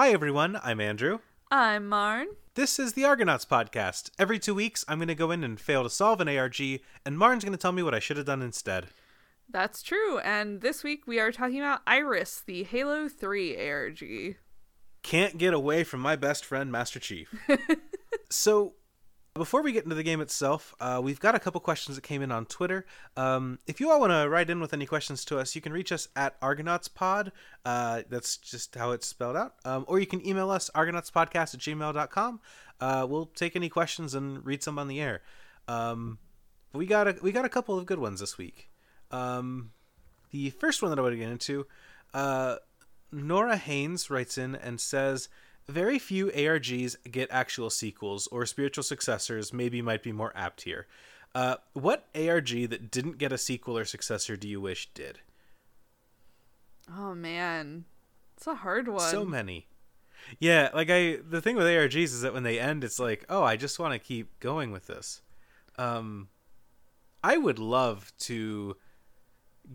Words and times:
Hi, 0.00 0.12
everyone. 0.12 0.58
I'm 0.62 0.80
Andrew. 0.80 1.18
I'm 1.50 1.86
Marn. 1.86 2.28
This 2.54 2.78
is 2.78 2.94
the 2.94 3.04
Argonauts 3.04 3.44
podcast. 3.44 4.08
Every 4.18 4.38
two 4.38 4.54
weeks, 4.54 4.82
I'm 4.88 4.96
going 4.96 5.08
to 5.08 5.14
go 5.14 5.30
in 5.30 5.44
and 5.44 5.60
fail 5.60 5.82
to 5.82 5.90
solve 5.90 6.22
an 6.22 6.28
ARG, 6.38 6.58
and 7.04 7.18
Marn's 7.18 7.44
going 7.44 7.52
to 7.52 7.58
tell 7.58 7.72
me 7.72 7.82
what 7.82 7.94
I 7.94 7.98
should 7.98 8.16
have 8.16 8.24
done 8.24 8.40
instead. 8.40 8.86
That's 9.46 9.82
true. 9.82 10.18
And 10.20 10.62
this 10.62 10.82
week 10.82 11.06
we 11.06 11.20
are 11.20 11.30
talking 11.30 11.58
about 11.60 11.82
Iris, 11.86 12.42
the 12.46 12.62
Halo 12.62 13.10
3 13.10 13.68
ARG. 13.68 14.36
Can't 15.02 15.36
get 15.36 15.52
away 15.52 15.84
from 15.84 16.00
my 16.00 16.16
best 16.16 16.46
friend, 16.46 16.72
Master 16.72 16.98
Chief. 16.98 17.34
so, 18.30 18.72
before 19.34 19.62
we 19.62 19.72
get 19.72 19.84
into 19.84 19.94
the 19.94 20.02
game 20.02 20.20
itself, 20.20 20.74
uh, 20.80 21.00
we've 21.02 21.20
got 21.20 21.34
a 21.34 21.38
couple 21.38 21.60
questions 21.60 21.96
that 21.96 22.02
came 22.02 22.20
in 22.20 22.32
on 22.32 22.46
Twitter. 22.46 22.84
Um, 23.16 23.58
if 23.66 23.80
you 23.80 23.90
all 23.90 24.00
want 24.00 24.12
to 24.12 24.28
write 24.28 24.50
in 24.50 24.60
with 24.60 24.72
any 24.72 24.86
questions 24.86 25.24
to 25.26 25.38
us, 25.38 25.54
you 25.54 25.60
can 25.60 25.72
reach 25.72 25.92
us 25.92 26.08
at 26.16 26.40
ArgonautsPod. 26.40 27.30
Uh, 27.64 28.02
that's 28.08 28.36
just 28.36 28.74
how 28.74 28.90
it's 28.90 29.06
spelled 29.06 29.36
out. 29.36 29.54
Um, 29.64 29.84
or 29.86 30.00
you 30.00 30.06
can 30.06 30.26
email 30.26 30.50
us, 30.50 30.68
argonautspodcast 30.74 31.54
at 31.54 31.60
gmail.com. 31.60 32.40
Uh, 32.80 33.06
we'll 33.08 33.26
take 33.26 33.54
any 33.54 33.68
questions 33.68 34.14
and 34.14 34.44
read 34.44 34.62
some 34.62 34.78
on 34.78 34.88
the 34.88 35.00
air. 35.00 35.22
Um, 35.68 36.18
we 36.72 36.86
got 36.86 37.06
a, 37.06 37.16
we 37.22 37.30
got 37.30 37.44
a 37.44 37.50
couple 37.50 37.78
of 37.78 37.86
good 37.86 37.98
ones 38.00 38.20
this 38.20 38.36
week. 38.36 38.70
Um, 39.12 39.70
the 40.30 40.50
first 40.50 40.82
one 40.82 40.90
that 40.90 40.98
I 40.98 41.02
want 41.02 41.12
to 41.12 41.18
get 41.18 41.28
into, 41.28 41.66
uh, 42.14 42.56
Nora 43.12 43.56
Haynes 43.56 44.10
writes 44.10 44.38
in 44.38 44.56
and 44.56 44.80
says, 44.80 45.28
very 45.68 45.98
few 45.98 46.26
ARGs 46.28 46.96
get 47.10 47.28
actual 47.30 47.70
sequels 47.70 48.26
or 48.28 48.46
spiritual 48.46 48.84
successors, 48.84 49.52
maybe 49.52 49.82
might 49.82 50.02
be 50.02 50.12
more 50.12 50.32
apt 50.34 50.62
here. 50.62 50.86
Uh, 51.34 51.56
what 51.74 52.08
ARG 52.14 52.68
that 52.70 52.90
didn't 52.90 53.18
get 53.18 53.32
a 53.32 53.38
sequel 53.38 53.78
or 53.78 53.84
successor 53.84 54.36
do 54.36 54.48
you 54.48 54.60
wish 54.60 54.90
did? 54.94 55.20
Oh 56.92 57.14
man, 57.14 57.84
it's 58.36 58.46
a 58.46 58.56
hard 58.56 58.88
one. 58.88 59.08
So 59.10 59.24
many. 59.24 59.68
Yeah, 60.38 60.70
like 60.74 60.90
I 60.90 61.18
the 61.28 61.40
thing 61.40 61.56
with 61.56 61.66
ARGs 61.66 62.04
is 62.04 62.20
that 62.22 62.34
when 62.34 62.42
they 62.42 62.58
end 62.58 62.84
it's 62.84 62.98
like, 62.98 63.24
"Oh, 63.28 63.42
I 63.42 63.56
just 63.56 63.78
want 63.78 63.92
to 63.94 63.98
keep 63.98 64.38
going 64.40 64.72
with 64.72 64.86
this." 64.86 65.22
Um 65.78 66.28
I 67.22 67.36
would 67.36 67.58
love 67.58 68.12
to 68.20 68.76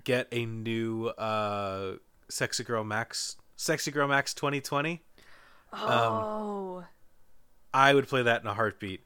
get 0.03 0.27
a 0.31 0.45
new 0.45 1.07
uh 1.07 1.95
Sexy 2.29 2.63
Girl 2.63 2.83
Max 2.83 3.37
Sexy 3.55 3.91
Girl 3.91 4.07
Max 4.07 4.33
2020. 4.33 5.01
Oh. 5.77 6.77
Um, 6.79 6.85
I 7.73 7.93
would 7.93 8.07
play 8.07 8.21
that 8.23 8.41
in 8.41 8.47
a 8.47 8.53
heartbeat. 8.53 9.01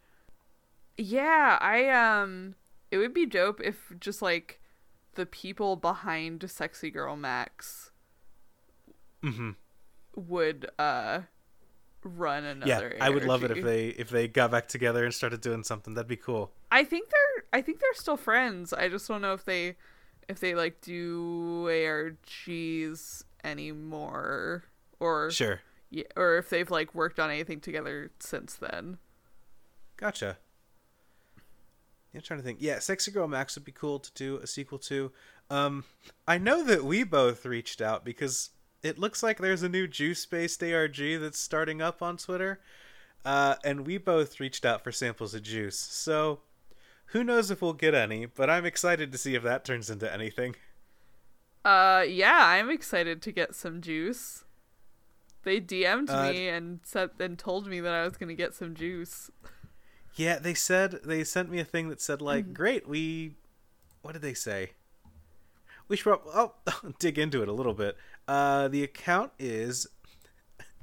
Yeah, 0.98 1.58
I 1.61 1.89
um 1.89 2.56
it 2.92 2.98
would 2.98 3.14
be 3.14 3.26
dope 3.26 3.61
if 3.64 3.92
just 4.00 4.22
like 4.22 4.59
the 5.16 5.26
people 5.26 5.76
behind 5.76 6.50
Sexy 6.50 6.92
Girl 6.92 7.16
Max 7.16 7.92
Mhm. 9.23 9.56
would 10.16 10.70
uh 10.78 11.22
run 12.03 12.44
another 12.45 12.94
Yeah, 12.95 13.04
I 13.06 13.09
would 13.09 13.26
love 13.26 13.44
it 13.44 13.52
if 13.52 13.64
they 13.64 13.88
if 13.89 14.09
they 14.09 14.28
got 14.28 14.52
back 14.52 14.67
together 14.67 15.04
and 15.04 15.14
started 15.14 15.42
doing 15.42 15.64
something. 15.64 15.94
That'd 15.95 16.08
be 16.08 16.16
cool. 16.17 16.52
I 16.72 16.83
think 16.83 17.09
they're 17.09 17.45
I 17.54 17.61
think 17.61 17.80
they're 17.80 17.94
still 17.94 18.17
friends. 18.17 18.73
I 18.73 18.88
just 18.89 19.08
don't 19.08 19.22
know 19.22 19.33
if 19.33 19.45
they 19.45 19.76
if 20.28 20.39
they 20.39 20.54
like 20.54 20.80
do 20.81 21.66
ARGs 21.67 23.23
anymore 23.44 24.66
or 25.00 25.31
Sure. 25.31 25.61
Yeah, 25.90 26.04
or 26.16 26.38
if 26.38 26.50
they've 26.50 26.70
like 26.70 26.94
worked 26.94 27.20
on 27.20 27.30
anything 27.30 27.59
together 27.59 28.11
since 28.20 28.55
then. 28.55 28.98
Gotcha. 29.98 30.38
I'm 32.14 32.22
trying 32.22 32.39
to 32.39 32.45
think. 32.45 32.60
Yeah, 32.61 32.80
Sexy 32.80 33.11
Girl 33.11 33.27
Max 33.27 33.55
would 33.55 33.66
be 33.66 33.72
cool 33.72 34.00
to 34.00 34.11
do 34.14 34.38
a 34.38 34.48
sequel 34.48 34.80
to. 34.80 35.11
Um, 35.50 35.83
I 36.27 36.38
know 36.38 36.64
that 36.64 36.83
we 36.83 37.04
both 37.04 37.45
reached 37.45 37.82
out 37.82 38.04
because 38.04 38.50
it 38.82 38.98
looks 38.98 39.22
like 39.22 39.38
there's 39.38 39.64
a 39.64 39.70
new 39.70 39.88
juice 39.88 40.26
based 40.26 40.64
ARG 40.64 40.98
that's 41.20 41.39
starting 41.39 41.82
up 41.82 42.02
on 42.02 42.17
Twitter. 42.17 42.60
Uh, 43.26 43.56
and 43.64 43.86
we 43.86 43.98
both 43.98 44.39
reached 44.39 44.66
out 44.66 44.83
for 44.83 44.92
samples 44.92 45.36
of 45.36 45.44
juice. 45.44 45.77
So 45.77 46.39
who 47.08 47.23
knows 47.23 47.52
if 47.52 47.61
we'll 47.61 47.73
get 47.73 47.94
any, 47.94 48.26
but 48.26 48.50
I'm 48.50 48.66
excited 48.66 49.11
to 49.11 49.17
see 49.17 49.36
if 49.36 49.44
that 49.44 49.66
turns 49.66 49.89
into 49.89 50.11
anything. 50.11 50.56
Uh 51.66 52.06
yeah, 52.08 52.39
I'm 52.45 52.70
excited 52.70 53.21
to 53.21 53.32
get 53.33 53.54
some 53.54 53.82
juice. 53.82 54.45
They 55.49 55.60
DM'd 55.60 56.11
Uh, 56.11 56.32
me 56.32 56.48
and 56.48 56.80
said 56.83 57.10
and 57.20 57.37
told 57.39 57.65
me 57.65 57.80
that 57.80 57.92
I 57.92 58.04
was 58.04 58.17
gonna 58.17 58.36
get 58.36 58.54
some 58.54 58.76
juice. 58.76 59.32
Yeah, 60.14 60.37
they 60.37 60.54
said 60.54 60.99
they 61.04 61.23
sent 61.23 61.49
me 61.49 61.58
a 61.60 61.65
thing 61.65 61.89
that 61.89 61.99
said 61.99 62.21
like, 62.21 62.54
"Great, 62.54 62.87
we." 62.87 63.33
What 64.04 64.11
did 64.11 64.21
they 64.21 64.36
say? 64.36 64.73
We 65.88 65.98
should. 65.98 66.04
Prob- 66.04 66.21
oh, 66.27 66.54
dig 66.99 67.17
into 67.17 67.42
it 67.42 67.48
a 67.48 67.52
little 67.52 67.73
bit. 67.73 67.98
Uh, 68.27 68.67
the 68.67 68.83
account 68.83 69.32
is 69.39 69.88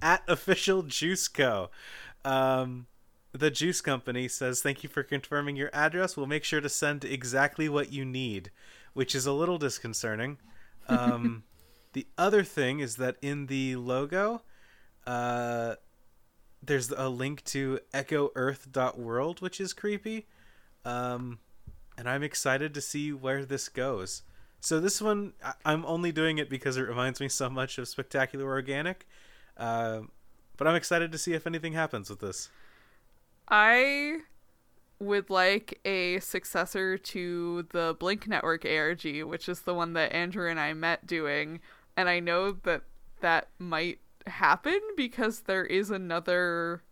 at 0.03 0.25
official 0.26 0.82
Juice 0.82 1.28
Co. 1.28 1.71
Um, 2.25 2.88
the 3.31 3.53
Juice 3.53 3.81
Company 3.81 4.26
says, 4.26 4.62
"Thank 4.62 4.82
you 4.82 4.88
for 4.88 5.05
confirming 5.05 5.55
your 5.55 5.71
address. 5.72 6.16
We'll 6.16 6.26
make 6.26 6.43
sure 6.43 6.60
to 6.60 6.69
send 6.69 7.05
exactly 7.05 7.69
what 7.69 7.93
you 7.93 8.05
need," 8.05 8.50
which 8.94 9.15
is 9.15 9.26
a 9.26 9.32
little 9.32 9.59
disconcerting. 9.59 10.38
Um, 10.88 11.43
the 11.94 12.06
other 12.16 12.44
thing 12.44 12.78
is 12.78 12.94
that 12.97 13.16
in 13.21 13.47
the 13.47 13.75
logo, 13.75 14.43
uh, 15.06 15.77
there's 16.62 16.91
a 16.91 17.09
link 17.09 17.44
to 17.44 17.78
echoearth.world 17.94 19.41
which 19.41 19.61
is 19.61 19.72
creepy. 19.72 20.27
Um 20.84 21.39
and 21.99 22.09
i'm 22.09 22.22
excited 22.22 22.75
to 22.75 22.81
see 22.81 23.12
where 23.12 23.44
this 23.44 23.69
goes. 23.69 24.22
So 24.61 24.81
this 24.81 25.00
one 25.00 25.33
I- 25.44 25.55
i'm 25.65 25.84
only 25.87 26.12
doing 26.12 26.39
it 26.39 26.50
because 26.50 26.77
it 26.77 26.83
reminds 26.83 27.21
me 27.21 27.28
so 27.28 27.49
much 27.49 27.78
of 27.78 27.89
spectacular 27.89 28.47
organic. 28.47 29.06
Uh, 29.56 30.03
but 30.56 30.67
i'm 30.67 30.75
excited 30.75 31.12
to 31.12 31.19
see 31.19 31.33
if 31.33 31.47
anything 31.47 31.73
happens 31.73 32.11
with 32.11 32.21
this. 32.21 32.50
I 33.49 34.19
would 34.99 35.31
like 35.31 35.78
a 35.84 36.19
successor 36.21 36.97
to 36.99 37.67
the 37.71 37.97
Blink 37.99 38.27
Network 38.27 38.65
ARG, 38.65 39.23
which 39.25 39.49
is 39.49 39.61
the 39.61 39.75
one 39.75 39.93
that 39.93 40.12
Andrew 40.12 40.49
and 40.50 40.59
I 40.59 40.73
met 40.73 41.06
doing, 41.06 41.61
and 41.97 42.09
I 42.09 42.19
know 42.19 42.53
that 42.53 42.83
that 43.21 43.49
might 43.59 43.99
happen 44.26 44.81
because 44.97 45.41
there 45.41 45.64
is 45.64 45.91
another 45.91 46.82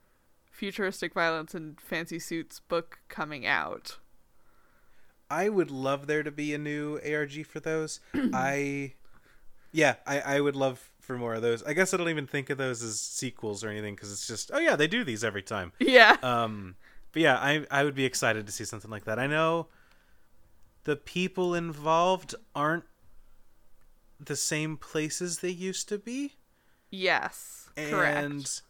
futuristic 0.50 1.12
violence 1.14 1.54
and 1.54 1.80
fancy 1.80 2.18
suits 2.18 2.60
book 2.60 3.00
coming 3.08 3.44
out. 3.46 3.98
i 5.30 5.48
would 5.48 5.70
love 5.70 6.06
there 6.06 6.22
to 6.22 6.30
be 6.30 6.54
a 6.54 6.58
new 6.58 7.00
arg 7.04 7.44
for 7.46 7.60
those. 7.60 8.00
I 8.32 8.94
yeah 9.72 9.96
I, 10.06 10.20
I 10.20 10.40
would 10.40 10.54
love 10.56 10.92
for 11.00 11.18
more 11.18 11.34
of 11.34 11.42
those. 11.42 11.62
I 11.64 11.72
guess 11.72 11.92
i 11.92 11.96
don't 11.96 12.08
even 12.08 12.26
think 12.26 12.50
of 12.50 12.58
those 12.58 12.82
as 12.82 13.00
sequels 13.00 13.64
or 13.64 13.68
anything 13.68 13.94
because 13.94 14.12
it's 14.12 14.26
just 14.26 14.50
oh 14.54 14.58
yeah 14.58 14.76
they 14.76 14.86
do 14.86 15.02
these 15.04 15.24
every 15.24 15.42
time. 15.42 15.72
Yeah. 15.80 16.16
um 16.22 16.76
but 17.12 17.22
yeah 17.22 17.36
i 17.38 17.66
i 17.70 17.82
would 17.84 17.94
be 17.94 18.04
excited 18.04 18.46
to 18.46 18.52
see 18.52 18.64
something 18.64 18.90
like 18.90 19.04
that. 19.04 19.18
I 19.18 19.26
know 19.26 19.66
the 20.84 20.96
people 20.96 21.54
involved 21.54 22.34
aren't 22.54 22.84
the 24.20 24.36
same 24.36 24.76
places 24.76 25.38
they 25.38 25.50
used 25.50 25.88
to 25.88 25.98
be 25.98 26.34
yes. 26.94 27.68
Correct. 27.76 28.24
and 28.24 28.60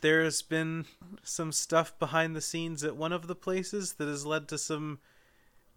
there's 0.00 0.42
been 0.42 0.86
some 1.22 1.52
stuff 1.52 1.98
behind 1.98 2.34
the 2.34 2.40
scenes 2.40 2.82
at 2.84 2.96
one 2.96 3.12
of 3.12 3.26
the 3.26 3.34
places 3.34 3.94
that 3.94 4.08
has 4.08 4.24
led 4.24 4.48
to 4.48 4.56
some 4.58 5.00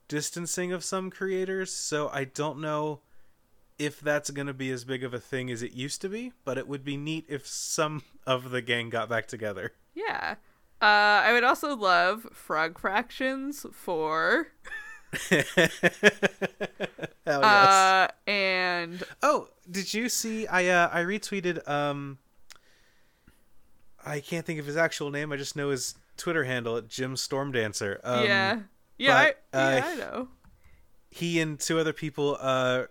distancing 0.07 0.71
of 0.71 0.83
some 0.83 1.09
creators 1.09 1.71
so 1.73 2.09
i 2.13 2.23
don't 2.23 2.59
know 2.59 2.99
if 3.79 3.99
that's 3.99 4.29
going 4.29 4.47
to 4.47 4.53
be 4.53 4.69
as 4.69 4.83
big 4.83 5.03
of 5.03 5.13
a 5.13 5.19
thing 5.19 5.49
as 5.49 5.61
it 5.63 5.71
used 5.73 6.01
to 6.01 6.09
be 6.09 6.31
but 6.45 6.57
it 6.57 6.67
would 6.67 6.83
be 6.83 6.97
neat 6.97 7.25
if 7.27 7.47
some 7.47 8.03
of 8.27 8.51
the 8.51 8.61
gang 8.61 8.89
got 8.89 9.09
back 9.09 9.27
together 9.27 9.73
Yeah. 9.95 10.35
Uh, 10.81 11.21
I 11.25 11.31
would 11.33 11.43
also 11.43 11.75
love 11.75 12.27
frog 12.33 12.79
fractions 12.79 13.65
for 13.71 14.47
Yes. 17.23 17.43
uh 17.43 18.07
and 18.27 19.03
Oh, 19.21 19.47
did 19.69 19.93
you 19.93 20.09
see? 20.09 20.47
I 20.47 20.67
uh, 20.67 20.89
I 20.91 21.01
retweeted. 21.03 21.67
Um, 21.69 22.17
I 24.05 24.19
can't 24.19 24.45
think 24.45 24.59
of 24.59 24.65
his 24.65 24.75
actual 24.77 25.11
name. 25.11 25.31
I 25.31 25.37
just 25.37 25.55
know 25.55 25.69
his 25.69 25.95
Twitter 26.17 26.43
handle 26.43 26.77
at 26.77 26.87
Jim 26.87 27.15
Stormdancer. 27.15 27.99
Um, 28.03 28.25
yeah 28.25 28.59
yeah 28.97 29.31
but, 29.51 29.57
I, 29.57 29.73
yeah 29.73 29.85
uh, 29.85 29.87
I 29.87 29.95
know 29.95 30.27
He 31.09 31.39
and 31.39 31.59
two 31.59 31.79
other 31.79 31.93
people 31.93 32.37
uh, 32.39 32.85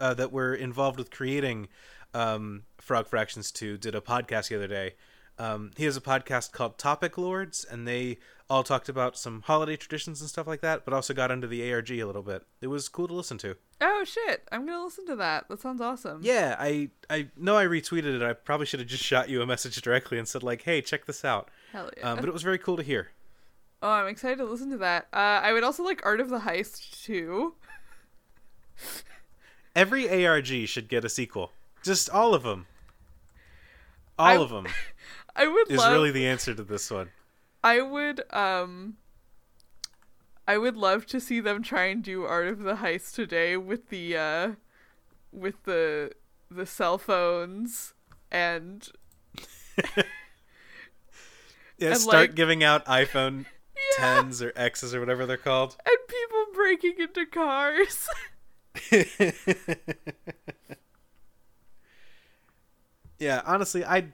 uh, 0.00 0.14
that 0.14 0.32
were 0.32 0.54
involved 0.54 0.98
with 0.98 1.10
creating 1.10 1.68
um, 2.14 2.64
Frog 2.80 3.06
Fractions 3.06 3.50
Two 3.52 3.78
did 3.78 3.94
a 3.94 4.00
podcast 4.00 4.48
the 4.48 4.56
other 4.56 4.68
day. 4.68 4.94
Um, 5.38 5.70
he 5.76 5.84
has 5.84 5.96
a 5.96 6.02
podcast 6.02 6.52
called 6.52 6.76
Topic 6.76 7.16
Lords, 7.16 7.64
and 7.64 7.86
they 7.88 8.18
all 8.50 8.64
talked 8.64 8.88
about 8.88 9.16
some 9.16 9.42
holiday 9.42 9.76
traditions 9.76 10.20
and 10.20 10.28
stuff 10.28 10.46
like 10.46 10.60
that, 10.60 10.84
but 10.84 10.92
also 10.92 11.14
got 11.14 11.30
into 11.30 11.46
the 11.46 11.72
ARG 11.72 11.90
a 11.92 12.04
little 12.04 12.22
bit. 12.22 12.42
It 12.60 12.66
was 12.66 12.88
cool 12.88 13.06
to 13.08 13.14
listen 13.14 13.38
to. 13.38 13.56
oh 13.80 14.04
shit 14.04 14.46
I'm 14.52 14.66
gonna 14.66 14.82
listen 14.84 15.06
to 15.06 15.16
that 15.16 15.48
that 15.48 15.60
sounds 15.60 15.80
awesome 15.80 16.20
Yeah, 16.22 16.56
I 16.58 16.90
I 17.08 17.28
know 17.36 17.56
I 17.56 17.64
retweeted 17.64 18.14
it. 18.16 18.22
I 18.22 18.32
probably 18.34 18.66
should 18.66 18.80
have 18.80 18.88
just 18.88 19.04
shot 19.04 19.28
you 19.30 19.40
a 19.40 19.46
message 19.46 19.80
directly 19.80 20.18
and 20.18 20.26
said 20.28 20.42
like, 20.42 20.62
"Hey, 20.62 20.82
check 20.82 21.06
this 21.06 21.24
out." 21.24 21.48
hell 21.72 21.88
yeah 21.96 22.10
Um, 22.10 22.18
but 22.18 22.28
it 22.28 22.32
was 22.32 22.42
very 22.42 22.58
cool 22.58 22.76
to 22.76 22.82
hear. 22.82 23.10
oh 23.82 23.88
I'm 23.90 24.08
excited 24.08 24.38
to 24.38 24.44
listen 24.44 24.70
to 24.70 24.78
that 24.78 25.06
uh 25.12 25.16
I 25.46 25.52
would 25.52 25.62
also 25.62 25.84
like 25.84 26.04
Art 26.04 26.20
of 26.20 26.28
the 26.28 26.40
Heist 26.40 27.04
too 27.04 27.54
Every 29.76 30.26
ARG 30.26 30.66
should 30.66 30.88
get 30.88 31.04
a 31.04 31.08
sequel. 31.08 31.52
Just 31.82 32.10
all 32.10 32.34
of 32.34 32.42
them. 32.42 32.66
All 34.18 34.26
I- 34.26 34.36
of 34.36 34.50
them 34.50 34.66
I 35.36 35.46
would 35.46 35.70
is 35.70 35.78
love. 35.78 35.92
really 35.92 36.10
the 36.10 36.26
answer 36.26 36.52
to 36.54 36.62
this 36.64 36.90
one. 36.90 37.10
I 37.62 37.82
would 37.82 38.22
um. 38.32 38.96
I 40.48 40.56
would 40.58 40.76
love 40.76 41.06
to 41.06 41.20
see 41.20 41.38
them 41.40 41.62
try 41.62 41.84
and 41.84 42.02
do 42.02 42.24
Art 42.24 42.48
of 42.48 42.60
the 42.60 42.76
Heist 42.76 43.14
today 43.14 43.56
with 43.56 43.90
the 43.90 44.16
uh, 44.16 44.52
with 45.32 45.62
the 45.64 46.12
the 46.50 46.66
cell 46.66 46.98
phones 46.98 47.94
and 48.32 48.88
Yeah, 51.78 51.90
And, 51.92 51.98
start 51.98 52.30
like- 52.30 52.34
giving 52.34 52.64
out 52.64 52.84
iPhone 52.86 53.44
yeah, 53.98 54.22
10s 54.22 54.42
or 54.44 54.52
X's 54.56 54.92
or 54.94 54.98
whatever 55.00 55.24
they're 55.26 55.36
called. 55.36 55.76
and 55.86 55.96
people 56.08 56.46
breaking 56.52 56.94
into 56.98 57.26
cars. 57.26 58.08
yeah, 63.18 63.42
honestly, 63.44 63.84
I 63.84 64.12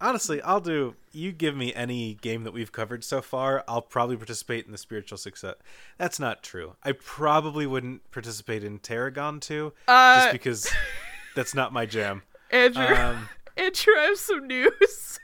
honestly, 0.00 0.40
I'll 0.42 0.60
do 0.60 0.94
you 1.12 1.32
give 1.32 1.56
me 1.56 1.72
any 1.74 2.14
game 2.14 2.44
that 2.44 2.52
we've 2.52 2.72
covered 2.72 3.04
so 3.04 3.22
far, 3.22 3.64
I'll 3.68 3.82
probably 3.82 4.16
participate 4.16 4.66
in 4.66 4.72
the 4.72 4.78
spiritual 4.78 5.18
success. 5.18 5.54
That's 5.98 6.18
not 6.18 6.42
true. 6.42 6.76
I 6.82 6.92
probably 6.92 7.66
wouldn't 7.66 8.10
participate 8.10 8.64
in 8.64 8.78
Tarragon 8.78 9.40
2 9.40 9.72
Uh, 9.88 10.16
just 10.16 10.32
because 10.32 10.70
that's 11.36 11.54
not 11.54 11.72
my 11.72 11.86
jam. 11.86 12.22
Andrew, 12.50 12.84
Um, 12.84 13.28
Andrew, 13.56 13.94
I 13.96 14.06
have 14.08 14.18
some 14.18 14.46
news. 14.46 15.18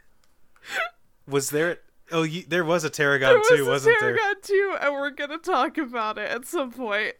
was 1.26 1.50
there 1.50 1.78
Oh, 2.12 2.22
you, 2.24 2.42
there 2.48 2.64
was 2.64 2.82
a 2.82 2.90
Tarragon 2.90 3.28
There 3.28 3.38
was 3.38 3.48
2, 3.48 3.64
a 3.64 3.68
wasn't 3.68 3.98
Tarragon 4.00 4.34
too, 4.42 4.76
and 4.80 4.92
we're 4.94 5.10
gonna 5.10 5.38
talk 5.38 5.78
about 5.78 6.18
it 6.18 6.28
at 6.28 6.44
some 6.44 6.72
point. 6.72 7.14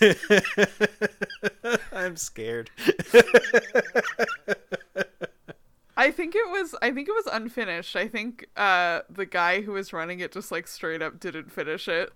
I'm 1.92 2.16
scared. 2.16 2.68
I 5.98 6.12
think 6.12 6.36
it 6.36 6.48
was 6.48 6.76
I 6.80 6.92
think 6.92 7.08
it 7.08 7.12
was 7.12 7.26
unfinished. 7.26 7.96
I 7.96 8.06
think 8.06 8.46
uh 8.56 9.00
the 9.10 9.26
guy 9.26 9.62
who 9.62 9.72
was 9.72 9.92
running 9.92 10.20
it 10.20 10.32
just 10.32 10.52
like 10.52 10.68
straight 10.68 11.02
up 11.02 11.18
didn't 11.18 11.50
finish 11.50 11.88
it. 11.88 12.12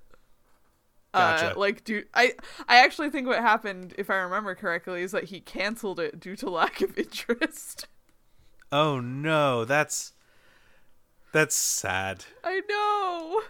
Uh, 1.13 1.37
Gotcha. 1.37 1.59
like 1.59 1.83
do 1.85 2.05
I 2.15 2.35
I 2.69 2.77
actually 2.77 3.11
think 3.11 3.27
what 3.27 3.41
happened, 3.41 3.93
if 3.99 4.09
I 4.09 4.15
remember 4.15 4.55
correctly, 4.55 5.03
is 5.03 5.11
that 5.11 5.25
he 5.25 5.41
canceled 5.41 5.99
it 5.99 6.21
due 6.21 6.37
to 6.37 6.49
lack 6.49 6.81
of 6.81 6.97
interest. 6.99 7.89
Oh 8.71 9.01
no, 9.01 9.65
that's 9.65 10.13
that's 11.33 11.57
sad. 11.57 12.25
I 12.45 12.61
know. 12.69 13.43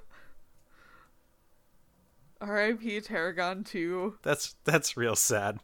R.I.P. 2.40 3.00
Tarragon 3.02 3.62
2. 3.64 4.18
That's 4.22 4.56
that's 4.64 4.96
real 4.96 5.14
sad. 5.14 5.60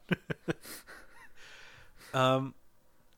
um, 2.15 2.55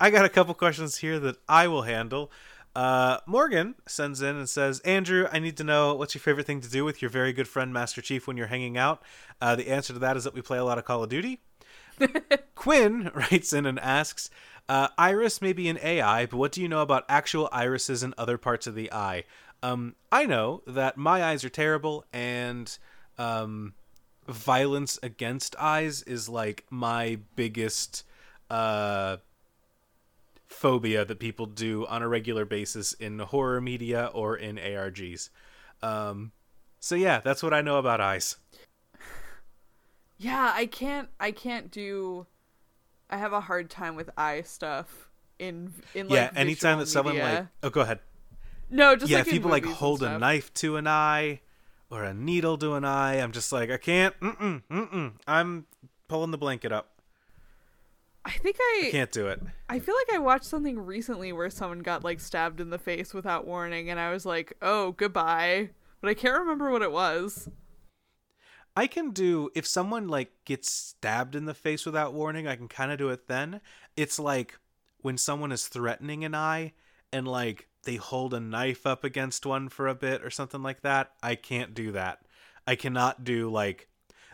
I 0.01 0.09
got 0.09 0.25
a 0.25 0.31
couple 0.31 0.55
questions 0.55 0.97
here 0.97 1.19
that 1.19 1.37
I 1.47 1.69
will 1.69 1.83
handle. 1.83 2.33
Uh, 2.75 3.19
Morgan 3.27 3.75
sends 3.87 4.23
in 4.23 4.35
and 4.35 4.49
says, 4.49 4.81
Andrew, 4.81 5.29
I 5.31 5.41
need 5.41 5.59
to 5.59 5.65
know 5.65 5.95
what's 5.95 6.15
your 6.15 6.23
favorite 6.23 6.47
thing 6.47 6.63
to 6.63 6.71
do 6.71 6.87
with 6.87 7.03
your 7.03 7.11
very 7.11 7.35
good 7.35 7.47
friend 7.47 7.71
Master 7.71 8.01
Chief 8.01 8.27
when 8.27 8.39
you're 8.39 8.47
hanging 8.47 8.79
out. 8.79 9.03
Uh, 9.43 9.57
the 9.57 9.69
answer 9.69 9.93
to 9.93 9.99
that 9.99 10.17
is 10.17 10.25
that 10.25 10.33
we 10.33 10.41
play 10.41 10.57
a 10.57 10.65
lot 10.65 10.79
of 10.79 10.87
Call 10.87 11.03
of 11.03 11.11
Duty. 11.11 11.43
Quinn 12.55 13.11
writes 13.15 13.53
in 13.53 13.67
and 13.67 13.79
asks, 13.79 14.31
uh, 14.71 14.89
Iris 14.97 15.43
may 15.43 15.53
be 15.53 15.69
an 15.69 15.79
AI, 15.83 16.25
but 16.25 16.39
what 16.39 16.53
do 16.53 16.63
you 16.63 16.69
know 16.69 16.81
about 16.81 17.05
actual 17.09 17.51
irises 17.53 18.03
and 18.03 18.15
other 18.17 18.39
parts 18.39 18.67
of 18.67 18.75
the 18.75 18.91
eye? 18.91 19.25
Um, 19.63 19.97
I 20.11 20.25
know 20.25 20.63
that 20.67 20.97
my 20.97 21.23
eyes 21.23 21.45
are 21.45 21.51
terrible, 21.51 22.07
and 22.13 22.79
um, 23.19 23.75
violence 24.27 24.99
against 25.03 25.57
eyes 25.57 26.03
is 26.05 26.29
like 26.29 26.65
my 26.71 27.19
biggest 27.37 28.05
uh, 28.49 29.19
phobia 30.51 31.05
that 31.05 31.19
people 31.19 31.47
do 31.47 31.87
on 31.87 32.03
a 32.03 32.09
regular 32.09 32.45
basis 32.45 32.93
in 32.93 33.19
horror 33.21 33.61
media 33.61 34.11
or 34.13 34.37
in 34.37 34.57
ARGs. 34.57 35.31
Um, 35.83 36.33
so 36.81 36.95
yeah, 36.95 37.21
that's 37.21 37.43
what 37.43 37.55
I 37.55 37.63
know 37.63 37.79
about 37.79 38.01
eyes. 38.01 38.37
Yeah, 40.23 40.53
I 40.55 40.67
can't 40.67 41.09
I 41.19 41.31
can't 41.31 41.71
do 41.71 42.27
I 43.09 43.17
have 43.17 43.33
a 43.33 43.41
hard 43.41 43.71
time 43.71 43.97
with 43.97 44.11
eye 44.19 44.43
stuff 44.43 45.09
in 45.39 45.73
in 45.95 46.09
like 46.09 46.15
yeah, 46.15 46.31
anytime 46.39 46.79
that 46.79 46.89
someone 46.89 47.15
media. 47.15 47.31
like 47.33 47.47
oh, 47.63 47.71
go 47.71 47.81
ahead. 47.81 48.01
No, 48.69 48.97
just 48.97 49.11
yeah, 49.11 49.17
like 49.17 49.29
if 49.29 49.33
people 49.33 49.51
like 49.51 49.65
hold 49.65 50.03
a 50.03 50.19
knife 50.19 50.53
to 50.55 50.77
an 50.77 50.87
eye 50.87 51.41
or 51.89 52.05
a 52.05 52.13
needle 52.13 52.59
to 52.59 52.75
an 52.75 52.85
eye, 52.85 53.15
I'm 53.15 53.33
just 53.33 53.51
like 53.51 53.71
I 53.71 53.79
can't. 53.79 54.15
Mm-mm, 54.21 54.63
mm-mm. 54.71 55.13
I'm 55.27 55.65
pulling 56.07 56.33
the 56.33 56.39
blanket 56.39 56.71
up. 56.71 57.00
I 58.25 58.33
think 58.33 58.57
I 58.61 58.89
Can't 58.91 59.11
do 59.11 59.29
it. 59.29 59.41
I 59.69 59.79
feel 59.79 59.95
like 59.95 60.15
I 60.15 60.19
watched 60.19 60.45
something 60.45 60.79
recently 60.79 61.33
where 61.33 61.51
someone 61.51 61.81
got 61.81 62.05
like 62.05 62.21
stabbed 62.21 62.61
in 62.61 62.71
the 62.71 62.79
face 62.79 63.15
without 63.15 63.47
warning 63.47 63.89
and 63.89 63.99
I 63.99 64.13
was 64.13 64.27
like, 64.27 64.53
"Oh, 64.61 64.93
goodbye." 64.93 65.71
But 66.01 66.11
I 66.11 66.15
can't 66.15 66.39
remember 66.39 66.71
what 66.71 66.83
it 66.83 66.93
was. 66.93 67.49
I 68.77 68.87
can 68.87 69.11
do 69.11 69.51
if 69.55 69.67
someone 69.67 70.09
like 70.09 70.33
gets 70.45 70.71
stabbed 70.71 71.35
in 71.35 71.45
the 71.45 71.55
face 71.55 71.85
without 71.85 72.15
warning, 72.15 72.47
I 72.47 72.57
can 72.57 72.69
kind 72.69 72.93
of 72.93 72.99
do 72.99 73.09
it 73.11 73.27
then. 73.27 73.61
It's 73.97 74.19
like 74.19 74.59
when 75.01 75.19
someone 75.19 75.53
is 75.53 75.69
threatening 75.69 76.25
an 76.25 76.35
eye 76.35 76.73
and 77.13 77.27
like 77.27 77.69
they 77.85 77.97
hold 77.97 78.35
a 78.35 78.41
knife 78.41 78.87
up 78.87 79.03
against 79.05 79.47
one 79.47 79.69
for 79.69 79.89
a 79.89 79.95
bit 79.95 80.23
or 80.23 80.31
something 80.31 80.63
like 80.63 80.83
that. 80.83 81.13
I 81.23 81.35
can't 81.35 81.75
do 81.75 81.93
that. 81.93 82.21
I 82.67 82.77
cannot 82.77 83.25
do 83.25 83.51
like 83.51 83.89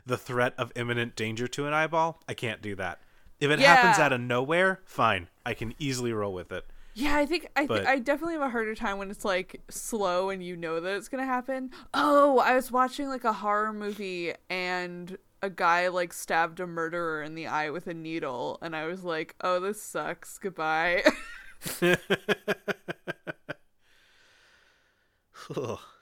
the 0.04 0.18
threat 0.18 0.54
of 0.58 0.72
imminent 0.76 1.16
danger 1.16 1.48
to 1.48 1.66
an 1.66 1.72
eyeball. 1.72 2.22
I 2.28 2.34
can't 2.34 2.62
do 2.62 2.74
that. 2.76 3.00
If 3.40 3.50
it 3.50 3.58
happens 3.60 3.98
out 3.98 4.12
of 4.12 4.20
nowhere, 4.20 4.80
fine. 4.84 5.28
I 5.44 5.54
can 5.54 5.74
easily 5.78 6.12
roll 6.12 6.32
with 6.32 6.50
it. 6.52 6.64
Yeah, 6.94 7.16
I 7.16 7.26
think 7.26 7.46
I 7.54 7.66
But- 7.66 7.78
think 7.78 7.88
I 7.88 7.98
definitely 7.98 8.34
have 8.34 8.42
a 8.42 8.48
harder 8.50 8.74
time 8.74 8.96
when 8.98 9.10
it's 9.10 9.24
like 9.24 9.60
slow 9.68 10.30
and 10.30 10.42
you 10.42 10.56
know 10.56 10.80
that 10.80 10.96
it's 10.96 11.08
gonna 11.08 11.26
happen. 11.26 11.70
Oh, 11.92 12.38
I 12.38 12.54
was 12.54 12.72
watching 12.72 13.08
like 13.08 13.24
a 13.24 13.34
horror 13.34 13.72
movie 13.74 14.32
and 14.48 15.18
a 15.42 15.50
guy 15.50 15.88
like 15.88 16.14
stabbed 16.14 16.58
a 16.60 16.66
murderer 16.66 17.22
in 17.22 17.34
the 17.34 17.46
eye 17.46 17.68
with 17.68 17.86
a 17.86 17.92
needle, 17.94 18.58
and 18.62 18.74
I 18.74 18.86
was 18.86 19.04
like, 19.04 19.34
"Oh, 19.42 19.60
this 19.60 19.82
sucks. 19.82 20.38
Goodbye." 20.38 21.02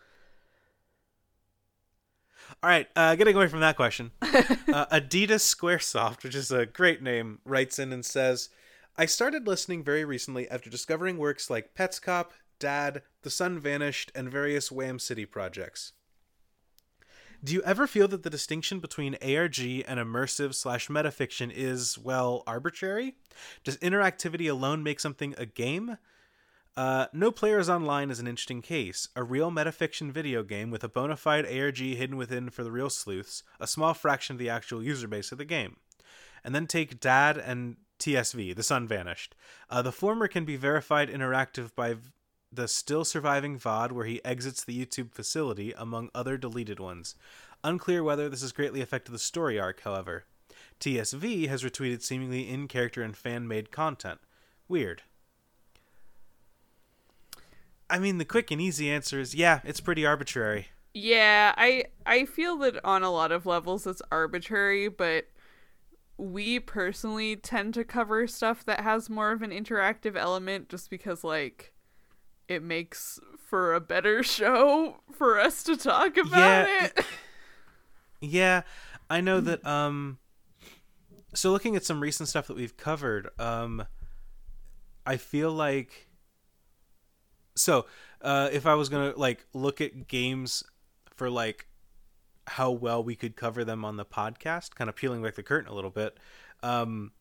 All 2.65 2.71
right, 2.71 2.89
uh, 2.97 3.15
getting 3.15 3.37
away 3.37 3.49
from 3.49 3.61
that 3.61 3.77
question, 3.77 4.11
uh, 4.23 4.87
Adidas 4.87 5.45
Squaresoft, 5.45 6.25
which 6.25 6.35
is 6.35 6.51
a 6.51 6.65
great 6.65 7.03
name, 7.03 7.41
writes 7.45 7.79
in 7.79 7.93
and 7.93 8.03
says, 8.03 8.49
"I 8.97 9.05
started 9.05 9.47
listening 9.47 9.85
very 9.85 10.03
recently 10.03 10.49
after 10.49 10.71
discovering 10.71 11.19
works 11.19 11.51
like 11.51 11.75
Petscop, 11.75 12.29
Dad, 12.59 13.03
The 13.21 13.29
Sun 13.29 13.61
Vanished, 13.61 14.13
and 14.15 14.31
various 14.31 14.73
Wham 14.73 14.99
City 14.99 15.27
projects. 15.27 15.93
Do 17.45 17.53
you 17.53 17.61
ever 17.65 17.87
feel 17.87 18.09
that 18.09 18.23
the 18.23 18.31
distinction 18.31 18.81
between 18.81 19.17
ARG 19.17 19.59
and 19.61 20.01
immersive 20.01 20.55
slash 20.55 20.89
metafiction 20.89 21.53
is 21.55 21.99
well 21.99 22.43
arbitrary? 22.47 23.17
Does 23.63 23.77
interactivity 23.77 24.51
alone 24.51 24.83
make 24.83 25.01
something 25.01 25.35
a 25.37 25.45
game?" 25.45 25.99
Uh, 26.77 27.07
no 27.13 27.31
Players 27.31 27.69
Online 27.69 28.11
is 28.11 28.19
an 28.19 28.27
interesting 28.27 28.61
case. 28.61 29.09
A 29.15 29.23
real 29.23 29.51
metafiction 29.51 30.11
video 30.11 30.43
game 30.43 30.71
with 30.71 30.83
a 30.83 30.89
bona 30.89 31.17
fide 31.17 31.47
ARG 31.47 31.79
hidden 31.79 32.17
within 32.17 32.51
for 32.51 32.65
the 32.65 32.73
real 32.73 32.91
sleuths, 32.91 33.45
a 33.61 33.67
small 33.67 33.95
fraction 33.95 34.35
of 34.35 34.41
the 34.41 34.49
actual 34.49 34.83
user 34.83 35.07
base 35.07 35.31
of 35.31 35.39
the 35.39 35.45
game. 35.45 35.77
And 36.43 36.53
then 36.55 36.67
take 36.67 36.99
Dad 36.99 37.39
and 37.39 37.77
TSV, 38.01 38.57
The 38.57 38.63
Sun 38.65 38.89
Vanished. 38.89 39.37
Uh, 39.71 39.83
the 39.83 39.93
former 39.93 40.27
can 40.27 40.45
be 40.45 40.57
verified 40.57 41.09
interactive 41.09 41.75
by 41.77 41.95
v- 41.95 42.11
the 42.53 42.67
still 42.67 43.05
surviving 43.05 43.57
VOD 43.59 43.93
where 43.93 44.05
he 44.05 44.25
exits 44.25 44.65
the 44.65 44.85
YouTube 44.85 45.13
facility, 45.13 45.73
among 45.77 46.11
other 46.13 46.37
deleted 46.37 46.81
ones. 46.81 47.15
Unclear 47.63 48.03
whether 48.03 48.29
this 48.29 48.43
has 48.43 48.53
greatly 48.53 48.81
affected 48.81 49.13
the 49.13 49.19
story 49.19 49.61
arc, 49.61 49.81
however. 49.83 50.25
TSV 50.81 51.49
has 51.49 51.63
retweeted 51.63 52.03
seemingly 52.03 52.49
in 52.49 52.67
character 52.67 53.03
and 53.03 53.17
fan 53.17 53.47
made 53.47 53.71
content. 53.71 54.19
Weird. 54.69 55.03
I 57.91 57.99
mean, 57.99 58.19
the 58.19 58.25
quick 58.25 58.51
and 58.51 58.61
easy 58.61 58.91
answer 58.91 59.21
is 59.21 59.35
yeah, 59.35 59.61
it's 59.65 59.81
pretty 59.81 60.05
arbitrary. 60.07 60.69
yeah, 60.95 61.55
I 61.57 61.85
I 62.07 62.25
feel 62.25 62.57
that 62.59 62.83
on 62.85 63.03
a 63.03 63.11
lot 63.11 63.33
of 63.33 63.47
levels 63.47 63.87
it's 63.87 64.03
arbitrary, 64.11 64.89
but 64.89 65.27
we 66.17 66.61
personally 66.61 67.35
tend 67.37 67.75
to 67.75 67.85
cover 67.85 68.27
stuff 68.27 68.65
that 68.65 68.81
has 68.81 69.11
more 69.11 69.33
of 69.33 69.43
an 69.43 69.51
interactive 69.51 70.17
element 70.17 70.69
just 70.69 70.89
because 70.91 71.25
like 71.25 71.73
it 72.49 72.63
makes 72.63 73.19
for 73.45 73.75
a 73.75 73.81
better 73.81 74.23
show 74.39 75.01
for 75.13 75.39
us 75.41 75.63
to 75.65 75.77
talk 75.77 76.17
about 76.17 76.39
Yeah. 76.39 76.85
it. 76.87 77.05
Yeah, 78.21 78.63
I 79.11 79.21
know 79.21 79.41
that. 79.43 79.67
Um, 79.67 80.19
so 81.35 81.51
looking 81.53 81.77
at 81.77 81.85
some 81.85 82.01
recent 82.01 82.29
stuff 82.29 82.47
that 82.47 82.57
we've 82.57 82.77
covered, 82.77 83.29
um, 83.39 83.85
I 85.05 85.17
feel 85.19 85.53
like. 85.53 86.09
So, 87.57 87.87
uh, 88.21 88.49
if 88.53 88.67
I 88.67 88.75
was 88.75 88.89
gonna 88.89 89.13
like 89.17 89.47
look 89.53 89.81
at 89.81 90.09
games 90.09 90.65
for 91.15 91.31
like 91.31 91.67
how 92.47 92.71
well 92.71 93.03
we 93.03 93.15
could 93.15 93.37
cover 93.37 93.65
them 93.65 93.85
on 93.85 93.97
the 93.97 94.05
podcast, 94.05 94.75
kind 94.75 94.89
of 94.89 94.97
peeling 94.97 95.23
back 95.23 95.35
the 95.35 95.43
curtain 95.43 95.71
a 95.71 95.75
little 95.75 95.91
bit, 95.91 96.19
um, 96.63 97.13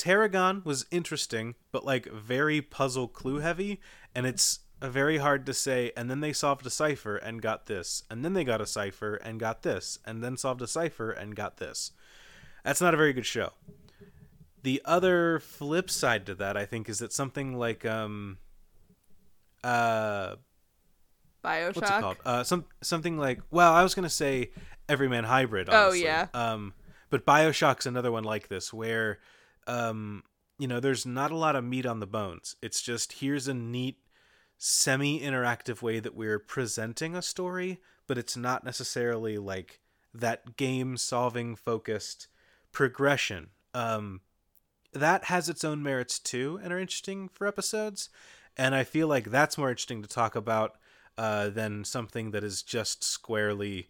Tarragon 0.00 0.64
was 0.64 0.86
interesting, 0.90 1.54
but 1.72 1.84
like 1.84 2.06
very 2.06 2.62
puzzle 2.62 3.06
clue 3.06 3.38
heavy, 3.38 3.80
and 4.14 4.26
it's 4.26 4.60
very 4.80 5.18
hard 5.18 5.44
to 5.44 5.52
say. 5.52 5.92
And 5.96 6.10
then 6.10 6.20
they 6.20 6.32
solved 6.32 6.64
a 6.64 6.70
cipher 6.70 7.16
and 7.16 7.42
got 7.42 7.66
this, 7.66 8.04
and 8.10 8.24
then 8.24 8.32
they 8.32 8.44
got 8.44 8.62
a 8.62 8.66
cipher 8.66 9.16
and 9.16 9.38
got 9.38 9.62
this, 9.62 9.98
and 10.06 10.24
then 10.24 10.36
solved 10.36 10.62
a 10.62 10.66
cipher 10.66 11.10
and 11.10 11.36
got 11.36 11.58
this. 11.58 11.92
That's 12.64 12.80
not 12.80 12.94
a 12.94 12.96
very 12.96 13.12
good 13.12 13.26
show. 13.26 13.52
The 14.62 14.80
other 14.84 15.38
flip 15.38 15.90
side 15.90 16.26
to 16.26 16.34
that, 16.36 16.56
I 16.56 16.64
think, 16.64 16.88
is 16.88 16.98
that 16.98 17.12
something 17.12 17.58
like 17.58 17.84
um, 17.84 18.38
uh, 19.64 20.36
Bioshock. 21.44 21.76
what's 21.76 21.90
it 21.90 22.00
called? 22.00 22.16
Uh, 22.24 22.44
some 22.44 22.64
something 22.82 23.18
like 23.18 23.40
well, 23.50 23.72
I 23.72 23.82
was 23.82 23.94
gonna 23.94 24.10
say 24.10 24.50
Everyman 24.90 25.24
Hybrid. 25.24 25.68
Oh, 25.70 25.92
yeah. 25.92 26.26
Um, 26.34 26.74
but 27.10 27.24
Bioshock's 27.24 27.86
another 27.86 28.10
one 28.10 28.24
like 28.24 28.48
this 28.48 28.72
where, 28.72 29.20
um, 29.68 30.24
you 30.58 30.66
know, 30.66 30.80
there's 30.80 31.06
not 31.06 31.30
a 31.30 31.36
lot 31.36 31.54
of 31.54 31.64
meat 31.64 31.86
on 31.86 32.00
the 32.00 32.08
bones. 32.08 32.56
It's 32.60 32.82
just 32.82 33.14
here's 33.14 33.46
a 33.46 33.54
neat 33.54 33.98
semi-interactive 34.58 35.80
way 35.80 36.00
that 36.00 36.16
we're 36.16 36.40
presenting 36.40 37.14
a 37.14 37.22
story, 37.22 37.78
but 38.08 38.18
it's 38.18 38.36
not 38.36 38.64
necessarily 38.64 39.38
like 39.38 39.80
that 40.12 40.56
game 40.56 40.96
solving 40.96 41.54
focused 41.54 42.26
progression. 42.72 43.50
Um, 43.72 44.22
that 44.92 45.26
has 45.26 45.48
its 45.48 45.62
own 45.62 45.84
merits 45.84 46.18
too 46.18 46.58
and 46.64 46.72
are 46.72 46.78
interesting 46.80 47.28
for 47.28 47.46
episodes. 47.46 48.10
And 48.56 48.74
I 48.74 48.84
feel 48.84 49.08
like 49.08 49.30
that's 49.30 49.56
more 49.56 49.70
interesting 49.70 50.02
to 50.02 50.08
talk 50.08 50.36
about 50.36 50.76
uh, 51.16 51.50
than 51.50 51.84
something 51.84 52.30
that 52.30 52.44
is 52.44 52.62
just 52.62 53.04
squarely 53.04 53.88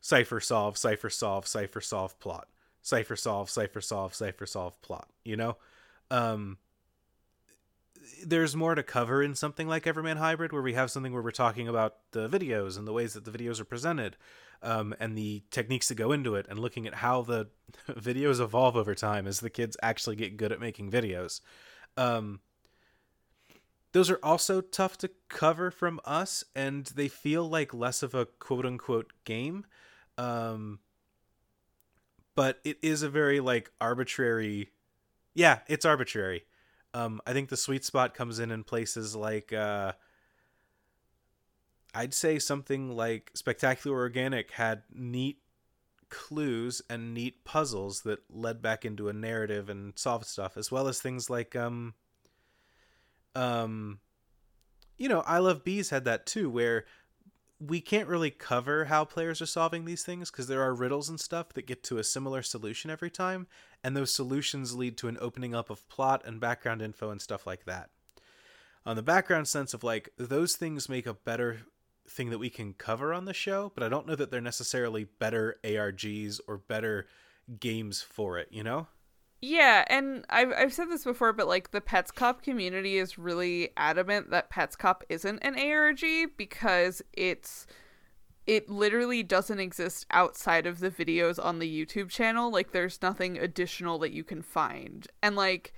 cipher 0.00 0.40
solve, 0.40 0.76
cipher 0.76 1.10
solve, 1.10 1.46
cipher 1.46 1.80
solve 1.80 2.18
plot, 2.20 2.48
cipher 2.82 3.16
solve, 3.16 3.50
cipher 3.50 3.80
solve, 3.80 4.14
cipher 4.14 4.46
solve 4.46 4.80
plot. 4.82 5.08
You 5.24 5.36
know, 5.36 5.56
um, 6.10 6.58
there's 8.24 8.54
more 8.54 8.74
to 8.74 8.82
cover 8.82 9.22
in 9.22 9.34
something 9.34 9.66
like 9.66 9.86
Everyman 9.86 10.16
Hybrid, 10.16 10.52
where 10.52 10.62
we 10.62 10.74
have 10.74 10.90
something 10.90 11.12
where 11.12 11.22
we're 11.22 11.30
talking 11.32 11.68
about 11.68 11.96
the 12.12 12.28
videos 12.28 12.78
and 12.78 12.86
the 12.86 12.92
ways 12.92 13.14
that 13.14 13.24
the 13.24 13.30
videos 13.30 13.60
are 13.60 13.64
presented, 13.64 14.16
um, 14.62 14.94
and 15.00 15.16
the 15.16 15.42
techniques 15.50 15.88
that 15.88 15.96
go 15.96 16.12
into 16.12 16.34
it, 16.34 16.46
and 16.48 16.58
looking 16.58 16.86
at 16.86 16.94
how 16.94 17.22
the 17.22 17.48
videos 17.90 18.40
evolve 18.40 18.76
over 18.76 18.94
time 18.94 19.26
as 19.26 19.40
the 19.40 19.50
kids 19.50 19.76
actually 19.82 20.16
get 20.16 20.36
good 20.36 20.52
at 20.52 20.60
making 20.60 20.90
videos. 20.90 21.40
Um, 21.96 22.40
those 23.96 24.10
are 24.10 24.20
also 24.22 24.60
tough 24.60 24.98
to 24.98 25.10
cover 25.30 25.70
from 25.70 25.98
us, 26.04 26.44
and 26.54 26.84
they 26.84 27.08
feel 27.08 27.48
like 27.48 27.72
less 27.72 28.02
of 28.02 28.14
a 28.14 28.26
quote 28.26 28.66
unquote 28.66 29.10
game. 29.24 29.64
Um, 30.18 30.80
but 32.34 32.60
it 32.62 32.76
is 32.82 33.02
a 33.02 33.08
very 33.08 33.40
like 33.40 33.70
arbitrary. 33.80 34.68
Yeah, 35.32 35.60
it's 35.66 35.86
arbitrary. 35.86 36.44
Um, 36.92 37.22
I 37.26 37.32
think 37.32 37.48
the 37.48 37.56
sweet 37.56 37.86
spot 37.86 38.12
comes 38.12 38.38
in 38.38 38.50
in 38.50 38.64
places 38.64 39.16
like 39.16 39.54
uh, 39.54 39.92
I'd 41.94 42.12
say 42.12 42.38
something 42.38 42.94
like 42.94 43.30
Spectacular 43.32 43.96
Organic 43.96 44.50
had 44.50 44.82
neat 44.92 45.38
clues 46.10 46.82
and 46.90 47.14
neat 47.14 47.46
puzzles 47.46 48.02
that 48.02 48.18
led 48.28 48.60
back 48.60 48.84
into 48.84 49.08
a 49.08 49.14
narrative 49.14 49.70
and 49.70 49.98
solved 49.98 50.26
stuff, 50.26 50.58
as 50.58 50.70
well 50.70 50.86
as 50.86 51.00
things 51.00 51.30
like 51.30 51.56
um, 51.56 51.94
um, 53.36 54.00
you 54.96 55.08
know, 55.08 55.20
I 55.20 55.38
Love 55.38 55.62
Bees 55.62 55.90
had 55.90 56.04
that 56.06 56.26
too, 56.26 56.48
where 56.48 56.86
we 57.60 57.80
can't 57.80 58.08
really 58.08 58.30
cover 58.30 58.86
how 58.86 59.04
players 59.04 59.40
are 59.40 59.46
solving 59.46 59.84
these 59.84 60.02
things 60.02 60.30
because 60.30 60.46
there 60.46 60.62
are 60.62 60.74
riddles 60.74 61.08
and 61.08 61.20
stuff 61.20 61.52
that 61.54 61.66
get 61.66 61.82
to 61.84 61.98
a 61.98 62.04
similar 62.04 62.42
solution 62.42 62.90
every 62.90 63.10
time, 63.10 63.46
and 63.84 63.96
those 63.96 64.12
solutions 64.12 64.74
lead 64.74 64.96
to 64.98 65.08
an 65.08 65.18
opening 65.20 65.54
up 65.54 65.70
of 65.70 65.88
plot 65.88 66.22
and 66.24 66.40
background 66.40 66.82
info 66.82 67.10
and 67.10 67.20
stuff 67.20 67.46
like 67.46 67.64
that. 67.66 67.90
On 68.84 68.96
the 68.96 69.02
background 69.02 69.48
sense 69.48 69.74
of 69.74 69.84
like, 69.84 70.10
those 70.16 70.56
things 70.56 70.88
make 70.88 71.06
a 71.06 71.14
better 71.14 71.58
thing 72.08 72.30
that 72.30 72.38
we 72.38 72.50
can 72.50 72.72
cover 72.72 73.12
on 73.12 73.24
the 73.24 73.34
show, 73.34 73.72
but 73.74 73.82
I 73.82 73.88
don't 73.88 74.06
know 74.06 74.14
that 74.14 74.30
they're 74.30 74.40
necessarily 74.40 75.04
better 75.04 75.56
ARGs 75.64 76.40
or 76.46 76.56
better 76.56 77.06
games 77.58 78.00
for 78.00 78.38
it, 78.38 78.48
you 78.50 78.62
know? 78.62 78.86
Yeah, 79.42 79.84
and 79.88 80.24
I've 80.30 80.52
I've 80.52 80.72
said 80.72 80.90
this 80.90 81.04
before, 81.04 81.32
but 81.32 81.46
like 81.46 81.70
the 81.70 81.80
Petscop 81.80 82.42
community 82.42 82.96
is 82.96 83.18
really 83.18 83.70
adamant 83.76 84.30
that 84.30 84.50
Petscop 84.50 85.02
isn't 85.08 85.40
an 85.40 85.58
ARG 85.58 86.00
because 86.36 87.02
it's 87.12 87.66
it 88.46 88.70
literally 88.70 89.22
doesn't 89.22 89.58
exist 89.58 90.06
outside 90.10 90.66
of 90.66 90.78
the 90.78 90.90
videos 90.90 91.44
on 91.44 91.58
the 91.58 91.86
YouTube 91.86 92.08
channel. 92.08 92.50
Like 92.50 92.72
there's 92.72 93.02
nothing 93.02 93.38
additional 93.38 93.98
that 93.98 94.12
you 94.12 94.24
can 94.24 94.40
find. 94.40 95.06
And 95.22 95.36
like 95.36 95.74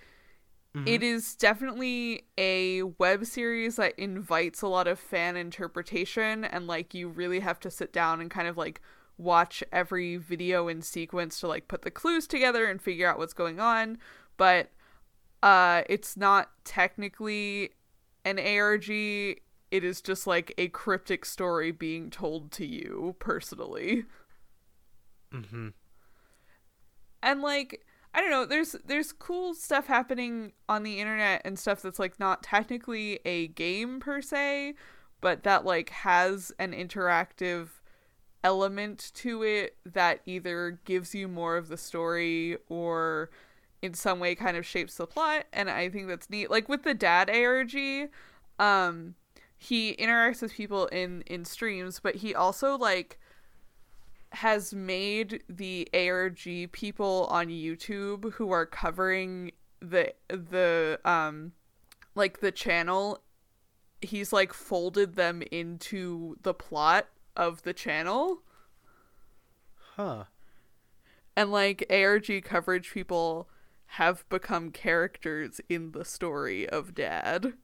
mm-hmm. 0.76 0.86
it 0.86 1.02
is 1.02 1.34
definitely 1.34 2.26
a 2.36 2.82
web 2.82 3.24
series 3.24 3.76
that 3.76 3.98
invites 3.98 4.62
a 4.62 4.68
lot 4.68 4.86
of 4.86 4.98
fan 4.98 5.36
interpretation 5.36 6.44
and 6.44 6.66
like 6.66 6.94
you 6.94 7.08
really 7.08 7.40
have 7.40 7.58
to 7.60 7.70
sit 7.70 7.92
down 7.92 8.20
and 8.20 8.30
kind 8.30 8.48
of 8.48 8.56
like 8.56 8.82
watch 9.18 9.62
every 9.72 10.16
video 10.16 10.68
in 10.68 10.80
sequence 10.80 11.40
to 11.40 11.48
like 11.48 11.68
put 11.68 11.82
the 11.82 11.90
clues 11.90 12.26
together 12.26 12.66
and 12.66 12.80
figure 12.80 13.08
out 13.08 13.18
what's 13.18 13.32
going 13.32 13.60
on 13.60 13.98
but 14.36 14.70
uh 15.42 15.82
it's 15.88 16.16
not 16.16 16.50
technically 16.64 17.70
an 18.24 18.38
ARG 18.38 18.88
it 18.88 19.84
is 19.84 20.00
just 20.00 20.26
like 20.26 20.54
a 20.56 20.68
cryptic 20.68 21.24
story 21.24 21.70
being 21.70 22.10
told 22.10 22.50
to 22.52 22.64
you 22.66 23.16
personally 23.18 24.04
Mm-hmm. 25.32 25.68
and 27.22 27.42
like 27.42 27.84
I 28.14 28.20
don't 28.20 28.30
know, 28.30 28.46
there's 28.46 28.74
there's 28.86 29.12
cool 29.12 29.54
stuff 29.54 29.86
happening 29.86 30.52
on 30.68 30.82
the 30.82 30.98
internet 30.98 31.42
and 31.44 31.58
stuff 31.58 31.82
that's 31.82 31.98
like 31.98 32.18
not 32.18 32.42
technically 32.42 33.20
a 33.24 33.48
game 33.48 34.00
per 34.00 34.22
se, 34.22 34.74
but 35.20 35.42
that 35.42 35.64
like 35.66 35.90
has 35.90 36.50
an 36.58 36.72
interactive 36.72 37.68
element 38.44 39.10
to 39.14 39.42
it 39.42 39.76
that 39.84 40.20
either 40.26 40.78
gives 40.84 41.14
you 41.14 41.28
more 41.28 41.56
of 41.56 41.68
the 41.68 41.76
story 41.76 42.56
or 42.68 43.30
in 43.82 43.94
some 43.94 44.18
way 44.20 44.34
kind 44.34 44.56
of 44.56 44.66
shapes 44.66 44.96
the 44.96 45.06
plot 45.06 45.44
and 45.52 45.70
I 45.70 45.88
think 45.88 46.08
that's 46.08 46.30
neat. 46.30 46.50
Like 46.50 46.68
with 46.68 46.82
the 46.82 46.94
dad 46.94 47.30
ARG, 47.30 48.10
um 48.58 49.14
he 49.56 49.94
interacts 49.96 50.42
with 50.42 50.52
people 50.52 50.86
in 50.86 51.22
in 51.22 51.44
streams, 51.44 52.00
but 52.00 52.16
he 52.16 52.34
also 52.34 52.76
like 52.78 53.18
has 54.32 54.74
made 54.74 55.42
the 55.48 55.88
ARG 55.94 56.70
people 56.72 57.26
on 57.30 57.48
YouTube 57.48 58.32
who 58.34 58.50
are 58.50 58.66
covering 58.66 59.52
the 59.80 60.12
the 60.28 61.00
um 61.04 61.52
like 62.14 62.40
the 62.40 62.52
channel 62.52 63.22
he's 64.02 64.32
like 64.32 64.52
folded 64.52 65.14
them 65.16 65.42
into 65.50 66.36
the 66.42 66.54
plot 66.54 67.08
of 67.38 67.62
the 67.62 67.72
channel 67.72 68.42
Huh. 69.96 70.24
and 71.36 71.50
like 71.50 71.86
ARG 71.90 72.44
coverage 72.44 72.92
people 72.92 73.48
have 73.92 74.28
become 74.28 74.70
characters 74.70 75.60
in 75.68 75.92
the 75.92 76.04
story 76.04 76.68
of 76.68 76.94
Dad. 76.94 77.54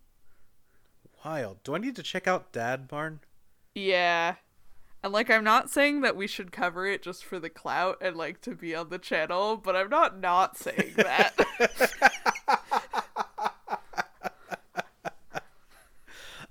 Wild. 1.25 1.62
Do 1.62 1.75
I 1.75 1.78
need 1.78 1.97
to 1.97 2.02
check 2.02 2.26
out 2.26 2.52
Dad 2.52 2.88
Marn? 2.90 3.21
Yeah. 3.75 4.37
And 5.02 5.12
like 5.12 5.31
I'm 5.31 5.45
not 5.45 5.69
saying 5.69 6.00
that 6.00 6.16
we 6.16 6.26
should 6.26 6.50
cover 6.50 6.87
it 6.87 7.02
just 7.02 7.25
for 7.25 7.38
the 7.38 7.50
clout 7.50 7.99
and 8.00 8.16
like 8.16 8.40
to 8.43 8.54
be 8.54 8.75
on 8.75 8.88
the 8.88 8.99
channel, 8.99 9.59
but 9.59 9.76
I'm 9.76 9.90
not 9.90 10.19
not 10.19 10.57
saying 10.57 10.95
that. 10.97 11.35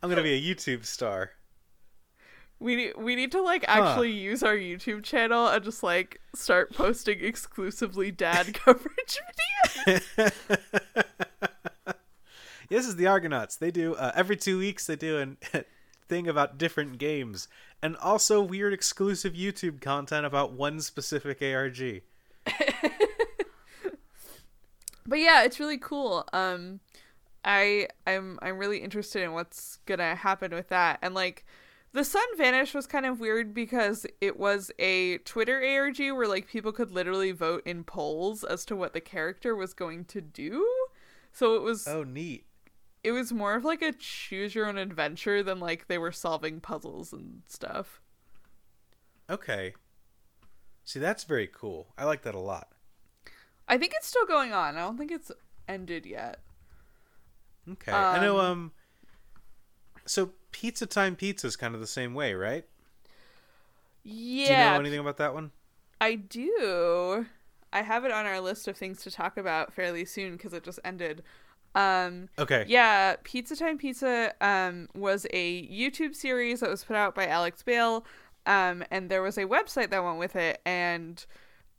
I'm 0.03 0.09
gonna 0.09 0.21
be 0.21 0.33
a 0.33 0.55
YouTube 0.55 0.85
star. 0.85 1.31
We 2.59 2.75
need 2.75 2.93
we 2.97 3.15
need 3.15 3.31
to 3.33 3.41
like 3.41 3.65
actually 3.67 4.11
use 4.11 4.41
our 4.41 4.55
YouTube 4.55 5.03
channel 5.03 5.47
and 5.47 5.63
just 5.63 5.83
like 5.83 6.21
start 6.33 6.73
posting 6.73 7.23
exclusively 7.23 8.11
dad 8.11 8.53
coverage 8.65 9.19
videos. 9.87 10.31
this 12.69 12.87
is 12.87 12.95
the 12.95 13.07
Argonauts. 13.07 13.57
They 13.57 13.71
do 13.71 13.95
uh, 13.95 14.11
every 14.15 14.37
two 14.37 14.57
weeks. 14.57 14.87
They 14.87 14.95
do 14.95 15.19
an 15.19 15.37
thing 16.07 16.27
about 16.27 16.57
different 16.57 16.97
games 16.97 17.47
and 17.81 17.97
also 17.97 18.41
weird 18.41 18.73
exclusive 18.73 19.33
YouTube 19.33 19.81
content 19.81 20.25
about 20.25 20.53
one 20.53 20.79
specific 20.79 21.41
ARG. 21.41 22.01
but 25.05 25.19
yeah, 25.19 25.43
it's 25.43 25.59
really 25.59 25.77
cool. 25.77 26.25
Um 26.31 26.79
I 27.43 27.87
I'm 28.07 28.39
I'm 28.41 28.57
really 28.57 28.77
interested 28.77 29.21
in 29.21 29.33
what's 29.33 29.79
gonna 29.85 30.15
happen 30.15 30.53
with 30.53 30.69
that. 30.69 30.99
And 31.01 31.13
like 31.13 31.45
the 31.93 32.03
sun 32.03 32.25
vanish 32.37 32.73
was 32.73 32.87
kind 32.87 33.05
of 33.05 33.19
weird 33.19 33.53
because 33.53 34.05
it 34.19 34.37
was 34.39 34.71
a 34.79 35.19
Twitter 35.19 35.63
ARG 35.63 35.99
where 35.99 36.27
like 36.27 36.47
people 36.47 36.71
could 36.71 36.91
literally 36.91 37.31
vote 37.31 37.63
in 37.65 37.83
polls 37.83 38.43
as 38.43 38.65
to 38.65 38.75
what 38.75 38.93
the 38.93 39.01
character 39.01 39.55
was 39.55 39.73
going 39.73 40.05
to 40.05 40.21
do. 40.21 40.67
So 41.31 41.55
it 41.55 41.61
was 41.61 41.87
Oh, 41.87 42.03
neat. 42.03 42.45
it 43.03 43.11
was 43.11 43.31
more 43.31 43.55
of 43.55 43.63
like 43.63 43.81
a 43.81 43.91
choose 43.91 44.55
your 44.55 44.65
own 44.67 44.77
adventure 44.77 45.43
than 45.43 45.59
like 45.59 45.87
they 45.87 45.97
were 45.97 46.11
solving 46.11 46.59
puzzles 46.59 47.13
and 47.13 47.43
stuff. 47.47 48.01
Okay. 49.29 49.73
See, 50.85 50.99
that's 50.99 51.23
very 51.23 51.47
cool. 51.47 51.93
I 51.97 52.05
like 52.05 52.23
that 52.23 52.35
a 52.35 52.39
lot. 52.39 52.69
I 53.67 53.77
think 53.77 53.93
it's 53.95 54.07
still 54.07 54.25
going 54.25 54.51
on. 54.51 54.75
I 54.75 54.81
don't 54.81 54.97
think 54.97 55.11
it's 55.11 55.31
ended 55.67 56.05
yet. 56.05 56.41
Okay. 57.69 57.91
I 57.91 58.19
know 58.19 58.39
Um, 58.39 58.45
um 58.45 58.71
so 60.05 60.31
Pizza 60.53 60.85
Time 60.85 61.17
Pizza 61.17 61.47
is 61.47 61.57
kind 61.57 61.75
of 61.75 61.81
the 61.81 61.87
same 61.87 62.13
way, 62.13 62.33
right? 62.33 62.63
Yeah. 64.03 64.45
Do 64.47 64.51
you 64.53 64.57
know 64.57 64.79
anything 64.79 64.99
about 64.99 65.17
that 65.17 65.33
one? 65.33 65.51
I 65.99 66.15
do. 66.15 67.25
I 67.71 67.81
have 67.81 68.05
it 68.05 68.11
on 68.11 68.25
our 68.25 68.39
list 68.39 68.67
of 68.67 68.77
things 68.77 69.01
to 69.03 69.11
talk 69.11 69.37
about 69.37 69.73
fairly 69.73 70.05
soon 70.05 70.33
because 70.33 70.53
it 70.53 70.63
just 70.63 70.79
ended. 70.85 71.23
Um, 71.75 72.29
Okay. 72.37 72.65
yeah, 72.67 73.15
Pizza 73.23 73.55
Time 73.55 73.77
Pizza 73.77 74.33
um, 74.41 74.87
was 74.93 75.25
a 75.33 75.67
YouTube 75.67 76.15
series 76.15 76.59
that 76.59 76.69
was 76.69 76.83
put 76.83 76.95
out 76.95 77.15
by 77.15 77.25
Alex 77.27 77.63
Bale, 77.63 78.05
um, 78.45 78.83
and 78.91 79.09
there 79.09 79.23
was 79.23 79.37
a 79.37 79.45
website 79.45 79.89
that 79.89 80.03
went 80.03 80.19
with 80.19 80.35
it, 80.35 80.61
and 80.65 81.25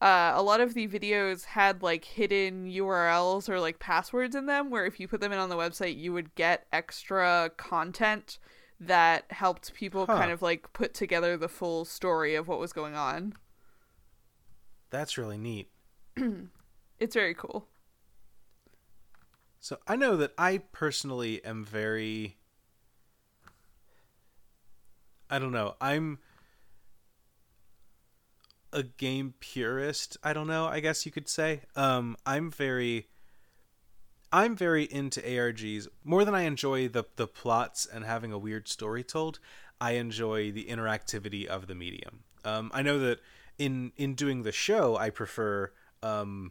uh, 0.03 0.33
a 0.35 0.43
lot 0.43 0.61
of 0.61 0.75
the 0.75 0.89
videos 0.89 1.45
had 1.45 1.83
like 1.83 2.05
hidden 2.05 2.67
URLs 2.67 3.49
or 3.49 3.61
like 3.61 3.79
passwords 3.79 4.35
in 4.35 4.47
them, 4.47 4.69
where 4.71 4.85
if 4.85 4.99
you 4.99 5.07
put 5.07 5.21
them 5.21 5.31
in 5.33 5.39
on 5.39 5.49
the 5.49 5.57
website, 5.57 5.97
you 5.97 6.13
would 6.13 6.35
get 6.35 6.67
extra 6.73 7.51
content 7.57 8.39
that 8.81 9.25
helped 9.31 9.73
people 9.75 10.07
Huh. 10.07 10.19
kind 10.19 10.31
of 10.33 10.43
like 10.43 10.73
put 10.73 10.95
together 10.95 11.37
the 11.37 11.49
full 11.49 11.85
story 11.85 12.35
of 12.35 12.49
what 12.49 12.59
was 12.59 12.73
going 12.73 12.95
on. 12.95 13.35
That's 14.91 15.17
really 15.19 15.39
neat. 15.39 15.71
It's 17.01 17.15
very 17.15 17.35
cool. 17.35 17.67
So 19.59 19.79
I 19.87 19.97
know 19.97 20.17
that 20.17 20.33
I 20.39 20.59
personally 20.59 21.45
am 21.45 21.65
very 21.65 22.37
I 25.29 25.39
don't 25.41 25.53
know. 25.53 25.75
I'm 25.81 26.19
a 28.73 28.83
game 28.85 29.35
purist. 29.41 30.17
I 30.23 30.33
don't 30.33 30.47
know, 30.47 30.67
I 30.67 30.81
guess 30.81 31.05
you 31.05 31.13
could 31.13 31.29
say. 31.29 31.63
Um 31.75 32.17
I'm 32.25 32.51
very 32.51 33.09
I'm 34.35 34.57
very 34.57 34.83
into 34.83 35.21
ARGs. 35.21 35.87
More 36.03 36.25
than 36.25 36.35
I 36.35 36.43
enjoy 36.43 36.89
the 36.89 37.05
the 37.15 37.29
plots 37.29 37.87
and 37.87 38.05
having 38.05 38.33
a 38.33 38.39
weird 38.39 38.67
story 38.67 39.05
told, 39.05 39.39
I 39.81 39.93
enjoy 39.93 40.51
the 40.51 40.65
interactivity 40.65 41.47
of 41.47 41.69
the 41.69 41.77
medium. 41.77 42.25
Um 42.45 42.73
I 42.75 42.83
know 42.83 42.99
that 42.99 43.21
in 43.59 43.93
in 43.97 44.17
doing 44.17 44.43
the 44.43 44.51
show, 44.51 44.97
I 44.97 45.11
prefer 45.11 45.71
um 46.03 46.51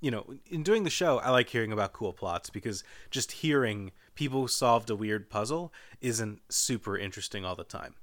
you 0.00 0.12
know, 0.12 0.34
in 0.48 0.62
doing 0.62 0.84
the 0.84 0.90
show, 0.90 1.18
I 1.18 1.30
like 1.30 1.48
hearing 1.48 1.72
about 1.72 1.92
cool 1.92 2.12
plots 2.12 2.48
because 2.48 2.84
just 3.10 3.32
hearing 3.32 3.90
people 4.14 4.46
solved 4.46 4.88
a 4.88 4.94
weird 4.94 5.28
puzzle 5.28 5.72
isn't 6.00 6.42
super 6.48 6.96
interesting 6.96 7.44
all 7.44 7.56
the 7.56 7.64
time. 7.64 7.94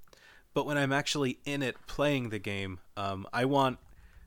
But 0.53 0.65
when 0.65 0.77
I'm 0.77 0.91
actually 0.91 1.39
in 1.45 1.61
it 1.61 1.77
playing 1.87 2.27
the 2.29 2.39
game, 2.39 2.79
um, 2.97 3.25
I 3.31 3.45
want 3.45 3.77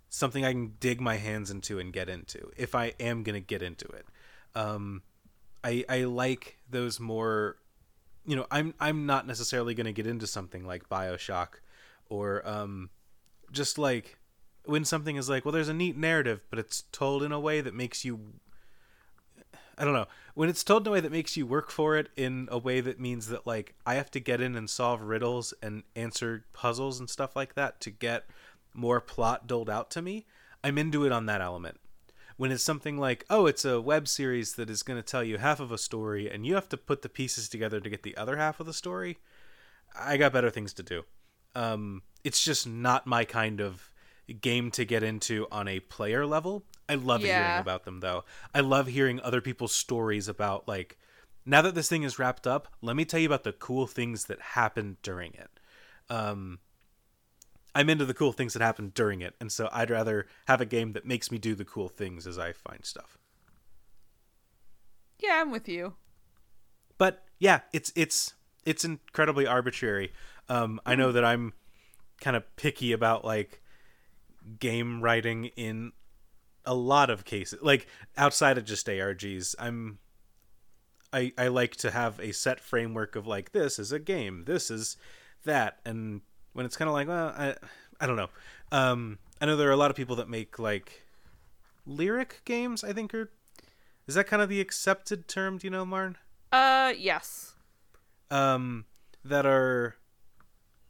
something 0.09 0.45
I 0.45 0.53
can 0.53 0.75
dig 0.81 1.01
my 1.01 1.17
hands 1.17 1.51
into 1.51 1.79
and 1.79 1.93
get 1.93 2.09
into 2.09 2.51
if 2.57 2.75
I 2.75 2.95
am 3.01 3.23
to 3.25 3.41
get 3.41 3.63
into 3.63 3.87
it. 3.89 4.07
Um, 4.55 5.03
I, 5.63 5.85
I 5.89 6.05
like 6.05 6.59
those 6.71 7.01
more, 7.01 7.57
you 8.25 8.37
know, 8.37 8.47
I'm, 8.51 8.75
I'm 8.81 9.07
not 9.07 9.27
necessarily 9.27 9.75
to 9.87 9.93
get 9.93 10.07
into 10.07 10.27
something 10.27 10.65
like 10.65 10.89
Bioshock 10.89 11.61
or 12.09 12.47
um, 12.49 12.91
just 13.51 13.79
like 13.79 14.19
when 14.65 14.85
something 14.85 15.17
is 15.17 15.29
like, 15.29 15.45
well, 15.45 15.53
there's 15.53 15.69
a 15.69 15.75
neat 15.75 15.97
narrative, 15.97 16.41
but 16.51 16.59
it's 16.59 16.85
told 16.93 17.23
in 17.23 17.33
a 17.33 17.41
way 17.41 17.61
that 17.61 17.75
makes 17.75 18.05
you. 18.05 18.21
I 19.79 19.85
don't 19.85 19.93
know. 19.93 20.07
When 20.35 20.49
it's 20.49 20.65
told 20.65 20.87
in 20.87 20.89
a 20.89 20.93
way 20.93 21.01
that 21.01 21.13
makes 21.13 21.37
you 21.37 21.47
work 21.47 21.71
for 21.71 21.97
it, 21.97 22.09
in 22.17 22.49
a 22.51 22.57
way 22.57 22.81
that 22.81 22.99
means 22.99 23.29
that, 23.29 23.47
like, 23.47 23.75
I 23.85 23.95
have 23.97 24.11
to 24.13 24.21
get 24.21 24.41
in 24.41 24.57
and 24.57 24.71
solve 24.71 25.03
riddles 25.03 25.53
and 25.63 25.83
answer 25.95 26.45
puzzles 26.55 26.99
and 26.99 27.11
stuff 27.11 27.37
like 27.37 27.55
that 27.55 27.81
to 27.83 27.91
get 27.91 28.25
more 28.77 29.01
plot 29.01 29.47
doled 29.47 29.71
out 29.71 29.91
to 29.93 30.03
me, 30.03 30.27
I'm 30.63 30.79
into 30.79 31.05
it 31.05 31.13
on 31.13 31.27
that 31.27 31.41
element. 31.41 31.81
When 32.37 32.53
it's 32.53 32.63
something 32.63 32.99
like, 32.99 33.25
oh, 33.31 33.47
it's 33.47 33.65
a 33.65 33.81
web 33.81 34.07
series 34.09 34.55
that 34.55 34.69
is 34.69 34.83
going 34.83 34.99
to 34.99 35.03
tell 35.03 35.25
you 35.25 35.39
half 35.39 35.59
of 35.59 35.73
a 35.73 35.79
story 35.79 36.31
and 36.31 36.47
you 36.47 36.55
have 36.55 36.69
to 36.69 36.77
put 36.77 37.03
the 37.03 37.09
pieces 37.09 37.49
together 37.49 37.81
to 37.81 37.89
get 37.91 38.03
the 38.03 38.17
other 38.17 38.37
half 38.37 38.61
of 38.61 38.67
the 38.67 38.75
story, 38.75 39.19
I 39.99 40.19
got 40.19 40.33
better 40.33 40.51
things 40.51 40.75
to 40.75 40.83
do. 40.83 41.05
Um, 41.55 42.03
it's 42.25 42.45
just 42.45 42.67
not 42.67 43.07
my 43.07 43.25
kind 43.25 43.61
of 43.61 43.91
game 44.41 44.71
to 44.73 44.85
get 44.85 45.03
into 45.03 45.47
on 45.51 45.69
a 45.69 45.81
player 45.81 46.27
level. 46.27 46.65
I 46.89 46.95
love 46.97 47.23
hearing 47.23 47.61
about 47.61 47.85
them 47.85 48.01
though. 48.01 48.25
I 48.55 48.61
love 48.61 48.89
hearing 48.89 49.21
other 49.21 49.41
people's 49.41 49.75
stories 49.75 50.29
about 50.29 50.67
like 50.69 50.99
now 51.45 51.63
that 51.63 51.75
this 51.75 51.89
thing 51.89 52.03
is 52.03 52.19
wrapped 52.19 52.47
up, 52.47 52.69
let 52.83 52.97
me 52.97 53.05
tell 53.05 53.21
you 53.21 53.27
about 53.27 53.45
the 53.45 53.53
cool 53.53 53.87
things 53.87 54.25
that 54.25 54.41
happened 54.41 54.97
during 55.03 55.33
it. 55.35 55.61
Um 56.11 56.59
I'm 57.77 57.91
into 57.91 58.05
the 58.05 58.15
cool 58.15 58.33
things 58.33 58.55
that 58.55 58.63
happen 58.63 58.91
during 58.95 59.21
it, 59.21 59.35
and 59.41 59.53
so 59.53 59.69
I'd 59.73 59.91
rather 59.91 60.27
have 60.49 60.61
a 60.61 60.67
game 60.67 60.93
that 60.95 61.05
makes 61.07 61.31
me 61.31 61.39
do 61.39 61.55
the 61.55 61.65
cool 61.65 61.89
things 61.89 62.27
as 62.27 62.39
I 62.39 62.53
find 62.53 62.85
stuff. 62.85 63.19
Yeah, 65.19 65.41
I'm 65.41 65.51
with 65.51 65.69
you. 65.69 65.95
but 66.99 67.25
yeah 67.39 67.61
it's 67.75 67.93
it's 67.95 68.33
it's 68.65 68.83
incredibly 68.85 69.47
arbitrary 69.47 70.11
um 70.49 70.81
i 70.87 70.95
know 70.95 71.13
that 71.13 71.25
i'm 71.25 71.53
kind 72.21 72.35
of 72.37 72.43
picky 72.57 72.93
about 72.93 73.25
like 73.25 73.61
game 74.59 75.03
writing 75.03 75.47
in 75.57 75.93
a 76.65 76.75
lot 76.75 77.11
of 77.11 77.25
cases 77.27 77.59
like 77.63 77.87
outside 78.17 78.57
of 78.57 78.65
just 78.65 78.87
args 78.87 79.55
i'm 79.59 79.99
i 81.13 81.31
i 81.37 81.49
like 81.49 81.77
to 81.77 81.91
have 81.91 82.19
a 82.21 82.33
set 82.33 82.59
framework 82.61 83.15
of 83.17 83.27
like 83.27 83.53
this 83.53 83.79
is 83.79 83.93
a 83.93 83.99
game 83.99 84.45
this 84.47 84.71
is 84.71 84.97
that 85.45 85.79
and 85.85 86.23
when 86.57 86.67
it's 86.67 86.77
kind 86.77 86.89
of 86.89 86.95
like 86.95 87.07
well 87.09 87.29
i 87.37 87.55
i 88.01 88.07
don't 88.07 88.17
know 88.17 88.29
um 88.73 89.19
i 89.41 89.47
know 89.47 89.57
there 89.57 89.69
are 89.69 89.73
a 89.73 89.77
lot 89.77 89.91
of 89.91 89.97
people 89.97 90.17
that 90.17 90.29
make 90.29 90.59
like 90.59 91.03
lyric 91.87 92.41
games 92.45 92.83
i 92.83 92.93
think 92.93 93.15
are 93.15 93.31
is 94.07 94.15
that 94.15 94.27
kind 94.27 94.43
of 94.43 94.49
the 94.49 94.61
accepted 94.61 95.29
term 95.29 95.59
do 95.59 95.67
you 95.67 95.71
know 95.71 95.85
marn 95.85 96.17
Uh, 96.53 96.93
yes. 96.97 97.55
um, 98.31 98.85
that 99.25 99.45
are 99.47 99.97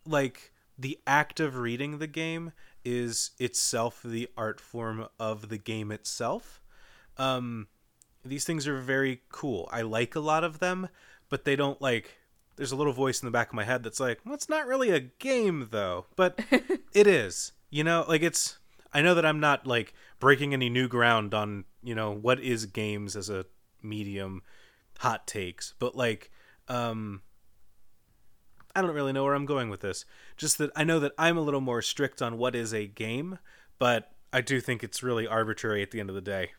like 0.06 0.52
the 0.78 0.98
act 1.06 1.40
of 1.40 1.56
reading 1.56 1.98
the 1.98 2.06
game 2.06 2.52
is 2.84 3.30
itself 3.38 4.02
the 4.04 4.28
art 4.36 4.60
form 4.60 5.08
of 5.18 5.48
the 5.48 5.58
game 5.58 5.90
itself. 5.90 6.62
Um, 7.16 7.66
these 8.24 8.44
things 8.44 8.68
are 8.68 8.78
very 8.78 9.22
cool. 9.30 9.68
I 9.72 9.82
like 9.82 10.14
a 10.14 10.20
lot 10.20 10.44
of 10.44 10.58
them, 10.60 10.88
but 11.28 11.44
they 11.44 11.56
don't 11.56 11.80
like. 11.82 12.18
There's 12.56 12.72
a 12.72 12.76
little 12.76 12.92
voice 12.92 13.22
in 13.22 13.26
the 13.26 13.32
back 13.32 13.48
of 13.48 13.54
my 13.54 13.64
head 13.64 13.82
that's 13.82 14.00
like, 14.00 14.20
well, 14.24 14.34
it's 14.34 14.48
not 14.48 14.66
really 14.66 14.90
a 14.90 15.00
game 15.00 15.68
though, 15.70 16.06
but 16.16 16.40
it 16.92 17.06
is. 17.06 17.52
You 17.70 17.84
know, 17.84 18.04
like 18.08 18.22
it's. 18.22 18.58
I 18.92 19.02
know 19.02 19.14
that 19.14 19.26
I'm 19.26 19.40
not 19.40 19.66
like 19.66 19.92
breaking 20.20 20.54
any 20.54 20.70
new 20.70 20.88
ground 20.88 21.34
on 21.34 21.64
you 21.82 21.94
know 21.94 22.12
what 22.12 22.40
is 22.40 22.66
games 22.66 23.14
as 23.14 23.28
a 23.28 23.44
medium 23.82 24.42
hot 24.98 25.26
takes, 25.26 25.74
but 25.78 25.94
like, 25.94 26.30
um, 26.68 27.22
I 28.74 28.82
don't 28.82 28.94
really 28.94 29.12
know 29.12 29.24
where 29.24 29.34
I'm 29.34 29.46
going 29.46 29.68
with 29.68 29.80
this. 29.80 30.04
Just 30.36 30.58
that 30.58 30.70
I 30.74 30.84
know 30.84 30.98
that 31.00 31.12
I'm 31.18 31.36
a 31.36 31.42
little 31.42 31.60
more 31.60 31.82
strict 31.82 32.22
on 32.22 32.38
what 32.38 32.54
is 32.54 32.72
a 32.72 32.86
game, 32.86 33.38
but 33.78 34.12
I 34.32 34.40
do 34.40 34.60
think 34.60 34.82
it's 34.82 35.02
really 35.02 35.26
arbitrary 35.26 35.82
at 35.82 35.90
the 35.90 36.00
end 36.00 36.08
of 36.08 36.14
the 36.14 36.20
day. 36.20 36.52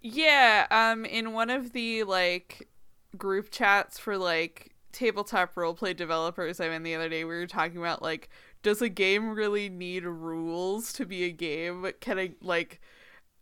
Yeah, 0.00 0.66
um 0.70 1.04
in 1.04 1.32
one 1.32 1.50
of 1.50 1.72
the 1.72 2.04
like 2.04 2.68
group 3.16 3.50
chats 3.50 3.98
for 3.98 4.18
like 4.18 4.74
tabletop 4.92 5.54
roleplay 5.54 5.96
developers 5.96 6.60
I'm 6.60 6.72
in 6.72 6.82
the 6.82 6.94
other 6.94 7.08
day 7.08 7.24
we 7.24 7.34
were 7.34 7.46
talking 7.46 7.78
about 7.78 8.02
like 8.02 8.28
does 8.62 8.82
a 8.82 8.88
game 8.88 9.30
really 9.30 9.68
need 9.68 10.04
rules 10.04 10.92
to 10.94 11.06
be 11.06 11.24
a 11.24 11.30
game? 11.30 11.90
Can 12.00 12.18
I 12.18 12.32
like 12.42 12.80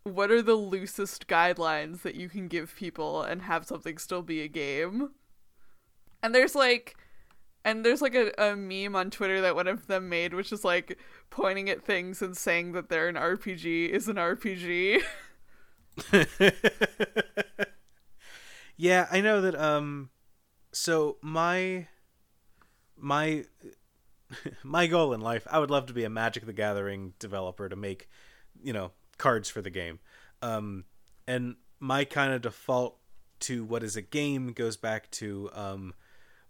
what 0.04 0.30
are 0.30 0.42
the 0.42 0.54
loosest 0.54 1.26
guidelines 1.26 2.02
that 2.02 2.14
you 2.14 2.28
can 2.28 2.46
give 2.48 2.76
people 2.76 3.22
and 3.22 3.42
have 3.42 3.66
something 3.66 3.98
still 3.98 4.22
be 4.22 4.40
a 4.42 4.48
game? 4.48 5.10
And 6.22 6.34
there's 6.34 6.54
like 6.54 6.96
and 7.64 7.84
there's 7.84 8.02
like 8.02 8.14
a, 8.14 8.30
a 8.38 8.54
meme 8.54 8.94
on 8.94 9.10
Twitter 9.10 9.40
that 9.40 9.56
one 9.56 9.66
of 9.66 9.88
them 9.88 10.08
made, 10.08 10.34
which 10.34 10.52
is 10.52 10.64
like 10.64 10.98
pointing 11.30 11.68
at 11.68 11.82
things 11.82 12.22
and 12.22 12.36
saying 12.36 12.72
that 12.72 12.88
they're 12.88 13.08
an 13.08 13.16
RPG 13.16 13.88
is 13.88 14.08
an 14.08 14.16
RPG. 14.16 15.02
yeah, 18.76 19.06
I 19.10 19.20
know 19.20 19.40
that 19.40 19.54
um 19.54 20.10
so 20.72 21.16
my 21.22 21.86
my 22.96 23.44
my 24.62 24.86
goal 24.86 25.12
in 25.12 25.20
life, 25.20 25.46
I 25.50 25.58
would 25.58 25.70
love 25.70 25.86
to 25.86 25.92
be 25.92 26.04
a 26.04 26.10
Magic 26.10 26.44
the 26.46 26.52
Gathering 26.52 27.14
developer 27.18 27.68
to 27.68 27.76
make, 27.76 28.08
you 28.62 28.72
know, 28.72 28.92
cards 29.18 29.48
for 29.48 29.62
the 29.62 29.70
game. 29.70 29.98
Um 30.42 30.84
and 31.26 31.56
my 31.80 32.04
kind 32.04 32.32
of 32.32 32.42
default 32.42 32.98
to 33.38 33.64
what 33.64 33.82
is 33.82 33.96
a 33.96 34.02
game 34.02 34.52
goes 34.52 34.76
back 34.76 35.10
to 35.12 35.50
um 35.54 35.94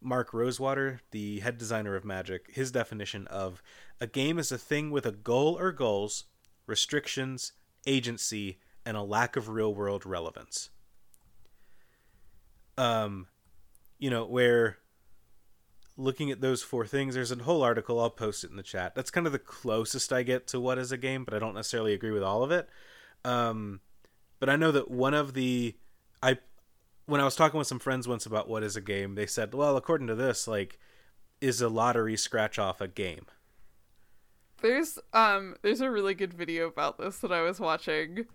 Mark 0.00 0.32
Rosewater, 0.32 1.00
the 1.10 1.40
head 1.40 1.58
designer 1.58 1.96
of 1.96 2.04
Magic, 2.04 2.50
his 2.52 2.70
definition 2.70 3.26
of 3.28 3.62
a 4.00 4.06
game 4.06 4.38
is 4.38 4.52
a 4.52 4.58
thing 4.58 4.90
with 4.90 5.06
a 5.06 5.12
goal 5.12 5.58
or 5.58 5.72
goals, 5.72 6.24
restrictions, 6.66 7.52
agency, 7.86 8.58
and 8.84 8.96
a 8.96 9.02
lack 9.02 9.36
of 9.36 9.48
real 9.48 9.74
world 9.74 10.04
relevance. 10.04 10.70
Um, 12.78 13.26
you 13.98 14.10
know, 14.10 14.24
where 14.26 14.78
looking 15.96 16.30
at 16.30 16.40
those 16.40 16.62
four 16.62 16.86
things, 16.86 17.14
there's 17.14 17.32
a 17.32 17.36
whole 17.36 17.62
article, 17.62 18.00
I'll 18.00 18.10
post 18.10 18.44
it 18.44 18.50
in 18.50 18.56
the 18.56 18.62
chat. 18.62 18.94
That's 18.94 19.10
kind 19.10 19.26
of 19.26 19.32
the 19.32 19.38
closest 19.38 20.12
I 20.12 20.22
get 20.22 20.46
to 20.48 20.60
what 20.60 20.78
is 20.78 20.92
a 20.92 20.98
game, 20.98 21.24
but 21.24 21.34
I 21.34 21.38
don't 21.38 21.54
necessarily 21.54 21.94
agree 21.94 22.10
with 22.10 22.22
all 22.22 22.42
of 22.42 22.50
it. 22.50 22.68
Um, 23.24 23.80
but 24.38 24.50
I 24.50 24.56
know 24.56 24.70
that 24.72 24.90
one 24.90 25.14
of 25.14 25.34
the 25.34 25.74
I 26.22 26.38
when 27.06 27.20
I 27.20 27.24
was 27.24 27.36
talking 27.36 27.58
with 27.58 27.68
some 27.68 27.78
friends 27.78 28.06
once 28.06 28.26
about 28.26 28.48
what 28.48 28.62
is 28.62 28.76
a 28.76 28.80
game, 28.80 29.14
they 29.14 29.26
said, 29.26 29.54
well, 29.54 29.76
according 29.76 30.08
to 30.08 30.14
this, 30.14 30.46
like, 30.48 30.78
is 31.40 31.60
a 31.60 31.68
lottery 31.68 32.16
scratch 32.16 32.58
off 32.58 32.80
a 32.80 32.88
game? 32.88 33.26
There's 34.62 34.98
um 35.12 35.56
there's 35.62 35.80
a 35.80 35.90
really 35.90 36.14
good 36.14 36.34
video 36.34 36.66
about 36.66 36.98
this 36.98 37.18
that 37.18 37.32
I 37.32 37.42
was 37.42 37.60
watching. 37.60 38.26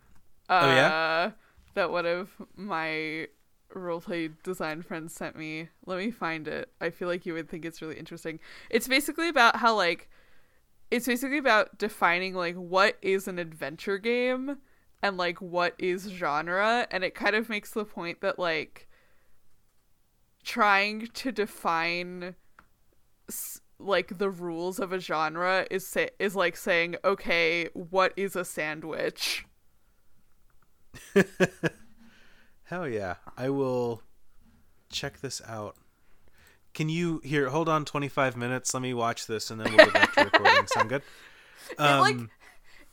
Uh, 0.49 0.59
Oh, 0.61 0.67
yeah? 0.75 1.31
That 1.73 1.91
one 1.91 2.05
of 2.05 2.29
my 2.55 3.27
roleplay 3.75 4.31
design 4.43 4.81
friends 4.81 5.13
sent 5.13 5.35
me. 5.35 5.69
Let 5.85 5.97
me 5.97 6.11
find 6.11 6.47
it. 6.47 6.71
I 6.79 6.89
feel 6.89 7.07
like 7.07 7.25
you 7.25 7.33
would 7.33 7.49
think 7.49 7.65
it's 7.65 7.81
really 7.81 7.97
interesting. 7.97 8.39
It's 8.69 8.87
basically 8.87 9.29
about 9.29 9.57
how 9.57 9.75
like 9.75 10.09
it's 10.89 11.07
basically 11.07 11.37
about 11.37 11.77
defining 11.77 12.33
like 12.33 12.55
what 12.55 12.97
is 13.01 13.27
an 13.27 13.39
adventure 13.39 13.97
game 13.97 14.57
and 15.01 15.17
like 15.17 15.41
what 15.41 15.73
is 15.79 16.09
genre 16.09 16.85
and 16.91 17.03
it 17.03 17.15
kind 17.15 17.35
of 17.35 17.49
makes 17.49 17.71
the 17.71 17.85
point 17.85 18.21
that 18.21 18.37
like 18.37 18.87
trying 20.43 21.07
to 21.13 21.31
define 21.31 22.35
like 23.79 24.17
the 24.17 24.29
rules 24.29 24.79
of 24.79 24.91
a 24.91 24.99
genre 24.99 25.65
is 25.71 25.87
say- 25.87 26.09
is 26.19 26.35
like 26.35 26.55
saying 26.55 26.95
okay 27.03 27.69
what 27.73 28.13
is 28.17 28.35
a 28.35 28.45
sandwich 28.45 29.45
Hell 32.71 32.87
yeah. 32.87 33.15
I 33.37 33.49
will 33.49 34.01
check 34.89 35.19
this 35.19 35.41
out. 35.45 35.75
Can 36.73 36.87
you 36.87 37.19
here 37.21 37.49
hold 37.49 37.67
on 37.67 37.83
25 37.83 38.37
minutes? 38.37 38.73
Let 38.73 38.81
me 38.81 38.93
watch 38.93 39.27
this 39.27 39.51
and 39.51 39.59
then 39.59 39.75
we'll 39.75 39.87
go 39.87 39.91
back 39.91 40.13
to 40.13 40.23
recording. 40.23 40.67
Sound 40.67 40.87
good? 40.87 41.01
Um, 41.77 41.97
it 41.97 41.99
like 41.99 42.17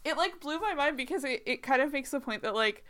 it 0.05 0.17
like 0.17 0.41
blew 0.41 0.59
my 0.59 0.75
mind 0.75 0.97
because 0.97 1.23
it, 1.23 1.45
it 1.47 1.63
kind 1.63 1.81
of 1.81 1.93
makes 1.93 2.11
the 2.11 2.19
point 2.19 2.43
that 2.43 2.57
like 2.57 2.85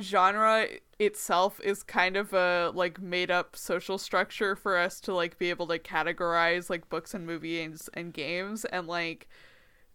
genre 0.00 0.66
itself 0.98 1.60
is 1.60 1.84
kind 1.84 2.16
of 2.16 2.32
a 2.32 2.72
like 2.74 3.00
made 3.00 3.30
up 3.30 3.54
social 3.54 3.96
structure 3.96 4.56
for 4.56 4.76
us 4.76 4.98
to 5.02 5.14
like 5.14 5.38
be 5.38 5.50
able 5.50 5.68
to 5.68 5.78
categorize 5.78 6.68
like 6.68 6.88
books 6.88 7.14
and 7.14 7.28
movies 7.28 7.88
and 7.94 8.12
games 8.12 8.64
and 8.64 8.88
like 8.88 9.28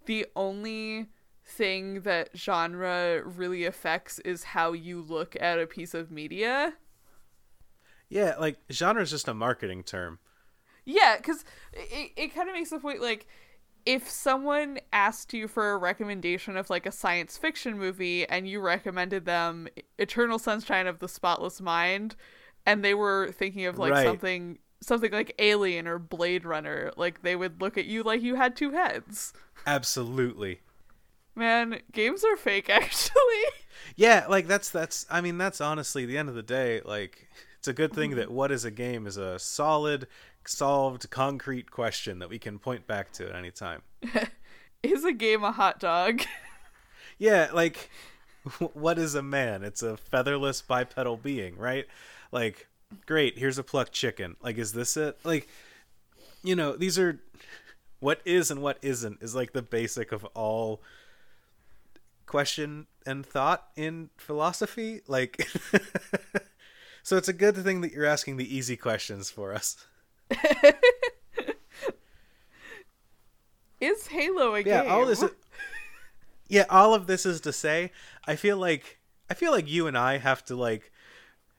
the 0.05 0.25
only 0.37 1.07
thing 1.47 2.01
that 2.01 2.29
genre 2.35 3.23
really 3.25 3.65
affects 3.65 4.19
is 4.19 4.43
how 4.43 4.73
you 4.73 5.01
look 5.01 5.35
at 5.39 5.59
a 5.59 5.67
piece 5.67 5.93
of 5.93 6.11
media 6.11 6.73
yeah, 8.09 8.35
like 8.39 8.57
genre 8.71 9.01
is 9.01 9.11
just 9.11 9.27
a 9.27 9.33
marketing 9.33 9.83
term. 9.83 10.19
Yeah, 10.85 11.17
because 11.17 11.43
it, 11.73 12.11
it 12.15 12.35
kind 12.35 12.47
of 12.49 12.55
makes 12.55 12.69
the 12.69 12.79
point 12.79 13.01
like 13.01 13.27
if 13.85 14.09
someone 14.09 14.79
asked 14.93 15.33
you 15.33 15.47
for 15.47 15.71
a 15.71 15.77
recommendation 15.77 16.57
of 16.57 16.69
like 16.69 16.85
a 16.85 16.91
science 16.91 17.37
fiction 17.37 17.77
movie 17.77 18.27
and 18.29 18.47
you 18.47 18.59
recommended 18.61 19.25
them 19.25 19.67
Eternal 19.97 20.39
Sunshine 20.39 20.87
of 20.87 20.99
the 20.99 21.07
Spotless 21.09 21.61
Mind 21.61 22.15
and 22.65 22.83
they 22.83 22.93
were 22.93 23.31
thinking 23.31 23.65
of 23.65 23.79
like 23.79 23.95
Right. 23.95 23.97
something 23.97 24.59
something 24.81 25.11
like 25.11 25.33
Alien 25.39 25.87
or 25.87 25.99
Blade 25.99 26.45
Runner, 26.45 26.91
like 26.97 27.23
they 27.23 27.35
would 27.35 27.61
look 27.61 27.77
at 27.77 27.85
you 27.85 28.03
like 28.03 28.21
you 28.21 28.35
had 28.35 28.55
two 28.55 28.71
heads. 28.71 29.33
Absolutely. 29.67 30.61
Man, 31.37 31.81
games 31.91 32.25
are 32.25 32.35
fake 32.35 32.67
actually. 32.71 33.13
Yeah, 33.95 34.25
like 34.27 34.47
that's 34.47 34.71
that's 34.71 35.05
I 35.09 35.21
mean 35.21 35.37
that's 35.37 35.61
honestly 35.61 36.05
the 36.05 36.17
end 36.17 36.29
of 36.29 36.35
the 36.35 36.41
day 36.41 36.81
like 36.83 37.29
it's 37.59 37.67
a 37.67 37.73
good 37.73 37.93
thing 37.93 38.15
that 38.15 38.31
what 38.31 38.51
is 38.51 38.65
a 38.65 38.71
game 38.71 39.05
is 39.05 39.17
a 39.17 39.37
solid 39.37 40.07
solved 40.45 41.09
concrete 41.11 41.69
question 41.69 42.19
that 42.19 42.29
we 42.29 42.39
can 42.39 42.57
point 42.57 42.87
back 42.87 43.11
to 43.13 43.29
at 43.29 43.35
any 43.35 43.51
time. 43.51 43.83
is 44.83 45.05
a 45.05 45.13
game 45.13 45.43
a 45.43 45.51
hot 45.51 45.79
dog? 45.79 46.21
Yeah, 47.19 47.49
like 47.51 47.89
what 48.73 48.99
is 48.99 49.15
a 49.15 49.23
man? 49.23 49.63
It's 49.63 49.81
a 49.81 49.97
featherless 49.97 50.61
bipedal 50.61 51.17
being, 51.17 51.57
right? 51.57 51.87
Like 52.31 52.67
great, 53.07 53.39
here's 53.39 53.57
a 53.57 53.63
plucked 53.63 53.91
chicken. 53.91 54.35
Like 54.39 54.59
is 54.59 54.73
this 54.73 54.95
it? 54.97 55.17
Like 55.23 55.47
you 56.43 56.55
know, 56.55 56.75
these 56.75 56.99
are 56.99 57.19
what 57.99 58.21
is 58.23 58.51
and 58.51 58.61
what 58.61 58.77
isn't 58.83 59.17
is 59.23 59.33
like 59.33 59.53
the 59.53 59.63
basic 59.63 60.11
of 60.11 60.25
all 60.35 60.83
question 62.27 62.85
and 63.05 63.25
thought 63.25 63.69
in 63.75 64.09
philosophy 64.17 65.01
like 65.07 65.47
so 67.03 67.17
it's 67.17 67.29
a 67.29 67.33
good 67.33 67.55
thing 67.57 67.81
that 67.81 67.91
you're 67.91 68.05
asking 68.05 68.37
the 68.37 68.55
easy 68.55 68.77
questions 68.77 69.31
for 69.31 69.53
us 69.53 69.87
is 73.79 74.07
Halo 74.07 74.53
a 74.55 74.59
yeah 74.59 74.83
game? 74.83 74.91
all 74.91 75.05
this 75.05 75.23
yeah 76.49 76.65
all 76.69 76.93
of 76.93 77.07
this 77.07 77.25
is 77.25 77.41
to 77.41 77.53
say 77.53 77.91
i 78.25 78.35
feel 78.35 78.57
like 78.57 78.99
i 79.29 79.33
feel 79.33 79.51
like 79.51 79.69
you 79.69 79.87
and 79.87 79.97
i 79.97 80.17
have 80.17 80.43
to 80.45 80.55
like 80.55 80.91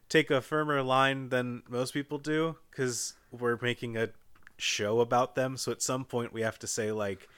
take 0.08 0.30
a 0.30 0.40
firmer 0.40 0.82
line 0.82 1.30
than 1.30 1.62
most 1.68 1.92
people 1.94 2.18
do 2.18 2.56
because 2.70 3.14
we're 3.30 3.58
making 3.60 3.96
a 3.96 4.10
show 4.58 5.00
about 5.00 5.34
them 5.34 5.56
so 5.56 5.72
at 5.72 5.80
some 5.80 6.04
point 6.04 6.32
we 6.32 6.42
have 6.42 6.58
to 6.58 6.66
say 6.66 6.92
like 6.92 7.28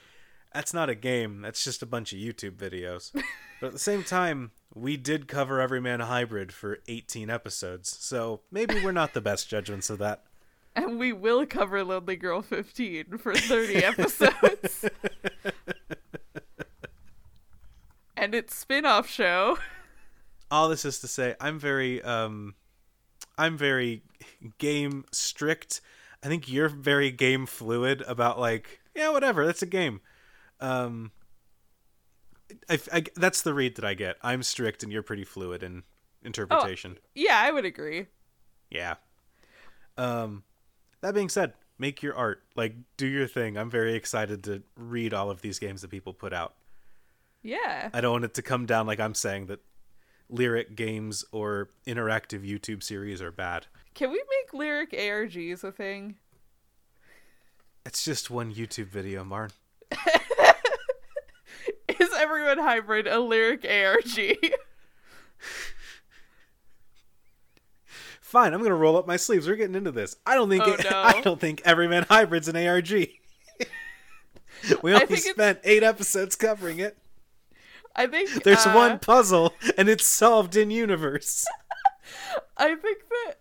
that's 0.53 0.73
not 0.73 0.89
a 0.89 0.95
game. 0.95 1.41
That's 1.41 1.63
just 1.63 1.81
a 1.81 1.85
bunch 1.85 2.11
of 2.13 2.19
youtube 2.19 2.55
videos. 2.57 3.11
But 3.59 3.67
at 3.67 3.73
the 3.73 3.79
same 3.79 4.03
time 4.03 4.51
we 4.73 4.97
did 4.97 5.27
cover 5.27 5.59
everyman 5.61 5.99
hybrid 6.01 6.51
for 6.53 6.79
18 6.87 7.29
episodes 7.29 7.95
so 7.99 8.41
maybe 8.51 8.75
we're 8.83 8.91
not 8.91 9.13
the 9.13 9.21
best 9.21 9.49
judgments 9.49 9.89
of 9.89 9.99
that. 9.99 10.23
And 10.75 10.97
we 10.97 11.11
will 11.11 11.45
cover 11.45 11.83
Lonely 11.83 12.15
Girl 12.15 12.41
15 12.41 13.17
for 13.17 13.35
30 13.35 13.75
episodes. 13.83 14.85
and 18.15 18.33
its 18.35 18.55
spin-off 18.55 19.09
show. 19.09 19.57
all 20.49 20.69
this 20.69 20.85
is 20.85 20.99
to 20.99 21.07
say 21.07 21.35
i'm 21.39 21.59
very 21.59 22.01
um 22.03 22.55
i'm 23.37 23.57
very 23.57 24.03
game 24.57 25.05
strict. 25.11 25.81
I 26.23 26.27
think 26.27 26.47
you're 26.51 26.69
very 26.69 27.09
game 27.11 27.45
fluid 27.45 28.03
about 28.07 28.39
like 28.39 28.79
yeah 28.95 29.09
whatever 29.09 29.45
that's 29.45 29.61
a 29.61 29.67
game 29.67 30.01
um 30.61 31.11
I, 32.69 32.79
I- 32.93 33.03
that's 33.15 33.41
the 33.41 33.53
read 33.53 33.75
that 33.75 33.85
i 33.85 33.93
get 33.93 34.17
i'm 34.21 34.43
strict 34.43 34.83
and 34.83 34.91
you're 34.91 35.03
pretty 35.03 35.23
fluid 35.23 35.63
in 35.63 35.83
interpretation 36.23 36.97
Yeah, 37.15 37.39
I 37.41 37.51
would 37.51 37.65
agree. 37.65 38.07
yeah 38.69 38.95
um 39.97 40.43
that 41.01 41.13
being 41.15 41.29
said 41.29 41.53
make 41.79 42.03
your 42.03 42.15
art 42.15 42.43
like 42.55 42.75
do 42.97 43.07
your 43.07 43.27
thing 43.27 43.57
i'm 43.57 43.69
very 43.69 43.95
excited 43.95 44.43
to 44.43 44.61
read 44.75 45.13
all 45.13 45.29
of 45.31 45.41
these 45.41 45.57
games 45.59 45.81
that 45.81 45.89
people 45.89 46.13
put 46.13 46.31
out 46.33 46.53
Yeah. 47.41 47.89
I 47.93 48.01
don't 48.01 48.11
want 48.11 48.25
it 48.25 48.33
to 48.35 48.41
come 48.43 48.65
down 48.67 48.85
like 48.85 48.99
I'm 48.99 49.15
saying 49.15 49.47
that 49.47 49.61
lyric 50.29 50.75
games 50.75 51.25
or 51.31 51.69
interactive 51.87 52.47
YouTube 52.47 52.83
series 52.83 53.19
are 53.21 53.31
bad. 53.31 53.65
Can 53.95 54.11
we 54.11 54.17
make 54.17 54.53
lyric 54.53 54.91
ARGs 54.91 55.63
a 55.63 55.71
thing? 55.71 56.15
It's 57.85 58.05
just 58.05 58.29
one 58.29 58.53
YouTube 58.53 58.87
video, 58.89 59.23
Marn. 59.23 59.49
Everyman 62.21 62.59
hybrid 62.59 63.07
a 63.07 63.19
lyric 63.19 63.65
ARG? 63.65 64.37
Fine, 68.21 68.53
I'm 68.53 68.61
gonna 68.61 68.75
roll 68.75 68.95
up 68.95 69.07
my 69.07 69.17
sleeves. 69.17 69.47
We're 69.47 69.55
getting 69.55 69.75
into 69.75 69.91
this. 69.91 70.15
I 70.25 70.35
don't 70.35 70.49
think 70.49 70.63
Oh, 70.65 70.73
it, 70.73 70.83
no. 70.89 70.97
I 70.97 71.19
don't 71.21 71.39
think 71.39 71.61
Everyman 71.65 72.05
Hybrid's 72.09 72.47
an 72.47 72.55
ARG. 72.55 72.89
we 74.81 74.93
only 74.93 75.05
think 75.05 75.19
it's- 75.19 75.31
spent 75.31 75.59
eight 75.63 75.83
episodes 75.83 76.35
covering 76.35 76.79
it. 76.79 76.97
I 77.93 78.07
think 78.07 78.43
There's 78.43 78.65
uh, 78.65 78.71
one 78.71 78.99
puzzle 78.99 79.53
and 79.77 79.89
it's 79.89 80.07
solved 80.07 80.55
in 80.55 80.71
universe. 80.71 81.45
I 82.55 82.75
think 82.75 82.99
that 83.09 83.33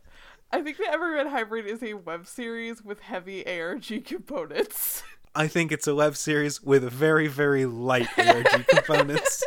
I 0.51 0.61
think 0.61 0.79
that 0.79 0.89
Everyman 0.93 1.29
Hybrid 1.29 1.67
is 1.67 1.85
a 1.85 1.95
web 1.95 2.27
series 2.27 2.83
with 2.83 2.99
heavy 2.99 3.47
ARG 3.47 4.05
components. 4.05 5.05
I 5.35 5.47
think 5.47 5.71
it's 5.71 5.87
a 5.87 5.95
web 5.95 6.17
series 6.17 6.63
with 6.63 6.83
very, 6.85 7.29
very 7.29 7.67
light 7.67 8.09
ARG 8.19 8.67
components. 8.69 9.45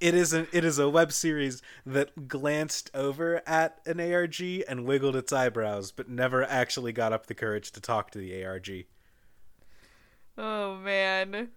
It 0.00 0.14
is 0.14 0.34
a 0.34 0.48
it 0.56 0.64
is 0.64 0.80
a 0.80 0.88
web 0.88 1.12
series 1.12 1.62
that 1.86 2.26
glanced 2.26 2.90
over 2.92 3.40
at 3.46 3.78
an 3.86 4.00
ARG 4.00 4.40
and 4.66 4.84
wiggled 4.84 5.14
its 5.14 5.32
eyebrows, 5.32 5.92
but 5.92 6.08
never 6.08 6.42
actually 6.42 6.92
got 6.92 7.12
up 7.12 7.26
the 7.26 7.34
courage 7.34 7.70
to 7.70 7.80
talk 7.80 8.10
to 8.10 8.18
the 8.18 8.44
ARG. 8.44 8.86
Oh 10.36 10.76
man. 10.78 11.50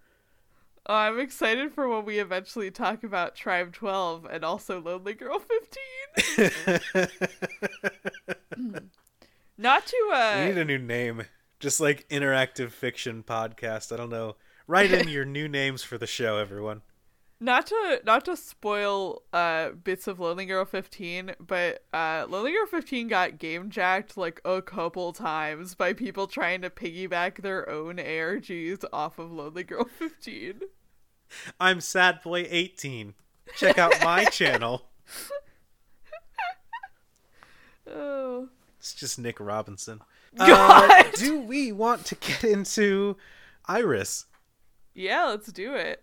Oh, 0.88 0.94
I'm 0.94 1.18
excited 1.18 1.72
for 1.72 1.88
when 1.88 2.04
we 2.04 2.20
eventually 2.20 2.70
talk 2.70 3.02
about 3.02 3.34
Tribe 3.34 3.72
12 3.72 4.24
and 4.30 4.44
also 4.44 4.80
Lonely 4.80 5.14
Girl 5.14 5.40
15. 5.40 6.70
Not 9.58 9.86
to 9.86 9.96
we 10.08 10.14
uh 10.14 10.44
need 10.44 10.58
a 10.58 10.64
new 10.64 10.78
name, 10.78 11.24
just 11.60 11.80
like 11.80 12.08
interactive 12.08 12.70
fiction 12.70 13.22
podcast. 13.22 13.92
I 13.92 13.96
don't 13.96 14.10
know. 14.10 14.36
Write 14.66 14.92
in 14.92 15.08
your 15.08 15.24
new 15.24 15.48
names 15.48 15.82
for 15.82 15.96
the 15.98 16.06
show, 16.06 16.38
everyone. 16.38 16.82
not 17.38 17.66
to 17.66 18.00
not 18.04 18.24
to 18.24 18.36
spoil 18.36 19.22
uh 19.32 19.70
bits 19.70 20.06
of 20.06 20.18
Lonely 20.18 20.46
Girl 20.46 20.64
15, 20.64 21.34
but 21.38 21.84
uh 21.92 22.26
Lonely 22.28 22.52
Girl 22.52 22.66
15 22.66 23.08
got 23.08 23.38
game 23.38 23.70
jacked 23.70 24.16
like 24.16 24.40
a 24.44 24.60
couple 24.62 25.12
times 25.12 25.74
by 25.74 25.92
people 25.92 26.26
trying 26.26 26.62
to 26.62 26.70
piggyback 26.70 27.42
their 27.42 27.68
own 27.68 27.96
ARGs 27.96 28.84
off 28.92 29.18
of 29.18 29.30
Lonely 29.30 29.64
Girl 29.64 29.84
15. 29.98 30.62
I'm 31.60 31.80
Sad 31.80 32.20
Boy 32.22 32.46
18. 32.48 33.14
Check 33.56 33.78
out 33.78 33.94
my 34.02 34.24
channel. 34.32 34.86
Oh. 37.88 38.48
It's 38.78 38.94
just 38.94 39.18
Nick 39.18 39.38
Robinson. 39.40 40.00
God. 40.34 40.90
Uh, 40.90 41.10
do 41.16 41.40
we 41.40 41.72
want 41.72 42.04
to 42.06 42.14
get 42.16 42.44
into 42.44 43.16
Iris? 43.66 44.26
Yeah, 44.94 45.26
let's 45.26 45.52
do 45.52 45.74
it. 45.74 46.02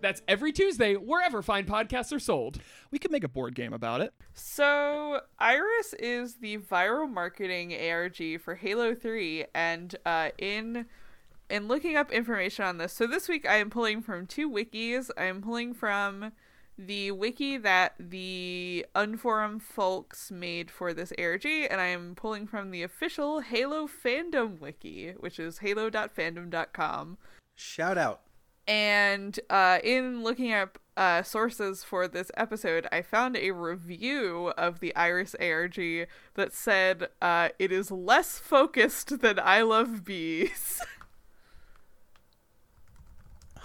That's 0.00 0.22
every 0.28 0.52
Tuesday, 0.52 0.94
wherever 0.94 1.42
fine 1.42 1.64
podcasts 1.64 2.14
are 2.14 2.20
sold. 2.20 2.58
We 2.90 2.98
could 2.98 3.10
make 3.10 3.24
a 3.24 3.28
board 3.28 3.54
game 3.54 3.72
about 3.72 4.00
it. 4.00 4.12
So, 4.34 5.20
Iris 5.38 5.94
is 5.98 6.36
the 6.36 6.58
viral 6.58 7.10
marketing 7.10 7.74
ARG 7.74 8.40
for 8.40 8.54
Halo 8.54 8.94
3 8.94 9.46
and 9.54 9.94
uh 10.04 10.30
in 10.38 10.86
in 11.48 11.68
looking 11.68 11.96
up 11.96 12.12
information 12.12 12.64
on 12.64 12.78
this. 12.78 12.92
So 12.92 13.06
this 13.06 13.28
week 13.28 13.48
I 13.48 13.56
am 13.56 13.70
pulling 13.70 14.02
from 14.02 14.26
two 14.26 14.50
wikis. 14.50 15.10
I 15.16 15.24
am 15.24 15.42
pulling 15.42 15.74
from 15.74 16.32
the 16.78 17.10
wiki 17.12 17.56
that 17.56 17.94
the 17.98 18.84
Unforum 18.94 19.62
folks 19.62 20.30
made 20.30 20.70
for 20.70 20.92
this 20.92 21.12
ARG 21.18 21.46
and 21.46 21.80
I 21.80 21.86
am 21.86 22.14
pulling 22.14 22.46
from 22.46 22.70
the 22.70 22.82
official 22.82 23.40
Halo 23.40 23.86
fandom 23.86 24.60
wiki, 24.60 25.12
which 25.18 25.38
is 25.38 25.58
halo.fandom.com. 25.58 27.18
Shout 27.54 27.96
out. 27.96 28.20
And 28.66 29.38
uh, 29.48 29.78
in 29.84 30.22
looking 30.24 30.52
up 30.52 30.78
uh, 30.96 31.22
sources 31.22 31.84
for 31.84 32.08
this 32.08 32.30
episode, 32.36 32.86
I 32.90 33.02
found 33.02 33.36
a 33.36 33.50
review 33.52 34.52
of 34.56 34.80
the 34.80 34.94
Iris 34.96 35.36
ARG 35.40 36.08
that 36.34 36.52
said 36.52 37.08
uh, 37.22 37.50
it 37.58 37.70
is 37.70 37.90
less 37.90 38.38
focused 38.38 39.20
than 39.20 39.38
I 39.38 39.62
Love 39.62 40.04
Bees. 40.04 40.82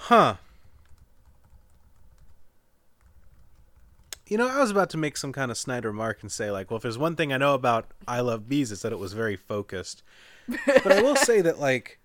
Huh. 0.05 0.37
You 4.25 4.35
know, 4.37 4.47
I 4.47 4.59
was 4.59 4.71
about 4.71 4.89
to 4.89 4.97
make 4.97 5.15
some 5.15 5.31
kind 5.31 5.51
of 5.51 5.57
snide 5.59 5.85
remark 5.85 6.23
and 6.23 6.31
say, 6.31 6.49
like, 6.49 6.71
well, 6.71 6.77
if 6.77 6.81
there's 6.81 6.97
one 6.97 7.15
thing 7.15 7.31
I 7.31 7.37
know 7.37 7.53
about 7.53 7.91
I 8.07 8.21
Love 8.21 8.49
Bees, 8.49 8.71
it's 8.71 8.81
that 8.81 8.91
it 8.91 8.97
was 8.97 9.13
very 9.13 9.35
focused. 9.35 10.01
but 10.47 10.91
I 10.91 11.03
will 11.03 11.15
say 11.17 11.41
that, 11.41 11.59
like, 11.59 11.99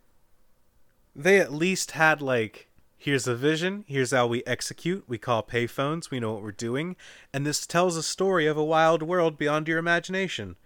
they 1.14 1.40
at 1.40 1.54
least 1.54 1.92
had, 1.92 2.20
like, 2.20 2.65
here's 3.06 3.28
a 3.28 3.36
vision, 3.36 3.84
here's 3.86 4.10
how 4.10 4.26
we 4.26 4.42
execute, 4.48 5.04
we 5.06 5.16
call 5.16 5.40
payphones, 5.40 6.10
we 6.10 6.18
know 6.18 6.32
what 6.32 6.42
we're 6.42 6.50
doing, 6.50 6.96
and 7.32 7.46
this 7.46 7.64
tells 7.64 7.96
a 7.96 8.02
story 8.02 8.48
of 8.48 8.56
a 8.56 8.64
wild 8.64 9.00
world 9.00 9.38
beyond 9.38 9.68
your 9.68 9.78
imagination. 9.78 10.56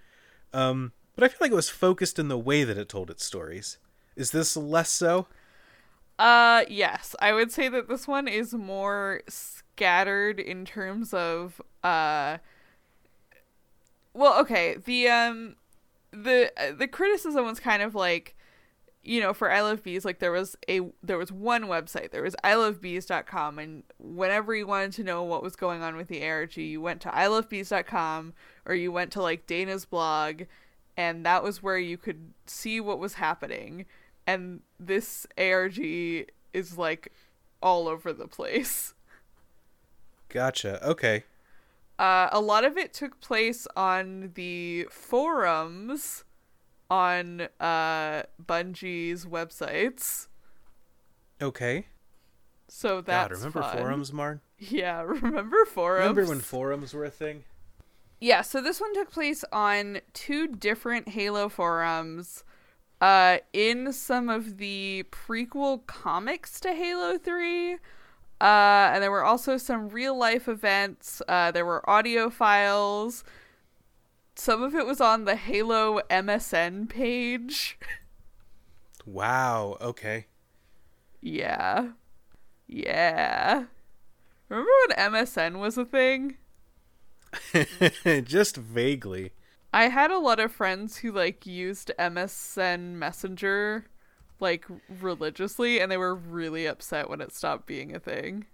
Um, 0.55 0.93
but 1.15 1.23
I 1.23 1.29
feel 1.29 1.37
like 1.43 1.53
it 1.53 1.55
was 1.55 1.69
focused 1.69 2.19
in 2.19 2.29
the 2.29 2.39
way 2.39 2.65
that 2.65 2.79
it 2.79 2.89
told 2.89 3.11
its 3.11 3.27
stories. 3.27 3.77
Is 4.17 4.31
this 4.31 4.57
less 4.57 4.89
so? 4.89 5.27
Uh, 6.19 6.65
yes, 6.67 7.15
I 7.21 7.35
would 7.35 7.53
say 7.53 7.69
that 7.69 7.89
this 7.89 8.09
one 8.09 8.27
is 8.27 8.55
more 8.55 9.21
scattered 9.29 10.41
in 10.41 10.65
terms 10.65 11.13
of 11.13 11.61
uh. 11.85 12.39
Well, 14.15 14.41
okay, 14.41 14.77
the 14.83 15.09
um, 15.09 15.57
the 16.11 16.51
the 16.75 16.89
criticism 16.89 17.45
was 17.45 17.61
kind 17.61 17.83
of 17.83 17.95
like, 17.95 18.35
you 19.11 19.21
know, 19.21 19.35
for 19.35 19.51
I 19.51 19.61
Love 19.61 19.83
Bees, 19.83 20.05
like 20.05 20.21
there 20.21 20.31
was 20.31 20.57
a 20.69 20.83
there 21.03 21.19
was 21.19 21.33
one 21.33 21.65
website, 21.65 22.13
there 22.13 22.23
was 22.23 22.37
ilovebees.com, 22.45 23.59
and 23.59 23.83
whenever 23.99 24.55
you 24.55 24.67
wanted 24.67 24.93
to 24.93 25.05
know 25.05 25.25
what 25.25 25.43
was 25.43 25.57
going 25.57 25.83
on 25.83 25.97
with 25.97 26.09
the 26.09 26.25
ARG, 26.25 26.57
you 26.57 26.81
went 26.81 27.01
to 27.01 27.09
ilovebees.com 27.09 28.35
or 28.67 28.75
you 28.75 28.93
went 28.93 29.11
to 29.13 29.23
like 29.23 29.47
Dana's 29.47 29.85
blog, 29.85 30.43
and 30.97 31.27
that 31.27 31.43
was 31.43 31.63
where 31.63 31.79
you 31.79 31.97
could 31.97 32.35
see 32.47 32.81
what 32.81 32.99
was 32.99 33.15
happening 33.15 33.87
and 34.31 34.61
this 34.79 35.27
ARG 35.37 35.79
is 36.53 36.79
like 36.79 37.13
all 37.63 37.89
over 37.89 38.13
the 38.13 38.29
place. 38.29 38.95
Gotcha. 40.29 40.85
Okay. 40.87 41.25
Uh, 41.99 42.29
a 42.33 42.41
lot 42.41 42.65
of 42.65 42.79
it 42.79 42.95
took 42.95 43.21
place 43.21 43.67
on 43.77 44.31
the 44.35 44.87
forums 44.91 46.25
on 46.91 47.49
uh, 47.61 48.25
Bungie's 48.45 49.25
websites. 49.25 50.27
Okay. 51.41 51.87
So 52.69 53.01
that's 53.01 53.29
God, 53.29 53.37
remember 53.37 53.63
fun. 53.63 53.77
forums, 53.79 54.13
Marn? 54.13 54.41
Yeah, 54.59 55.01
remember 55.01 55.65
forums? 55.65 56.01
Remember 56.01 56.27
when 56.27 56.41
forums 56.41 56.93
were 56.93 57.07
a 57.07 57.11
thing? 57.11 57.45
Yeah, 58.21 58.43
so 58.43 58.61
this 58.61 58.79
one 58.79 58.93
took 58.93 59.11
place 59.11 59.43
on 59.51 60.01
two 60.13 60.47
different 60.47 61.09
Halo 61.09 61.49
forums. 61.49 62.45
Uh, 63.01 63.39
in 63.55 63.95
some 63.95 64.29
of 64.29 64.59
the 64.59 65.05
prequel 65.11 65.87
comics 65.87 66.61
to 66.61 66.75
Halo 66.75 67.17
3. 67.17 67.75
Uh, 67.75 67.79
and 68.41 69.03
there 69.03 69.11
were 69.11 69.25
also 69.25 69.57
some 69.57 69.89
real 69.89 70.17
life 70.17 70.49
events. 70.49 71.23
Uh, 71.27 71.51
there 71.51 71.65
were 71.65 71.89
audio 71.89 72.29
files. 72.29 73.25
Some 74.35 74.63
of 74.63 74.75
it 74.75 74.87
was 74.87 75.01
on 75.01 75.25
the 75.25 75.37
Halo 75.37 76.01
MSN 76.11 76.89
page. 76.89 77.79
Wow. 79.05 79.77
Okay. 79.81 80.27
yeah. 81.21 81.93
Yeah. 82.67 83.65
Remember 84.49 84.71
when 84.89 85.13
MSN 85.13 85.59
was 85.59 85.77
a 85.79 85.85
thing? 85.85 86.37
Just 88.25 88.57
vaguely. 88.57 89.33
I 89.73 89.89
had 89.89 90.11
a 90.11 90.19
lot 90.19 90.41
of 90.41 90.53
friends 90.53 90.99
who 90.99 91.13
like 91.13 91.47
used 91.47 91.93
MSN 91.99 92.95
Messenger 92.95 93.87
like 94.41 94.67
religiously 94.89 95.81
and 95.81 95.91
they 95.93 95.97
were 95.97 96.15
really 96.15 96.67
upset 96.67 97.09
when 97.11 97.21
it 97.21 97.33
stopped 97.35 97.67
being 97.67 97.95
a 97.95 98.01
thing. 98.01 98.47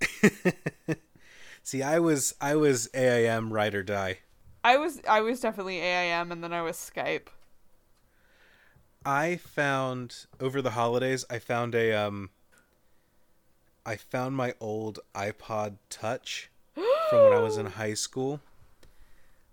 See, 1.62 1.82
I 1.82 1.98
was 1.98 2.34
I 2.40 2.56
was 2.56 2.88
AIM 2.94 3.52
ride 3.52 3.74
or 3.74 3.82
die. 3.82 4.18
I 4.64 4.78
was 4.78 5.02
I 5.06 5.20
was 5.20 5.40
definitely 5.40 5.78
AIM 5.78 6.32
and 6.32 6.42
then 6.42 6.54
I 6.54 6.62
was 6.62 6.76
Skype. 6.76 7.26
I 9.04 9.36
found 9.36 10.24
over 10.40 10.62
the 10.62 10.70
holidays 10.70 11.26
I 11.28 11.38
found 11.38 11.74
a 11.74 11.92
um 11.92 12.30
I 13.84 13.96
found 13.96 14.34
my 14.36 14.54
old 14.60 15.00
iPod 15.14 15.76
Touch 15.90 16.50
from 16.74 17.24
when 17.24 17.34
I 17.34 17.40
was 17.40 17.58
in 17.58 17.66
high 17.66 17.92
school 17.92 18.40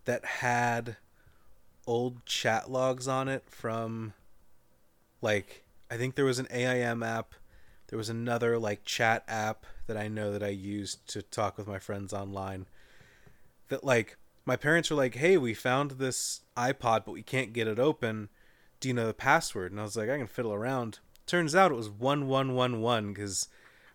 that 0.06 0.24
had 0.24 0.96
old 1.86 2.26
chat 2.26 2.72
logs 2.72 3.06
on 3.10 3.28
it 3.28 3.44
from 3.48 4.14
like 5.22 5.66
I 5.92 5.98
think 5.98 6.16
there 6.16 6.24
was 6.24 6.40
an 6.40 6.48
AIM 6.52 7.04
app, 7.04 7.36
there 7.88 7.98
was 7.98 8.08
another 8.08 8.58
like 8.58 8.86
chat 8.86 9.26
app 9.28 9.66
that 9.88 9.98
I 9.98 10.08
know 10.08 10.32
that 10.32 10.42
I 10.42 10.48
used 10.48 11.06
to 11.10 11.22
talk 11.22 11.58
with 11.58 11.68
my 11.68 11.80
friends 11.80 12.14
online. 12.14 12.68
That 13.68 13.84
like 13.84 14.18
my 14.46 14.56
parents 14.56 14.90
were 14.90 14.96
like, 14.96 15.16
"Hey, 15.16 15.38
we 15.38 15.54
found 15.54 15.92
this 15.92 16.42
iPod, 16.58 17.06
but 17.06 17.12
we 17.12 17.24
can't 17.24 17.54
get 17.54 17.68
it 17.68 17.80
open. 17.80 18.30
Do 18.80 18.88
you 18.88 18.94
know 18.94 19.08
the 19.08 19.14
password?" 19.14 19.72
And 19.72 19.80
I 19.80 19.84
was 19.84 19.96
like, 19.96 20.10
"I 20.10 20.18
can 20.18 20.28
fiddle 20.28 20.54
around." 20.54 21.00
Turns 21.26 21.56
out 21.56 21.72
it 21.72 21.76
was 21.76 21.90
one 21.90 22.28
one 22.28 22.56
one 22.56 22.82
one 22.82 23.14
because 23.14 23.48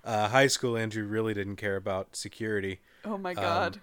uh, 0.04 0.28
high 0.28 0.46
school 0.46 0.76
Andrew 0.76 1.04
really 1.04 1.34
didn't 1.34 1.56
care 1.56 1.76
about 1.76 2.16
security. 2.16 2.80
Oh 3.04 3.18
my 3.18 3.34
god. 3.34 3.80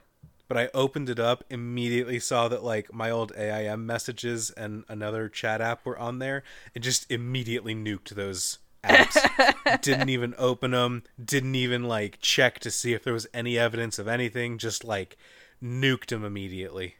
But 0.48 0.58
I 0.58 0.70
opened 0.74 1.10
it 1.10 1.20
up, 1.20 1.44
immediately 1.50 2.20
saw 2.20 2.48
that 2.48 2.64
like 2.64 2.94
my 2.94 3.10
old 3.10 3.32
AIM 3.36 3.86
messages 3.86 4.52
and 4.52 4.84
another 4.88 5.30
chat 5.30 5.62
app 5.62 5.86
were 5.86 5.98
on 5.98 6.20
there, 6.20 6.44
and 6.76 6.84
just 6.84 7.10
immediately 7.12 7.74
nuked 7.74 8.10
those 8.10 8.60
apps. 8.84 9.82
didn't 9.82 10.10
even 10.10 10.36
open 10.38 10.72
them. 10.72 11.04
Didn't 11.24 11.56
even 11.56 11.84
like 11.84 12.20
check 12.22 12.60
to 12.60 12.72
see 12.72 12.94
if 12.94 13.04
there 13.04 13.14
was 13.14 13.28
any 13.34 13.58
evidence 13.58 14.00
of 14.00 14.08
anything. 14.08 14.58
Just 14.58 14.84
like 14.84 15.18
nuked 15.64 16.12
him 16.12 16.26
immediately. 16.26 16.96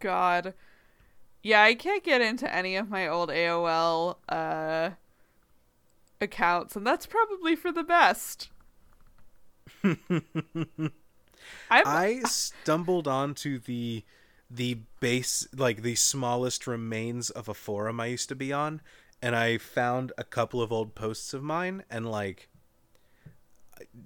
God. 0.00 0.54
Yeah, 1.42 1.62
I 1.62 1.74
can't 1.74 2.04
get 2.04 2.20
into 2.20 2.52
any 2.52 2.76
of 2.76 2.88
my 2.88 3.08
old 3.08 3.30
AOL 3.30 4.16
uh 4.28 4.90
accounts, 6.20 6.76
and 6.76 6.86
that's 6.86 7.06
probably 7.06 7.56
for 7.56 7.72
the 7.72 7.84
best. 7.84 8.50
I'm, 9.84 10.00
I 11.70 12.20
stumbled 12.24 13.06
onto 13.06 13.58
the 13.58 14.04
the 14.50 14.78
base 15.00 15.46
like 15.54 15.82
the 15.82 15.94
smallest 15.94 16.66
remains 16.66 17.30
of 17.30 17.48
a 17.48 17.54
forum 17.54 18.00
I 18.00 18.06
used 18.06 18.28
to 18.30 18.34
be 18.34 18.52
on 18.52 18.80
and 19.20 19.36
I 19.36 19.58
found 19.58 20.12
a 20.16 20.24
couple 20.24 20.62
of 20.62 20.72
old 20.72 20.94
posts 20.94 21.34
of 21.34 21.42
mine 21.42 21.84
and 21.90 22.10
like 22.10 22.48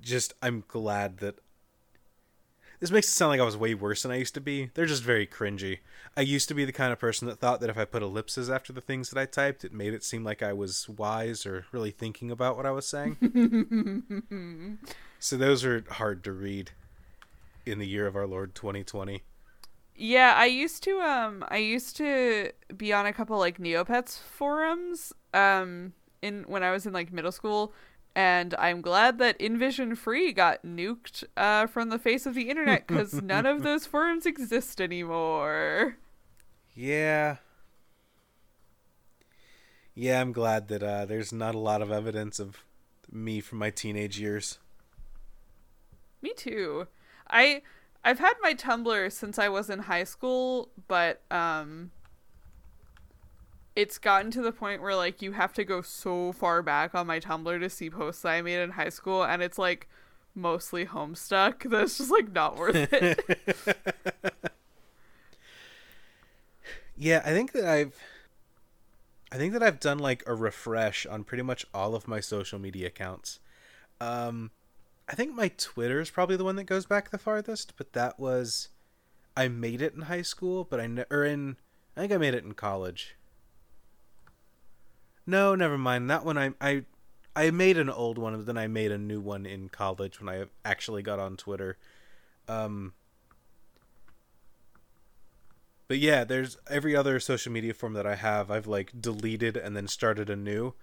just 0.01 0.35
I'm 0.43 0.65
glad 0.67 1.19
that 1.19 1.39
this 2.83 2.91
makes 2.91 3.07
it 3.07 3.13
sound 3.13 3.31
like 3.31 3.41
I 3.41 3.45
was 3.45 3.57
way 3.57 3.75
worse 3.75 4.03
than 4.03 4.11
I 4.11 4.17
used 4.17 4.35
to 4.35 4.41
be. 4.41 4.73
They're 4.75 4.87
just 4.87 5.05
very 5.05 5.25
cringy. 5.25 5.79
I 6.17 6.23
used 6.23 6.49
to 6.49 6.55
be 6.55 6.65
the 6.65 6.73
kind 6.73 6.93
of 6.93 6.99
person 6.99 7.29
that 7.29 7.39
thought 7.39 7.61
that 7.61 7.71
if 7.71 7.79
I 7.79 7.85
put 7.85 8.03
ellipses 8.03 8.51
after 8.51 8.73
the 8.73 8.81
things 8.81 9.11
that 9.11 9.21
I 9.21 9.25
typed, 9.25 9.65
it 9.65 9.73
made 9.73 9.95
it 9.95 10.03
seem 10.03 10.25
like 10.25 10.43
I 10.43 10.53
was 10.53 10.89
wise 10.89 11.47
or 11.47 11.65
really 11.71 11.93
thinking 11.93 12.33
about 12.33 12.57
what 12.57 12.67
I 12.67 12.73
was 12.73 12.85
saying. 12.85 13.19
so 15.21 15.37
those 15.37 15.65
are 15.65 15.85
hard 15.91 16.25
to 16.25 16.33
read 16.33 16.73
in 17.65 17.79
the 17.79 17.87
year 17.87 18.09
of 18.09 18.17
our 18.17 18.27
Lord 18.27 18.53
2020. 18.57 19.23
Yeah, 19.95 20.35
I 20.37 20.47
used 20.47 20.83
to 20.83 21.01
um 21.03 21.45
I 21.47 21.59
used 21.59 21.97
to 21.99 22.51
be 22.77 22.93
on 22.93 23.07
a 23.07 23.13
couple 23.13 23.39
like 23.39 23.59
Neopets 23.59 24.19
forums 24.19 25.13
um 25.33 25.93
in 26.21 26.43
when 26.49 26.65
I 26.65 26.73
was 26.73 26.85
in 26.85 26.93
like 26.93 27.13
middle 27.13 27.31
school 27.31 27.75
and 28.15 28.55
I'm 28.59 28.81
glad 28.81 29.19
that 29.19 29.41
Envision 29.41 29.95
Free 29.95 30.33
got 30.33 30.65
nuked 30.65 31.25
uh 31.37 31.67
from 31.67 31.89
the 31.91 31.99
face 31.99 32.27
of 32.27 32.35
the 32.35 32.51
internet 32.51 32.87
cuz 32.87 33.13
none 33.23 33.47
of 33.47 33.63
those 33.63 33.87
forums 33.87 34.27
exist 34.27 34.81
anymore. 34.81 35.97
Yeah. 36.75 37.37
Yeah, 39.95 40.21
I'm 40.21 40.33
glad 40.33 40.69
that 40.69 40.83
uh, 40.83 41.05
there's 41.05 41.33
not 41.33 41.55
a 41.55 41.59
lot 41.59 41.83
of 41.83 41.93
evidence 41.93 42.41
of 42.41 42.65
me 43.11 43.41
from 43.41 43.59
my 43.59 43.69
teenage 43.69 44.19
years. 44.19 44.59
Me 46.23 46.33
too. 46.35 46.87
I 47.29 47.63
I've 48.05 48.19
had 48.19 48.35
my 48.43 48.55
Tumblr 48.55 49.13
since 49.13 49.39
I 49.39 49.49
was 49.49 49.71
in 49.71 49.81
high 49.81 50.05
school, 50.05 50.71
but 50.89 51.23
um 51.31 51.91
it's 53.75 53.99
gotten 53.99 54.31
to 54.31 54.43
the 54.43 54.53
point 54.53 54.83
where 54.83 54.95
like 54.95 55.23
you 55.23 55.33
have 55.33 55.53
to 55.55 55.65
go 55.65 55.83
so 55.83 56.33
far 56.33 56.63
back 56.63 56.95
on 56.95 57.07
my 57.07 57.19
Tumblr 57.19 57.59
to 57.59 57.71
see 57.71 57.89
posts 57.91 58.25
I 58.25 58.43
made 58.43 58.61
in 58.61 58.71
high 58.71 58.91
school 58.91 59.25
and 59.25 59.43
it's 59.43 59.59
like 59.59 59.89
mostly 60.35 60.87
homestuck 60.87 61.63
that's 61.71 61.99
just 61.99 62.11
like 62.11 62.33
not 62.33 62.57
worth 62.57 62.93
it. 62.93 63.25
yeah, 66.97 67.23
I 67.25 67.31
think 67.31 67.53
that 67.53 67.65
I've 67.65 67.99
I 69.31 69.37
think 69.37 69.55
that 69.55 69.63
I've 69.63 69.81
done 69.81 69.99
like 69.99 70.23
a 70.27 70.35
refresh 70.35 71.07
on 71.07 71.25
pretty 71.25 71.43
much 71.43 71.65
all 71.73 71.95
of 71.95 72.07
my 72.07 72.21
social 72.21 72.59
media 72.59 72.89
accounts. 72.89 73.41
Um 74.01 74.51
I 75.09 75.15
think 75.15 75.35
my 75.35 75.49
Twitter 75.49 76.01
is 76.01 76.11
probably 76.11 76.37
the 76.37 76.45
one 76.45 76.57
that 76.57 76.65
goes 76.65 76.87
back 76.87 77.11
the 77.11 77.19
farthest, 77.19 77.75
but 77.77 77.95
that 77.95 78.21
was 78.21 78.69
I 79.35 79.49
made 79.49 79.81
it 79.81 79.95
in 79.95 80.03
high 80.03 80.23
school, 80.23 80.65
but 80.65 80.79
I 80.79 80.87
ne- 80.87 81.05
or 81.11 81.25
in 81.25 81.57
I 81.97 82.01
think 82.01 82.13
I 82.13 82.19
made 82.19 82.35
it 82.35 82.45
in 82.45 82.53
college. 82.53 83.17
No, 85.27 85.55
never 85.55 85.79
mind. 85.79 86.11
That 86.11 86.25
one 86.25 86.39
I 86.39 86.53
I 86.61 86.85
I 87.35 87.51
made 87.51 87.79
an 87.79 87.89
old 87.89 88.19
one, 88.19 88.37
but 88.37 88.47
then 88.47 88.59
I 88.59 88.67
made 88.67 88.91
a 88.93 88.99
new 88.99 89.21
one 89.21 89.47
in 89.47 89.69
college 89.69 90.21
when 90.21 90.29
I 90.29 90.47
actually 90.65 91.03
got 91.03 91.19
on 91.19 91.37
Twitter. 91.37 91.79
Um 92.49 92.95
But 95.89 95.99
yeah, 95.99 96.25
there's 96.25 96.57
every 96.69 96.97
other 96.97 97.21
social 97.21 97.53
media 97.53 97.75
form 97.75 97.93
that 97.95 98.07
I 98.07 98.15
have, 98.15 98.51
I've 98.51 98.67
like 98.67 98.93
deleted 99.01 99.57
and 99.57 99.77
then 99.77 99.89
started 99.89 100.31
anew. 100.31 100.75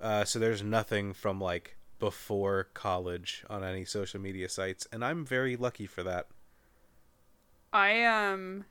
Uh 0.00 0.24
so 0.24 0.38
there's 0.38 0.62
nothing 0.62 1.12
from 1.12 1.40
like 1.40 1.76
before 1.98 2.68
college 2.74 3.44
on 3.50 3.62
any 3.62 3.84
social 3.84 4.20
media 4.20 4.48
sites, 4.48 4.86
and 4.92 5.04
I'm 5.04 5.24
very 5.24 5.56
lucky 5.56 5.86
for 5.86 6.02
that. 6.04 6.28
I 7.72 8.04
um 8.04 8.64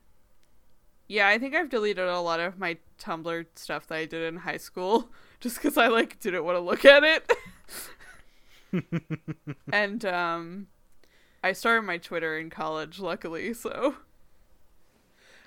yeah, 1.10 1.28
I 1.28 1.40
think 1.40 1.56
I've 1.56 1.70
deleted 1.70 2.08
a 2.08 2.22
lot 2.22 2.40
of 2.40 2.58
my 2.60 2.78
Tumblr 3.02 3.48
stuff 3.56 3.88
that 3.88 3.96
I 3.96 4.06
did 4.06 4.24
in 4.24 4.38
high 4.38 4.58
school 4.58 5.12
just 5.42 5.60
cuz 5.62 5.78
I 5.78 5.88
like 5.90 6.20
didn't 6.22 6.46
want 6.46 6.58
to 6.58 6.62
look 6.62 6.86
at 6.86 7.04
it. 7.04 7.32
and 9.74 10.06
um 10.06 10.68
I 11.44 11.54
started 11.54 11.84
my 11.84 11.98
Twitter 11.98 12.38
in 12.38 12.50
college 12.52 13.00
luckily, 13.00 13.54
so 13.54 13.98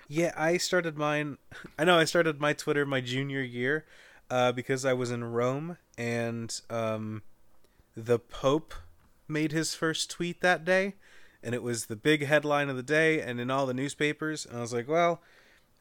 Yeah, 0.09 0.33
I 0.37 0.57
started 0.59 0.97
mine 0.99 1.39
I 1.79 1.85
know 1.85 1.99
I 1.99 2.05
started 2.05 2.41
my 2.41 2.53
Twitter 2.53 2.85
my 2.87 3.01
junior 3.01 3.43
year 3.43 3.87
uh 4.31 4.53
because 4.53 4.85
I 4.85 4.93
was 4.93 5.11
in 5.11 5.25
Rome 5.25 5.79
and 5.99 6.61
um 6.71 7.23
the 7.97 8.19
Pope 8.19 8.75
made 9.29 9.53
his 9.53 9.75
first 9.75 10.11
tweet 10.11 10.41
that 10.43 10.65
day, 10.65 10.95
and 11.43 11.55
it 11.55 11.63
was 11.63 11.87
the 11.87 11.97
big 11.97 12.27
headline 12.27 12.69
of 12.71 12.77
the 12.77 12.83
day 12.83 13.21
and 13.21 13.41
in 13.41 13.51
all 13.51 13.67
the 13.67 13.75
newspapers. 13.75 14.47
And 14.47 14.59
I 14.59 14.61
was 14.63 14.73
like, 14.73 14.89
well, 14.89 15.23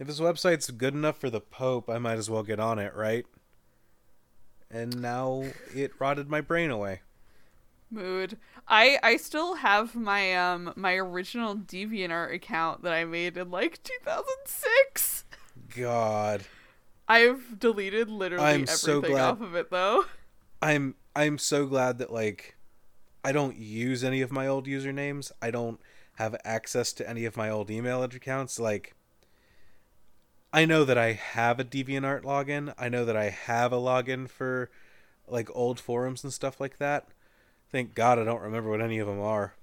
if 0.01 0.07
his 0.07 0.19
website's 0.19 0.71
good 0.71 0.95
enough 0.95 1.19
for 1.19 1.29
the 1.29 1.39
Pope, 1.39 1.87
I 1.87 1.99
might 1.99 2.17
as 2.17 2.27
well 2.27 2.41
get 2.41 2.59
on 2.59 2.79
it, 2.79 2.95
right? 2.95 3.25
And 4.71 4.99
now 5.01 5.43
it 5.75 5.91
rotted 5.99 6.27
my 6.27 6.41
brain 6.41 6.71
away. 6.71 7.01
mood. 7.91 8.37
I 8.67 8.97
I 9.03 9.17
still 9.17 9.55
have 9.55 9.93
my 9.95 10.33
um 10.35 10.73
my 10.75 10.93
original 10.95 11.55
DeviantArt 11.55 12.33
account 12.33 12.81
that 12.83 12.93
I 12.93 13.05
made 13.05 13.37
in 13.37 13.51
like 13.51 13.83
2006. 13.83 15.25
God. 15.75 16.43
I've 17.07 17.59
deleted 17.59 18.09
literally 18.09 18.43
I'm 18.45 18.53
everything 18.63 18.75
so 18.77 19.01
glad- 19.01 19.21
off 19.21 19.41
of 19.41 19.55
it 19.55 19.69
though. 19.69 20.05
I'm 20.61 20.95
I'm 21.15 21.37
so 21.37 21.65
glad 21.67 21.97
that 21.99 22.11
like 22.11 22.55
I 23.23 23.31
don't 23.33 23.57
use 23.57 24.03
any 24.03 24.21
of 24.21 24.31
my 24.31 24.47
old 24.47 24.65
usernames. 24.65 25.31
I 25.41 25.51
don't 25.51 25.79
have 26.15 26.35
access 26.43 26.91
to 26.93 27.07
any 27.07 27.25
of 27.25 27.37
my 27.37 27.49
old 27.49 27.69
email 27.69 28.01
accounts. 28.03 28.57
Like 28.59 28.95
I 30.53 30.65
know 30.65 30.83
that 30.83 30.97
I 30.97 31.13
have 31.13 31.59
a 31.59 31.63
DeviantArt 31.63 32.23
login. 32.23 32.73
I 32.77 32.89
know 32.89 33.05
that 33.05 33.15
I 33.15 33.29
have 33.29 33.71
a 33.71 33.77
login 33.77 34.29
for 34.29 34.69
like 35.27 35.49
old 35.55 35.79
forums 35.79 36.23
and 36.23 36.33
stuff 36.33 36.59
like 36.59 36.77
that. 36.77 37.07
Thank 37.71 37.95
God 37.95 38.19
I 38.19 38.25
don't 38.25 38.41
remember 38.41 38.69
what 38.69 38.81
any 38.81 38.99
of 38.99 39.07
them 39.07 39.21
are. 39.21 39.55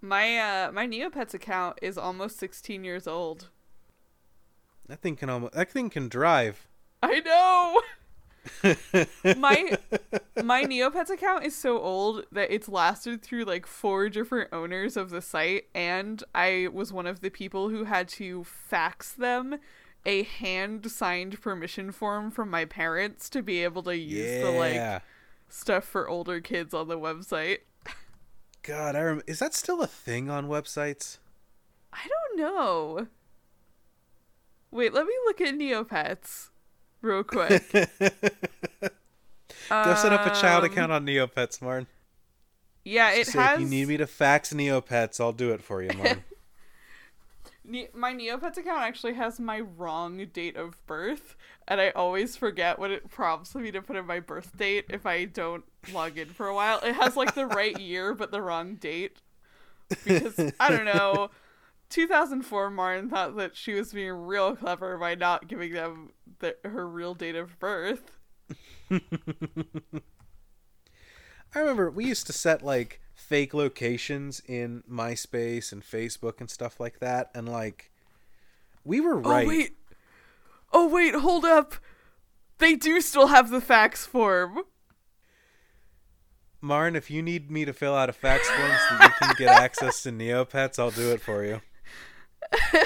My 0.00 0.38
uh 0.38 0.72
my 0.72 0.86
Neopets 0.86 1.34
account 1.34 1.78
is 1.82 1.98
almost 1.98 2.38
16 2.38 2.82
years 2.82 3.06
old. 3.06 3.50
That 4.88 5.00
thing 5.00 5.16
can 5.16 5.28
almost 5.28 5.52
that 5.52 5.70
thing 5.70 5.90
can 5.90 6.08
drive. 6.08 6.66
I 7.02 7.20
know. 7.20 7.82
my 9.36 9.78
my 10.42 10.64
Neopets 10.64 11.10
account 11.10 11.44
is 11.44 11.54
so 11.54 11.78
old 11.78 12.24
that 12.32 12.50
it's 12.50 12.68
lasted 12.68 13.22
through 13.22 13.44
like 13.44 13.66
four 13.66 14.08
different 14.08 14.52
owners 14.52 14.96
of 14.96 15.10
the 15.10 15.20
site 15.20 15.66
and 15.74 16.24
I 16.34 16.68
was 16.72 16.92
one 16.92 17.06
of 17.06 17.20
the 17.20 17.30
people 17.30 17.68
who 17.68 17.84
had 17.84 18.08
to 18.08 18.44
fax 18.44 19.12
them 19.12 19.58
a 20.04 20.24
hand 20.24 20.90
signed 20.90 21.40
permission 21.40 21.92
form 21.92 22.30
from 22.30 22.50
my 22.50 22.64
parents 22.64 23.28
to 23.30 23.42
be 23.42 23.62
able 23.62 23.82
to 23.84 23.96
use 23.96 24.30
yeah. 24.30 24.42
the 24.42 24.50
like 24.50 25.02
stuff 25.48 25.84
for 25.84 26.08
older 26.08 26.40
kids 26.40 26.74
on 26.74 26.88
the 26.88 26.98
website. 26.98 27.58
God, 28.62 28.96
I 28.96 29.02
rem- 29.02 29.22
is 29.26 29.38
that 29.40 29.54
still 29.54 29.82
a 29.82 29.86
thing 29.86 30.30
on 30.30 30.48
websites? 30.48 31.18
I 31.92 32.06
don't 32.08 32.38
know. 32.40 33.06
Wait, 34.70 34.94
let 34.94 35.06
me 35.06 35.12
look 35.26 35.40
at 35.40 35.54
Neopets 35.54 36.48
real 37.02 37.24
quick. 37.24 37.70
Go 37.72 37.86
set 39.94 40.12
up 40.12 40.26
a 40.26 40.30
child 40.40 40.64
Um, 40.64 40.70
account 40.70 40.92
on 40.92 41.06
Neopets, 41.06 41.60
Martin. 41.60 41.86
Yeah, 42.84 43.12
it 43.12 43.28
has 43.28 43.56
If 43.56 43.60
you 43.60 43.68
need 43.68 43.88
me 43.88 43.96
to 43.98 44.06
fax 44.06 44.52
Neopets, 44.52 45.20
I'll 45.20 45.32
do 45.32 45.52
it 45.52 45.62
for 45.62 45.82
you, 45.82 45.90
Martin. 45.96 46.24
Ne- 47.64 47.88
my 47.94 48.12
Neopets 48.12 48.56
account 48.56 48.82
actually 48.82 49.14
has 49.14 49.38
my 49.38 49.60
wrong 49.60 50.24
date 50.32 50.56
of 50.56 50.84
birth, 50.86 51.36
and 51.68 51.80
I 51.80 51.90
always 51.90 52.36
forget 52.36 52.78
what 52.78 52.90
it 52.90 53.08
prompts 53.08 53.54
me 53.54 53.70
to 53.70 53.80
put 53.80 53.96
in 53.96 54.06
my 54.06 54.20
birth 54.20 54.56
date 54.56 54.86
if 54.88 55.06
I 55.06 55.26
don't 55.26 55.64
log 55.92 56.18
in 56.18 56.28
for 56.28 56.48
a 56.48 56.54
while. 56.54 56.80
It 56.80 56.94
has 56.94 57.16
like 57.16 57.34
the 57.34 57.46
right 57.46 57.78
year 57.80 58.14
but 58.14 58.32
the 58.32 58.42
wrong 58.42 58.74
date 58.76 59.18
because 60.04 60.38
I 60.58 60.70
don't 60.70 60.84
know. 60.86 61.30
2004 61.90 62.70
Martin 62.70 63.10
thought 63.10 63.36
that 63.36 63.54
she 63.54 63.74
was 63.74 63.92
being 63.92 64.12
real 64.12 64.56
clever 64.56 64.96
by 64.96 65.14
not 65.14 65.46
giving 65.46 65.74
them 65.74 66.12
the, 66.38 66.56
her 66.64 66.88
real 66.88 67.12
date 67.14 67.36
of 67.36 67.58
birth. 67.58 68.18
I 68.90 68.98
remember 71.54 71.90
we 71.90 72.06
used 72.06 72.26
to 72.28 72.32
set 72.32 72.64
like 72.64 73.01
fake 73.32 73.54
locations 73.54 74.42
in 74.44 74.82
MySpace 74.86 75.72
and 75.72 75.82
Facebook 75.82 76.38
and 76.38 76.50
stuff 76.50 76.78
like 76.78 76.98
that, 76.98 77.30
and 77.34 77.48
like 77.48 77.90
we 78.84 79.00
were 79.00 79.14
oh, 79.14 79.20
right. 79.20 79.46
Oh 79.46 79.48
wait. 79.48 79.74
Oh 80.70 80.86
wait, 80.86 81.14
hold 81.14 81.46
up. 81.46 81.76
They 82.58 82.74
do 82.74 83.00
still 83.00 83.28
have 83.28 83.48
the 83.48 83.62
fax 83.62 84.04
form. 84.04 84.64
Marn, 86.60 86.94
if 86.94 87.10
you 87.10 87.22
need 87.22 87.50
me 87.50 87.64
to 87.64 87.72
fill 87.72 87.94
out 87.94 88.10
a 88.10 88.12
fax 88.12 88.46
form 88.50 88.70
so 88.90 88.98
that 88.98 89.14
you 89.18 89.26
can 89.26 89.34
get 89.38 89.48
access 89.62 90.02
to 90.02 90.12
Neopets, 90.12 90.78
I'll 90.78 90.90
do 90.90 91.10
it 91.12 91.22
for 91.22 91.42
you. 91.42 91.62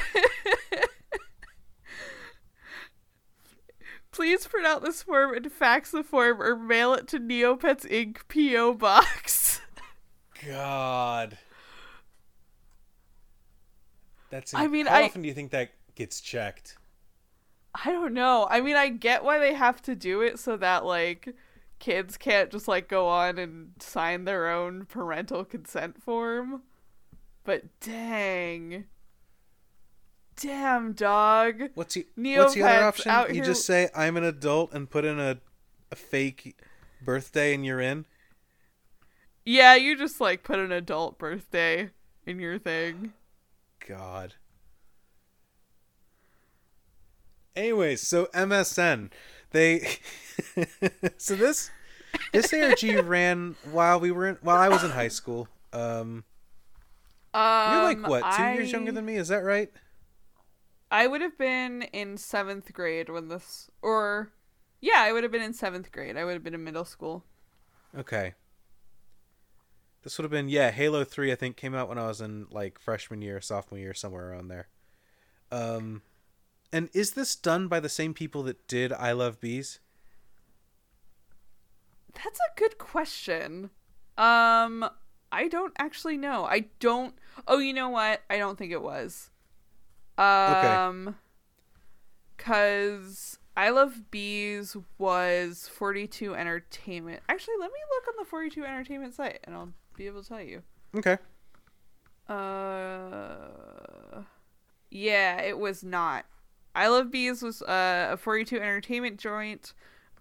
Please 4.12 4.46
print 4.46 4.64
out 4.64 4.84
this 4.84 5.02
form 5.02 5.34
and 5.34 5.50
fax 5.50 5.90
the 5.90 6.04
form 6.04 6.40
or 6.40 6.54
mail 6.54 6.94
it 6.94 7.08
to 7.08 7.18
Neopets 7.18 7.84
Inc. 7.90 8.18
P.O. 8.28 8.74
Box. 8.74 9.55
God. 10.44 11.38
That's. 14.30 14.52
I 14.54 14.66
mean, 14.66 14.86
how 14.86 14.96
I- 14.96 15.04
often 15.04 15.22
do 15.22 15.28
you 15.28 15.34
think 15.34 15.50
that 15.52 15.70
gets 15.94 16.20
checked? 16.20 16.76
I 17.84 17.92
don't 17.92 18.14
know. 18.14 18.46
I 18.50 18.60
mean, 18.62 18.76
I 18.76 18.88
get 18.88 19.22
why 19.22 19.38
they 19.38 19.52
have 19.54 19.82
to 19.82 19.94
do 19.94 20.22
it 20.22 20.38
so 20.38 20.56
that, 20.56 20.84
like, 20.86 21.34
kids 21.78 22.16
can't 22.16 22.50
just, 22.50 22.66
like, 22.66 22.88
go 22.88 23.06
on 23.06 23.38
and 23.38 23.72
sign 23.80 24.24
their 24.24 24.48
own 24.48 24.86
parental 24.86 25.44
consent 25.44 26.02
form. 26.02 26.62
But 27.44 27.64
dang. 27.80 28.86
Damn, 30.36 30.92
dog. 30.94 31.64
What's 31.74 31.94
the 31.94 32.06
What's 32.16 32.54
the 32.54 32.62
other 32.62 32.84
option? 32.84 33.12
You 33.28 33.34
here- 33.34 33.44
just 33.44 33.66
say 33.66 33.88
I'm 33.94 34.16
an 34.16 34.24
adult 34.24 34.72
and 34.72 34.88
put 34.90 35.04
in 35.04 35.20
a 35.20 35.38
a 35.92 35.96
fake 35.96 36.58
birthday 37.02 37.54
and 37.54 37.64
you're 37.64 37.80
in. 37.80 38.06
Yeah, 39.46 39.76
you 39.76 39.96
just, 39.96 40.20
like, 40.20 40.42
put 40.44 40.58
an 40.58 40.72
adult 40.72 41.18
birthday 41.18 41.90
in 42.26 42.38
your 42.38 42.58
thing. 42.58 43.14
God. 43.80 44.34
Anyways, 47.54 48.06
so 48.06 48.26
MSN, 48.34 49.10
they 49.50 49.96
so 51.16 51.34
this 51.34 51.70
this 52.32 52.52
ARG 52.52 52.82
ran 53.04 53.56
while 53.64 54.00
we 54.00 54.10
were 54.10 54.28
in, 54.28 54.38
while 54.42 54.58
I 54.58 54.68
was 54.68 54.84
in 54.84 54.90
high 54.90 55.08
school. 55.08 55.48
Um, 55.72 56.24
Um, 57.34 57.72
you're 57.72 57.82
like 57.82 58.02
what, 58.02 58.30
two 58.30 58.46
years 58.46 58.72
younger 58.72 58.92
than 58.92 59.04
me? 59.04 59.16
Is 59.16 59.28
that 59.28 59.44
right? 59.44 59.70
I 60.90 61.06
would 61.06 61.20
have 61.20 61.38
been 61.38 61.82
in 61.82 62.16
seventh 62.16 62.72
grade 62.72 63.08
when 63.08 63.28
this, 63.28 63.70
or 63.82 64.32
yeah, 64.80 65.00
I 65.02 65.12
would 65.12 65.22
have 65.22 65.32
been 65.32 65.42
in 65.42 65.52
seventh 65.52 65.92
grade. 65.92 66.16
I 66.16 66.24
would 66.24 66.32
have 66.34 66.42
been 66.44 66.54
in 66.54 66.64
middle 66.64 66.84
school. 66.84 67.24
Okay. 67.96 68.34
This 70.06 70.18
would 70.18 70.22
have 70.22 70.30
been 70.30 70.48
yeah, 70.48 70.70
Halo 70.70 71.02
Three. 71.02 71.32
I 71.32 71.34
think 71.34 71.56
came 71.56 71.74
out 71.74 71.88
when 71.88 71.98
I 71.98 72.06
was 72.06 72.20
in 72.20 72.46
like 72.52 72.78
freshman 72.78 73.22
year, 73.22 73.40
sophomore 73.40 73.80
year, 73.80 73.92
somewhere 73.92 74.30
around 74.30 74.46
there. 74.46 74.68
Um, 75.50 76.02
and 76.72 76.88
is 76.92 77.14
this 77.14 77.34
done 77.34 77.66
by 77.66 77.80
the 77.80 77.88
same 77.88 78.14
people 78.14 78.44
that 78.44 78.68
did 78.68 78.92
I 78.92 79.10
Love 79.10 79.40
Bees? 79.40 79.80
That's 82.14 82.38
a 82.38 82.54
good 82.56 82.78
question. 82.78 83.70
Um, 84.16 84.88
I 85.32 85.48
don't 85.50 85.72
actually 85.76 86.16
know. 86.16 86.44
I 86.44 86.66
don't. 86.78 87.16
Oh, 87.48 87.58
you 87.58 87.72
know 87.72 87.88
what? 87.88 88.22
I 88.30 88.38
don't 88.38 88.56
think 88.56 88.70
it 88.70 88.82
was. 88.82 89.30
Um, 90.16 91.16
cause 92.38 93.40
I 93.56 93.70
Love 93.70 94.08
Bees 94.12 94.76
was 94.98 95.68
Forty 95.68 96.06
Two 96.06 96.36
Entertainment. 96.36 97.24
Actually, 97.28 97.56
let 97.58 97.72
me 97.72 97.80
look 97.90 98.06
on 98.06 98.14
the 98.20 98.24
Forty 98.24 98.50
Two 98.50 98.64
Entertainment 98.64 99.12
site, 99.12 99.40
and 99.42 99.56
I'll 99.56 99.72
be 99.96 100.06
able 100.06 100.22
to 100.22 100.28
tell 100.28 100.42
you. 100.42 100.62
Okay. 100.94 101.18
Uh, 102.28 104.22
yeah, 104.90 105.40
it 105.42 105.58
was 105.58 105.82
not. 105.82 106.26
I 106.74 106.88
Love 106.88 107.10
Bees 107.10 107.42
was 107.42 107.62
uh, 107.62 108.08
a 108.12 108.16
42 108.16 108.56
Entertainment 108.56 109.18
joint. 109.18 109.72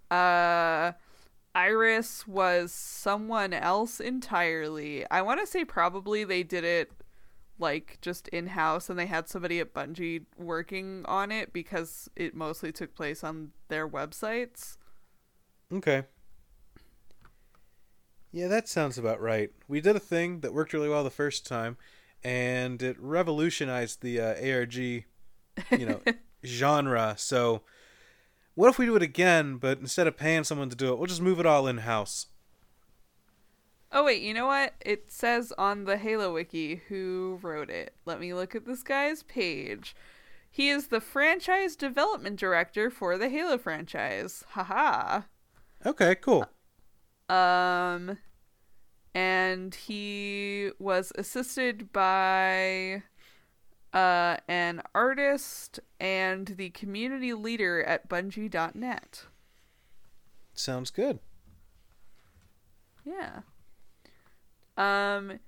Uh, 0.09 0.93
Iris 1.53 2.27
was 2.27 2.71
someone 2.71 3.53
else 3.53 3.99
entirely. 3.99 5.05
I 5.09 5.21
want 5.21 5.39
to 5.39 5.47
say 5.47 5.65
probably 5.65 6.23
they 6.23 6.43
did 6.43 6.63
it 6.63 6.91
like 7.57 7.97
just 8.01 8.27
in 8.29 8.47
house 8.47 8.89
and 8.89 8.99
they 8.99 9.05
had 9.05 9.29
somebody 9.29 9.59
at 9.59 9.73
Bungie 9.73 10.25
working 10.37 11.03
on 11.05 11.31
it 11.31 11.53
because 11.53 12.09
it 12.15 12.35
mostly 12.35 12.71
took 12.71 12.93
place 12.93 13.23
on 13.23 13.51
their 13.69 13.87
websites. 13.87 14.77
Okay. 15.73 16.03
Yeah, 18.35 18.49
that 18.49 18.67
sounds 18.67 18.97
about 18.97 19.21
right. 19.21 19.49
We 19.69 19.79
did 19.79 19.95
a 19.95 19.99
thing 20.01 20.41
that 20.41 20.53
worked 20.53 20.73
really 20.73 20.89
well 20.89 21.05
the 21.05 21.09
first 21.09 21.47
time, 21.47 21.77
and 22.21 22.83
it 22.83 22.97
revolutionized 22.99 24.01
the 24.01 24.19
uh, 24.19 24.55
ARG, 24.57 24.75
you 24.75 25.05
know, 25.71 26.01
genre. 26.45 27.15
So, 27.17 27.61
what 28.53 28.67
if 28.67 28.77
we 28.77 28.87
do 28.87 28.95
it 28.97 29.01
again, 29.01 29.55
but 29.55 29.79
instead 29.79 30.05
of 30.05 30.17
paying 30.17 30.43
someone 30.43 30.69
to 30.69 30.75
do 30.75 30.91
it, 30.91 30.97
we'll 30.97 31.07
just 31.07 31.21
move 31.21 31.39
it 31.39 31.45
all 31.45 31.65
in 31.65 31.77
house? 31.77 32.27
Oh 33.93 34.03
wait, 34.03 34.21
you 34.21 34.33
know 34.33 34.47
what? 34.47 34.73
It 34.81 35.13
says 35.13 35.53
on 35.57 35.85
the 35.85 35.95
Halo 35.95 36.33
wiki 36.33 36.81
who 36.89 37.39
wrote 37.41 37.69
it. 37.69 37.93
Let 38.03 38.19
me 38.19 38.33
look 38.33 38.53
at 38.53 38.65
this 38.65 38.83
guy's 38.83 39.23
page. 39.23 39.95
He 40.51 40.67
is 40.67 40.87
the 40.87 40.99
franchise 40.99 41.77
development 41.77 42.37
director 42.37 42.89
for 42.89 43.17
the 43.17 43.29
Halo 43.29 43.57
franchise. 43.57 44.43
Haha. 44.49 45.21
Okay, 45.85 46.15
cool. 46.15 46.45
Um 47.29 48.17
and 49.13 49.73
he 49.73 50.71
was 50.77 51.11
assisted 51.15 51.91
by 51.91 53.03
uh 53.93 54.37
an 54.47 54.81
artist 54.93 55.79
and 55.99 56.47
the 56.47 56.69
community 56.71 57.33
leader 57.33 57.83
at 57.83 58.09
bungie.net. 58.09 59.25
Sounds 60.53 60.91
good. 60.91 61.19
Yeah. 63.05 63.41
Um 64.77 65.39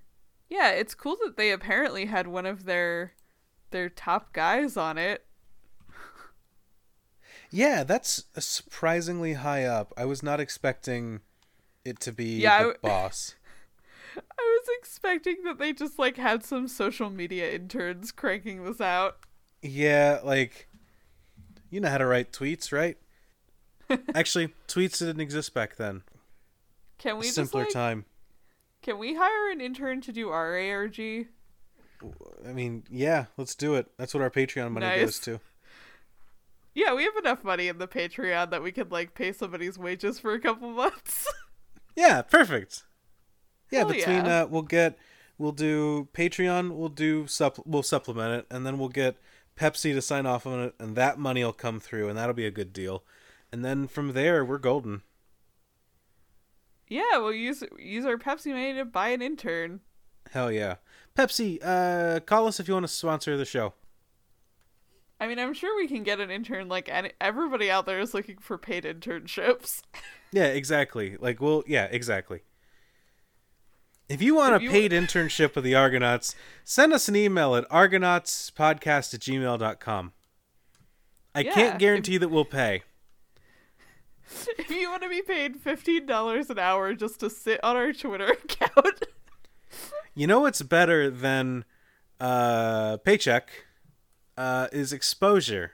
yeah, 0.49 0.71
it's 0.71 0.95
cool 0.95 1.17
that 1.25 1.36
they 1.38 1.51
apparently 1.51 2.05
had 2.05 2.28
one 2.28 2.45
of 2.45 2.65
their 2.65 3.13
their 3.71 3.89
top 3.89 4.34
guys 4.34 4.78
on 4.78 4.97
it. 4.97 5.25
Yeah, 7.49 7.84
that's 7.84 8.25
surprisingly 8.38 9.34
high 9.34 9.63
up. 9.63 9.93
I 9.97 10.05
was 10.05 10.21
not 10.21 10.39
expecting 10.39 11.21
it 11.88 11.99
to 12.01 12.11
be 12.11 12.39
Yeah, 12.39 12.57
the 12.59 12.63
w- 12.73 12.79
boss. 12.81 13.35
I 14.15 14.21
was 14.59 14.67
expecting 14.79 15.43
that 15.43 15.59
they 15.59 15.73
just 15.73 15.99
like 15.99 16.17
had 16.17 16.43
some 16.43 16.67
social 16.67 17.09
media 17.09 17.51
interns 17.51 18.11
cranking 18.11 18.63
this 18.63 18.81
out. 18.81 19.17
Yeah, 19.61 20.19
like 20.23 20.67
you 21.69 21.79
know 21.79 21.89
how 21.89 21.97
to 21.97 22.05
write 22.05 22.31
tweets, 22.31 22.71
right? 22.71 22.97
Actually, 24.15 24.53
tweets 24.67 24.99
didn't 24.99 25.21
exist 25.21 25.53
back 25.53 25.75
then. 25.77 26.03
Can 26.97 27.17
we 27.17 27.23
just 27.23 27.35
Simpler 27.35 27.61
like, 27.61 27.69
time. 27.73 28.05
Can 28.81 28.97
we 28.97 29.15
hire 29.15 29.51
an 29.51 29.61
intern 29.61 30.01
to 30.01 30.11
do 30.11 30.29
our 30.29 30.57
ARG? 30.57 30.99
I 30.99 32.53
mean, 32.53 32.83
yeah, 32.89 33.25
let's 33.38 33.55
do 33.55 33.75
it. 33.75 33.88
That's 33.97 34.13
what 34.13 34.21
our 34.23 34.29
Patreon 34.29 34.71
money 34.71 34.85
Nice. 34.85 35.01
goes 35.01 35.19
to. 35.19 35.39
Yeah, 36.73 36.93
we 36.93 37.03
have 37.03 37.17
enough 37.17 37.43
money 37.43 37.67
in 37.67 37.79
the 37.79 37.88
Patreon 37.88 38.51
that 38.51 38.61
we 38.61 38.71
could 38.71 38.91
like 38.91 39.15
pay 39.15 39.31
somebody's 39.31 39.77
wages 39.79 40.19
for 40.19 40.33
a 40.33 40.39
couple 40.39 40.69
months. 40.69 41.27
Yeah, 41.97 42.21
perfect. 42.21 42.83
Yeah, 43.71 43.79
Hell 43.79 43.87
between 43.89 44.25
yeah. 44.25 44.41
uh 44.43 44.45
we'll 44.47 44.61
get 44.61 44.97
we'll 45.37 45.51
do 45.51 46.07
Patreon, 46.13 46.75
we'll 46.77 46.87
do 46.87 47.27
sup, 47.27 47.59
we'll 47.65 47.83
supplement 47.83 48.33
it 48.39 48.45
and 48.49 48.65
then 48.65 48.77
we'll 48.77 48.87
get 48.87 49.17
Pepsi 49.59 49.93
to 49.93 50.01
sign 50.01 50.25
off 50.25 50.45
on 50.47 50.59
it 50.61 50.75
and 50.79 50.95
that 50.95 51.17
money 51.19 51.43
will 51.43 51.51
come 51.51 51.79
through 51.79 52.07
and 52.07 52.17
that'll 52.17 52.33
be 52.35 52.45
a 52.45 52.51
good 52.51 52.71
deal. 52.71 53.03
And 53.51 53.65
then 53.65 53.87
from 53.87 54.13
there, 54.13 54.45
we're 54.45 54.57
golden. 54.59 55.01
yeah, 56.87 57.17
we'll 57.17 57.33
use 57.33 57.63
use 57.77 58.05
our 58.05 58.17
Pepsi 58.17 58.51
money 58.51 58.73
to 58.75 58.85
buy 58.85 59.09
an 59.09 59.21
intern. 59.21 59.81
Hell 60.31 60.51
yeah. 60.51 60.75
Pepsi, 61.15 61.59
uh 61.63 62.19
call 62.21 62.47
us 62.47 62.59
if 62.59 62.67
you 62.67 62.73
want 62.75 62.85
to 62.85 62.91
sponsor 62.93 63.35
the 63.37 63.45
show. 63.45 63.73
I 65.20 65.28
mean, 65.28 65.39
I'm 65.39 65.53
sure 65.53 65.76
we 65.76 65.88
can 65.88 66.03
get 66.03 66.20
an 66.20 66.30
intern. 66.30 66.68
Like, 66.70 66.89
any, 66.89 67.11
everybody 67.20 67.72
out 67.72 67.86
there 67.86 67.99
is 67.99 68.13
looking 68.13 68.38
for 68.38 68.57
paid 68.57 68.84
internships. 68.84 69.82
Yeah, 70.34 70.47
exactly. 70.47 71.15
Like, 71.18 71.39
well, 71.39 71.63
yeah, 71.68 71.86
exactly. 71.89 72.41
If 74.09 74.22
you 74.22 74.36
want 74.36 74.55
If 74.55 74.61
a 74.61 74.63
you- 74.65 74.70
paid 74.70 74.91
internship 74.91 75.55
with 75.55 75.63
the 75.63 75.74
Argonauts, 75.74 76.36
send 76.65 76.91
us 76.91 77.07
an 77.07 77.15
email 77.15 77.55
at 77.55 77.68
argonautspodcast 77.70 79.13
at 79.13 79.22
gmail.com. 79.22 80.11
I 81.34 81.39
Yeah, 81.39 81.53
can't 81.53 81.74
if- 81.76 81.80
guarantee 81.80 82.18
that 82.18 82.28
we'll 82.28 82.43
pay. 82.43 82.84
if 84.57 84.70
you 84.70 84.89
want 84.89 85.03
to 85.03 85.09
be 85.09 85.22
paid 85.22 85.61
fifteen 85.61 86.05
dollars 86.05 86.49
an 86.49 86.59
hour 86.59 86.93
just 86.93 87.22
to 87.22 87.30
sit 87.30 87.63
on 87.63 87.78
our 87.78 87.93
Twitter 87.93 88.26
account, 88.28 89.05
You 90.13 90.28
know 90.28 90.41
what's 90.41 90.61
better 90.61 91.09
than 91.09 91.63
uh, 92.20 92.97
paycheck 92.97 93.49
uh, 94.38 94.67
is 94.71 94.93
exposure. 94.93 95.71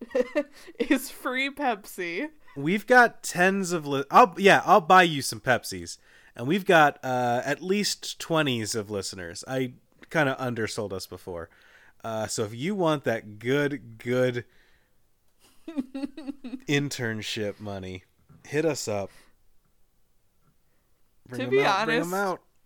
is 0.78 1.10
free 1.10 1.50
Pepsi. 1.50 2.28
We've 2.56 2.86
got 2.86 3.22
tens 3.22 3.72
of 3.72 3.86
li- 3.86 4.04
I'll 4.10 4.34
yeah, 4.38 4.62
I'll 4.64 4.80
buy 4.80 5.02
you 5.02 5.22
some 5.22 5.40
Pepsis. 5.40 5.98
And 6.36 6.46
we've 6.48 6.64
got 6.64 6.98
uh, 7.04 7.42
at 7.44 7.62
least 7.62 8.18
20s 8.18 8.74
of 8.74 8.90
listeners. 8.90 9.44
I 9.46 9.74
kind 10.10 10.28
of 10.28 10.36
undersold 10.38 10.92
us 10.92 11.06
before. 11.06 11.48
Uh, 12.02 12.26
so 12.26 12.44
if 12.44 12.54
you 12.54 12.74
want 12.74 13.04
that 13.04 13.38
good 13.38 13.98
good 13.98 14.44
internship 16.68 17.60
money, 17.60 18.04
hit 18.46 18.64
us 18.64 18.88
up. 18.88 19.10
Bring 21.28 21.40
To 21.42 21.48
be 21.48 21.62
out, 21.62 21.88
honest. 21.88 22.10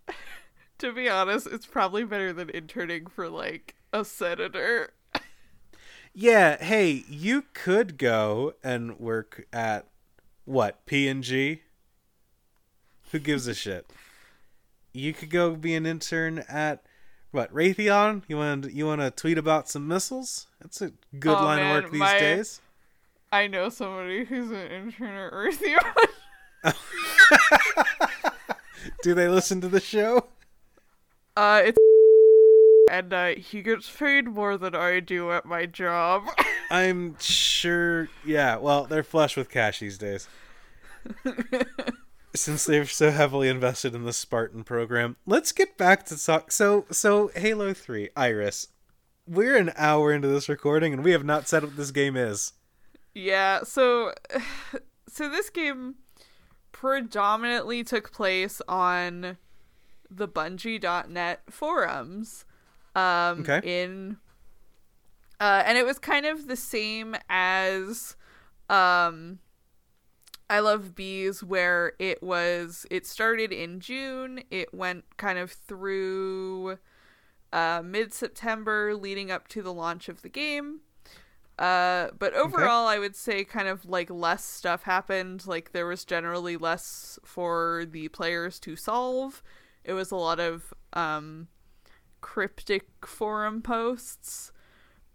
To 0.79 0.93
be 0.93 1.09
honest, 1.09 1.45
it's 1.47 1.65
probably 1.65 2.05
better 2.05 2.31
than 2.31 2.49
interning 2.49 3.07
for 3.07 3.27
like 3.27 3.75
a 3.91 4.05
senator. 4.05 4.93
Yeah, 6.13 6.61
hey, 6.61 7.03
you 7.07 7.43
could 7.53 7.97
go 7.97 8.53
and 8.63 8.99
work 8.99 9.45
at 9.53 9.85
what 10.45 10.85
P 10.85 11.07
and 11.07 11.23
G. 11.23 11.61
Who 13.11 13.19
gives 13.19 13.47
a 13.47 13.53
shit? 13.53 13.89
You 14.91 15.13
could 15.13 15.29
go 15.29 15.55
be 15.55 15.75
an 15.75 15.85
intern 15.85 16.39
at 16.49 16.83
what 17.31 17.53
Raytheon. 17.53 18.23
You 18.27 18.37
want 18.37 18.71
you 18.73 18.85
want 18.85 19.01
to 19.01 19.11
tweet 19.11 19.37
about 19.37 19.69
some 19.69 19.87
missiles? 19.87 20.47
That's 20.61 20.81
a 20.81 20.91
good 21.17 21.37
Oh, 21.37 21.43
line 21.45 21.57
man, 21.59 21.77
of 21.77 21.83
work 21.83 21.91
these 21.91 21.99
my- 21.99 22.19
days. 22.19 22.61
I 23.31 23.45
know 23.45 23.69
somebody 23.69 24.25
who's 24.25 24.49
an 24.49 24.67
intern 24.71 25.15
at 25.15 25.31
Raytheon. 25.31 26.07
Do 29.03 29.13
they 29.13 29.27
listen 29.27 29.61
to 29.61 29.67
the 29.67 29.79
show? 29.79 30.25
Uh, 31.37 31.61
it's 31.65 31.77
and 32.89 33.13
uh, 33.13 33.27
he 33.35 33.61
gets 33.61 33.89
paid 33.89 34.27
more 34.27 34.57
than 34.57 34.75
I 34.75 34.99
do 34.99 35.31
at 35.31 35.45
my 35.45 35.65
job. 35.65 36.25
I'm 36.71 37.17
sure. 37.19 38.09
Yeah, 38.25 38.57
well, 38.57 38.85
they're 38.85 39.03
flush 39.03 39.37
with 39.37 39.49
cash 39.49 39.79
these 39.79 39.97
days. 39.97 40.27
Since 42.35 42.65
they're 42.65 42.85
so 42.85 43.11
heavily 43.11 43.47
invested 43.47 43.95
in 43.95 44.03
the 44.03 44.13
Spartan 44.13 44.63
program, 44.63 45.15
let's 45.25 45.51
get 45.51 45.77
back 45.77 46.05
to 46.07 46.23
talk. 46.23 46.51
So, 46.51 46.85
so 46.91 47.31
Halo 47.35 47.73
Three, 47.73 48.09
Iris. 48.15 48.67
We're 49.27 49.57
an 49.57 49.71
hour 49.77 50.11
into 50.11 50.27
this 50.27 50.49
recording, 50.49 50.91
and 50.93 51.03
we 51.03 51.11
have 51.11 51.23
not 51.23 51.47
said 51.47 51.63
what 51.63 51.77
this 51.77 51.91
game 51.91 52.17
is. 52.17 52.53
yeah, 53.13 53.63
so 53.63 54.13
so 55.07 55.29
this 55.29 55.49
game 55.49 55.95
predominantly 56.71 57.83
took 57.83 58.11
place 58.11 58.61
on 58.67 59.37
the 60.09 60.27
Bungie.net 60.27 61.41
forums. 61.49 62.45
Um, 62.95 63.41
Okay. 63.41 63.61
In 63.63 64.17
uh, 65.39 65.63
and 65.65 65.77
it 65.77 65.85
was 65.85 65.99
kind 65.99 66.25
of 66.25 66.47
the 66.47 66.55
same 66.55 67.15
as 67.29 68.15
um 68.69 69.39
I 70.49 70.59
Love 70.59 70.95
Bees 70.95 71.43
where 71.43 71.93
it 71.99 72.21
was 72.23 72.85
it 72.89 73.05
started 73.05 73.51
in 73.51 73.79
June, 73.79 74.43
it 74.51 74.73
went 74.73 75.05
kind 75.17 75.39
of 75.39 75.51
through 75.51 76.77
uh 77.53 77.81
mid 77.83 78.13
September 78.13 78.95
leading 78.95 79.31
up 79.31 79.47
to 79.49 79.61
the 79.61 79.73
launch 79.73 80.09
of 80.09 80.21
the 80.23 80.29
game. 80.29 80.81
Uh 81.57 82.09
but 82.17 82.33
overall 82.33 82.87
I 82.87 82.99
would 82.99 83.15
say 83.15 83.43
kind 83.43 83.67
of 83.67 83.85
like 83.85 84.09
less 84.09 84.43
stuff 84.43 84.83
happened, 84.83 85.45
like 85.47 85.71
there 85.71 85.85
was 85.87 86.03
generally 86.05 86.57
less 86.57 87.17
for 87.23 87.85
the 87.89 88.07
players 88.09 88.59
to 88.61 88.75
solve. 88.75 89.41
It 89.83 89.93
was 89.93 90.11
a 90.11 90.15
lot 90.15 90.39
of 90.39 90.73
um 90.93 91.47
cryptic 92.21 92.87
forum 93.05 93.61
posts. 93.61 94.51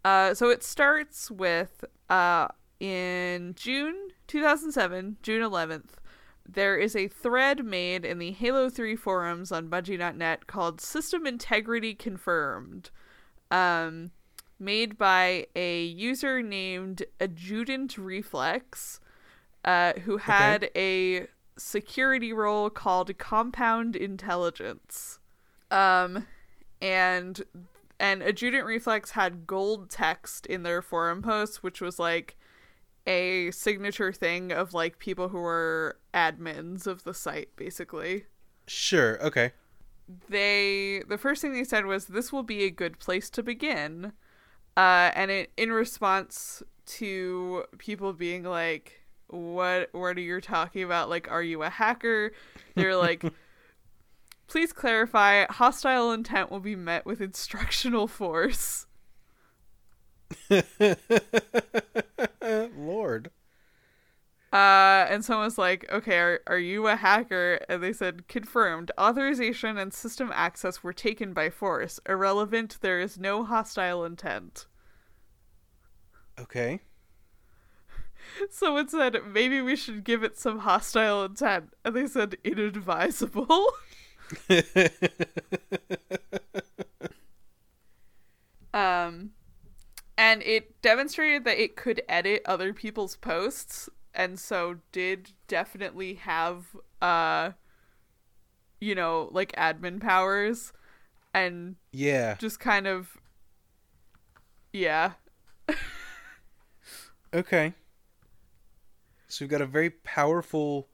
Uh, 0.04 0.34
so 0.34 0.50
it 0.50 0.62
starts 0.62 1.30
with 1.30 1.84
uh, 2.10 2.48
in 2.80 3.54
June 3.56 4.08
2007, 4.26 5.16
June 5.22 5.42
11th, 5.42 5.90
there 6.46 6.76
is 6.76 6.94
a 6.94 7.08
thread 7.08 7.64
made 7.64 8.04
in 8.04 8.18
the 8.18 8.32
Halo 8.32 8.68
3 8.68 8.96
forums 8.96 9.50
on 9.50 9.68
Bungie.net 9.68 10.46
called 10.46 10.80
System 10.80 11.26
Integrity 11.26 11.94
Confirmed, 11.94 12.90
um, 13.50 14.10
made 14.58 14.98
by 14.98 15.46
a 15.56 15.84
user 15.84 16.42
named 16.42 17.04
Adjutant 17.18 17.96
Reflex, 17.96 19.00
uh, 19.64 19.94
who 20.04 20.18
had 20.18 20.70
a 20.76 21.26
security 21.56 22.32
role 22.32 22.68
called 22.68 23.16
Compound 23.16 23.96
Intelligence. 23.96 25.18
Um, 25.70 26.26
and 26.84 27.42
and 27.98 28.22
Adjutant 28.22 28.66
Reflex 28.66 29.12
had 29.12 29.46
gold 29.46 29.88
text 29.88 30.44
in 30.46 30.64
their 30.64 30.82
forum 30.82 31.22
posts, 31.22 31.62
which 31.62 31.80
was 31.80 31.98
like 31.98 32.36
a 33.06 33.50
signature 33.52 34.12
thing 34.12 34.52
of 34.52 34.74
like 34.74 34.98
people 34.98 35.28
who 35.28 35.38
were 35.38 35.98
admins 36.12 36.86
of 36.86 37.04
the 37.04 37.14
site, 37.14 37.48
basically. 37.56 38.24
Sure. 38.66 39.22
Okay. 39.24 39.52
They 40.28 41.02
the 41.08 41.16
first 41.16 41.40
thing 41.40 41.54
they 41.54 41.64
said 41.64 41.86
was 41.86 42.06
this 42.06 42.30
will 42.30 42.42
be 42.42 42.64
a 42.64 42.70
good 42.70 42.98
place 42.98 43.30
to 43.30 43.42
begin, 43.42 44.12
uh, 44.76 45.10
and 45.14 45.30
it 45.30 45.52
in 45.56 45.72
response 45.72 46.62
to 46.86 47.64
people 47.78 48.12
being 48.12 48.42
like, 48.42 49.00
"What? 49.28 49.88
What 49.92 50.18
are 50.18 50.20
you 50.20 50.42
talking 50.42 50.82
about? 50.82 51.08
Like, 51.08 51.30
are 51.30 51.42
you 51.42 51.62
a 51.62 51.70
hacker?" 51.70 52.32
They're 52.74 52.96
like. 52.96 53.24
Please 54.54 54.72
clarify, 54.72 55.46
hostile 55.50 56.12
intent 56.12 56.48
will 56.48 56.60
be 56.60 56.76
met 56.76 57.04
with 57.04 57.20
instructional 57.20 58.06
force. 58.06 58.86
Lord. 62.40 63.32
Uh, 64.52 65.06
and 65.10 65.24
someone's 65.24 65.58
like, 65.58 65.90
okay, 65.90 66.18
are, 66.18 66.40
are 66.46 66.58
you 66.60 66.86
a 66.86 66.94
hacker? 66.94 67.58
And 67.68 67.82
they 67.82 67.92
said, 67.92 68.28
confirmed. 68.28 68.92
Authorization 68.96 69.76
and 69.76 69.92
system 69.92 70.30
access 70.32 70.84
were 70.84 70.92
taken 70.92 71.32
by 71.32 71.50
force. 71.50 71.98
Irrelevant, 72.08 72.78
there 72.80 73.00
is 73.00 73.18
no 73.18 73.42
hostile 73.42 74.04
intent. 74.04 74.66
Okay. 76.38 76.78
Someone 78.50 78.86
said, 78.86 79.18
maybe 79.26 79.60
we 79.60 79.74
should 79.74 80.04
give 80.04 80.22
it 80.22 80.38
some 80.38 80.60
hostile 80.60 81.24
intent. 81.24 81.70
And 81.84 81.96
they 81.96 82.06
said, 82.06 82.36
inadvisable. 82.44 83.66
um, 88.74 89.30
and 90.16 90.42
it 90.42 90.80
demonstrated 90.82 91.44
that 91.44 91.58
it 91.58 91.76
could 91.76 92.02
edit 92.08 92.42
other 92.46 92.72
people's 92.72 93.16
posts, 93.16 93.88
and 94.14 94.38
so 94.38 94.76
did 94.92 95.32
definitely 95.48 96.14
have, 96.14 96.64
uh, 97.02 97.50
you 98.80 98.94
know, 98.94 99.28
like 99.32 99.52
admin 99.52 100.00
powers, 100.00 100.72
and 101.32 101.76
yeah. 101.92 102.36
just 102.38 102.60
kind 102.60 102.86
of, 102.86 103.18
yeah. 104.72 105.12
Okay. 107.34 107.74
So 109.26 109.44
we've 109.44 109.50
got 109.50 109.60
a 109.60 109.66
very 109.66 109.90
powerful 109.90 110.86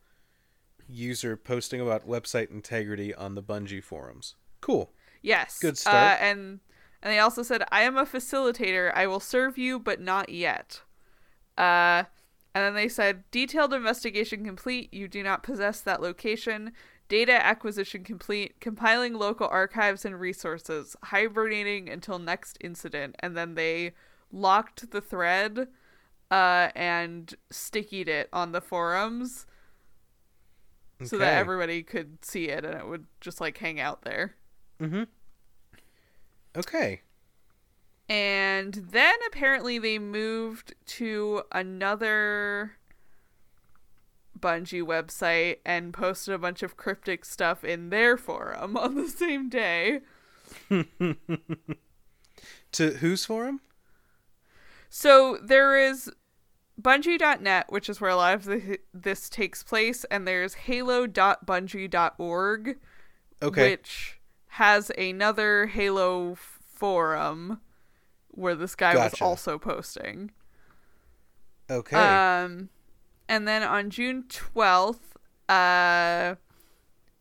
user 0.92 1.36
posting 1.36 1.80
about 1.80 2.06
website 2.08 2.50
integrity 2.50 3.14
on 3.14 3.34
the 3.34 3.42
Bungie 3.42 3.82
forums. 3.82 4.34
Cool. 4.60 4.92
Yes. 5.22 5.58
Good 5.58 5.74
Uh, 5.74 5.76
start. 5.76 6.18
and 6.20 6.60
and 7.02 7.10
they 7.10 7.18
also 7.18 7.42
said, 7.42 7.64
"I 7.72 7.82
am 7.82 7.96
a 7.96 8.04
facilitator. 8.04 8.92
I 8.94 9.06
will 9.06 9.20
serve 9.20 9.56
you, 9.56 9.78
but 9.78 10.00
not 10.00 10.28
yet." 10.28 10.82
Uh, 11.56 12.04
and 12.54 12.64
then 12.64 12.74
they 12.74 12.88
said, 12.88 13.24
"Detailed 13.30 13.72
investigation 13.72 14.44
complete. 14.44 14.92
You 14.92 15.08
do 15.08 15.22
not 15.22 15.42
possess 15.42 15.80
that 15.80 16.02
location. 16.02 16.72
Data 17.08 17.32
acquisition 17.44 18.04
complete. 18.04 18.60
Compiling 18.60 19.14
local 19.14 19.48
archives 19.48 20.04
and 20.04 20.20
resources. 20.20 20.94
Hibernating 21.04 21.88
until 21.88 22.18
next 22.18 22.58
incident." 22.60 23.16
And 23.20 23.36
then 23.36 23.54
they 23.54 23.92
locked 24.32 24.90
the 24.90 25.00
thread, 25.00 25.68
uh, 26.30 26.70
and 26.74 27.34
stickied 27.50 28.08
it 28.08 28.28
on 28.32 28.52
the 28.52 28.60
forums 28.60 29.46
so 31.04 31.18
that 31.18 31.38
everybody 31.38 31.82
could 31.82 32.24
see 32.24 32.48
it, 32.48 32.64
and 32.64 32.74
it 32.74 32.86
would 32.86 33.06
just 33.20 33.40
like 33.40 33.58
hang 33.58 33.80
out 33.80 34.02
there. 34.02 34.34
Mm-hmm. 34.80 35.04
Okay. 36.56 37.02
And 38.08 38.74
then 38.74 39.14
apparently 39.28 39.78
they 39.78 39.98
moved 39.98 40.74
to 40.86 41.42
another 41.52 42.72
Bungie 44.38 44.82
website 44.82 45.58
and 45.64 45.92
posted 45.92 46.34
a 46.34 46.38
bunch 46.38 46.62
of 46.62 46.76
cryptic 46.76 47.24
stuff 47.24 47.62
in 47.62 47.90
their 47.90 48.16
forum 48.16 48.76
on 48.76 48.96
the 48.96 49.08
same 49.08 49.48
day. 49.48 50.00
To 52.72 52.92
whose 52.92 53.24
forum? 53.24 53.60
So 54.88 55.38
there 55.42 55.76
is 55.76 56.10
Bungie.net, 56.80 57.66
which 57.68 57.88
is 57.88 58.00
where 58.00 58.10
a 58.10 58.16
lot 58.16 58.34
of 58.34 58.44
the, 58.44 58.78
this 58.94 59.28
takes 59.28 59.62
place, 59.62 60.04
and 60.10 60.26
there's 60.26 60.54
halo.bungie.org, 60.54 62.78
Okay. 63.42 63.70
which 63.70 64.18
has 64.48 64.90
another 64.98 65.66
Halo 65.66 66.34
forum 66.34 67.60
where 68.28 68.54
this 68.54 68.74
guy 68.74 68.94
was 68.96 69.20
also 69.20 69.58
posting. 69.58 70.30
okay. 71.70 71.96
Um, 71.96 72.68
and 73.28 73.46
then 73.46 73.62
on 73.62 73.90
June 73.90 74.24
12th, 74.28 74.98
uh, 75.48 76.34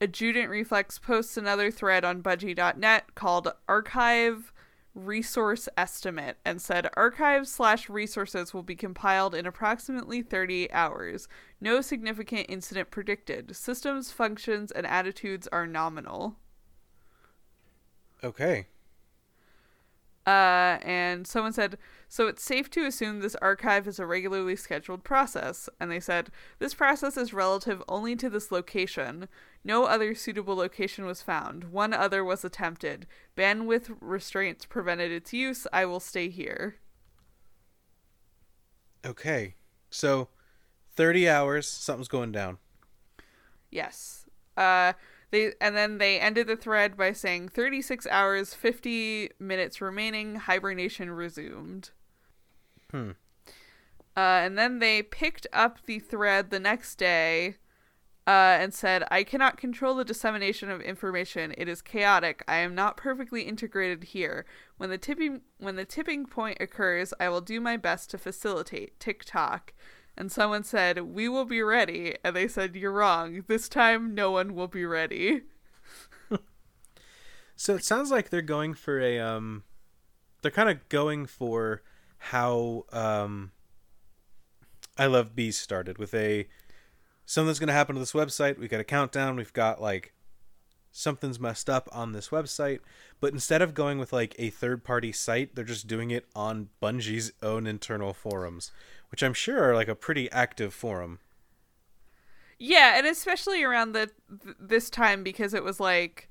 Adjutant 0.02 0.50
Reflex 0.50 0.98
posts 1.00 1.36
another 1.38 1.70
thread 1.72 2.04
on 2.06 2.22
Bungie.net 2.24 3.16
called 3.16 3.52
Archive 3.68 4.52
Resource 4.96 5.70
Estimate 5.78 6.38
and 6.44 6.62
said 6.62 6.90
archives 6.96 7.52
slash 7.52 7.90
resources 7.90 8.54
will 8.54 8.64
be 8.64 8.76
compiled 8.76 9.36
in 9.36 9.46
approximately 9.46 10.22
30 10.22 10.72
hours. 10.72 11.28
No 11.62 11.82
significant 11.82 12.48
incident 12.50 12.92
predicted. 12.92 13.56
Systems, 13.56 14.12
functions, 14.12 14.72
and 14.72 14.86
attitudes 14.86 15.48
are 15.52 15.68
nominal. 15.68 16.38
okay. 18.24 18.68
Uh, 20.28 20.78
and 20.84 21.26
someone 21.26 21.54
said, 21.54 21.78
so 22.08 22.28
it's 22.28 22.44
safe 22.44 22.70
to 22.72 22.86
assume 22.86 23.20
this 23.20 23.36
archive 23.36 23.88
is 23.88 24.00
a 24.00 24.06
regularly 24.06 24.56
scheduled 24.56 25.04
process. 25.04 25.70
And 25.80 25.92
they 25.92 26.00
said, 26.00 26.30
this 26.60 26.74
process 26.74 27.18
is 27.18 27.34
relative 27.34 27.82
only 27.88 28.16
to 28.18 28.30
this 28.30 28.52
location. 28.52 29.28
No 29.64 29.86
other 29.86 30.14
suitable 30.14 30.56
location 30.56 31.06
was 31.06 31.22
found. 31.22 31.66
One 31.66 31.94
other 31.94 32.24
was 32.24 32.46
attempted. 32.46 33.08
Bandwidth 33.36 33.96
restraints 34.02 34.66
prevented 34.66 35.12
its 35.12 35.34
use. 35.34 35.66
I 35.74 35.86
will 35.86 36.00
stay 36.00 36.30
here. 36.30 36.76
Okay. 39.06 39.56
So 39.90 40.30
30 40.96 41.30
hours, 41.30 41.68
something's 41.68 42.08
going 42.08 42.32
down. 42.32 42.58
Yes. 43.72 44.26
Uh, 44.58 44.94
they 45.32 45.54
and 45.62 45.76
then 45.76 45.98
they 45.98 46.20
ended 46.20 46.48
the 46.48 46.56
thread 46.56 46.98
by 46.98 47.14
saying 47.14 47.50
36 47.50 48.08
hours, 48.08 48.54
50 48.54 49.32
minutes 49.40 49.82
remaining. 49.82 50.36
Hibernation 50.36 51.12
resumed. 51.12 51.92
Hmm. 52.92 53.12
Uh, 54.18 54.42
and 54.44 54.58
then 54.58 54.80
they 54.80 55.02
picked 55.02 55.48
up 55.54 55.80
the 55.86 56.00
thread 56.00 56.50
the 56.50 56.60
next 56.60 56.96
day 56.96 57.56
uh, 58.28 58.58
and 58.60 58.74
said, 58.74 59.04
I 59.10 59.24
cannot 59.24 59.58
control 59.58 59.96
the 59.96 60.04
dissemination 60.04 60.70
of 60.70 60.82
information. 60.82 61.54
It 61.58 61.68
is 61.68 61.82
chaotic. 61.82 62.44
I 62.48 62.58
am 62.58 62.76
not 62.76 62.98
perfectly 62.98 63.42
integrated 63.42 64.04
here. 64.04 64.46
When 64.78 64.90
the 64.90 64.98
tipping 64.98 65.42
when 65.58 65.78
the 65.78 65.86
tipping 65.86 66.26
point 66.26 66.58
occurs, 66.60 67.14
I 67.20 67.30
will 67.30 67.42
do 67.42 67.60
my 67.60 67.78
best 67.78 68.12
to 68.12 68.18
facilitate. 68.18 69.00
Tick 69.00 69.24
tock. 69.26 69.74
And 70.20 70.32
someone 70.32 70.64
said, 70.64 71.00
We 71.00 71.28
will 71.28 71.46
be 71.46 71.64
ready. 71.64 72.16
And 72.24 72.36
they 72.36 72.48
said, 72.48 72.76
You're 72.76 72.92
wrong. 72.92 73.44
This 73.48 73.68
time, 73.68 74.14
no 74.14 74.30
one 74.30 74.54
will 74.54 74.68
be 74.68 74.86
ready. 74.86 75.42
So 77.60 77.76
it 77.76 77.84
sounds 77.84 78.10
like 78.10 78.30
they're 78.30 78.42
going 78.42 78.74
for 78.74 79.02
a 79.02 79.20
um 79.20 79.64
they're 80.42 80.50
kind 80.50 80.70
of 80.70 80.88
going 80.88 81.26
for 81.26 81.82
how 82.18 82.86
um 82.94 83.52
I 84.98 85.08
Love 85.08 85.36
Bees 85.36 85.58
started 85.58 85.98
with 85.98 86.14
a 86.14 86.48
something's 87.26 87.60
going 87.60 87.68
to 87.68 87.74
happen 87.74 87.96
to 87.96 88.00
this 88.00 88.14
website. 88.14 88.58
We've 88.58 88.70
got 88.70 88.80
a 88.80 88.86
countdown. 88.86 89.36
We've 89.36 89.52
got 89.52 89.82
like 89.82 90.14
something's 90.94 91.38
messed 91.38 91.70
up 91.70 91.90
on 91.92 92.14
this 92.14 92.30
website, 92.30 92.80
but 93.20 93.34
instead 93.34 93.62
of 93.62 93.74
going 93.74 94.00
with 94.00 94.14
like 94.14 94.36
a 94.40 94.50
third-party 94.50 95.12
site, 95.12 95.54
they're 95.54 95.66
just 95.66 95.86
doing 95.86 96.12
it 96.12 96.28
on 96.34 96.70
Bungie's 96.82 97.34
own 97.44 97.68
internal 97.68 98.14
forums, 98.14 98.72
which 99.10 99.24
I'm 99.24 99.34
sure 99.34 99.64
are 99.64 99.76
like 99.76 99.88
a 99.88 99.96
pretty 99.96 100.32
active 100.32 100.74
forum. 100.74 101.20
Yeah, 102.58 102.98
and 102.98 103.08
especially 103.08 103.64
around 103.64 103.94
the 103.94 104.12
th- 104.44 104.56
this 104.60 104.90
time 104.90 105.24
because 105.24 105.54
it 105.54 105.64
was 105.64 105.80
like 105.80 106.30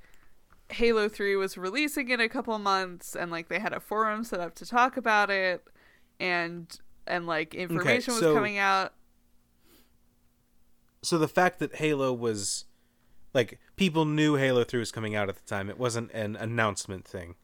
Halo 0.70 1.08
3 1.08 1.36
was 1.36 1.56
releasing 1.56 2.10
in 2.10 2.20
a 2.20 2.28
couple 2.28 2.58
months 2.58 3.16
and 3.16 3.30
like 3.30 3.48
they 3.48 3.58
had 3.58 3.72
a 3.72 3.80
forum 3.80 4.24
set 4.24 4.38
up 4.38 4.54
to 4.56 4.66
talk 4.66 4.96
about 4.96 5.30
it 5.30 5.64
and 6.20 6.78
and 7.06 7.26
like 7.26 7.54
information 7.54 8.14
so- 8.14 8.28
was 8.28 8.36
coming 8.36 8.58
out. 8.58 8.92
So 11.02 11.16
the 11.16 11.28
fact 11.28 11.60
that 11.60 11.76
Halo 11.76 12.12
was 12.12 12.64
like 13.32 13.58
people 13.76 14.04
knew 14.04 14.34
Halo 14.34 14.64
3 14.64 14.80
was 14.80 14.92
coming 14.92 15.14
out 15.14 15.28
at 15.28 15.36
the 15.36 15.46
time, 15.46 15.70
it 15.70 15.78
wasn't 15.78 16.12
an 16.12 16.36
announcement 16.36 17.06
thing. 17.06 17.36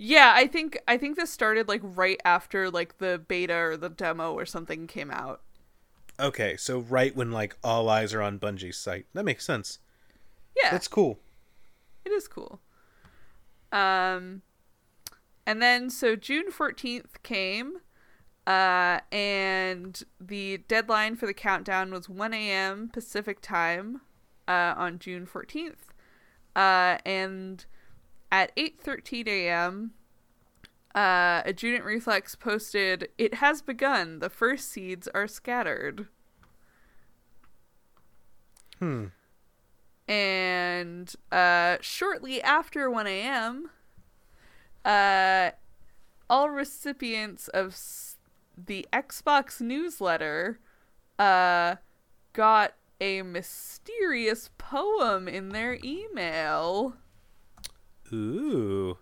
Yeah, 0.00 0.32
I 0.34 0.46
think 0.46 0.78
I 0.86 0.96
think 0.96 1.16
this 1.16 1.30
started 1.30 1.66
like 1.66 1.80
right 1.82 2.20
after 2.24 2.70
like 2.70 2.98
the 2.98 3.20
beta 3.26 3.54
or 3.54 3.76
the 3.76 3.88
demo 3.88 4.32
or 4.32 4.46
something 4.46 4.86
came 4.86 5.10
out. 5.10 5.42
Okay, 6.20 6.56
so 6.56 6.78
right 6.78 7.14
when 7.14 7.32
like 7.32 7.56
all 7.64 7.88
eyes 7.88 8.14
are 8.14 8.22
on 8.22 8.38
Bungie's 8.38 8.76
site. 8.76 9.06
That 9.12 9.24
makes 9.24 9.44
sense. 9.44 9.80
Yeah. 10.62 10.70
That's 10.70 10.88
cool. 10.88 11.18
It 12.04 12.10
is 12.10 12.28
cool. 12.28 12.60
Um, 13.72 14.42
and 15.46 15.60
then 15.60 15.90
so 15.90 16.14
June 16.14 16.52
fourteenth 16.52 17.22
came, 17.22 17.78
uh, 18.46 19.00
and 19.10 20.02
the 20.20 20.58
deadline 20.68 21.16
for 21.16 21.26
the 21.26 21.34
countdown 21.34 21.90
was 21.90 22.08
one 22.08 22.32
a.m. 22.32 22.88
Pacific 22.88 23.40
time, 23.40 24.00
uh, 24.46 24.74
on 24.76 24.98
June 24.98 25.26
fourteenth, 25.26 25.92
uh, 26.56 26.98
and 27.04 27.66
at 28.30 28.52
eight 28.56 28.80
thirteen 28.80 29.26
a.m. 29.28 29.92
Uh, 30.94 31.42
Adjutant 31.46 31.84
Reflex 31.84 32.34
posted, 32.34 33.08
"It 33.18 33.34
has 33.34 33.62
begun. 33.62 34.18
The 34.20 34.30
first 34.30 34.68
seeds 34.70 35.08
are 35.14 35.28
scattered." 35.28 36.08
Hmm. 38.78 39.06
and 40.06 41.12
uh, 41.32 41.78
shortly 41.80 42.40
after 42.40 42.88
1 42.88 43.06
a.m., 43.08 43.70
uh, 44.84 45.50
all 46.30 46.48
recipients 46.50 47.48
of 47.48 47.72
s- 47.72 48.16
the 48.56 48.86
Xbox 48.92 49.60
newsletter 49.60 50.60
uh, 51.18 51.74
got 52.32 52.74
a 53.00 53.22
mysterious 53.22 54.50
poem 54.58 55.26
in 55.26 55.48
their 55.48 55.78
email. 55.82 56.94
Ooh. 58.12 58.98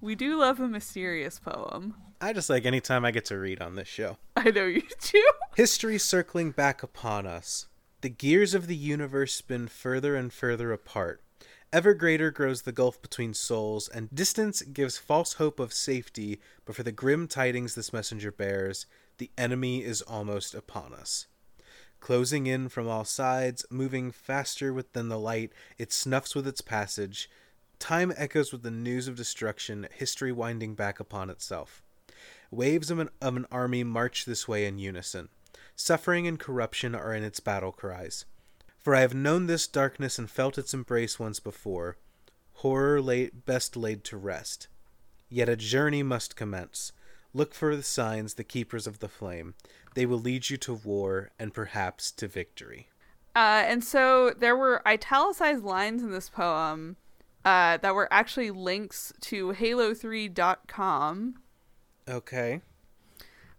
We 0.00 0.14
do 0.14 0.38
love 0.38 0.60
a 0.60 0.68
mysterious 0.68 1.38
poem. 1.38 1.94
I 2.20 2.32
just 2.32 2.50
like 2.50 2.64
any 2.64 2.80
time 2.80 3.04
I 3.04 3.10
get 3.10 3.26
to 3.26 3.38
read 3.38 3.60
on 3.60 3.74
this 3.74 3.88
show. 3.88 4.16
I 4.36 4.50
know 4.50 4.66
you 4.66 4.82
do. 5.02 5.24
History 5.56 5.98
circling 5.98 6.50
back 6.52 6.82
upon 6.82 7.26
us. 7.26 7.66
The 8.00 8.08
gears 8.08 8.54
of 8.54 8.66
the 8.66 8.76
universe 8.76 9.34
spin 9.34 9.68
further 9.68 10.16
and 10.16 10.32
further 10.32 10.72
apart. 10.72 11.22
Ever 11.72 11.94
greater 11.94 12.30
grows 12.30 12.62
the 12.62 12.72
gulf 12.72 13.00
between 13.00 13.32
souls, 13.34 13.88
and 13.88 14.08
distance 14.12 14.62
gives 14.62 14.98
false 14.98 15.34
hope 15.34 15.60
of 15.60 15.72
safety, 15.72 16.40
but 16.64 16.74
for 16.74 16.82
the 16.82 16.92
grim 16.92 17.28
tidings 17.28 17.74
this 17.74 17.92
messenger 17.92 18.32
bears, 18.32 18.86
the 19.18 19.30
enemy 19.38 19.84
is 19.84 20.02
almost 20.02 20.54
upon 20.54 20.92
us. 20.94 21.26
Closing 22.00 22.46
in 22.46 22.70
from 22.70 22.88
all 22.88 23.04
sides, 23.04 23.64
moving 23.70 24.10
faster 24.10 24.72
with- 24.72 24.92
than 24.94 25.08
the 25.08 25.18
light, 25.18 25.52
it 25.78 25.92
snuffs 25.92 26.34
with 26.34 26.46
its 26.46 26.62
passage. 26.62 27.30
Time 27.80 28.12
echoes 28.16 28.52
with 28.52 28.62
the 28.62 28.70
news 28.70 29.08
of 29.08 29.16
destruction, 29.16 29.88
history 29.90 30.30
winding 30.30 30.74
back 30.74 31.00
upon 31.00 31.30
itself. 31.30 31.82
Waves 32.50 32.90
of 32.90 32.98
an, 32.98 33.08
of 33.22 33.36
an 33.36 33.46
army 33.50 33.82
march 33.82 34.26
this 34.26 34.46
way 34.46 34.66
in 34.66 34.78
unison. 34.78 35.30
Suffering 35.74 36.26
and 36.28 36.38
corruption 36.38 36.94
are 36.94 37.14
in 37.14 37.24
its 37.24 37.40
battle 37.40 37.72
cries. 37.72 38.26
For 38.78 38.94
I 38.94 39.00
have 39.00 39.14
known 39.14 39.46
this 39.46 39.66
darkness 39.66 40.18
and 40.18 40.30
felt 40.30 40.58
its 40.58 40.74
embrace 40.74 41.18
once 41.18 41.40
before. 41.40 41.96
Horror 42.56 43.00
laid, 43.00 43.46
best 43.46 43.76
laid 43.76 44.04
to 44.04 44.18
rest. 44.18 44.68
Yet 45.30 45.48
a 45.48 45.56
journey 45.56 46.02
must 46.02 46.36
commence. 46.36 46.92
Look 47.32 47.54
for 47.54 47.74
the 47.74 47.82
signs, 47.82 48.34
the 48.34 48.44
keepers 48.44 48.86
of 48.86 48.98
the 48.98 49.08
flame. 49.08 49.54
They 49.94 50.04
will 50.04 50.20
lead 50.20 50.50
you 50.50 50.58
to 50.58 50.74
war 50.74 51.30
and 51.38 51.54
perhaps 51.54 52.12
to 52.12 52.28
victory. 52.28 52.88
Uh, 53.34 53.64
and 53.66 53.82
so 53.82 54.34
there 54.36 54.56
were 54.56 54.86
italicized 54.86 55.64
lines 55.64 56.02
in 56.02 56.10
this 56.10 56.28
poem 56.28 56.96
uh, 57.44 57.76
that 57.78 57.94
were 57.94 58.08
actually 58.12 58.50
links 58.50 59.12
to 59.20 59.52
Halo3.com. 59.52 61.34
Okay. 62.08 62.60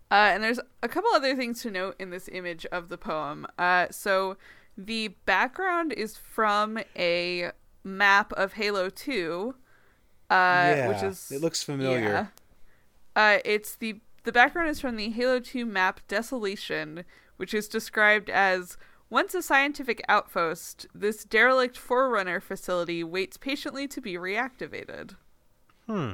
Uh, 0.09 0.13
and 0.34 0.43
there's 0.43 0.59
a 0.84 0.88
couple 0.89 1.09
other 1.11 1.36
things 1.36 1.61
to 1.61 1.71
note 1.71 1.95
in 1.99 2.09
this 2.09 2.29
image 2.32 2.65
of 2.67 2.89
the 2.89 2.97
poem. 2.97 3.47
Uh, 3.57 3.88
so 3.91 4.36
the 4.77 5.09
background 5.25 5.93
is 5.93 6.17
from 6.17 6.79
a 6.97 7.51
map 7.84 8.34
of 8.34 8.53
Halo 8.53 8.89
2, 8.89 9.55
uh, 10.29 10.65
which 10.88 10.97
Yeah, 11.01 11.07
is 11.07 11.32
it 11.32 11.41
looks 11.41 11.63
familiar. 11.63 11.99
Yeah. 11.99 12.25
Uh, 13.15 13.39
it's 13.45 13.75
the 13.75 14.01
the 14.23 14.32
background 14.32 14.69
is 14.69 14.79
from 14.79 14.97
the 14.97 15.09
Halo 15.09 15.39
2 15.39 15.65
map 15.65 16.01
Desolation, 16.07 17.05
which 17.38 17.53
is 17.53 17.67
described 17.67 18.29
as 18.29 18.77
once 19.12 19.36
a 19.36 19.41
scientific 19.43 20.01
outpost, 20.07 20.88
this 20.95 21.24
derelict 21.26 21.78
Forerunner 21.78 22.39
facility 22.39 23.03
waits 23.03 23.38
patiently 23.38 23.88
to 23.89 24.01
be 24.01 24.14
reactivated. 24.14 25.16
Hmm. 25.86 26.14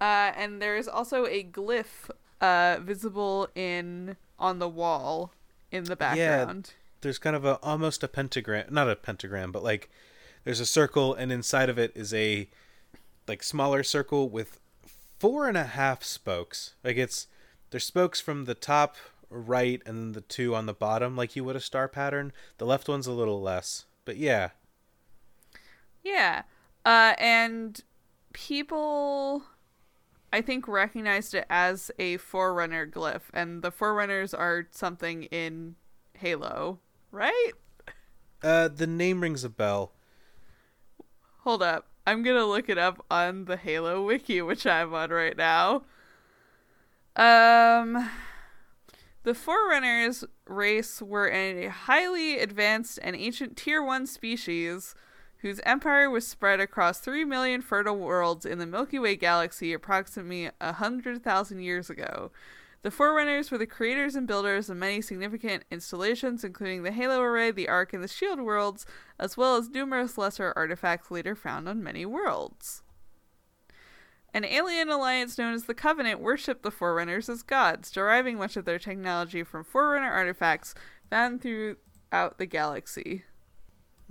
Uh, 0.00 0.30
and 0.36 0.62
there 0.62 0.76
is 0.76 0.86
also 0.86 1.24
a 1.26 1.42
glyph 1.42 2.10
uh, 2.40 2.76
visible 2.80 3.48
in 3.56 4.16
on 4.38 4.60
the 4.60 4.68
wall 4.68 5.32
in 5.72 5.84
the 5.84 5.96
background. 5.96 6.70
Yeah, 6.70 6.74
there's 7.00 7.18
kind 7.18 7.34
of 7.34 7.44
a 7.44 7.56
almost 7.62 8.04
a 8.04 8.08
pentagram, 8.08 8.66
not 8.70 8.88
a 8.88 8.94
pentagram, 8.94 9.50
but 9.50 9.64
like 9.64 9.90
there's 10.44 10.60
a 10.60 10.66
circle, 10.66 11.14
and 11.14 11.32
inside 11.32 11.68
of 11.68 11.78
it 11.78 11.92
is 11.94 12.12
a 12.14 12.48
like 13.26 13.42
smaller 13.42 13.82
circle 13.82 14.28
with 14.28 14.60
four 15.18 15.48
and 15.48 15.56
a 15.56 15.64
half 15.64 16.04
spokes. 16.04 16.74
Like 16.84 16.96
it's 16.96 17.26
there's 17.70 17.84
spokes 17.84 18.20
from 18.20 18.44
the 18.44 18.54
top 18.54 18.96
right 19.30 19.82
and 19.86 19.98
then 19.98 20.12
the 20.12 20.20
two 20.20 20.54
on 20.54 20.66
the 20.66 20.74
bottom, 20.74 21.16
like 21.16 21.36
you 21.36 21.44
would 21.44 21.56
a 21.56 21.60
star 21.60 21.88
pattern. 21.88 22.32
The 22.58 22.66
left 22.66 22.88
one's 22.88 23.06
a 23.06 23.12
little 23.12 23.40
less, 23.40 23.86
but 24.04 24.16
yeah. 24.16 24.50
Yeah. 26.02 26.42
Uh, 26.84 27.14
and 27.18 27.80
people, 28.32 29.42
I 30.32 30.40
think, 30.40 30.66
recognized 30.66 31.34
it 31.34 31.46
as 31.50 31.90
a 31.98 32.16
Forerunner 32.16 32.86
glyph, 32.86 33.28
and 33.34 33.62
the 33.62 33.70
Forerunners 33.70 34.32
are 34.32 34.68
something 34.70 35.24
in 35.24 35.76
Halo, 36.14 36.78
right? 37.10 37.52
Uh, 38.42 38.68
the 38.68 38.86
name 38.86 39.20
rings 39.20 39.44
a 39.44 39.48
bell. 39.48 39.92
Hold 41.40 41.62
up. 41.62 41.88
I'm 42.06 42.22
gonna 42.22 42.46
look 42.46 42.70
it 42.70 42.78
up 42.78 43.04
on 43.10 43.44
the 43.44 43.56
Halo 43.58 44.02
wiki, 44.02 44.40
which 44.40 44.66
I'm 44.66 44.94
on 44.94 45.10
right 45.10 45.36
now. 45.36 45.82
Um, 47.16 48.08
the 49.28 49.34
Forerunners 49.34 50.24
race 50.46 51.02
were 51.02 51.28
a 51.28 51.66
highly 51.66 52.38
advanced 52.38 52.98
and 53.02 53.14
ancient 53.14 53.58
Tier 53.58 53.82
1 53.82 54.06
species 54.06 54.94
whose 55.40 55.60
empire 55.66 56.08
was 56.08 56.26
spread 56.26 56.60
across 56.60 57.00
3 57.00 57.26
million 57.26 57.60
fertile 57.60 57.98
worlds 57.98 58.46
in 58.46 58.58
the 58.58 58.64
Milky 58.64 58.98
Way 58.98 59.16
galaxy 59.16 59.74
approximately 59.74 60.48
100,000 60.62 61.60
years 61.60 61.90
ago. 61.90 62.30
The 62.80 62.90
Forerunners 62.90 63.50
were 63.50 63.58
the 63.58 63.66
creators 63.66 64.14
and 64.14 64.26
builders 64.26 64.70
of 64.70 64.78
many 64.78 65.02
significant 65.02 65.64
installations, 65.70 66.42
including 66.42 66.82
the 66.82 66.92
Halo 66.92 67.20
Array, 67.20 67.50
the 67.50 67.68
Ark, 67.68 67.92
and 67.92 68.02
the 68.02 68.08
Shield 68.08 68.40
worlds, 68.40 68.86
as 69.18 69.36
well 69.36 69.56
as 69.56 69.68
numerous 69.68 70.16
lesser 70.16 70.54
artifacts 70.56 71.10
later 71.10 71.34
found 71.34 71.68
on 71.68 71.82
many 71.82 72.06
worlds. 72.06 72.82
An 74.38 74.44
alien 74.44 74.88
alliance 74.88 75.36
known 75.36 75.52
as 75.52 75.64
the 75.64 75.74
Covenant 75.74 76.20
worshipped 76.20 76.62
the 76.62 76.70
Forerunners 76.70 77.28
as 77.28 77.42
gods, 77.42 77.90
deriving 77.90 78.38
much 78.38 78.56
of 78.56 78.66
their 78.66 78.78
technology 78.78 79.42
from 79.42 79.64
Forerunner 79.64 80.12
artifacts 80.12 80.76
found 81.10 81.42
throughout 81.42 82.38
the 82.38 82.46
galaxy. 82.46 83.24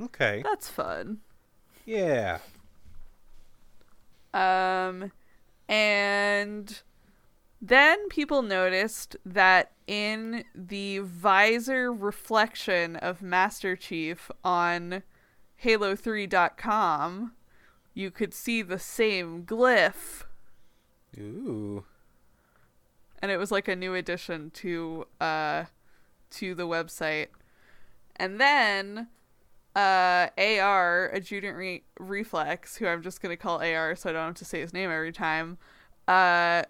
Okay. 0.02 0.42
That's 0.44 0.68
fun. 0.68 1.20
Yeah. 1.86 2.40
Um, 4.34 5.14
and 5.70 6.82
then 7.62 8.10
people 8.10 8.42
noticed 8.42 9.16
that 9.26 9.72
in 9.88 10.44
the 10.54 11.00
visor 11.00 11.94
reflection 11.94 12.98
of 12.98 13.22
Master 13.22 13.78
Chief 13.78 14.30
on 14.44 15.04
Halo3.com, 15.64 17.32
you 17.98 18.12
could 18.12 18.32
see 18.32 18.62
the 18.62 18.78
same 18.78 19.44
glyph. 19.44 20.24
Ooh. 21.18 21.84
and 23.24 23.32
it 23.32 23.38
was 23.38 23.52
like 23.52 23.68
a 23.68 23.76
new 23.76 23.96
addition 23.96 24.52
to 24.52 25.08
uh 25.20 25.64
to 26.30 26.54
the 26.54 26.68
website 26.68 27.30
and 28.18 28.40
then 28.40 29.08
uh 29.76 30.28
ar 30.38 31.10
adjutant 31.12 31.56
Re- 31.58 31.84
reflex 32.00 32.78
who 32.78 32.86
i'm 32.86 33.02
just 33.02 33.20
going 33.20 33.34
to 33.36 33.42
call 33.42 33.64
ar 33.64 33.96
so 33.96 34.10
i 34.12 34.14
don't 34.14 34.26
have 34.28 34.36
to 34.36 34.46
say 34.46 34.60
his 34.60 34.74
name 34.74 34.92
every 34.92 35.12
time 35.12 35.58
uh 36.08 36.62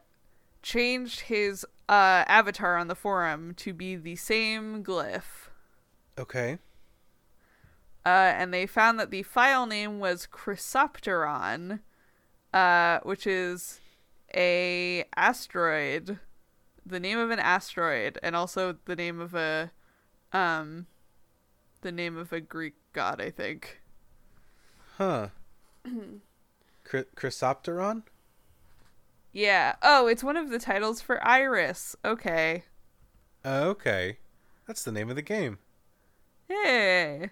changed 0.62 1.22
his 1.22 1.66
uh 1.90 2.24
avatar 2.28 2.78
on 2.78 2.88
the 2.88 2.96
forum 2.96 3.54
to 3.56 3.74
be 3.74 3.98
the 3.98 4.16
same 4.16 4.82
glyph 4.84 5.50
Okay. 6.20 6.58
Uh, 8.06 8.34
and 8.36 8.54
they 8.54 8.66
found 8.66 9.00
that 9.00 9.12
the 9.12 9.24
file 9.24 9.66
name 9.66 10.00
was 10.00 10.28
Chrysopteron, 10.32 11.80
uh, 12.54 13.00
which 13.04 13.28
is 13.28 13.82
a 14.36 15.06
asteroid, 15.16 16.20
the 16.86 17.00
name 17.00 17.20
of 17.20 17.32
an 17.32 17.40
asteroid, 17.40 18.18
and 18.24 18.36
also 18.36 18.78
the 18.86 18.96
name 18.96 19.20
of 19.20 19.34
a, 19.34 19.72
um, 20.34 20.88
the 21.82 21.92
name 21.92 22.18
of 22.18 22.32
a 22.32 22.42
Greek 22.42 22.76
god, 22.94 23.22
I 23.22 23.30
think. 23.30 23.82
Huh. 24.98 25.30
Chrysopteron? 26.86 28.04
Yeah. 29.32 29.76
Oh, 29.84 30.08
it's 30.08 30.24
one 30.24 30.38
of 30.38 30.50
the 30.50 30.60
titles 30.60 31.02
for 31.02 31.26
Iris. 31.26 31.96
Okay. 32.04 32.64
Uh, 33.46 33.66
okay. 33.66 34.18
That's 34.66 34.84
the 34.84 34.92
name 34.92 35.10
of 35.10 35.16
the 35.16 35.22
game. 35.22 35.60
Hey. 36.48 37.30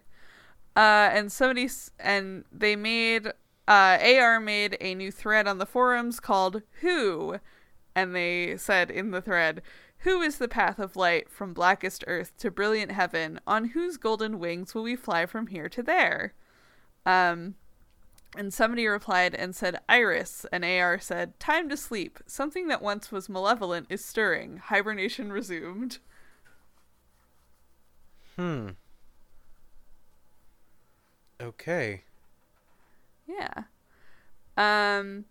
Uh, 0.76 1.10
and 1.14 1.32
somebody 1.32 1.66
s- 1.66 1.92
and 2.00 2.44
they 2.52 2.76
made 2.76 3.28
uh, 3.68 3.98
AR 4.02 4.40
made 4.40 4.78
a 4.82 4.94
new 4.94 5.12
thread 5.12 5.48
on 5.48 5.58
the 5.58 5.66
forums 5.66 6.20
called 6.20 6.62
"Who," 6.82 7.40
and 7.96 8.14
they 8.16 8.58
said 8.58 8.92
in 8.92 9.12
the 9.12 9.22
thread, 9.22 9.62
"Who 10.00 10.22
is 10.22 10.38
the 10.38 10.48
path 10.50 10.78
of 10.80 10.96
light 10.96 11.30
from 11.30 11.54
blackest 11.54 12.04
earth 12.08 12.38
to 12.40 12.52
brilliant 12.52 12.92
heaven? 12.92 13.40
On 13.48 13.70
whose 13.70 13.98
golden 13.98 14.38
wings 14.40 14.76
will 14.76 14.84
we 14.84 14.96
fly 14.96 15.26
from 15.26 15.48
here 15.48 15.70
to 15.70 15.82
there?" 15.82 16.34
Um, 17.06 17.56
and 18.38 18.54
somebody 18.54 18.86
replied 18.86 19.34
and 19.34 19.56
said, 19.56 19.80
"Iris," 19.88 20.46
and 20.52 20.66
AR 20.66 21.00
said, 21.00 21.40
"Time 21.40 21.70
to 21.70 21.78
sleep. 21.78 22.20
Something 22.28 22.68
that 22.68 22.82
once 22.82 23.12
was 23.12 23.30
malevolent 23.30 23.88
is 23.90 24.04
stirring. 24.04 24.58
Hibernation 24.58 25.32
resumed." 25.32 26.00
Hmm. 28.36 28.72
Okay. 31.42 32.04
Yeah. 33.28 33.64
Um 34.58 35.26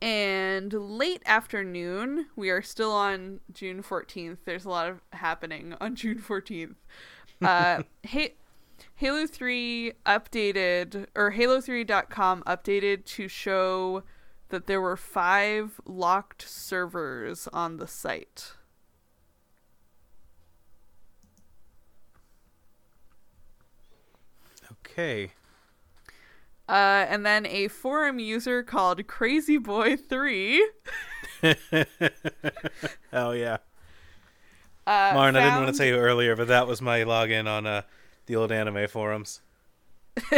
and 0.00 0.72
late 0.72 1.22
afternoon, 1.26 2.26
we 2.36 2.50
are 2.50 2.62
still 2.62 2.92
on 2.92 3.40
June 3.52 3.82
14th. 3.82 4.38
There's 4.44 4.64
a 4.64 4.68
lot 4.68 4.88
of 4.88 5.00
happening 5.12 5.74
on 5.80 5.96
June 5.96 6.18
14th. 6.18 6.74
Uh 7.42 7.82
ha- 8.06 8.34
Halo 8.94 9.26
3 9.26 9.92
updated 10.06 11.06
or 11.16 11.32
halo3.com 11.32 12.42
updated 12.44 13.04
to 13.06 13.26
show 13.26 14.04
that 14.50 14.66
there 14.66 14.80
were 14.80 14.96
5 14.96 15.80
locked 15.84 16.42
servers 16.48 17.48
on 17.52 17.78
the 17.78 17.86
site. 17.88 18.52
Okay. 24.98 25.30
Uh, 26.68 27.06
and 27.08 27.24
then 27.24 27.46
a 27.46 27.68
forum 27.68 28.18
user 28.18 28.64
called 28.64 29.06
Crazy 29.06 29.56
Boy 29.56 29.96
3 29.96 30.70
Oh 33.12 33.30
yeah. 33.30 33.58
uh, 34.88 35.12
Marn, 35.14 35.36
I 35.36 35.44
didn't 35.44 35.62
want 35.62 35.72
to 35.72 35.78
tell 35.78 35.86
you 35.86 35.94
earlier, 35.94 36.34
but 36.34 36.48
that 36.48 36.66
was 36.66 36.82
my 36.82 37.04
login 37.04 37.46
on 37.46 37.64
uh, 37.64 37.82
the 38.26 38.34
old 38.34 38.50
anime 38.50 38.88
forums. 38.88 39.40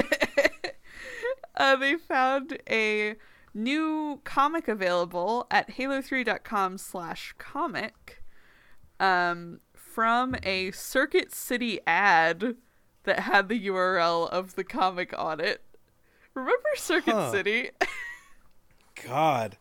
uh, 1.56 1.76
they 1.76 1.96
found 1.96 2.58
a 2.68 3.16
new 3.54 4.20
comic 4.24 4.68
available 4.68 5.46
at 5.50 5.70
halo3.com 5.70 6.76
slash 6.76 7.34
comic 7.38 8.22
um, 9.00 9.60
from 9.72 10.36
a 10.42 10.70
Circuit 10.72 11.32
City 11.32 11.80
ad 11.86 12.56
that 13.04 13.20
had 13.20 13.48
the 13.48 13.66
URL 13.68 14.28
of 14.28 14.54
the 14.56 14.64
comic 14.64 15.16
on 15.18 15.40
it. 15.40 15.62
Remember 16.34 16.68
Circuit 16.76 17.14
Huh. 17.14 17.32
City? 17.32 17.70
God. 19.06 19.56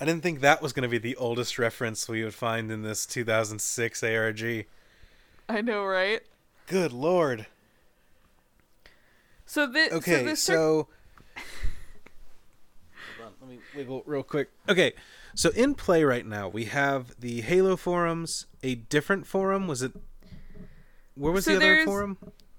I 0.00 0.04
didn't 0.04 0.22
think 0.22 0.40
that 0.40 0.60
was 0.62 0.72
going 0.72 0.82
to 0.82 0.88
be 0.88 0.98
the 0.98 1.14
oldest 1.16 1.58
reference 1.58 2.08
we 2.08 2.24
would 2.24 2.34
find 2.34 2.72
in 2.72 2.82
this 2.82 3.06
2006 3.06 4.02
ARG. 4.02 4.66
I 5.48 5.60
know, 5.60 5.84
right? 5.84 6.20
Good 6.66 6.92
lord. 6.92 7.46
So, 9.46 9.70
thi- 9.72 9.90
so 9.90 9.96
Okay, 9.96 10.24
the 10.24 10.30
Cir- 10.36 10.54
so. 10.54 10.88
Hold 13.18 13.28
on, 13.28 13.32
let 13.40 13.50
me 13.50 13.58
wiggle 13.76 14.02
real 14.06 14.22
quick. 14.22 14.50
Okay, 14.68 14.92
so 15.34 15.50
in 15.50 15.74
play 15.74 16.02
right 16.04 16.26
now, 16.26 16.48
we 16.48 16.64
have 16.64 17.14
the 17.20 17.42
Halo 17.42 17.76
forums, 17.76 18.46
a 18.62 18.74
different 18.76 19.26
forum. 19.26 19.66
Was 19.68 19.82
it. 19.82 19.92
Where 21.14 21.32
was 21.32 21.44
So 21.44 21.52
the 21.52 21.56
other 21.56 21.84
forum? 21.84 22.18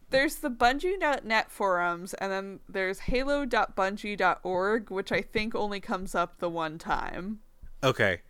there's 0.09 0.35
the 0.35 0.49
Bungie.net 0.49 1.49
forums, 1.51 2.13
and 2.15 2.31
then 2.31 2.59
there's 2.69 2.99
halo.bungie.org, 2.99 4.89
which 4.91 5.11
I 5.11 5.21
think 5.21 5.55
only 5.55 5.79
comes 5.79 6.13
up 6.15 6.37
the 6.39 6.49
one 6.49 6.77
time. 6.77 7.39
Okay, 7.83 8.21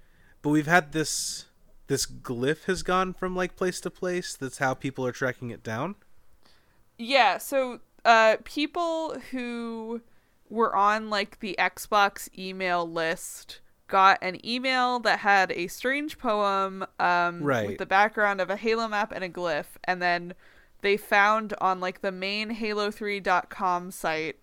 but 0.42 0.50
we've 0.50 0.68
had 0.68 0.92
this. 0.92 1.46
This 1.88 2.06
glyph 2.06 2.64
has 2.66 2.82
gone 2.82 3.14
from 3.14 3.36
like 3.36 3.58
place 3.58 3.82
to 3.82 3.90
place. 3.90 4.36
That's 4.36 4.60
how 4.60 4.74
people 4.74 5.06
are 5.06 5.12
tracking 5.12 5.50
it 5.50 5.64
down. 5.64 5.96
Yeah, 6.98 7.38
so 7.38 7.80
uh 8.06 8.38
people 8.46 9.18
who 9.32 10.02
were 10.50 10.76
on 10.76 11.10
like 11.10 11.40
the 11.42 11.56
Xbox 11.60 12.30
email 12.38 12.90
list 12.90 13.60
got 13.94 14.18
an 14.22 14.44
email 14.46 15.00
that 15.00 15.20
had 15.20 15.52
a 15.52 15.68
strange 15.68 16.18
poem 16.18 16.86
um 17.00 17.36
Right. 17.40 17.66
with 17.66 17.78
the 17.78 17.86
background 17.86 18.42
of 18.42 18.50
a 18.50 18.58
Halo 18.58 18.88
map 18.88 19.12
and 19.12 19.24
a 19.24 19.30
glyph 19.30 19.78
and 19.84 20.02
then 20.02 20.34
they 20.82 20.98
found 20.98 21.54
on 21.62 21.80
like 21.80 22.02
the 22.02 22.12
main 22.12 22.56
halo3.com 22.56 23.92
site 23.92 24.40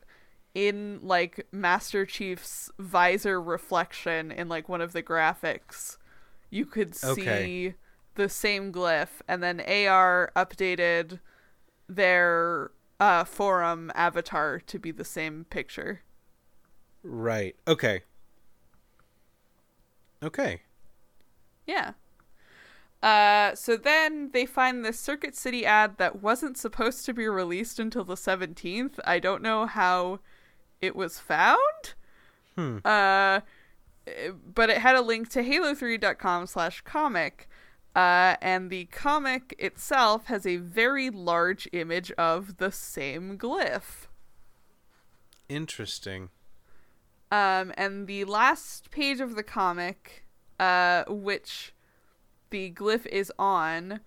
in 0.55 1.01
like 1.03 1.47
Master 1.53 2.05
Chief's 2.07 2.71
visor 2.79 3.41
reflection 3.41 4.31
in 4.33 4.49
like 4.49 4.69
one 4.69 4.81
of 4.81 4.93
the 4.93 5.03
graphics 5.03 5.97
you 6.51 6.67
could 6.67 6.95
see 6.95 7.11
Okay. 7.11 7.75
the 8.17 8.29
same 8.29 8.73
glyph 8.73 9.23
and 9.29 9.43
then 9.43 9.61
AR 9.61 10.33
updated 10.37 11.21
their 11.89 12.73
uh, 13.01 13.25
forum 13.25 13.91
avatar 13.95 14.61
to 14.61 14.79
be 14.79 14.91
the 14.93 15.05
same 15.05 15.45
picture. 15.51 16.03
Right. 17.03 17.57
Okay. 17.67 18.03
Okay. 20.23 20.63
Yeah. 21.67 21.93
Uh, 23.03 23.55
so 23.55 23.77
then 23.77 24.31
they 24.33 24.45
find 24.45 24.85
this 24.85 24.99
Circuit 24.99 25.35
City 25.35 25.65
ad 25.65 25.97
that 25.97 26.23
wasn't 26.23 26.59
supposed 26.59 27.07
to 27.07 27.15
be 27.15 27.27
released 27.27 27.79
until 27.79 28.05
the 28.05 28.15
17th. 28.15 28.99
I 29.05 29.19
don't 29.19 29.43
know 29.43 29.67
how 29.67 30.21
it 30.83 30.95
was 30.95 31.19
found. 31.19 31.95
Hmm. 32.57 32.79
Uh, 32.85 33.41
but 34.55 34.69
it 34.69 34.79
had 34.79 34.97
a 34.97 35.03
link 35.03 35.31
to 35.31 35.43
halo3.com 35.43 36.47
slash 36.47 36.83
comic. 36.83 37.49
Uh, 37.97 38.37
and 38.41 38.71
the 38.71 38.85
comic 38.87 39.55
itself 39.59 40.27
has 40.27 40.47
a 40.47 40.57
very 40.57 41.11
large 41.11 41.69
image 41.73 42.13
of 42.13 42.59
the 42.59 42.71
same 42.71 43.37
glyph. 43.37 44.07
Interesting. 45.49 46.29
Um, 47.31 47.73
and 47.77 48.07
the 48.07 48.25
last 48.25 48.91
page 48.91 49.21
of 49.21 49.37
the 49.37 49.43
comic, 49.43 50.25
uh, 50.59 51.05
which 51.09 51.73
the 52.51 52.73
glyph 52.73 53.07
is 53.07 53.33
on, 53.39 54.01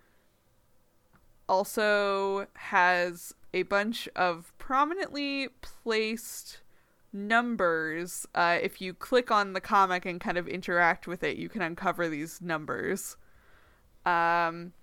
also 1.47 2.47
has 2.55 3.33
a 3.53 3.63
bunch 3.63 4.09
of 4.15 4.51
prominently 4.57 5.47
placed 5.61 6.61
numbers. 7.13 8.25
Uh, 8.33 8.57
if 8.61 8.81
you 8.81 8.93
click 8.93 9.31
on 9.31 9.53
the 9.53 9.61
comic 9.61 10.05
and 10.05 10.19
kind 10.19 10.37
of 10.37 10.47
interact 10.47 11.07
with 11.07 11.23
it, 11.23 11.37
you 11.37 11.47
can 11.47 11.61
uncover 11.61 12.09
these 12.09 12.41
numbers. 12.41 13.15
Um, 14.05 14.73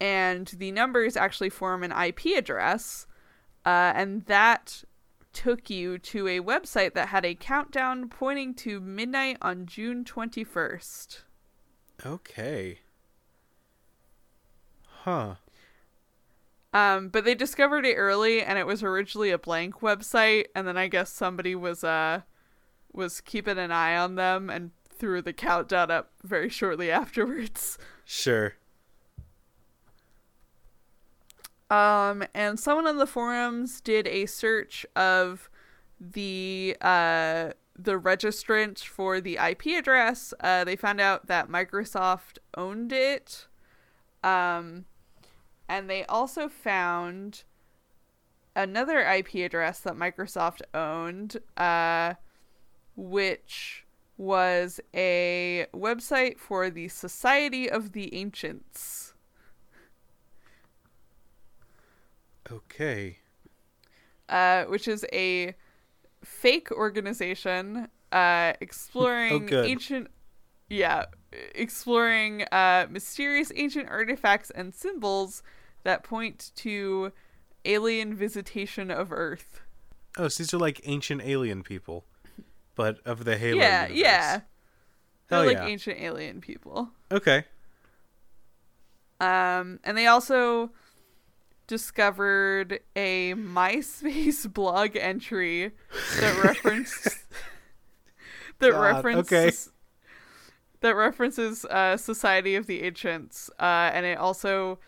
and 0.00 0.46
the 0.58 0.70
numbers 0.70 1.16
actually 1.16 1.50
form 1.50 1.82
an 1.82 1.92
IP 1.92 2.36
address, 2.36 3.06
uh, 3.64 3.92
and 3.94 4.24
that 4.26 4.84
took 5.36 5.68
you 5.68 5.98
to 5.98 6.26
a 6.26 6.40
website 6.40 6.94
that 6.94 7.08
had 7.08 7.26
a 7.26 7.34
countdown 7.34 8.08
pointing 8.08 8.54
to 8.54 8.80
midnight 8.80 9.36
on 9.42 9.66
June 9.66 10.02
21st. 10.02 11.20
Okay. 12.06 12.78
Huh. 15.02 15.34
Um, 16.72 17.10
but 17.10 17.26
they 17.26 17.34
discovered 17.34 17.84
it 17.84 17.96
early, 17.96 18.42
and 18.42 18.58
it 18.58 18.66
was 18.66 18.82
originally 18.82 19.30
a 19.30 19.36
blank 19.36 19.80
website, 19.80 20.46
and 20.54 20.66
then 20.66 20.78
I 20.78 20.88
guess 20.88 21.12
somebody 21.12 21.54
was 21.54 21.84
uh 21.84 22.22
was 22.92 23.20
keeping 23.20 23.58
an 23.58 23.70
eye 23.70 23.94
on 23.94 24.14
them 24.14 24.48
and 24.48 24.70
threw 24.88 25.20
the 25.20 25.34
countdown 25.34 25.90
up 25.90 26.12
very 26.24 26.48
shortly 26.48 26.90
afterwards. 27.02 27.76
Sure. 28.06 28.54
Um, 31.70 32.24
and 32.34 32.60
someone 32.60 32.86
on 32.86 32.98
the 32.98 33.06
forums 33.06 33.80
did 33.80 34.06
a 34.06 34.26
search 34.26 34.86
of 34.94 35.50
the 35.98 36.76
uh 36.80 37.50
the 37.78 37.98
registrant 37.98 38.82
for 38.82 39.20
the 39.20 39.36
IP 39.36 39.66
address. 39.78 40.32
Uh, 40.40 40.64
they 40.64 40.76
found 40.76 41.00
out 41.00 41.26
that 41.26 41.48
Microsoft 41.48 42.38
owned 42.56 42.92
it. 42.92 43.46
Um, 44.24 44.86
and 45.68 45.90
they 45.90 46.04
also 46.06 46.48
found 46.48 47.44
another 48.54 49.00
IP 49.00 49.34
address 49.34 49.80
that 49.80 49.94
Microsoft 49.94 50.62
owned, 50.72 51.36
uh, 51.56 52.14
which 52.96 53.84
was 54.16 54.80
a 54.94 55.66
website 55.74 56.38
for 56.38 56.70
the 56.70 56.88
Society 56.88 57.68
of 57.68 57.92
the 57.92 58.14
Ancients. 58.14 59.05
Okay. 62.50 63.18
uh, 64.28 64.64
which 64.64 64.88
is 64.88 65.04
a 65.12 65.54
fake 66.24 66.70
organization 66.72 67.88
uh, 68.12 68.52
exploring 68.60 69.46
good. 69.46 69.66
ancient, 69.66 70.08
yeah, 70.68 71.06
exploring 71.54 72.42
uh, 72.52 72.86
mysterious 72.90 73.52
ancient 73.56 73.88
artifacts 73.88 74.50
and 74.50 74.74
symbols 74.74 75.42
that 75.84 76.02
point 76.02 76.50
to 76.56 77.12
alien 77.64 78.14
visitation 78.14 78.90
of 78.90 79.12
Earth. 79.12 79.60
Oh, 80.18 80.28
so 80.28 80.42
these 80.42 80.54
are 80.54 80.58
like 80.58 80.80
ancient 80.84 81.22
alien 81.24 81.62
people, 81.62 82.04
but 82.74 82.98
of 83.04 83.24
the 83.24 83.36
Halo. 83.36 83.58
yeah, 83.58 83.82
universe. 83.82 83.98
yeah, 84.02 84.40
they're 85.28 85.38
Hell 85.38 85.46
like 85.46 85.56
yeah. 85.58 85.66
ancient 85.66 86.00
alien 86.00 86.40
people. 86.40 86.90
Okay. 87.12 87.44
Um, 89.20 89.80
and 89.84 89.96
they 89.96 90.06
also 90.06 90.70
discovered 91.66 92.80
a 92.94 93.34
MySpace 93.34 94.52
blog 94.54 94.96
entry 94.96 95.72
that 96.20 96.40
referenced 96.44 97.24
that 98.58 98.72
God, 98.72 98.80
references 98.80 99.68
okay. 99.68 99.72
that 100.80 100.96
references 100.96 101.64
uh, 101.66 101.96
Society 101.96 102.54
of 102.54 102.66
the 102.66 102.82
Ancients, 102.82 103.50
uh, 103.60 103.90
and 103.92 104.06
it 104.06 104.18
also 104.18 104.78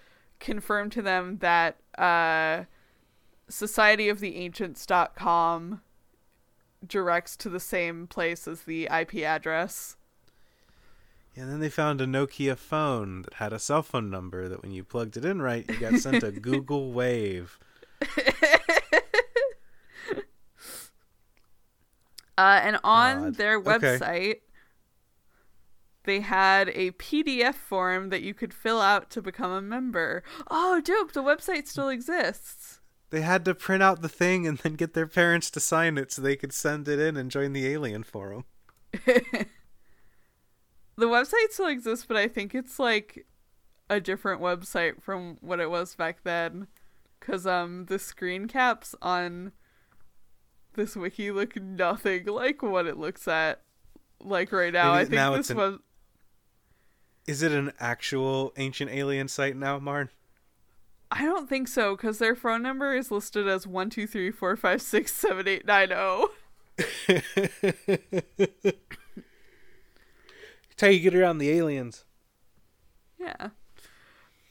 confirmed 0.41 0.93
to 0.93 1.03
them 1.03 1.39
that 1.39 1.77
uh, 1.99 2.65
Society 3.49 4.09
of 4.09 4.21
the 4.21 4.37
Ancients.com 4.37 5.83
directs 6.87 7.37
to 7.37 7.49
the 7.49 7.61
same 7.61 8.07
place 8.07 8.47
as 8.47 8.63
the 8.63 8.89
IP 8.93 9.17
address. 9.17 9.97
And 11.39 11.51
then 11.51 11.61
they 11.61 11.69
found 11.71 12.01
a 12.01 12.07
Nokia 12.07 12.57
phone 12.57 13.23
that 13.23 13.35
had 13.35 13.53
a 13.53 13.59
cell 13.59 13.83
phone 13.83 14.11
number 14.11 14.49
that 14.49 14.61
when 14.63 14.73
you 14.73 14.83
plugged 14.83 15.17
it 15.17 15.25
in 15.25 15.41
right, 15.41 15.65
you 15.69 15.79
got 15.79 15.95
sent 16.01 16.23
a 16.25 16.33
Google 16.33 16.93
Wave. 16.93 17.59
Uh, 22.37 22.61
and 22.63 22.79
on 22.85 23.23
God. 23.25 23.35
their 23.35 23.57
Okay. 23.59 23.99
website, 23.99 24.37
they 26.05 26.21
had 26.21 26.69
a 26.69 26.93
PDF 26.93 27.55
form 27.57 28.11
that 28.11 28.23
you 28.23 28.33
could 28.33 28.55
fill 28.55 28.81
out 28.81 29.11
to 29.11 29.21
become 29.21 29.51
a 29.51 29.61
member. 29.61 30.23
Oh, 30.49 30.81
dope! 30.81 31.13
The 31.13 31.23
website 31.23 31.67
still 31.67 31.89
exists. 31.89 32.79
They 33.11 33.23
had 33.23 33.45
to 33.47 33.55
print 33.57 33.83
out 33.83 34.03
the 34.03 34.09
thing 34.09 34.47
and 34.47 34.59
then 34.59 34.75
get 34.75 34.95
their 34.95 35.09
parents 35.09 35.51
to 35.51 35.59
sign 35.61 35.99
it 35.99 36.13
so 36.13 36.23
they 36.23 36.37
could 36.37 36.53
send 36.53 36.87
it 36.87 37.01
in 37.01 37.17
and 37.17 37.29
join 37.31 37.53
the 37.55 37.67
alien 37.67 38.05
forum. 38.05 38.45
The 40.99 41.07
website 41.07 41.53
still 41.53 41.69
exists, 41.69 42.05
but 42.05 42.17
I 42.17 42.27
think 42.27 42.57
it's 42.57 42.81
like 42.81 43.25
a 43.89 44.01
different 44.01 44.41
website 44.41 45.01
from 45.01 45.39
what 45.41 45.61
it 45.61 45.71
was 45.71 45.95
back 45.95 46.25
then. 46.25 46.67
Cause 47.21 47.47
um 47.47 47.87
the 47.87 48.01
screen 48.01 48.49
caps 48.49 48.97
on 49.01 49.53
this 50.75 50.97
wiki 50.97 51.31
look 51.31 51.55
nothing 51.55 52.27
like 52.27 52.63
what 52.63 52.87
it 52.87 52.97
looks 52.97 53.29
at 53.29 53.63
like 54.21 54.51
right 54.51 54.73
now. 54.73 54.93
Maybe 54.95 55.01
I 55.01 55.05
think 55.05 55.15
now 55.15 55.37
this 55.37 55.51
an- 55.51 55.57
was 55.57 55.79
Is 57.29 57.43
it 57.43 57.53
an 57.53 57.73
actual 57.79 58.53
ancient 58.57 58.91
alien 58.91 59.29
site 59.29 59.57
now, 59.57 59.79
Marn? 59.79 60.11
I 61.13 61.23
don't 61.23 61.49
think 61.49 61.69
so, 61.69 61.97
because 61.97 62.19
their 62.19 62.35
phone 62.35 62.63
number 62.63 62.93
is 62.93 63.13
listed 63.13 63.47
as 63.47 63.69
one 63.69 63.89
two 63.89 64.09
three 64.09 64.33
four 64.33 64.57
five 64.57 64.83
six 64.83 65.13
seven 65.15 65.47
eight 65.47 65.65
nine 65.65 65.93
oh. 65.93 66.31
zero. 67.07 67.21
How 70.81 70.87
you 70.89 71.01
get 71.01 71.15
around 71.15 71.39
the 71.39 71.51
aliens. 71.51 72.05
Yeah. 73.19 73.51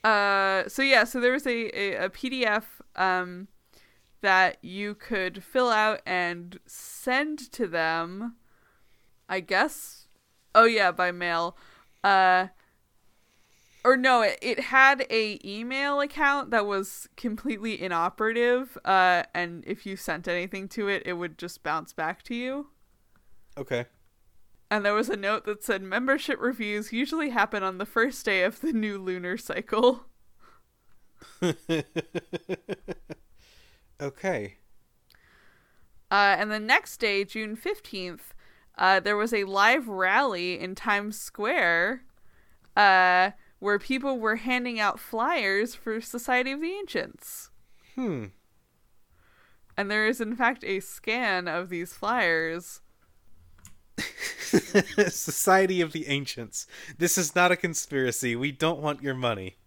Uh. 0.03 0.67
So 0.67 0.81
yeah. 0.81 1.03
So 1.03 1.19
there 1.19 1.31
was 1.31 1.47
a, 1.47 1.69
a, 1.77 2.05
a 2.05 2.09
PDF 2.09 2.63
um 2.95 3.47
that 4.21 4.57
you 4.61 4.95
could 4.95 5.43
fill 5.43 5.69
out 5.69 6.01
and 6.05 6.59
send 6.65 7.51
to 7.53 7.67
them. 7.67 8.35
I 9.29 9.39
guess. 9.39 10.07
Oh 10.53 10.65
yeah, 10.65 10.91
by 10.91 11.11
mail. 11.11 11.57
Uh. 12.03 12.47
Or 13.83 13.95
no, 13.95 14.21
it, 14.21 14.37
it 14.41 14.59
had 14.59 15.05
a 15.09 15.39
email 15.45 16.01
account 16.01 16.51
that 16.51 16.65
was 16.65 17.07
completely 17.15 17.81
inoperative. 17.81 18.77
Uh, 18.83 19.23
and 19.33 19.63
if 19.65 19.85
you 19.85 19.95
sent 19.95 20.27
anything 20.27 20.67
to 20.69 20.89
it, 20.89 21.03
it 21.05 21.13
would 21.13 21.37
just 21.37 21.63
bounce 21.63 21.93
back 21.93 22.21
to 22.23 22.35
you. 22.35 22.67
Okay. 23.57 23.85
And 24.69 24.83
there 24.83 24.93
was 24.93 25.09
a 25.09 25.15
note 25.15 25.45
that 25.45 25.63
said 25.63 25.81
membership 25.81 26.39
reviews 26.41 26.91
usually 26.91 27.29
happen 27.29 27.63
on 27.63 27.77
the 27.77 27.85
first 27.85 28.25
day 28.25 28.43
of 28.43 28.59
the 28.59 28.73
new 28.73 28.97
lunar 28.97 29.37
cycle. 29.37 30.07
okay. 34.01 34.57
Uh, 36.09 36.35
and 36.37 36.51
the 36.51 36.59
next 36.59 36.97
day, 36.97 37.23
June 37.23 37.55
15th, 37.55 38.33
uh, 38.77 38.99
there 38.99 39.17
was 39.17 39.33
a 39.33 39.45
live 39.45 39.87
rally 39.87 40.59
in 40.59 40.75
Times 40.75 41.19
Square 41.19 42.03
uh, 42.75 43.31
where 43.59 43.79
people 43.79 44.19
were 44.19 44.35
handing 44.35 44.79
out 44.79 44.99
flyers 44.99 45.75
for 45.75 45.99
Society 45.99 46.51
of 46.51 46.61
the 46.61 46.71
Ancients. 46.71 47.49
Hmm. 47.95 48.25
And 49.75 49.91
there 49.91 50.07
is, 50.07 50.21
in 50.21 50.35
fact, 50.35 50.63
a 50.63 50.79
scan 50.79 51.47
of 51.47 51.69
these 51.69 51.93
flyers. 51.93 52.81
Society 55.09 55.81
of 55.81 55.91
the 55.91 56.07
Ancients. 56.07 56.67
This 56.97 57.17
is 57.17 57.35
not 57.35 57.51
a 57.51 57.57
conspiracy. 57.57 58.35
We 58.35 58.51
don't 58.51 58.81
want 58.81 59.03
your 59.03 59.15
money. 59.15 59.57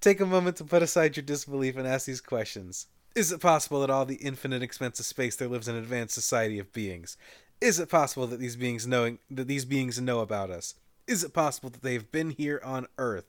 Take 0.00 0.20
a 0.20 0.26
moment 0.26 0.56
to 0.56 0.64
put 0.64 0.82
aside 0.82 1.16
your 1.16 1.24
disbelief 1.24 1.76
and 1.76 1.86
ask 1.86 2.06
these 2.06 2.20
questions. 2.20 2.86
Is 3.14 3.30
it 3.30 3.40
possible 3.40 3.80
that 3.80 3.90
all 3.90 4.04
the 4.04 4.16
infinite 4.16 4.62
expanse 4.62 4.98
of 4.98 5.06
space 5.06 5.36
there 5.36 5.48
lives 5.48 5.68
an 5.68 5.76
advanced 5.76 6.14
society 6.14 6.58
of 6.58 6.72
beings? 6.72 7.16
Is 7.60 7.78
it 7.78 7.88
possible 7.88 8.26
that 8.26 8.40
these 8.40 8.56
beings 8.56 8.86
knowing 8.86 9.18
that 9.30 9.46
these 9.46 9.64
beings 9.64 10.00
know 10.00 10.20
about 10.20 10.50
us? 10.50 10.74
Is 11.06 11.22
it 11.22 11.32
possible 11.32 11.70
that 11.70 11.82
they 11.82 11.92
have 11.92 12.10
been 12.10 12.30
here 12.30 12.60
on 12.64 12.86
Earth? 12.98 13.26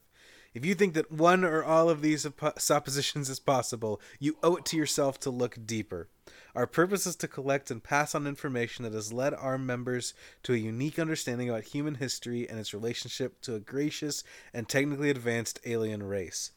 If 0.54 0.66
you 0.66 0.76
think 0.76 0.94
that 0.94 1.12
one 1.12 1.44
or 1.44 1.64
all 1.64 1.90
of 1.90 2.02
these 2.02 2.26
suppo- 2.26 2.60
suppositions 2.60 3.30
is 3.30 3.40
possible, 3.40 4.00
you 4.20 4.38
owe 4.44 4.56
it 4.56 4.66
to 4.66 4.78
yourself 4.78 5.20
to 5.22 5.30
look 5.30 5.58
deeper. 5.66 6.10
Our 6.56 6.68
purpose 6.68 7.08
is 7.08 7.16
to 7.18 7.28
collect 7.28 7.72
and 7.72 7.84
pass 7.84 8.14
on 8.14 8.28
information 8.28 8.84
that 8.84 8.94
has 8.94 9.12
led 9.12 9.34
our 9.34 9.58
members 9.58 10.14
to 10.44 10.54
a 10.54 10.58
unique 10.58 11.00
understanding 11.00 11.50
about 11.50 11.64
human 11.64 11.96
history 11.96 12.48
and 12.48 12.60
its 12.60 12.74
relationship 12.74 13.42
to 13.42 13.56
a 13.56 13.60
gracious 13.60 14.24
and 14.54 14.70
technically 14.70 15.10
advanced 15.10 15.60
alien 15.66 16.04
race. 16.04 16.52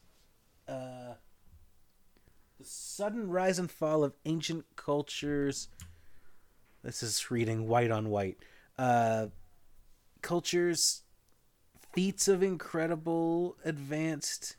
Uh, 0.67 1.15
the 2.59 2.65
sudden 2.65 3.29
rise 3.29 3.57
and 3.57 3.71
fall 3.71 4.03
of 4.03 4.13
ancient 4.25 4.65
cultures. 4.75 5.67
This 6.83 7.01
is 7.01 7.31
reading 7.31 7.67
white 7.67 7.89
on 7.89 8.09
white. 8.09 8.37
Uh, 8.77 9.27
cultures, 10.21 11.01
feats 11.91 12.27
of 12.27 12.43
incredible 12.43 13.57
advanced 13.65 14.57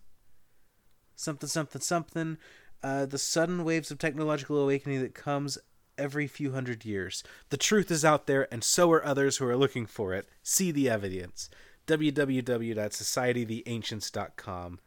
something 1.19 1.49
something 1.49 1.81
something 1.81 2.39
uh, 2.83 3.07
the 3.07 3.19
sudden 3.19 3.65
waves 3.65 3.91
of 3.91 3.99
technological 3.99 4.59
awakening 4.59 5.01
that 5.03 5.15
comes 5.15 5.59
every 5.97 6.27
few 6.29 6.53
hundred 6.53 6.85
years. 6.85 7.23
The 7.51 7.57
truth 7.57 7.91
is 7.91 8.05
out 8.05 8.27
there 8.27 8.47
and 8.53 8.63
so 8.63 8.91
are 8.93 9.05
others 9.05 9.39
who 9.39 9.47
are 9.49 9.57
looking 9.57 9.87
for 9.87 10.15
it. 10.15 10.29
See 10.43 10.71
the 10.71 10.89
evidence. 10.89 11.51
www.societytheancients.com 11.87 14.79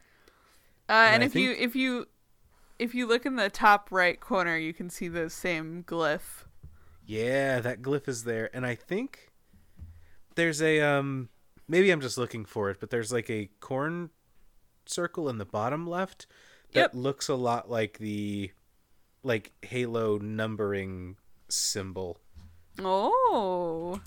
Uh, 0.88 0.92
and 0.92 1.22
I 1.22 1.26
if 1.26 1.34
you 1.34 1.52
if 1.58 1.76
you 1.76 2.06
if 2.78 2.94
you 2.94 3.06
look 3.06 3.26
in 3.26 3.36
the 3.36 3.50
top 3.50 3.88
right 3.90 4.18
corner, 4.18 4.56
you 4.56 4.72
can 4.72 4.88
see 4.90 5.08
the 5.08 5.28
same 5.30 5.84
glyph. 5.86 6.44
yeah 7.06 7.60
that 7.60 7.82
glyph 7.82 8.08
is 8.08 8.24
there. 8.24 8.50
And 8.54 8.66
i 8.66 8.74
think 8.74 9.30
there's 10.34 10.60
a 10.62 10.80
um 10.80 11.28
maybe 11.68 11.90
i'm 11.90 12.00
just 12.00 12.18
looking 12.18 12.44
for 12.44 12.70
it 12.70 12.78
but 12.80 12.90
there's 12.90 13.12
like 13.12 13.30
a 13.30 13.48
corn 13.60 14.10
circle 14.86 15.28
in 15.28 15.38
the 15.38 15.44
bottom 15.44 15.86
left 15.86 16.26
that 16.72 16.80
Yep. 16.80 16.90
looks 16.94 17.28
a 17.28 17.34
lot 17.34 17.70
like 17.70 17.98
the 17.98 18.50
like 19.22 19.52
halo 19.62 20.18
numbering 20.18 21.16
symbol 21.48 22.18
Oh, 22.80 24.00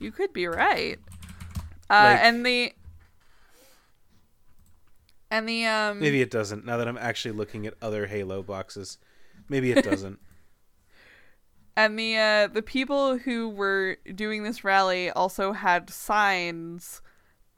you 0.00 0.10
could 0.10 0.32
be 0.32 0.46
right. 0.48 0.98
Uh, 1.88 1.94
Like- 2.14 2.20
and 2.22 2.44
the 2.44 2.72
and 5.30 5.48
the 5.48 5.64
um 5.66 6.00
Maybe 6.00 6.20
it 6.20 6.30
doesn't. 6.30 6.64
Now 6.64 6.76
that 6.78 6.88
I'm 6.88 6.98
actually 6.98 7.32
looking 7.36 7.66
at 7.66 7.74
other 7.82 8.06
Halo 8.06 8.42
boxes, 8.42 8.98
maybe 9.48 9.70
it 9.72 9.84
doesn't. 9.90 10.18
and 11.76 11.98
the 11.98 12.16
uh 12.16 12.46
the 12.48 12.62
people 12.62 13.18
who 13.18 13.48
were 13.48 13.96
doing 14.14 14.42
this 14.42 14.64
rally 14.64 15.10
also 15.10 15.52
had 15.52 15.90
signs, 15.90 17.00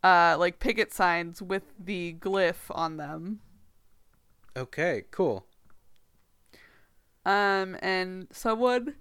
uh, 0.02 0.36
like 0.38 0.58
picket 0.58 0.92
signs 0.92 1.40
with 1.40 1.62
the 1.78 2.14
glyph 2.20 2.70
on 2.70 2.96
them. 2.96 3.40
Okay, 4.56 5.04
cool. 5.10 5.46
Um, 7.24 7.76
and 7.80 8.26
someone, 8.32 8.94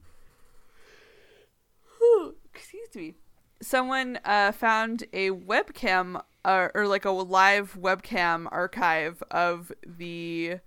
excuse 2.53 2.95
me, 2.95 3.15
someone 3.61 4.19
uh, 4.25 4.51
found 4.51 5.03
a 5.13 5.31
webcam 5.31 6.21
uh, 6.45 6.69
or 6.73 6.87
like 6.87 7.05
a 7.05 7.11
live 7.11 7.75
webcam 7.79 8.47
archive 8.51 9.21
of 9.31 9.71
the 9.85 10.57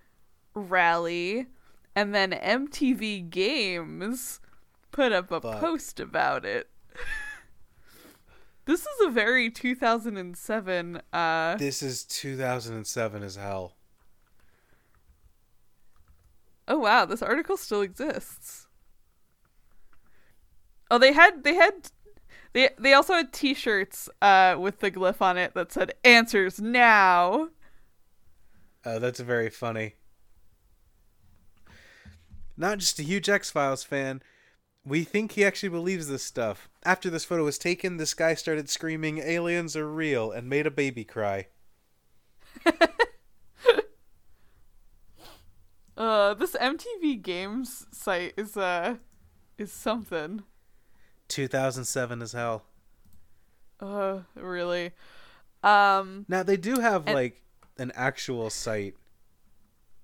rally, 0.55 1.47
and 1.95 2.15
then 2.15 2.33
MTV 2.33 3.29
Games 3.31 4.41
put 4.91 5.13
up 5.13 5.31
a 5.31 5.41
Fuck. 5.41 5.61
post 5.61 6.01
about 6.01 6.45
it. 6.45 6.69
this 8.67 8.81
is 8.81 9.07
a 9.07 9.11
very 9.11 9.51
2007 9.51 11.01
uh 11.13 11.57
This 11.57 11.83
is 11.83 12.05
2007 12.05 13.23
as 13.23 13.37
hell. 13.37 13.77
Oh 16.69 16.79
wow, 16.79 17.05
this 17.05 17.23
article 17.23 17.57
still 17.57 17.83
exists. 17.83 18.67
Oh, 20.91 20.99
they 20.99 21.13
had 21.13 21.43
they 21.45 21.55
had 21.55 21.91
they 22.53 22.71
they 22.79 22.93
also 22.93 23.15
had 23.15 23.33
T-shirts 23.33 24.09
uh 24.21 24.57
with 24.59 24.81
the 24.81 24.91
glyph 24.91 25.21
on 25.21 25.39
it 25.39 25.55
that 25.55 25.73
said 25.73 25.93
"Answers 26.05 26.61
now." 26.61 27.49
Uh, 28.85 28.99
that's 28.99 29.21
very 29.21 29.49
funny. 29.49 29.95
Not 32.57 32.79
just 32.79 32.99
a 32.99 33.05
huge 33.05 33.29
X 33.29 33.51
Files 33.51 33.85
fan. 33.85 34.23
We 34.85 35.05
think 35.05 35.33
he 35.33 35.45
actually 35.45 35.69
believes 35.69 36.09
this 36.09 36.25
stuff. 36.25 36.69
After 36.85 37.09
this 37.09 37.25
photo 37.25 37.45
was 37.45 37.59
taken, 37.59 37.97
this 37.97 38.15
guy 38.15 38.35
started 38.35 38.69
screaming, 38.69 39.19
Aliens 39.19 39.77
are 39.77 39.89
real, 39.89 40.33
and 40.33 40.49
made 40.49 40.67
a 40.67 40.71
baby 40.71 41.05
cry. 41.05 41.47
Uh, 46.03 46.35
this 46.35 46.57
MTV 46.57 47.23
Games 47.23 47.87
site 47.93 48.35
is 48.37 48.57
uh 48.57 48.97
is 49.57 49.71
something. 49.73 50.43
2007 51.29 52.21
as 52.23 52.33
hell. 52.33 52.65
Uh, 53.79 54.23
really. 54.35 54.91
Um, 55.63 56.27
Now, 56.29 56.43
they 56.43 56.57
do 56.57 56.81
have, 56.81 57.07
And- 57.07 57.15
like, 57.15 57.41
an 57.79 57.93
actual 57.95 58.51
site 58.51 58.97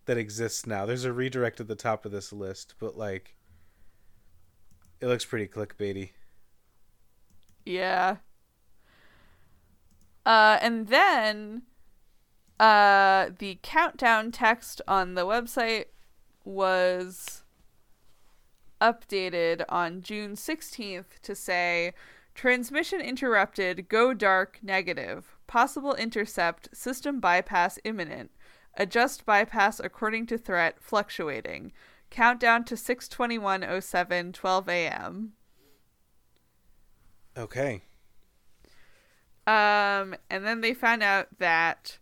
that 0.05 0.17
exists 0.17 0.67
now. 0.67 0.87
There's 0.87 1.05
a 1.05 1.13
redirect 1.13 1.59
at 1.61 1.67
the 1.67 1.75
top 1.75 2.07
of 2.07 2.13
this 2.13 2.33
list, 2.33 2.75
but, 2.79 2.97
like, 2.97 3.35
it 5.01 5.07
looks 5.09 5.25
pretty 5.25 5.49
clickbaity. 5.49 6.13
Yeah. 7.67 8.19
Uh, 10.25 10.59
and 10.63 10.87
then 10.87 11.63
uh, 12.61 13.31
the 13.39 13.59
countdown 13.63 14.33
text 14.33 14.81
on 14.89 15.15
the 15.15 15.27
website 15.27 15.87
was 16.45 17.45
updated 18.81 19.65
on 19.69 20.03
June 20.03 20.35
16th 20.35 21.21
to 21.23 21.35
say 21.35 21.93
transmission 22.35 23.01
interrupted, 23.01 23.89
go 23.89 24.15
dark, 24.15 24.59
negative, 24.63 25.37
possible 25.47 25.95
intercept, 25.95 26.69
system 26.73 27.21
bypass 27.21 27.79
imminent, 27.85 28.31
adjust 28.75 29.27
bypass 29.27 29.81
according 29.81 30.27
to 30.27 30.39
threat 30.39 30.77
fluctuating, 30.81 31.73
countdown 32.11 32.65
to 32.65 32.77
62107 32.77 34.33
12 34.33 34.69
a.m. 34.69 35.33
Okay. 37.37 37.83
Um, 39.47 40.15
and 40.29 40.45
then 40.45 40.61
they 40.61 40.75
found 40.75 41.03
out 41.03 41.29
that 41.39 41.99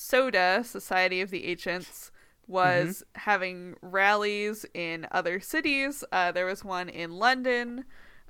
SODA, 0.00 0.64
Society 0.64 1.20
of 1.20 1.30
the 1.30 1.44
Ancients, 1.44 2.10
was 2.46 3.04
having 3.16 3.76
rallies 3.82 4.64
in 4.72 5.06
other 5.10 5.40
cities. 5.40 6.02
Uh, 6.10 6.32
there 6.32 6.46
was 6.46 6.64
one 6.64 6.88
in 6.88 7.10
London. 7.12 7.84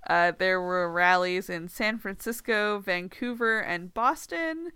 Uh, 0.08 0.32
there 0.36 0.60
were 0.60 0.90
rallies 0.90 1.48
in 1.48 1.68
San 1.68 1.98
Francisco, 1.98 2.80
Vancouver, 2.80 3.60
and 3.60 3.94
Boston. 3.94 4.72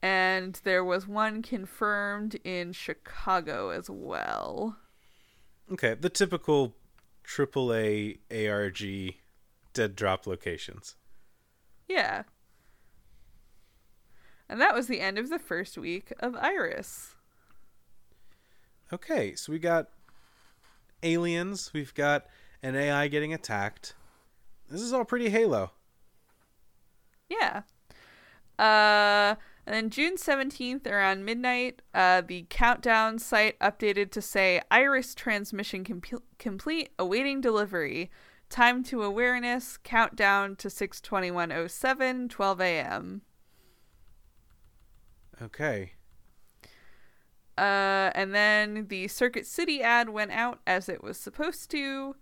And 0.00 0.58
there 0.64 0.82
was 0.82 1.06
one 1.06 1.42
confirmed 1.42 2.36
in 2.42 2.72
Chicago 2.72 3.68
as 3.68 3.90
well. 3.90 4.78
Okay, 5.70 5.94
the 5.94 6.08
typical 6.08 6.74
AAA 7.22 8.18
ARG 8.32 9.14
dead 9.74 9.94
drop 9.94 10.26
locations. 10.26 10.96
Yeah. 11.86 12.22
And 14.50 14.60
that 14.60 14.74
was 14.74 14.88
the 14.88 15.00
end 15.00 15.16
of 15.16 15.30
the 15.30 15.38
first 15.38 15.78
week 15.78 16.12
of 16.18 16.34
Iris. 16.34 17.14
Okay, 18.92 19.36
so 19.36 19.52
we 19.52 19.60
got 19.60 19.90
aliens, 21.04 21.70
we've 21.72 21.94
got 21.94 22.26
an 22.60 22.74
AI 22.74 23.06
getting 23.06 23.32
attacked. 23.32 23.94
This 24.68 24.80
is 24.80 24.92
all 24.92 25.04
pretty 25.04 25.30
Halo. 25.30 25.70
Yeah. 27.28 27.62
Uh, 28.58 29.36
and 29.66 29.72
then 29.72 29.88
June 29.88 30.16
17th, 30.16 30.84
around 30.84 31.24
midnight, 31.24 31.80
uh, 31.94 32.20
the 32.20 32.46
countdown 32.50 33.20
site 33.20 33.56
updated 33.60 34.10
to 34.10 34.20
say 34.20 34.60
Iris 34.68 35.14
transmission 35.14 35.84
com- 35.84 36.22
complete, 36.40 36.90
awaiting 36.98 37.40
delivery. 37.40 38.10
Time 38.48 38.82
to 38.82 39.04
awareness, 39.04 39.76
countdown 39.76 40.56
to 40.56 40.68
62107, 40.68 42.28
12 42.28 42.60
a.m. 42.60 43.22
Okay. 45.42 45.92
Uh, 47.56 48.10
and 48.14 48.34
then 48.34 48.86
the 48.88 49.08
Circuit 49.08 49.46
City 49.46 49.82
ad 49.82 50.08
went 50.08 50.30
out 50.32 50.60
as 50.66 50.88
it 50.88 51.02
was 51.02 51.18
supposed 51.18 51.70
to. 51.70 52.16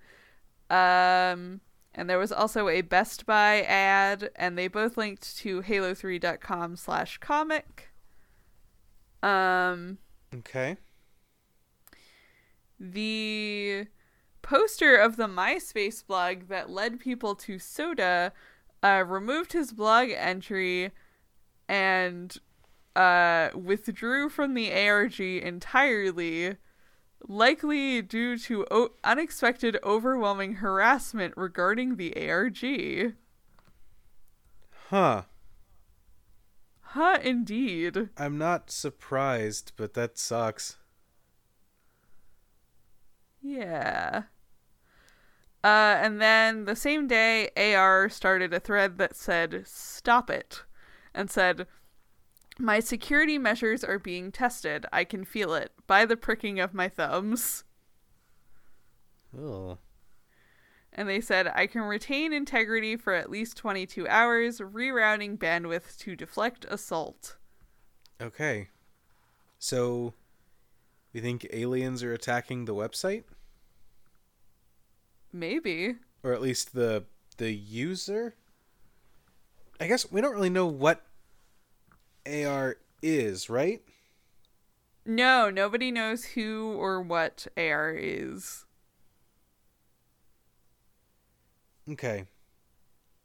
Um, 0.71 1.61
and 1.95 2.09
there 2.09 2.19
was 2.19 2.33
also 2.33 2.69
a 2.69 2.81
Best 2.83 3.25
Buy 3.27 3.63
ad, 3.63 4.31
and 4.37 4.59
they 4.59 4.69
both 4.69 4.97
linked 4.97 5.37
to 5.39 5.63
halo3.com 5.63 6.77
slash 6.77 7.19
comic. 7.19 7.91
Um, 9.23 9.99
Okay. 10.35 10.77
the 12.79 13.87
poster 14.43 14.97
of 14.97 15.17
the 15.17 15.27
MySpace 15.27 16.07
blog 16.07 16.49
that 16.49 16.71
led 16.71 17.01
people 17.01 17.35
to 17.35 17.59
Soda 17.59 18.33
uh, 18.83 19.05
removed 19.07 19.53
his 19.53 19.73
blog 19.73 20.11
entry 20.11 20.93
and 21.69 22.37
uh, 22.99 23.51
withdrew 23.55 24.29
from 24.29 24.55
the 24.55 24.73
ARG 24.73 25.21
entirely 25.21 26.57
likely 27.29 28.03
due 28.03 28.37
to 28.37 28.67
o- 28.73 28.95
unexpected 29.05 29.79
overwhelming 29.85 30.55
harassment 30.55 31.33
regarding 31.37 31.95
the 31.95 32.29
ARG. 32.29 33.15
Huh. 34.89 35.23
Huh, 36.81 37.19
indeed. 37.23 38.09
I'm 38.17 38.37
not 38.37 38.71
surprised, 38.71 39.73
but 39.77 39.95
that 39.95 40.19
sucks. 40.19 40.79
Yeah. 43.41 44.25
Uh, 45.63 45.67
and 46.03 46.21
then 46.21 46.65
the 46.65 46.75
same 46.75 47.07
day, 47.07 47.51
AR 47.57 48.09
started 48.09 48.53
a 48.53 48.59
thread 48.61 48.99
that 48.99 49.15
said, 49.15 49.63
Stop 49.67 50.31
it. 50.31 50.65
And 51.15 51.31
said, 51.31 51.67
My 52.59 52.81
security 52.81 53.39
measures 53.39 53.85
are 53.85 54.01
being 54.01 54.33
tested. 54.33 54.85
I 54.93 55.05
can 55.05 55.25
feel 55.25 55.55
it 55.55 55.73
by 55.87 56.05
the 56.05 56.17
pricking 56.17 56.59
of 56.59 56.75
my 56.75 56.89
thumbs. 56.89 57.63
Oh. 59.37 59.79
And 60.93 61.09
they 61.09 61.21
said, 61.21 61.53
I 61.55 61.69
can 61.69 61.83
retain 61.83 62.33
integrity 62.33 62.97
for 62.97 63.15
at 63.15 63.31
least 63.31 63.57
22 63.57 64.09
hours, 64.09 64.59
rerouting 64.59 65.39
bandwidth 65.39 65.97
to 65.99 66.17
deflect 66.17 66.65
assault. 66.69 67.37
Okay. 68.21 68.69
So, 69.61 70.15
we 71.13 71.21
think 71.21 71.47
aliens 71.53 72.03
are 72.03 72.13
attacking 72.13 72.65
the 72.65 72.75
website, 72.75 73.25
Maybe. 75.33 75.97
or 76.25 76.33
at 76.33 76.41
least 76.41 76.75
the 76.75 77.05
the 77.37 77.53
user. 77.53 78.35
I 79.81 79.87
guess 79.87 80.11
we 80.11 80.21
don't 80.21 80.35
really 80.35 80.51
know 80.51 80.67
what 80.67 81.03
AR 82.29 82.77
is, 83.03 83.49
right? 83.49 83.83
No, 85.05 85.51
nobody 85.51 85.91
knows 85.91 86.25
who 86.25 86.73
or 86.73 87.01
what 87.01 87.47
AR 87.57 87.95
is. 87.97 88.65
Okay. 91.91 92.27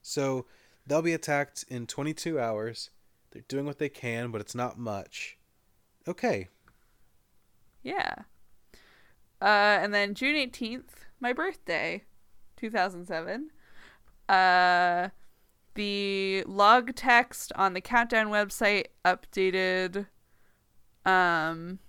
So, 0.01 0.45
they'll 0.87 1.01
be 1.01 1.13
attacked 1.13 1.65
in 1.67 1.87
22 1.87 2.39
hours. 2.39 2.89
They're 3.31 3.43
doing 3.47 3.65
what 3.65 3.79
they 3.79 3.89
can, 3.89 4.31
but 4.31 4.41
it's 4.41 4.55
not 4.55 4.77
much. 4.77 5.37
Okay. 6.07 6.49
Yeah. 7.81 8.13
Uh, 9.41 9.79
and 9.81 9.93
then 9.93 10.13
June 10.13 10.35
18th, 10.35 11.05
my 11.19 11.33
birthday, 11.33 12.03
2007. 12.57 13.49
Uh, 14.29 15.09
the 15.75 16.43
log 16.45 16.95
text 16.95 17.51
on 17.55 17.73
the 17.73 17.81
countdown 17.81 18.27
website 18.27 18.85
updated. 19.05 20.07
Um, 21.05 21.79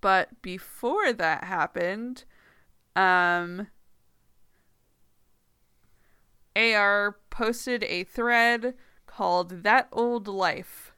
but 0.00 0.42
before 0.42 1.12
that 1.12 1.44
happened, 1.44 2.24
um, 2.96 3.68
AR 6.56 7.16
posted 7.30 7.84
a 7.84 8.04
thread 8.04 8.74
called 9.06 9.62
That 9.62 9.88
Old 9.92 10.28
Life. 10.28 10.92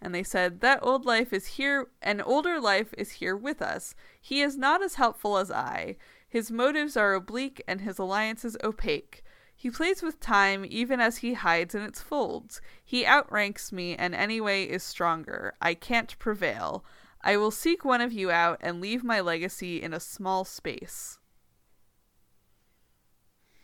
And 0.00 0.14
they 0.14 0.22
said, 0.22 0.60
That 0.60 0.80
old 0.82 1.04
life 1.04 1.32
is 1.32 1.46
here, 1.46 1.88
an 2.02 2.20
older 2.20 2.60
life 2.60 2.92
is 2.98 3.12
here 3.12 3.36
with 3.36 3.62
us. 3.62 3.94
He 4.20 4.42
is 4.42 4.56
not 4.56 4.82
as 4.82 4.94
helpful 4.94 5.38
as 5.38 5.50
I. 5.50 5.96
His 6.28 6.50
motives 6.50 6.96
are 6.96 7.14
oblique 7.14 7.62
and 7.66 7.80
his 7.80 7.98
alliances 7.98 8.56
opaque. 8.62 9.22
He 9.58 9.70
plays 9.70 10.02
with 10.02 10.20
time 10.20 10.66
even 10.68 11.00
as 11.00 11.18
he 11.18 11.32
hides 11.32 11.74
in 11.74 11.82
its 11.82 12.02
folds. 12.02 12.60
He 12.84 13.06
outranks 13.06 13.72
me 13.72 13.96
and 13.96 14.14
anyway 14.14 14.64
is 14.64 14.82
stronger. 14.82 15.54
I 15.62 15.72
can't 15.72 16.16
prevail. 16.18 16.84
I 17.22 17.38
will 17.38 17.50
seek 17.50 17.84
one 17.84 18.02
of 18.02 18.12
you 18.12 18.30
out 18.30 18.58
and 18.60 18.80
leave 18.80 19.02
my 19.02 19.20
legacy 19.20 19.82
in 19.82 19.94
a 19.94 19.98
small 19.98 20.44
space. 20.44 21.18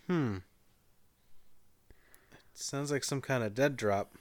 Hmm. 0.07 0.39
Sounds 2.55 2.91
like 2.91 3.05
some 3.05 3.21
kind 3.21 3.45
of 3.45 3.55
dead 3.55 3.77
drop. 3.77 4.17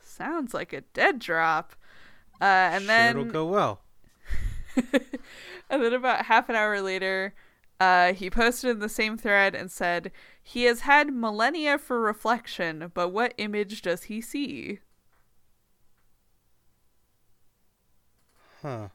Sounds 0.00 0.52
like 0.52 0.72
a 0.72 0.82
dead 0.82 1.18
drop. 1.18 1.74
Uh, 2.40 2.44
and 2.44 2.82
sure 2.82 2.88
then 2.88 3.16
it'll 3.18 3.32
go 3.32 3.46
well. 3.46 3.80
and 4.76 5.82
then 5.82 5.92
about 5.92 6.26
half 6.26 6.48
an 6.48 6.56
hour 6.56 6.80
later, 6.80 7.34
uh, 7.80 8.12
he 8.12 8.30
posted 8.30 8.70
in 8.70 8.78
the 8.78 8.88
same 8.88 9.16
thread 9.16 9.54
and 9.54 9.70
said, 9.70 10.12
He 10.46 10.64
has 10.64 10.80
had 10.80 11.12
millennia 11.12 11.78
for 11.78 11.98
reflection, 11.98 12.92
but 12.92 13.08
what 13.08 13.32
image 13.38 13.80
does 13.80 14.04
he 14.04 14.20
see? 14.20 14.80
Huh. 18.60 18.88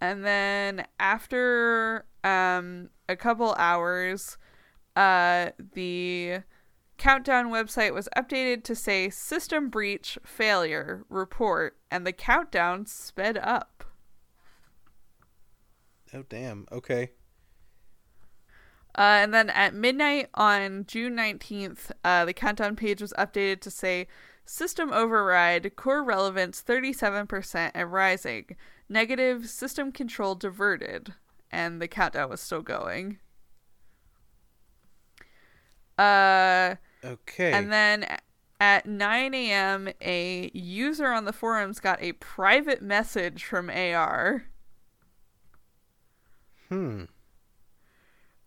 And 0.00 0.24
then 0.24 0.86
after 1.00 2.06
um, 2.22 2.90
a 3.08 3.16
couple 3.16 3.54
hours, 3.58 4.38
uh, 4.94 5.50
the 5.74 6.38
countdown 6.96 7.50
website 7.50 7.92
was 7.92 8.08
updated 8.16 8.62
to 8.64 8.76
say 8.76 9.10
system 9.10 9.70
breach 9.70 10.18
failure 10.24 11.04
report, 11.08 11.78
and 11.90 12.06
the 12.06 12.12
countdown 12.12 12.86
sped 12.86 13.36
up. 13.38 13.84
Oh 16.14 16.22
damn. 16.28 16.66
Okay. 16.70 17.10
Uh, 18.96 19.22
and 19.22 19.32
then 19.32 19.50
at 19.50 19.72
midnight 19.74 20.28
on 20.34 20.84
June 20.86 21.14
19th, 21.16 21.92
uh, 22.04 22.24
the 22.24 22.32
countdown 22.32 22.76
page 22.76 23.00
was 23.00 23.12
updated 23.18 23.60
to 23.60 23.70
say 23.70 24.06
system 24.44 24.92
override, 24.92 25.76
core 25.76 26.02
relevance 26.02 26.62
37% 26.62 27.70
and 27.74 27.92
rising, 27.92 28.56
negative 28.88 29.48
system 29.48 29.92
control 29.92 30.34
diverted. 30.34 31.14
And 31.52 31.80
the 31.80 31.88
countdown 31.88 32.30
was 32.30 32.40
still 32.40 32.62
going. 32.62 33.18
Uh, 35.98 36.76
Okay. 37.04 37.52
and 37.52 37.72
then 37.72 38.06
at 38.60 38.84
9 38.86 39.34
a.m., 39.34 39.88
a 40.02 40.50
user 40.52 41.08
on 41.08 41.24
the 41.24 41.32
forums 41.32 41.80
got 41.80 42.00
a 42.02 42.12
private 42.14 42.82
message 42.82 43.44
from 43.44 43.70
AR. 43.70 44.44
hmm. 46.68 47.04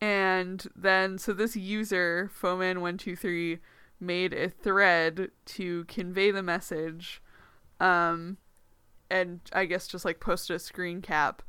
And 0.00 0.66
then, 0.76 1.18
so 1.18 1.32
this 1.32 1.56
user, 1.56 2.30
Foman123, 2.40 3.58
made 3.98 4.34
a 4.34 4.50
thread 4.50 5.30
to 5.46 5.84
convey 5.84 6.30
the 6.30 6.42
message. 6.42 7.22
Um, 7.80 8.36
and 9.10 9.40
I 9.52 9.64
guess 9.64 9.88
just 9.88 10.04
like 10.04 10.20
posted 10.20 10.56
a 10.56 10.58
screen 10.58 11.00
cap. 11.00 11.42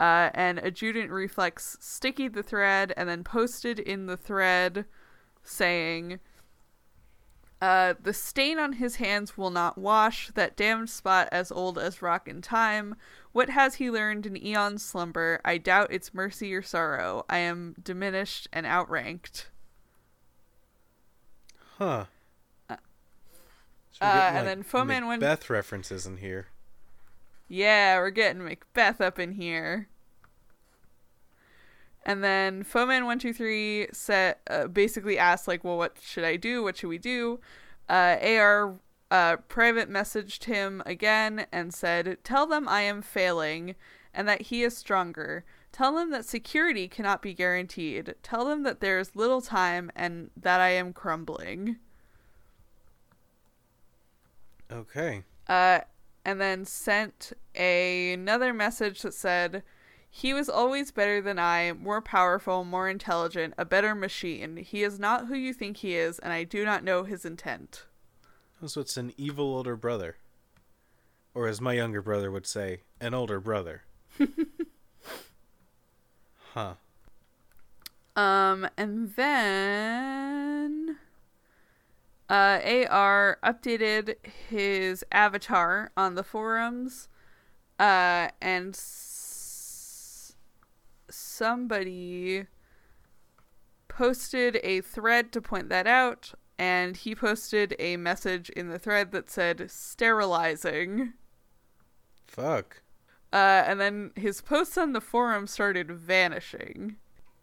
Uh, 0.00 0.30
and 0.34 0.60
Adjutant 0.60 1.10
Reflex 1.10 1.76
stickied 1.80 2.34
the 2.34 2.42
thread 2.42 2.92
and 2.96 3.08
then 3.08 3.24
posted 3.24 3.80
in 3.80 4.06
the 4.06 4.16
thread 4.16 4.84
saying, 5.42 6.20
uh, 7.60 7.94
the 8.00 8.12
stain 8.12 8.58
on 8.58 8.74
his 8.74 8.96
hands 8.96 9.36
will 9.36 9.50
not 9.50 9.76
wash, 9.76 10.30
that 10.34 10.56
damned 10.56 10.88
spot 10.88 11.28
as 11.32 11.50
old 11.50 11.78
as 11.78 12.00
rock 12.00 12.28
and 12.28 12.44
time. 12.44 12.94
What 13.38 13.50
has 13.50 13.76
he 13.76 13.88
learned 13.88 14.26
in 14.26 14.36
eon's 14.36 14.84
slumber? 14.84 15.40
I 15.44 15.58
doubt 15.58 15.92
it's 15.92 16.12
mercy 16.12 16.52
or 16.52 16.60
sorrow. 16.60 17.24
I 17.30 17.38
am 17.38 17.76
diminished 17.80 18.48
and 18.52 18.66
outranked. 18.66 19.46
Huh. 21.76 22.06
Uh, 22.68 22.76
So 23.92 24.04
uh, 24.04 24.30
and 24.34 24.44
then 24.44 24.64
Foman 24.64 25.06
went- 25.06 25.20
Beth 25.20 25.48
references 25.48 26.04
in 26.04 26.16
here. 26.16 26.48
Yeah, 27.46 27.98
we're 27.98 28.10
getting 28.10 28.42
Macbeth 28.44 29.00
up 29.00 29.20
in 29.20 29.30
here. 29.30 29.86
And 32.04 32.24
then 32.24 32.64
Foman123 32.64 33.94
set, 33.94 34.40
uh, 34.50 34.66
basically 34.66 35.16
asked, 35.16 35.46
like, 35.46 35.62
well, 35.62 35.76
what 35.76 35.96
should 36.02 36.24
I 36.24 36.34
do? 36.34 36.64
What 36.64 36.76
should 36.76 36.88
we 36.88 36.98
do? 36.98 37.38
Uh, 37.88 38.16
AR 38.20 38.74
uh, 39.10 39.36
private 39.36 39.90
messaged 39.90 40.44
him 40.44 40.82
again 40.84 41.46
and 41.50 41.72
said, 41.72 42.18
Tell 42.24 42.46
them 42.46 42.68
I 42.68 42.82
am 42.82 43.02
failing 43.02 43.74
and 44.12 44.28
that 44.28 44.42
he 44.42 44.62
is 44.62 44.76
stronger. 44.76 45.44
Tell 45.72 45.94
them 45.94 46.10
that 46.10 46.24
security 46.24 46.88
cannot 46.88 47.22
be 47.22 47.34
guaranteed. 47.34 48.14
Tell 48.22 48.44
them 48.44 48.62
that 48.64 48.80
there 48.80 48.98
is 48.98 49.14
little 49.14 49.40
time 49.40 49.90
and 49.94 50.30
that 50.36 50.60
I 50.60 50.70
am 50.70 50.92
crumbling. 50.92 51.76
Okay. 54.70 55.22
Uh, 55.46 55.80
and 56.24 56.40
then 56.40 56.64
sent 56.64 57.32
a, 57.54 58.12
another 58.12 58.52
message 58.52 59.02
that 59.02 59.14
said, 59.14 59.62
He 60.10 60.34
was 60.34 60.48
always 60.48 60.90
better 60.90 61.20
than 61.20 61.38
I, 61.38 61.72
more 61.72 62.02
powerful, 62.02 62.64
more 62.64 62.88
intelligent, 62.88 63.54
a 63.56 63.64
better 63.64 63.94
machine. 63.94 64.58
He 64.58 64.82
is 64.82 64.98
not 64.98 65.26
who 65.26 65.34
you 65.34 65.52
think 65.54 65.78
he 65.78 65.94
is, 65.94 66.18
and 66.18 66.32
I 66.32 66.44
do 66.44 66.64
not 66.64 66.84
know 66.84 67.04
his 67.04 67.24
intent. 67.24 67.84
So 68.66 68.80
it's 68.80 68.96
an 68.96 69.12
evil 69.16 69.54
older 69.54 69.76
brother. 69.76 70.16
Or 71.34 71.46
as 71.46 71.60
my 71.60 71.74
younger 71.74 72.02
brother 72.02 72.30
would 72.30 72.46
say, 72.46 72.80
an 73.00 73.14
older 73.14 73.38
brother. 73.40 73.82
huh. 76.52 76.74
Um, 78.16 78.68
and 78.76 79.14
then 79.14 80.98
uh, 82.28 82.58
AR 82.90 83.38
updated 83.44 84.16
his 84.48 85.04
avatar 85.12 85.92
on 85.96 86.16
the 86.16 86.24
forums, 86.24 87.08
uh, 87.78 88.28
and 88.42 88.74
s- 88.74 90.34
somebody 91.08 92.46
posted 93.86 94.58
a 94.64 94.80
thread 94.80 95.30
to 95.32 95.40
point 95.40 95.68
that 95.68 95.86
out, 95.86 96.34
and 96.58 96.96
he 96.96 97.14
posted 97.14 97.74
a 97.78 97.96
message 97.96 98.50
in 98.50 98.68
the 98.68 98.78
thread 98.78 99.12
that 99.12 99.30
said 99.30 99.70
sterilizing. 99.70 101.12
Fuck. 102.26 102.82
Uh, 103.32 103.36
and 103.66 103.80
then 103.80 104.10
his 104.16 104.40
posts 104.40 104.76
on 104.78 104.92
the 104.92 105.00
forum 105.00 105.46
started 105.46 105.90
vanishing. 105.90 106.96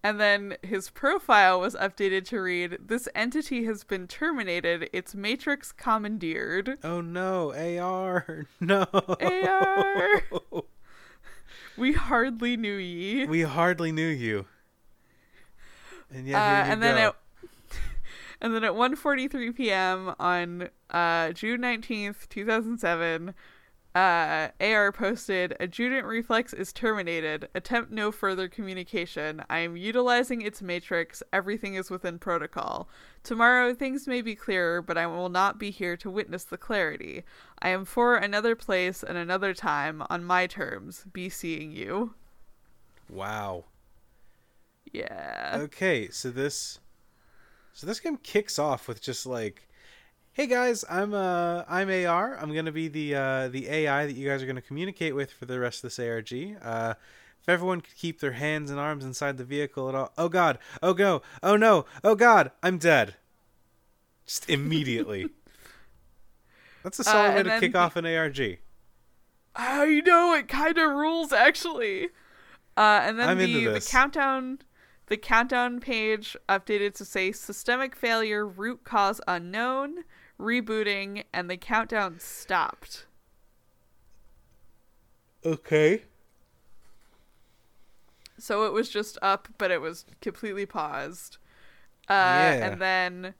And 0.04 0.20
then 0.20 0.58
his 0.62 0.92
profile 0.92 1.60
was 1.60 1.74
updated 1.76 2.26
to 2.26 2.40
read 2.40 2.78
This 2.80 3.08
entity 3.16 3.66
has 3.66 3.84
been 3.84 4.08
terminated, 4.08 4.88
its 4.94 5.16
matrix 5.16 5.72
commandeered. 5.72 6.78
Oh 6.84 7.02
no, 7.02 7.52
AR. 7.54 8.46
No. 8.60 8.86
AR. 8.94 10.22
We 11.78 11.92
hardly 11.92 12.56
knew 12.56 12.78
ye. 12.78 13.26
We 13.26 13.42
hardly 13.42 13.92
knew 13.92 14.08
you. 14.08 14.46
And 16.10 16.26
yet 16.26 16.38
Uh, 16.38 16.72
and 16.72 16.82
then 16.82 16.96
go. 16.96 17.16
And 18.41 18.53
then 18.53 18.64
at 18.64 18.74
1:43 18.74 19.56
p.m. 19.56 20.16
on 20.20 20.70
uh, 20.90 21.32
June 21.32 21.62
19th, 21.62 22.28
2007, 22.30 23.34
uh, 23.95 24.49
AR 24.60 24.91
posted, 24.91 25.56
"Adjutant 25.60 26.06
reflex 26.06 26.52
is 26.53 26.74
terminated. 26.74 27.48
Attempt 27.56 27.91
no 27.91 28.12
further 28.12 28.49
communication. 28.49 29.41
I 29.49 29.60
am 29.60 29.78
utilizing 29.78 30.41
its 30.41 30.62
matrix. 30.62 31.24
Everything 31.32 31.76
is 31.76 31.90
within 31.90 32.20
protocol. 32.20 32.90
Tomorrow 33.24 33.74
things 33.74 34.06
may 34.06 34.22
be 34.22 34.36
clearer, 34.36 34.82
but 34.82 34.98
I 34.98 35.07
will 35.07 35.30
not 35.30 35.57
be 35.57 35.72
here 35.72 35.95
to 35.98 36.10
witness 36.10 36.44
the 36.44 36.57
clarity. 36.57 37.24
I 37.62 37.70
am 37.70 37.86
for 37.86 38.18
another 38.18 38.56
place 38.56 39.02
and 39.02 39.18
another 39.18 39.53
time 39.53 40.03
on 40.10 40.26
my 40.26 40.45
terms. 40.45 41.06
Be 41.14 41.30
seeing 41.30 41.72
you." 41.72 42.16
Wow. 43.10 43.66
Yeah. 44.91 45.57
Okay, 45.62 46.10
so 46.10 46.32
this 46.32 46.80
so 47.76 47.86
this 47.86 48.00
game 48.00 48.18
kicks 48.18 48.58
off 48.58 48.88
with 48.88 49.02
just 49.02 49.26
like 49.28 49.68
Hey 50.34 50.48
guys, 50.48 50.84
I'm 50.90 51.14
uh 51.14 51.64
I'm 51.70 51.90
AR. 51.90 52.38
I'm 52.38 52.54
gonna 52.54 52.72
be 52.72 52.88
the 52.88 53.16
uh 53.16 53.48
the 53.50 53.70
AI 53.70 54.06
that 54.06 54.14
you 54.14 54.28
guys 54.28 54.42
are 54.44 54.46
gonna 54.48 54.62
communicate 54.62 55.14
with 55.16 55.32
for 55.32 55.46
the 55.46 55.60
rest 55.60 55.78
of 55.84 55.84
this 55.84 56.00
ARG. 56.00 56.34
Uh 56.62 56.96
if 57.42 57.48
everyone 57.50 57.80
could 57.82 57.96
keep 57.96 58.20
their 58.20 58.32
hands 58.32 58.72
and 58.72 58.80
arms 58.80 59.06
inside 59.06 59.38
the 59.38 59.44
vehicle 59.46 59.88
at 59.88 59.96
all 59.96 60.12
Oh 60.18 60.28
god, 60.30 60.58
oh 60.82 60.94
go, 60.94 61.22
oh 61.44 61.56
no, 61.56 61.86
oh 62.04 62.16
god, 62.16 62.52
I'm 62.64 62.78
dead. 62.80 63.16
Just 64.26 64.50
immediately. 64.50 65.30
That's 66.84 67.00
a 67.00 67.04
solid 67.04 67.32
Uh, 67.32 67.36
way 67.36 67.44
to 67.44 67.60
kick 67.60 67.72
the- 67.74 67.78
off 67.80 67.96
an 67.96 68.06
ARG. 68.06 68.60
I 69.56 70.02
know 70.06 70.34
it 70.34 70.48
kind 70.50 70.78
of 70.78 70.92
rules 70.92 71.32
actually. 71.32 72.06
Uh, 72.76 73.00
and 73.04 73.18
then 73.18 73.30
I'm 73.30 73.38
the 73.38 73.68
the 73.68 73.80
countdown, 73.80 74.60
the 75.07 75.18
countdown 75.18 75.80
page 75.80 76.36
updated 76.49 76.94
to 76.95 77.06
say 77.06 77.32
systemic 77.32 77.95
failure, 77.95 78.45
root 78.45 78.84
cause 78.84 79.22
unknown, 79.27 80.03
rebooting, 80.40 81.23
and 81.34 81.49
the 81.49 81.57
countdown 81.57 82.19
stopped. 82.19 83.06
Okay. 85.45 86.03
So 88.38 88.65
it 88.65 88.73
was 88.73 88.90
just 88.90 89.18
up, 89.22 89.48
but 89.57 89.72
it 89.72 89.80
was 89.82 90.06
completely 90.22 90.65
paused. 90.65 91.38
Uh, 92.10 92.14
Yeah. 92.14 92.72
And 92.72 92.82
then 92.82 93.34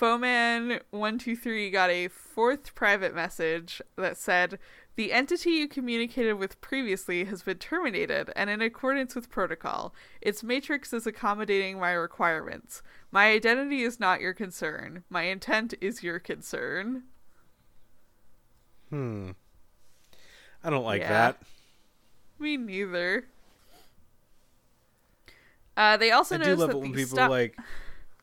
Foman123 0.00 1.72
got 1.72 1.90
a 1.90 2.08
fourth 2.08 2.74
private 2.74 3.14
message 3.14 3.80
that 3.96 4.16
said, 4.16 4.58
The 5.00 5.14
entity 5.14 5.52
you 5.52 5.66
communicated 5.66 6.34
with 6.34 6.60
previously 6.60 7.24
has 7.24 7.42
been 7.42 7.56
terminated, 7.56 8.30
and 8.36 8.50
in 8.50 8.60
accordance 8.60 9.14
with 9.14 9.30
protocol, 9.30 9.94
its 10.20 10.42
matrix 10.42 10.92
is 10.92 11.06
accommodating 11.06 11.80
my 11.80 11.92
requirements. 11.92 12.82
My 13.10 13.30
identity 13.32 13.80
is 13.80 13.98
not 13.98 14.20
your 14.20 14.34
concern. 14.34 15.04
My 15.08 15.22
intent 15.22 15.72
is 15.80 16.02
your 16.02 16.18
concern. 16.18 17.04
Hmm. 18.90 19.30
I 20.62 20.68
don't 20.68 20.84
like 20.84 21.00
Yeah. 21.00 21.08
that. 21.08 21.42
Me 22.38 22.58
neither. 22.58 23.24
Uh, 25.78 25.96
they 25.96 26.10
also 26.10 26.34
I 26.34 26.42
do 26.44 26.56
love 26.56 26.68
that 26.68 26.76
it 26.76 26.80
when 26.80 26.92
people 26.92 27.16
stop- 27.16 27.28
are 27.28 27.30
like, 27.30 27.56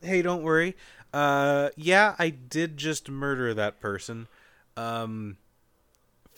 "Hey, 0.00 0.22
don't 0.22 0.44
worry. 0.44 0.76
Uh, 1.12 1.70
yeah, 1.74 2.14
I 2.20 2.30
did 2.30 2.76
just 2.76 3.10
murder 3.10 3.52
that 3.52 3.80
person. 3.80 4.28
Um, 4.76 5.38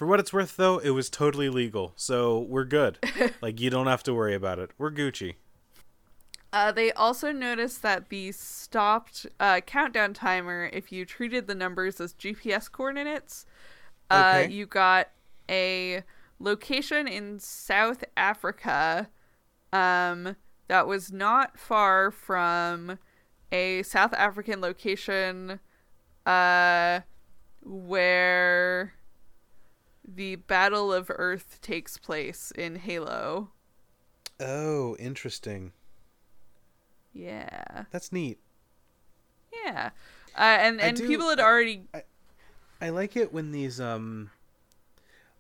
for 0.01 0.07
what 0.07 0.19
it's 0.19 0.33
worth, 0.33 0.57
though, 0.57 0.79
it 0.79 0.93
was 0.93 1.11
totally 1.11 1.51
legal, 1.51 1.93
so 1.95 2.39
we're 2.39 2.65
good. 2.65 2.99
like, 3.43 3.61
you 3.61 3.69
don't 3.69 3.87
have 3.87 4.03
to 4.05 4.15
worry 4.15 4.35
about 4.35 4.59
it. 4.59 4.71
We're 4.79 4.91
Gucci." 4.91 5.35
Uh, 6.55 6.73
they 6.73 6.91
also 6.93 7.33
noticed 7.33 7.83
that 7.83 8.09
the 8.09 8.33
stopped 8.33 9.27
uh, 9.39 9.61
countdown 9.61 10.15
timer, 10.15 10.71
if 10.73 10.91
you 10.91 11.05
treated 11.05 11.47
the 11.47 11.55
numbers 11.55 12.01
as 12.01 12.15
GPS 12.15 12.73
coordinates, 12.73 13.45
uh, 14.11 14.39
Okay. 14.39 14.51
you 14.51 14.65
got 14.65 15.11
a 15.51 16.03
location 16.39 17.07
in 17.07 17.39
South 17.39 18.03
Africa 18.17 19.11
um, 19.71 20.35
that 20.69 20.87
was 20.87 21.13
not 21.13 21.59
far 21.59 22.11
from 22.11 22.99
a 23.53 23.83
South 23.83 24.15
African 24.15 24.63
location 24.63 25.61
uh, 26.25 27.01
where 27.63 28.95
the 30.15 30.37
Battle 30.37 30.93
of 30.93 31.11
Earth 31.15 31.59
takes 31.63 31.97
place 31.99 32.51
in 32.57 32.77
Halo. 32.77 33.51
Oh, 34.41 34.97
interesting. 34.99 35.73
Yeah. 37.13 37.85
That's 37.91 38.13
neat. 38.13 38.39
Yeah. 39.65 39.91
Uh, 40.37 40.41
and 40.41 40.81
and 40.81 40.97
do- 40.97 41.07
people 41.07 41.29
had 41.29 41.41
I- 41.41 41.45
already 41.45 41.83
I 42.81 42.89
like 42.91 43.17
it 43.17 43.33
when 43.33 43.51
these 43.53 43.81
um, 43.81 44.31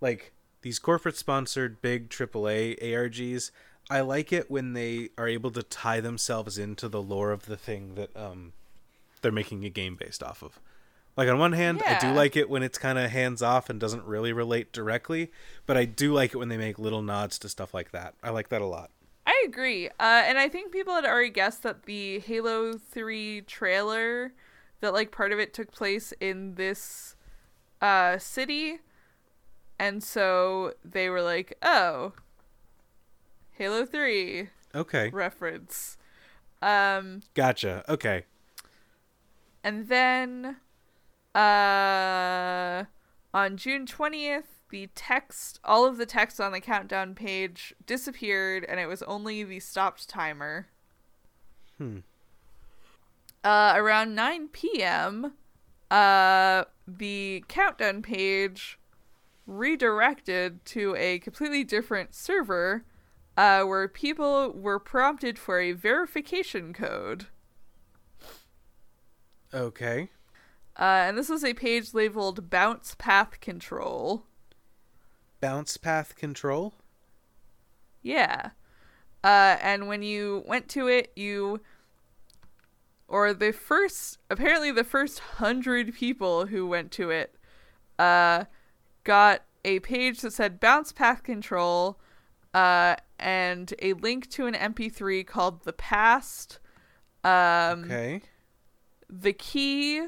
like 0.00 0.32
these 0.62 0.78
corporate 0.78 1.16
sponsored 1.16 1.80
big 1.80 2.10
AAA 2.10 2.82
ARGs. 2.82 3.50
I 3.88 4.00
like 4.02 4.32
it 4.32 4.50
when 4.50 4.74
they 4.74 5.08
are 5.16 5.26
able 5.26 5.50
to 5.52 5.62
tie 5.62 6.00
themselves 6.00 6.58
into 6.58 6.88
the 6.88 7.02
lore 7.02 7.32
of 7.32 7.46
the 7.46 7.56
thing 7.56 7.94
that 7.94 8.14
um 8.16 8.52
they're 9.22 9.32
making 9.32 9.64
a 9.64 9.70
game 9.70 9.96
based 9.96 10.22
off 10.22 10.42
of. 10.42 10.60
Like 11.16 11.28
on 11.28 11.38
one 11.38 11.52
hand, 11.52 11.82
I 11.86 11.98
do 11.98 12.12
like 12.12 12.36
it 12.36 12.48
when 12.48 12.62
it's 12.62 12.78
kind 12.78 12.98
of 12.98 13.10
hands 13.10 13.42
off 13.42 13.68
and 13.68 13.78
doesn't 13.78 14.04
really 14.04 14.32
relate 14.32 14.72
directly, 14.72 15.30
but 15.66 15.76
I 15.76 15.84
do 15.84 16.12
like 16.14 16.34
it 16.34 16.38
when 16.38 16.48
they 16.48 16.56
make 16.56 16.78
little 16.78 17.02
nods 17.02 17.38
to 17.40 17.48
stuff 17.48 17.74
like 17.74 17.90
that. 17.90 18.14
I 18.22 18.30
like 18.30 18.48
that 18.48 18.62
a 18.62 18.66
lot. 18.66 18.90
I 19.26 19.44
agree. 19.46 19.88
Uh, 19.88 20.22
and 20.24 20.38
I 20.38 20.48
think 20.48 20.72
people 20.72 20.94
had 20.94 21.04
already 21.04 21.30
guessed 21.30 21.62
that 21.62 21.84
the 21.84 22.20
Halo 22.20 22.74
3 22.74 23.42
trailer, 23.42 24.32
that 24.80 24.94
like 24.94 25.12
part 25.12 25.32
of 25.32 25.38
it 25.38 25.52
took 25.52 25.72
place 25.72 26.12
in 26.20 26.54
this 26.54 27.16
uh, 27.82 28.18
city. 28.18 28.78
And 29.78 30.02
so 30.02 30.74
they 30.84 31.10
were 31.10 31.22
like, 31.22 31.56
oh, 31.62 32.12
Halo 33.52 33.84
3 33.84 34.48
Okay, 34.74 35.10
reference. 35.12 35.96
Um, 36.62 37.22
gotcha. 37.34 37.84
Okay, 37.88 38.24
and 39.64 39.88
then 39.88 40.56
uh, 41.34 42.84
on 43.32 43.56
June 43.56 43.86
20th, 43.86 44.44
the 44.70 44.88
text, 44.94 45.60
all 45.64 45.86
of 45.86 45.96
the 45.96 46.06
text 46.06 46.40
on 46.40 46.52
the 46.52 46.60
countdown 46.60 47.14
page 47.14 47.74
disappeared, 47.86 48.64
and 48.68 48.80
it 48.80 48.86
was 48.86 49.02
only 49.02 49.44
the 49.44 49.60
stopped 49.60 50.08
timer. 50.08 50.68
Hmm. 51.78 51.98
Uh, 53.42 53.72
around 53.76 54.14
9 54.14 54.48
p.m., 54.48 55.34
uh, 55.90 56.64
the 56.86 57.44
countdown 57.48 58.02
page 58.02 58.78
redirected 59.46 60.64
to 60.64 60.94
a 60.96 61.18
completely 61.18 61.64
different 61.64 62.14
server 62.14 62.84
uh, 63.36 63.62
where 63.62 63.88
people 63.88 64.52
were 64.52 64.78
prompted 64.78 65.38
for 65.38 65.58
a 65.58 65.72
verification 65.72 66.72
code. 66.72 67.26
okay. 69.52 70.10
Uh, 70.78 71.04
and 71.08 71.18
this 71.18 71.28
was 71.28 71.44
a 71.44 71.54
page 71.54 71.92
labeled 71.94 72.48
Bounce 72.50 72.94
Path 72.98 73.40
Control. 73.40 74.24
Bounce 75.40 75.76
path 75.78 76.16
control. 76.16 76.74
Yeah. 78.02 78.50
Uh, 79.24 79.56
and 79.62 79.88
when 79.88 80.02
you 80.02 80.44
went 80.46 80.68
to 80.70 80.86
it, 80.86 81.12
you. 81.16 81.60
Or 83.08 83.32
the 83.32 83.52
first. 83.52 84.18
Apparently, 84.28 84.70
the 84.70 84.84
first 84.84 85.18
hundred 85.18 85.94
people 85.94 86.46
who 86.46 86.66
went 86.66 86.92
to 86.92 87.10
it 87.10 87.36
uh, 87.98 88.44
got 89.04 89.42
a 89.64 89.80
page 89.80 90.20
that 90.20 90.32
said 90.32 90.60
Bounce 90.60 90.92
Path 90.92 91.22
Control 91.22 91.98
uh, 92.54 92.96
and 93.18 93.72
a 93.82 93.94
link 93.94 94.28
to 94.30 94.46
an 94.46 94.54
MP3 94.54 95.26
called 95.26 95.64
The 95.64 95.72
Past. 95.72 96.58
Um, 97.24 97.84
Okay. 97.84 98.22
the 99.08 99.32
key, 99.32 100.02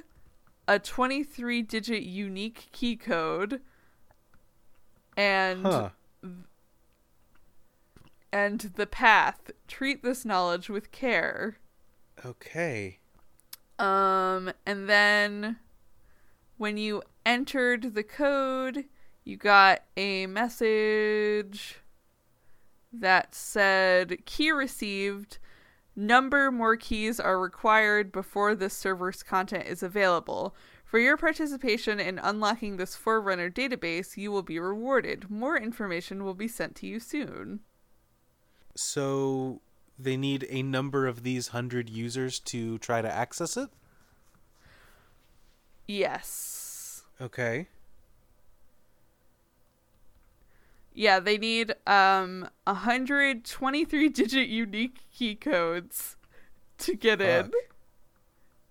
a 0.68 0.78
23 0.78 1.62
digit 1.62 2.02
unique 2.02 2.68
key 2.72 2.96
code, 2.96 3.60
and 5.16 5.66
Huh. 5.66 5.90
and 8.32 8.60
the 8.76 8.86
path. 8.86 9.50
Treat 9.68 10.02
this 10.02 10.24
knowledge 10.24 10.70
with 10.70 10.90
care. 10.90 11.56
Okay. 12.24 12.98
Um, 13.78 14.52
and 14.64 14.88
then 14.88 15.56
when 16.56 16.76
you 16.76 17.02
entered 17.26 17.94
the 17.94 18.02
code, 18.04 18.84
you 19.24 19.36
got 19.36 19.82
a 19.96 20.26
message 20.26 21.80
that 22.92 23.34
said 23.34 24.24
key 24.24 24.50
received. 24.50 25.38
Number 25.94 26.50
more 26.50 26.76
keys 26.76 27.20
are 27.20 27.38
required 27.38 28.12
before 28.12 28.54
this 28.54 28.74
server's 28.74 29.22
content 29.22 29.66
is 29.66 29.82
available. 29.82 30.54
For 30.84 30.98
your 30.98 31.16
participation 31.16 32.00
in 32.00 32.18
unlocking 32.18 32.76
this 32.76 32.96
Forerunner 32.96 33.50
database, 33.50 34.16
you 34.16 34.32
will 34.32 34.42
be 34.42 34.58
rewarded. 34.58 35.30
More 35.30 35.56
information 35.56 36.24
will 36.24 36.34
be 36.34 36.48
sent 36.48 36.74
to 36.76 36.86
you 36.86 37.00
soon. 37.00 37.60
So 38.74 39.60
they 39.98 40.16
need 40.16 40.46
a 40.48 40.62
number 40.62 41.06
of 41.06 41.22
these 41.22 41.48
hundred 41.48 41.88
users 41.90 42.38
to 42.40 42.78
try 42.78 43.02
to 43.02 43.10
access 43.10 43.56
it. 43.56 43.68
Yes. 45.86 47.02
Okay. 47.20 47.68
Yeah, 50.94 51.20
they 51.20 51.38
need 51.38 51.74
um 51.86 52.48
123 52.64 54.08
digit 54.08 54.48
unique 54.48 55.00
key 55.12 55.34
codes 55.34 56.16
to 56.78 56.94
get 56.94 57.20
in. 57.20 57.52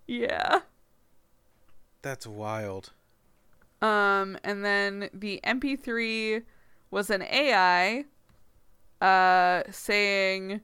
Yeah. 0.08 0.62
That's 2.02 2.28
wild. 2.28 2.92
Um 3.82 4.38
and 4.44 4.64
then 4.64 5.10
the 5.14 5.40
MP3 5.44 6.44
was 6.92 7.10
an 7.10 7.24
AI 7.24 8.06
uh 9.02 9.64
saying 9.72 10.62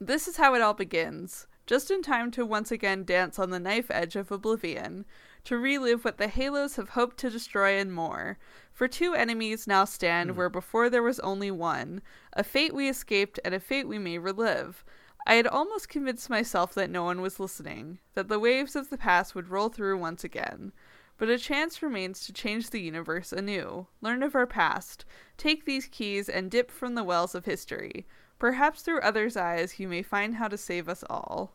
this 0.00 0.26
is 0.26 0.36
how 0.36 0.54
it 0.54 0.60
all 0.60 0.74
begins. 0.74 1.46
Just 1.64 1.90
in 1.90 2.02
time 2.02 2.30
to 2.32 2.44
once 2.44 2.72
again 2.72 3.04
dance 3.04 3.38
on 3.38 3.50
the 3.50 3.60
knife 3.60 3.90
edge 3.90 4.16
of 4.16 4.32
oblivion, 4.32 5.04
to 5.44 5.56
relive 5.56 6.04
what 6.04 6.18
the 6.18 6.26
Halos 6.26 6.76
have 6.76 6.90
hoped 6.90 7.18
to 7.18 7.30
destroy 7.30 7.78
and 7.78 7.92
more. 7.94 8.36
For 8.72 8.88
two 8.88 9.14
enemies 9.14 9.66
now 9.66 9.84
stand 9.84 10.36
where 10.36 10.48
before 10.48 10.88
there 10.88 11.02
was 11.02 11.20
only 11.20 11.50
one, 11.50 12.02
a 12.32 12.42
fate 12.42 12.74
we 12.74 12.88
escaped 12.88 13.38
and 13.44 13.54
a 13.54 13.60
fate 13.60 13.86
we 13.86 13.98
may 13.98 14.18
relive. 14.18 14.84
I 15.26 15.34
had 15.34 15.46
almost 15.46 15.88
convinced 15.88 16.30
myself 16.30 16.74
that 16.74 16.90
no 16.90 17.04
one 17.04 17.20
was 17.20 17.38
listening, 17.38 17.98
that 18.14 18.28
the 18.28 18.40
waves 18.40 18.74
of 18.74 18.90
the 18.90 18.98
past 18.98 19.34
would 19.34 19.48
roll 19.48 19.68
through 19.68 19.98
once 19.98 20.24
again. 20.24 20.72
But 21.18 21.28
a 21.28 21.38
chance 21.38 21.82
remains 21.82 22.26
to 22.26 22.32
change 22.32 22.70
the 22.70 22.80
universe 22.80 23.32
anew. 23.32 23.86
Learn 24.00 24.22
of 24.22 24.34
our 24.34 24.46
past. 24.46 25.04
Take 25.36 25.64
these 25.64 25.86
keys 25.86 26.28
and 26.28 26.50
dip 26.50 26.70
from 26.70 26.94
the 26.94 27.04
wells 27.04 27.34
of 27.34 27.44
history. 27.44 28.06
Perhaps 28.38 28.82
through 28.82 29.00
others' 29.02 29.36
eyes 29.36 29.78
you 29.78 29.86
may 29.86 30.02
find 30.02 30.34
how 30.34 30.48
to 30.48 30.58
save 30.58 30.88
us 30.88 31.04
all. 31.08 31.54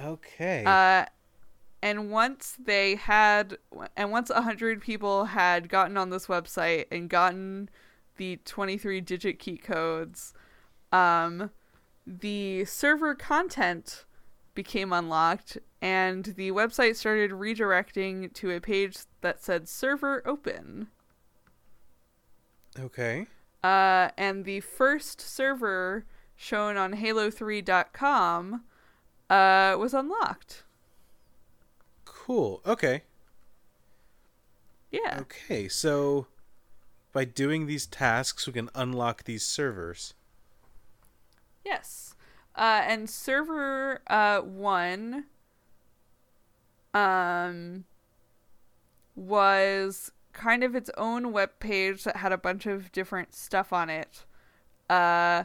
Okay. 0.00 0.64
Uh, 0.64 1.04
and 1.82 2.10
once 2.10 2.56
they 2.64 2.94
had, 2.94 3.58
and 3.96 4.12
once 4.12 4.30
a 4.30 4.42
hundred 4.42 4.80
people 4.80 5.26
had 5.26 5.68
gotten 5.68 5.96
on 5.96 6.10
this 6.10 6.26
website 6.26 6.86
and 6.92 7.10
gotten 7.10 7.68
the 8.16 8.36
twenty-three 8.44 9.00
digit 9.00 9.38
key 9.38 9.56
codes, 9.56 10.32
um, 10.92 11.50
the 12.06 12.64
server 12.64 13.14
content 13.14 14.04
became 14.54 14.92
unlocked, 14.92 15.58
and 15.80 16.24
the 16.36 16.52
website 16.52 16.94
started 16.94 17.32
redirecting 17.32 18.32
to 18.34 18.52
a 18.52 18.60
page 18.60 18.98
that 19.20 19.42
said 19.42 19.68
"server 19.68 20.22
open." 20.26 20.88
okay. 22.78 23.26
Uh, 23.62 24.10
and 24.16 24.44
the 24.44 24.60
first 24.60 25.20
server 25.20 26.04
shown 26.34 26.76
on 26.76 26.94
Halo3.com 26.94 28.64
uh, 29.30 29.76
was 29.78 29.94
unlocked. 29.94 30.64
Cool. 32.24 32.62
Okay. 32.64 33.02
Yeah. 34.92 35.18
Okay. 35.22 35.66
So 35.66 36.28
by 37.12 37.24
doing 37.24 37.66
these 37.66 37.84
tasks, 37.84 38.46
we 38.46 38.52
can 38.52 38.70
unlock 38.76 39.24
these 39.24 39.42
servers. 39.42 40.14
Yes. 41.64 42.14
Uh, 42.54 42.82
and 42.86 43.10
server 43.10 44.02
uh, 44.06 44.38
one 44.42 45.24
um, 46.94 47.86
was 49.16 50.12
kind 50.32 50.62
of 50.62 50.76
its 50.76 50.90
own 50.96 51.32
web 51.32 51.50
page 51.58 52.04
that 52.04 52.18
had 52.18 52.30
a 52.30 52.38
bunch 52.38 52.66
of 52.66 52.92
different 52.92 53.34
stuff 53.34 53.72
on 53.72 53.90
it. 53.90 54.24
Uh, 54.88 55.42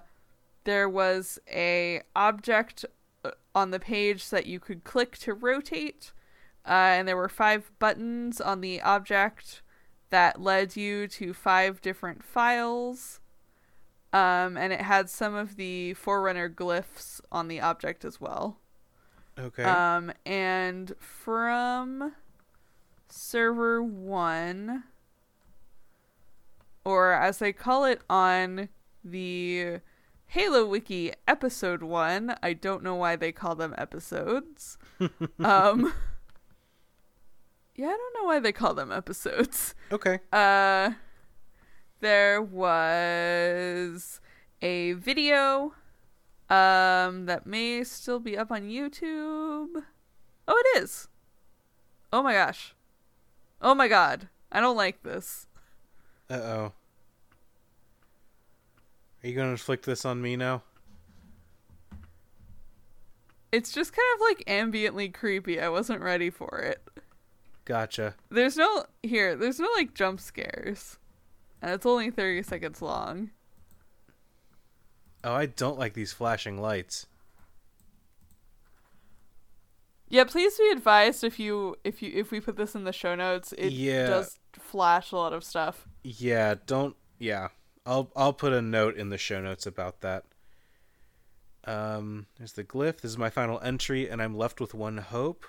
there 0.64 0.88
was 0.88 1.40
a 1.52 2.04
object 2.16 2.86
uh, 3.26 3.32
on 3.56 3.72
the 3.72 3.80
page 3.80 4.30
that 4.30 4.45
you 4.45 4.60
could 4.60 4.84
click 4.84 5.18
to 5.18 5.34
rotate, 5.34 6.12
uh, 6.68 6.72
and 6.72 7.07
there 7.07 7.18
were 7.18 7.30
five 7.30 7.72
buttons 7.80 8.41
on 8.41 8.61
the 8.61 8.81
object 8.81 9.61
that 10.10 10.41
led 10.41 10.76
you 10.76 11.07
to 11.07 11.34
five 11.34 11.81
different 11.81 12.23
files. 12.23 13.19
Um, 14.14 14.57
and 14.57 14.72
it 14.72 14.81
had 14.81 15.10
some 15.10 15.35
of 15.35 15.57
the 15.57 15.94
Forerunner 15.94 16.49
glyphs 16.49 17.22
on 17.31 17.48
the 17.48 17.60
object 17.60 18.06
as 18.06 18.19
well. 18.19 18.57
Okay. 19.38 19.64
Um, 19.64 20.11
and 20.26 20.94
from 20.99 22.14
server 23.10 23.84
one, 23.84 24.84
or 26.84 27.14
as 27.14 27.39
they 27.39 27.53
call 27.53 27.85
it 27.85 28.02
on 28.10 28.69
the 29.03 29.80
Halo 30.27 30.65
Wiki, 30.65 31.14
episode 31.27 31.81
one. 31.81 32.35
I 32.44 32.52
don't 32.52 32.84
know 32.84 32.95
why 32.95 33.15
they 33.15 33.31
call 33.31 33.56
them 33.56 33.73
episodes. 33.77 34.77
um, 35.39 35.94
yeah, 37.78 37.88
I 37.88 37.90
don't 37.98 38.14
know 38.16 38.26
why 38.26 38.40
they 38.40 38.52
call 38.52 38.74
them 38.74 38.91
episodes. 38.91 39.76
okay. 39.91 40.20
Uh, 40.34 40.91
there 42.02 42.41
was 42.41 44.20
a 44.62 44.94
video 44.94 45.74
um 46.49 47.26
that 47.26 47.45
may 47.45 47.84
still 47.84 48.20
be 48.20 48.38
up 48.38 48.52
on 48.52 48.64
YouTube. 48.64 49.84
Oh, 50.48 50.64
it 50.76 50.82
is. 50.82 51.08
Oh 52.12 52.24
my 52.24 52.34
gosh. 52.34 52.74
Oh 53.62 53.76
my 53.76 53.88
god. 53.88 54.30
I 54.52 54.60
don't 54.60 54.78
like 54.78 55.04
this. 55.04 55.45
Uh 56.30 56.34
oh. 56.36 56.72
Are 59.24 59.28
you 59.28 59.36
gonna 59.36 59.52
inflict 59.52 59.86
this 59.86 60.06
on 60.06 60.22
me 60.22 60.36
now? 60.36 60.64
It's 63.52 63.72
just 63.72 63.94
kind 63.94 64.08
of 64.16 64.22
like 64.22 64.45
ambiently 64.48 65.14
creepy. 65.14 65.60
I 65.60 65.70
wasn't 65.70 66.02
ready 66.02 66.30
for 66.30 66.60
it. 66.60 66.82
Gotcha. 67.68 68.15
There's 68.30 68.56
no 68.56 68.85
here, 69.03 69.35
there's 69.35 69.60
no 69.60 69.68
like 69.76 69.94
jump 69.94 70.22
scares. 70.22 70.98
And 71.61 71.72
it's 71.72 71.85
only 71.85 72.10
30 72.11 72.44
seconds 72.44 72.81
long. 72.81 73.31
Oh, 75.22 75.34
I 75.34 75.48
don't 75.48 75.77
like 75.77 75.94
these 75.94 76.14
flashing 76.14 76.61
lights. 76.61 77.07
Yeah, 80.07 80.23
please 80.23 80.57
be 80.57 80.69
advised 80.72 81.26
if 81.26 81.38
you 81.39 81.76
if 81.84 82.02
you 82.02 82.10
if 82.15 82.31
we 82.31 82.39
put 82.39 82.56
this 82.56 82.73
in 82.73 82.85
the 82.85 82.94
show 82.94 83.15
notes, 83.15 83.52
it 83.57 83.73
Yeah. 83.73 84.07
does 84.07 84.39
flash 84.53 85.11
a 85.11 85.18
lot 85.18 85.34
of 85.34 85.44
stuff. 85.44 85.85
Yeah, 86.03 86.56
don't. 86.65 86.95
Yeah, 87.19 87.49
I'll 87.85 88.10
I'll 88.15 88.31
put 88.31 88.53
a 88.53 88.61
note 88.61 88.95
in 88.95 89.10
the 89.10 89.18
show 89.18 89.41
notes 89.41 89.65
about 89.65 89.99
that. 90.02 90.23
Um, 91.65 92.27
there's 92.38 92.53
the 92.53 92.64
glyph. 92.64 93.02
This 93.02 93.11
is 93.11 93.18
my 93.18 93.30
final 93.30 93.60
entry, 93.60 94.10
and 94.10 94.22
I'm 94.22 94.38
left 94.38 94.61
with 94.61 94.73
one 94.73 94.99
hope 94.99 95.45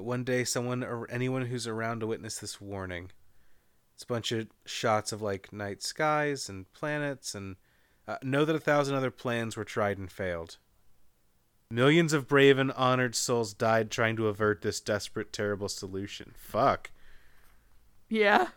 that 0.00 0.04
one 0.04 0.24
day 0.24 0.44
someone 0.44 0.82
or 0.82 1.06
anyone 1.10 1.44
who's 1.44 1.66
around 1.66 2.00
to 2.00 2.06
witness 2.06 2.38
this 2.38 2.58
warning. 2.58 3.10
It's 3.94 4.04
a 4.04 4.06
bunch 4.06 4.32
of 4.32 4.46
shots 4.64 5.12
of 5.12 5.20
like 5.20 5.52
night 5.52 5.82
skies 5.82 6.48
and 6.48 6.72
planets, 6.72 7.34
and 7.34 7.56
uh, 8.08 8.16
know 8.22 8.46
that 8.46 8.56
a 8.56 8.60
thousand 8.60 8.94
other 8.94 9.10
plans 9.10 9.58
were 9.58 9.64
tried 9.64 9.98
and 9.98 10.10
failed. 10.10 10.56
Millions 11.70 12.14
of 12.14 12.26
brave 12.26 12.56
and 12.56 12.72
honored 12.72 13.14
souls 13.14 13.52
died 13.52 13.90
trying 13.90 14.16
to 14.16 14.28
avert 14.28 14.62
this 14.62 14.80
desperate, 14.80 15.34
terrible 15.34 15.68
solution. 15.68 16.32
Fuck. 16.34 16.90
Yeah. 18.08 18.48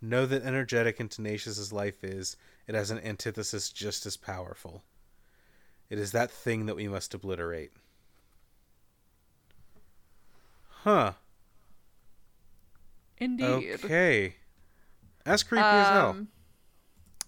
Know 0.00 0.26
that 0.26 0.44
energetic 0.44 1.00
and 1.00 1.10
tenacious 1.10 1.58
as 1.58 1.72
life 1.72 2.04
is, 2.04 2.36
it 2.68 2.76
has 2.76 2.92
an 2.92 3.00
antithesis 3.00 3.70
just 3.70 4.06
as 4.06 4.16
powerful. 4.16 4.84
It 5.90 5.98
is 5.98 6.12
that 6.12 6.30
thing 6.30 6.66
that 6.66 6.76
we 6.76 6.86
must 6.86 7.14
obliterate. 7.14 7.72
Huh. 10.86 11.14
Indeed. 13.18 13.80
Okay. 13.84 14.36
That's 15.24 15.42
creepy 15.42 15.64
as 15.64 15.88
hell. 15.88 16.10
Um, 16.10 16.28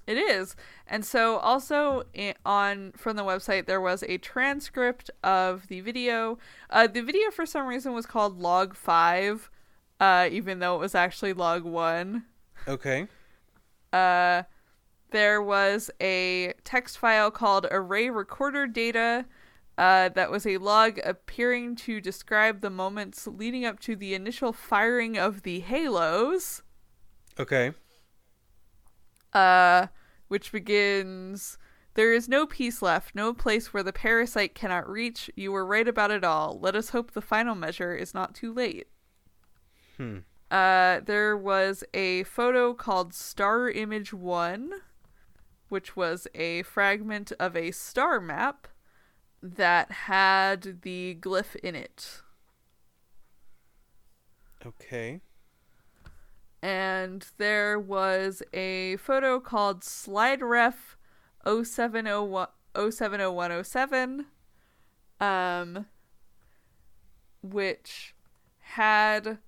It 0.06 0.16
is. 0.16 0.54
And 0.86 1.04
so 1.04 1.38
also 1.38 2.04
on 2.46 2.92
from 2.92 3.16
the 3.16 3.24
website 3.24 3.66
there 3.66 3.80
was 3.80 4.04
a 4.04 4.16
transcript 4.18 5.10
of 5.24 5.66
the 5.66 5.80
video. 5.80 6.38
Uh, 6.70 6.86
the 6.86 7.02
video 7.02 7.32
for 7.32 7.44
some 7.44 7.66
reason 7.66 7.92
was 7.94 8.06
called 8.06 8.38
log 8.38 8.76
5 8.76 9.50
uh, 9.98 10.28
even 10.30 10.60
though 10.60 10.76
it 10.76 10.78
was 10.78 10.94
actually 10.94 11.32
log 11.32 11.64
1. 11.64 12.24
Okay. 12.68 13.08
Uh, 13.92 14.44
there 15.10 15.42
was 15.42 15.90
a 16.00 16.52
text 16.62 16.96
file 16.96 17.32
called 17.32 17.66
array 17.72 18.08
recorder 18.08 18.68
data 18.68 19.24
uh, 19.78 20.08
that 20.10 20.30
was 20.30 20.44
a 20.46 20.58
log 20.58 20.98
appearing 21.04 21.74
to 21.76 22.00
describe 22.00 22.60
the 22.60 22.68
moments 22.70 23.26
leading 23.26 23.64
up 23.64 23.80
to 23.80 23.96
the 23.96 24.12
initial 24.12 24.52
firing 24.52 25.16
of 25.16 25.42
the 25.42 25.60
halos 25.60 26.62
Okay. 27.38 27.72
uh, 29.32 29.86
which 30.28 30.52
begins 30.52 31.56
There 31.94 32.12
is 32.12 32.28
no 32.28 32.46
peace 32.46 32.82
left, 32.82 33.14
no 33.14 33.32
place 33.34 33.72
where 33.72 33.82
the 33.82 33.92
parasite 33.92 34.54
cannot 34.54 34.88
reach. 34.88 35.30
You 35.34 35.50
were 35.52 35.66
right 35.66 35.88
about 35.88 36.10
it 36.10 36.22
all. 36.24 36.58
Let 36.60 36.76
us 36.76 36.90
hope 36.90 37.10
the 37.12 37.20
final 37.20 37.54
measure 37.54 37.94
is 37.94 38.14
not 38.14 38.34
too 38.34 38.52
late. 38.52 38.86
Hmm. 39.96 40.18
Uh, 40.50 41.00
there 41.04 41.36
was 41.36 41.84
a 41.92 42.22
photo 42.24 42.72
called 42.72 43.12
Star 43.14 43.68
Image 43.68 44.12
1, 44.14 44.72
which 45.68 45.96
was 45.96 46.26
a 46.34 46.62
fragment 46.62 47.32
of 47.40 47.56
a 47.56 47.70
star 47.72 48.20
map 48.20 48.68
that 49.42 49.90
had 49.92 50.82
the 50.82 51.16
glyph 51.20 51.54
in 51.56 51.74
it. 51.74 52.22
Okay. 54.66 55.20
and 56.60 57.26
there 57.38 57.78
was 57.78 58.42
a 58.52 58.96
photo 58.96 59.38
called 59.38 59.84
slide 59.84 60.42
ref 60.42 60.96
0701 61.46 62.48
070107 62.74 64.26
um 65.20 65.86
which 67.42 68.14
had 68.60 69.38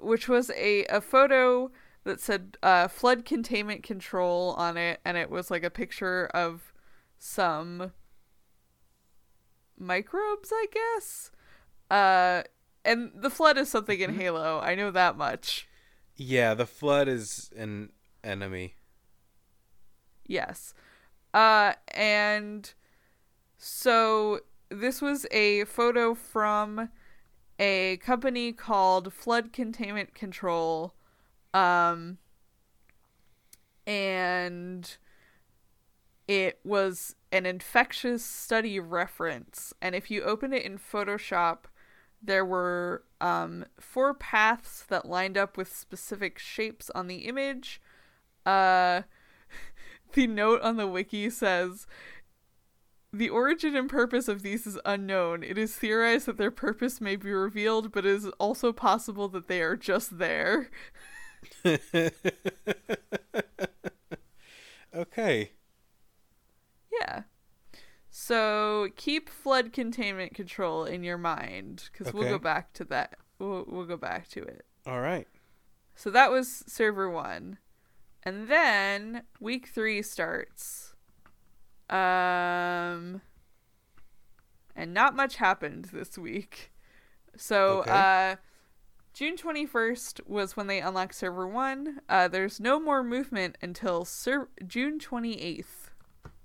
which 0.00 0.28
was 0.28 0.50
a 0.50 0.84
a 0.86 1.00
photo 1.00 1.70
that 2.02 2.20
said 2.20 2.56
uh, 2.62 2.88
flood 2.88 3.24
containment 3.24 3.82
control 3.84 4.54
on 4.58 4.76
it 4.76 5.00
and 5.04 5.16
it 5.16 5.30
was 5.30 5.50
like 5.50 5.62
a 5.64 5.70
picture 5.70 6.26
of 6.34 6.72
some 7.18 7.92
microbes 9.78 10.50
i 10.52 10.66
guess? 10.72 11.30
Uh 11.90 12.42
and 12.84 13.10
the 13.14 13.30
flood 13.30 13.58
is 13.58 13.68
something 13.68 13.98
in 13.98 14.14
halo. 14.14 14.60
I 14.60 14.76
know 14.76 14.90
that 14.92 15.16
much. 15.16 15.68
Yeah, 16.14 16.54
the 16.54 16.66
flood 16.66 17.08
is 17.08 17.50
an 17.56 17.90
enemy. 18.22 18.74
Yes. 20.26 20.72
Uh 21.34 21.72
and 21.88 22.72
so 23.58 24.40
this 24.68 25.02
was 25.02 25.26
a 25.30 25.64
photo 25.64 26.14
from 26.14 26.88
a 27.58 27.96
company 27.98 28.52
called 28.52 29.12
Flood 29.12 29.52
Containment 29.52 30.14
Control. 30.14 30.94
Um 31.52 32.18
and 33.86 34.96
it 36.28 36.58
was 36.64 37.14
an 37.32 37.46
infectious 37.46 38.24
study 38.24 38.80
reference 38.80 39.72
and 39.80 39.94
if 39.94 40.10
you 40.10 40.22
open 40.22 40.52
it 40.52 40.62
in 40.62 40.78
Photoshop 40.78 41.66
there 42.22 42.44
were 42.44 43.04
um, 43.20 43.64
four 43.78 44.12
paths 44.14 44.84
that 44.88 45.06
lined 45.06 45.38
up 45.38 45.56
with 45.56 45.74
specific 45.74 46.38
shapes 46.38 46.90
on 46.94 47.06
the 47.06 47.26
image. 47.26 47.80
Uh, 48.44 49.02
the 50.14 50.26
note 50.26 50.60
on 50.62 50.76
the 50.76 50.86
wiki 50.86 51.30
says 51.30 51.86
the 53.12 53.28
origin 53.28 53.76
and 53.76 53.88
purpose 53.88 54.28
of 54.28 54.42
these 54.42 54.66
is 54.66 54.78
unknown. 54.84 55.42
It 55.42 55.56
is 55.56 55.74
theorized 55.74 56.26
that 56.26 56.36
their 56.36 56.50
purpose 56.50 57.00
may 57.00 57.16
be 57.16 57.30
revealed, 57.32 57.92
but 57.92 58.04
it 58.04 58.12
is 58.12 58.26
also 58.38 58.72
possible 58.72 59.28
that 59.28 59.48
they 59.48 59.62
are 59.62 59.76
just 59.76 60.18
there. 60.18 60.70
okay. 64.94 65.52
Yeah. 67.00 67.22
So 68.10 68.88
keep 68.96 69.28
flood 69.28 69.72
containment 69.72 70.34
control 70.34 70.84
in 70.84 71.04
your 71.04 71.18
mind 71.18 71.90
because 71.92 72.12
we'll 72.14 72.28
go 72.28 72.38
back 72.38 72.72
to 72.74 72.84
that. 72.86 73.14
We'll, 73.38 73.64
we'll 73.68 73.84
go 73.84 73.96
back 73.98 74.28
to 74.28 74.42
it. 74.42 74.64
All 74.86 75.00
right. 75.00 75.28
So 75.94 76.10
that 76.10 76.30
was 76.30 76.64
server 76.66 77.10
one. 77.10 77.58
And 78.22 78.48
then 78.48 79.22
week 79.40 79.68
three 79.68 80.00
starts. 80.02 80.94
Um 81.90 83.20
and 84.74 84.92
not 84.92 85.14
much 85.14 85.36
happened 85.36 85.86
this 85.92 86.18
week. 86.18 86.72
So 87.36 87.80
Okay. 87.80 87.90
uh 87.90 88.36
June 89.14 89.36
21st 89.36 90.26
was 90.26 90.56
when 90.58 90.66
they 90.66 90.80
unlocked 90.80 91.14
server 91.14 91.46
1. 91.46 92.00
Uh 92.08 92.28
there's 92.28 92.58
no 92.60 92.80
more 92.80 93.02
movement 93.04 93.56
until 93.62 94.04
ser- 94.04 94.48
June 94.66 94.98
28th. 94.98 95.85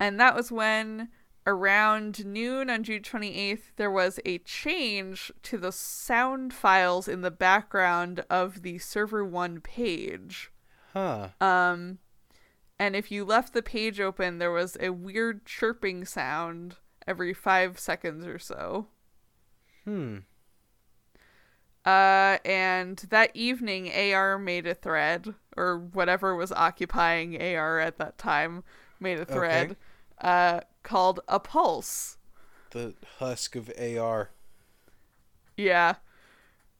And 0.02 0.19
that 0.19 0.36
was 0.36 0.52
when 0.52 1.10
around 1.45 2.26
noon 2.26 2.72
on 2.72 2.84
June 2.84 3.03
28th 3.03 3.65
there 3.76 3.91
was 3.91 4.19
a 4.26 4.40
change 4.40 5.32
to 5.44 5.60
the 5.60 5.72
sound 5.72 6.56
files 6.56 7.07
in 7.07 7.22
the 7.22 7.30
background 7.30 8.26
of 8.28 8.64
the 8.64 8.80
server 8.80 9.23
1 9.23 9.61
page. 9.61 10.52
Huh. 10.94 11.28
Um, 11.40 11.99
and 12.80 12.95
if 12.95 13.11
you 13.11 13.23
left 13.23 13.53
the 13.53 13.61
page 13.61 13.99
open, 13.99 14.40
there 14.40 14.52
was 14.52 14.76
a 14.80 14.90
weird 14.90 15.45
chirping 15.45 16.03
sound 16.06 16.78
every 17.06 17.32
five 17.32 17.78
seconds 17.80 18.26
or 18.26 18.40
so. 18.40 18.88
Hmm. 19.86 20.18
Uh, 21.86 22.38
and 22.44 22.98
that 23.10 23.30
evening, 23.36 23.91
AR 23.94 24.40
made 24.40 24.65
a 24.65 24.73
thread, 24.73 25.36
or 25.56 25.78
whatever 25.78 26.36
was 26.36 26.52
occupying 26.52 27.40
AR 27.40 27.80
at 27.80 27.99
that 27.99 28.18
time, 28.18 28.64
made 28.99 29.19
a 29.19 29.26
thread, 29.26 29.76
uh, 30.22 30.61
called 30.84 31.19
a 31.27 31.39
pulse. 31.39 32.18
The 32.72 32.93
husk 33.19 33.56
of 33.56 33.72
AR. 33.77 34.30
Yeah. 35.57 35.95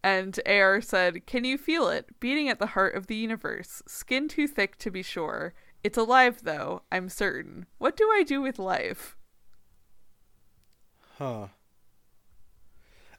And 0.04 0.40
AR 0.46 0.82
said, 0.82 1.26
Can 1.26 1.44
you 1.44 1.58
feel 1.58 1.88
it? 1.90 2.20
Beating 2.20 2.50
at 2.50 2.60
the 2.60 2.68
heart 2.68 2.96
of 2.96 3.08
the 3.08 3.16
universe. 3.16 3.84
Skin 3.88 4.28
too 4.28 4.48
thick 4.48 4.78
to 4.80 4.90
be 4.90 5.04
sure. 5.04 5.54
It's 5.84 5.98
alive, 5.98 6.42
though, 6.44 6.84
I'm 6.92 7.10
certain. 7.10 7.66
What 7.78 7.98
do 7.98 8.10
I 8.12 8.24
do 8.24 8.42
with 8.42 8.60
life? 8.60 9.18
Huh. 11.18 11.48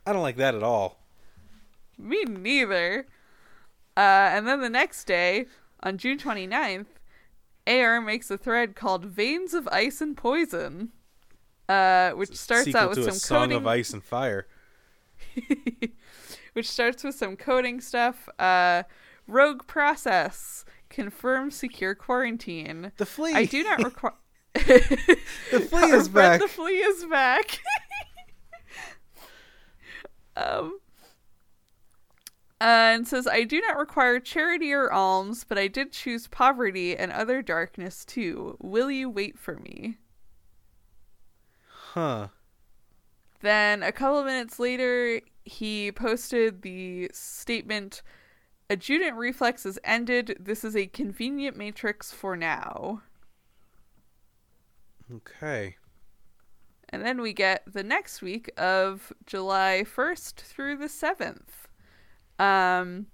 I 0.06 0.12
don't 0.12 0.22
like 0.22 0.36
that 0.36 0.54
at 0.54 0.62
all. 0.62 0.98
Me 1.98 2.24
neither. 2.24 3.06
Uh, 3.96 4.00
and 4.32 4.46
then 4.46 4.60
the 4.60 4.70
next 4.70 5.04
day, 5.04 5.46
on 5.82 5.98
June 5.98 6.18
29th, 6.18 6.86
AR 7.66 8.00
makes 8.00 8.30
a 8.30 8.38
thread 8.38 8.74
called 8.74 9.04
Veins 9.04 9.54
of 9.54 9.68
Ice 9.68 10.00
and 10.00 10.16
Poison, 10.16 10.90
uh, 11.68 12.10
which 12.12 12.36
starts 12.36 12.74
out 12.74 12.90
with 12.90 13.04
some 13.04 13.14
song 13.14 13.38
coding. 13.48 13.56
of 13.58 13.66
ice 13.66 13.92
and 13.92 14.02
fire. 14.02 14.46
which 16.52 16.68
starts 16.68 17.04
with 17.04 17.14
some 17.14 17.36
coding 17.36 17.80
stuff. 17.80 18.28
Uh, 18.38 18.82
rogue 19.26 19.66
process. 19.66 20.64
Confirm 20.90 21.50
secure 21.50 21.94
quarantine. 21.94 22.92
The 22.96 23.06
flea. 23.06 23.32
I 23.34 23.44
do 23.46 23.62
not 23.62 23.78
require. 23.84 24.12
the 24.54 25.60
flea 25.70 25.90
is 25.92 26.08
back. 26.08 26.40
The 26.40 26.48
flea 26.48 26.72
is 26.78 27.04
back. 27.06 27.60
um. 30.36 30.78
Uh, 32.62 32.94
and 32.94 33.08
says, 33.08 33.26
I 33.26 33.42
do 33.42 33.60
not 33.60 33.76
require 33.76 34.20
charity 34.20 34.72
or 34.72 34.92
alms, 34.92 35.42
but 35.42 35.58
I 35.58 35.66
did 35.66 35.90
choose 35.90 36.28
poverty 36.28 36.96
and 36.96 37.10
other 37.10 37.42
darkness 37.42 38.04
too. 38.04 38.56
Will 38.60 38.88
you 38.88 39.10
wait 39.10 39.36
for 39.36 39.56
me? 39.56 39.98
Huh. 41.66 42.28
Then 43.40 43.82
a 43.82 43.90
couple 43.90 44.20
of 44.20 44.26
minutes 44.26 44.60
later, 44.60 45.20
he 45.44 45.90
posted 45.90 46.62
the 46.62 47.10
statement 47.12 48.00
Adjutant 48.70 49.16
reflex 49.16 49.66
is 49.66 49.80
ended. 49.82 50.36
This 50.38 50.62
is 50.62 50.76
a 50.76 50.86
convenient 50.86 51.56
matrix 51.56 52.12
for 52.12 52.36
now. 52.36 53.02
Okay. 55.12 55.78
And 56.90 57.04
then 57.04 57.20
we 57.20 57.32
get 57.32 57.64
the 57.66 57.82
next 57.82 58.22
week 58.22 58.52
of 58.56 59.12
July 59.26 59.84
1st 59.84 60.36
through 60.36 60.76
the 60.76 60.86
7th. 60.86 61.61
Um, 62.42 63.06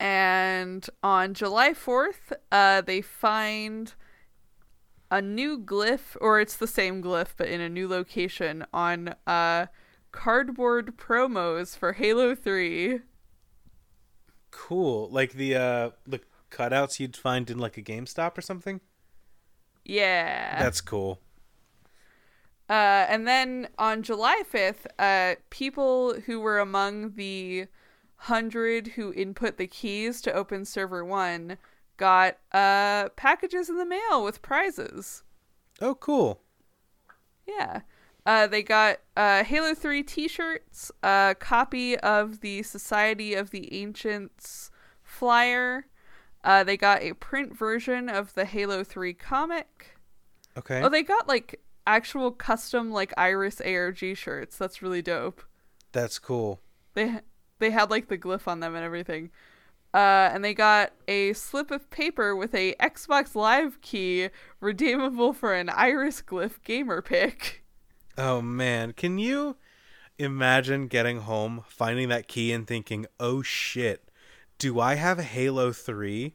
and 0.00 0.84
on 1.04 1.34
July 1.34 1.70
4th, 1.70 2.32
uh, 2.50 2.80
they 2.80 3.00
find 3.00 3.94
a 5.08 5.22
new 5.22 5.58
glyph, 5.58 6.16
or 6.20 6.40
it's 6.40 6.56
the 6.56 6.66
same 6.66 7.00
glyph, 7.00 7.34
but 7.36 7.46
in 7.46 7.60
a 7.60 7.68
new 7.68 7.86
location 7.86 8.64
on 8.72 9.14
uh, 9.26 9.66
cardboard 10.10 10.96
promos 10.96 11.76
for 11.76 11.92
Halo 11.92 12.34
3. 12.34 13.00
Cool. 14.50 15.08
Like 15.10 15.32
the 15.32 15.54
uh 15.54 15.90
the 16.06 16.20
cutouts 16.50 17.00
you'd 17.00 17.16
find 17.16 17.48
in 17.48 17.58
like 17.58 17.78
a 17.78 17.82
GameStop 17.82 18.36
or 18.36 18.42
something? 18.42 18.80
Yeah. 19.84 20.62
That's 20.62 20.82
cool. 20.82 21.20
Uh, 22.72 23.04
and 23.10 23.28
then 23.28 23.68
on 23.78 24.02
July 24.02 24.42
5th, 24.50 24.86
uh, 24.98 25.34
people 25.50 26.14
who 26.24 26.40
were 26.40 26.58
among 26.58 27.16
the 27.16 27.66
hundred 28.16 28.86
who 28.86 29.12
input 29.12 29.58
the 29.58 29.66
keys 29.66 30.22
to 30.22 30.32
open 30.32 30.64
server 30.64 31.04
one 31.04 31.58
got 31.98 32.38
uh, 32.52 33.10
packages 33.10 33.68
in 33.68 33.76
the 33.76 33.84
mail 33.84 34.24
with 34.24 34.40
prizes. 34.40 35.22
Oh, 35.82 35.94
cool. 35.96 36.40
Yeah. 37.46 37.82
Uh, 38.24 38.46
they 38.46 38.62
got 38.62 39.00
uh, 39.18 39.44
Halo 39.44 39.74
3 39.74 40.02
t 40.04 40.26
shirts, 40.26 40.90
a 41.02 41.36
copy 41.38 41.98
of 41.98 42.40
the 42.40 42.62
Society 42.62 43.34
of 43.34 43.50
the 43.50 43.70
Ancients 43.74 44.70
flyer. 45.02 45.88
Uh, 46.42 46.64
they 46.64 46.78
got 46.78 47.02
a 47.02 47.12
print 47.12 47.54
version 47.54 48.08
of 48.08 48.32
the 48.32 48.46
Halo 48.46 48.82
3 48.82 49.12
comic. 49.12 49.98
Okay. 50.56 50.80
Oh, 50.80 50.88
they 50.88 51.02
got 51.02 51.28
like 51.28 51.60
actual 51.86 52.30
custom 52.30 52.90
like 52.90 53.12
Iris 53.16 53.60
ARG 53.60 54.16
shirts. 54.16 54.56
That's 54.56 54.82
really 54.82 55.02
dope. 55.02 55.42
That's 55.92 56.18
cool. 56.18 56.60
They 56.94 57.20
they 57.58 57.70
had 57.70 57.90
like 57.90 58.08
the 58.08 58.18
glyph 58.18 58.48
on 58.48 58.60
them 58.60 58.74
and 58.74 58.84
everything. 58.84 59.30
Uh, 59.94 60.30
and 60.32 60.42
they 60.42 60.54
got 60.54 60.92
a 61.06 61.34
slip 61.34 61.70
of 61.70 61.90
paper 61.90 62.34
with 62.34 62.54
a 62.54 62.74
Xbox 62.80 63.34
Live 63.34 63.80
key 63.82 64.30
redeemable 64.58 65.34
for 65.34 65.52
an 65.52 65.68
Iris 65.68 66.22
glyph 66.22 66.62
gamer 66.64 67.02
pic. 67.02 67.64
Oh 68.16 68.40
man, 68.40 68.92
can 68.92 69.18
you 69.18 69.56
imagine 70.18 70.86
getting 70.86 71.20
home, 71.20 71.64
finding 71.66 72.08
that 72.08 72.28
key 72.28 72.52
and 72.52 72.66
thinking, 72.66 73.06
"Oh 73.20 73.42
shit, 73.42 74.10
do 74.58 74.80
I 74.80 74.94
have 74.94 75.18
Halo 75.18 75.72
3?" 75.72 76.34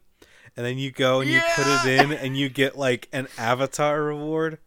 And 0.55 0.65
then 0.65 0.77
you 0.77 0.91
go 0.91 1.21
and 1.21 1.29
you 1.29 1.39
put 1.55 1.67
it 1.67 1.99
in 1.99 2.11
and 2.11 2.35
you 2.35 2.49
get 2.49 2.77
like 2.77 3.07
an 3.11 3.27
avatar 3.37 4.01
reward. 4.01 4.57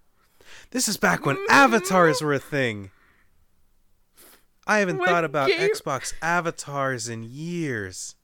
This 0.71 0.87
is 0.87 0.97
back 0.97 1.27
when 1.27 1.37
avatars 1.49 2.23
were 2.23 2.33
a 2.33 2.39
thing. 2.39 2.91
I 4.67 4.79
haven't 4.79 4.99
thought 4.99 5.25
about 5.25 5.49
game- 5.49 5.69
Xbox 5.69 6.15
avatars 6.23 7.09
in 7.09 7.25
years. 7.25 8.15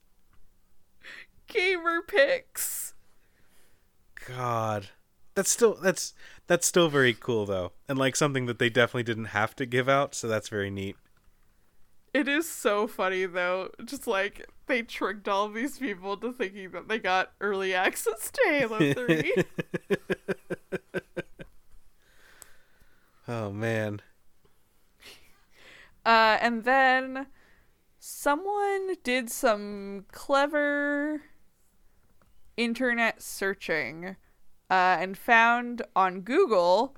Gamer 1.47 2.01
pics. 2.01 2.93
God. 4.27 4.89
That's 5.35 5.49
still 5.49 5.75
that's 5.75 6.13
that's 6.47 6.65
still 6.65 6.89
very 6.89 7.13
cool 7.13 7.45
though. 7.45 7.73
And 7.87 7.99
like 7.99 8.15
something 8.15 8.45
that 8.45 8.59
they 8.59 8.69
definitely 8.69 9.03
didn't 9.03 9.25
have 9.25 9.55
to 9.57 9.65
give 9.65 9.89
out, 9.89 10.15
so 10.15 10.27
that's 10.27 10.49
very 10.49 10.71
neat. 10.71 10.95
It 12.13 12.27
is 12.29 12.49
so 12.49 12.87
funny 12.87 13.25
though. 13.25 13.69
Just 13.83 14.07
like 14.07 14.47
they 14.67 14.81
tricked 14.83 15.27
all 15.27 15.49
these 15.49 15.77
people 15.79 16.15
to 16.17 16.31
thinking 16.31 16.71
that 16.71 16.87
they 16.87 16.97
got 16.97 17.33
early 17.41 17.73
access 17.73 18.31
to 18.31 18.41
Halo 18.47 18.93
3. 18.93 19.33
Oh 23.27 23.51
man. 23.51 24.01
Uh, 26.05 26.37
and 26.39 26.63
then 26.63 27.27
someone 27.99 28.95
did 29.03 29.29
some 29.29 30.05
clever 30.11 31.21
internet 32.55 33.21
searching 33.21 34.15
uh, 34.69 34.97
and 34.99 35.17
found 35.17 35.81
on 35.95 36.21
Google 36.21 36.95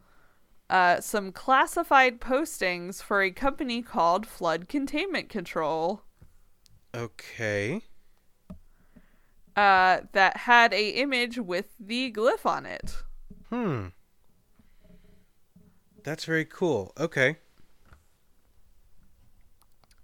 uh, 0.70 1.02
some 1.02 1.32
classified 1.32 2.22
postings 2.22 3.02
for 3.02 3.22
a 3.24 3.32
company 3.32 3.82
called 3.82 4.28
Flood 4.28 4.70
Containment 4.70 5.28
Control 5.30 6.04
Okay. 6.94 7.82
uh, 9.56 10.02
that 10.14 10.38
had 10.38 10.74
a 10.74 10.90
image 10.92 11.38
with 11.38 11.76
the 11.80 12.12
glyph 12.12 12.46
on 12.46 12.66
it. 12.66 13.04
Hmm. 13.50 13.88
That's 16.10 16.26
very 16.26 16.44
cool. 16.44 16.92
Okay. 17.00 17.38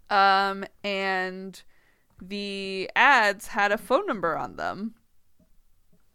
Um, 0.08 0.64
and 0.84 1.60
the 2.22 2.92
ads 2.96 3.48
had 3.48 3.72
a 3.72 3.78
phone 3.80 4.06
number 4.06 4.38
on 4.38 4.56
them. 4.56 4.94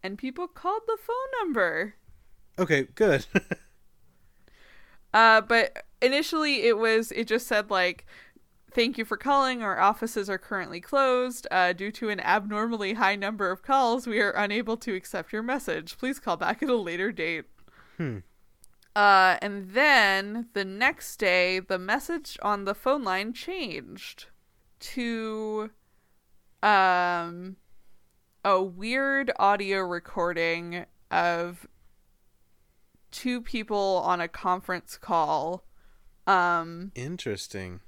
And 0.01 0.17
people 0.17 0.47
called 0.47 0.83
the 0.87 0.97
phone 0.97 1.41
number. 1.41 1.95
Okay, 2.57 2.87
good. 2.95 3.25
Uh, 5.13 5.41
but 5.41 5.83
initially 6.01 6.61
it 6.61 6.77
was 6.77 7.11
it 7.11 7.27
just 7.27 7.45
said 7.45 7.69
like, 7.69 8.05
"Thank 8.73 8.97
you 8.97 9.03
for 9.03 9.17
calling. 9.17 9.61
Our 9.61 9.77
offices 9.77 10.29
are 10.29 10.37
currently 10.37 10.79
closed. 10.79 11.47
Uh, 11.51 11.73
due 11.73 11.91
to 11.91 12.07
an 12.07 12.21
abnormally 12.21 12.93
high 12.93 13.17
number 13.17 13.51
of 13.51 13.61
calls, 13.61 14.07
we 14.07 14.21
are 14.21 14.31
unable 14.31 14.77
to 14.77 14.95
accept 14.95 15.33
your 15.33 15.43
message. 15.43 15.97
Please 15.97 16.17
call 16.17 16.37
back 16.37 16.63
at 16.63 16.69
a 16.69 16.77
later 16.77 17.11
date." 17.11 17.43
Hmm. 17.97 18.19
Uh, 18.95 19.37
and 19.41 19.71
then 19.71 20.47
the 20.53 20.65
next 20.65 21.17
day, 21.17 21.59
the 21.59 21.79
message 21.79 22.37
on 22.41 22.65
the 22.65 22.75
phone 22.75 23.03
line 23.03 23.33
changed 23.33 24.25
to 24.79 25.69
um 26.63 27.55
a 28.43 28.61
weird 28.61 29.31
audio 29.37 29.79
recording 29.79 30.85
of 31.11 31.67
two 33.11 33.41
people 33.41 34.01
on 34.03 34.19
a 34.19 34.27
conference 34.27 34.97
call. 34.97 35.63
Um, 36.25 36.91
Interesting. 36.95 37.81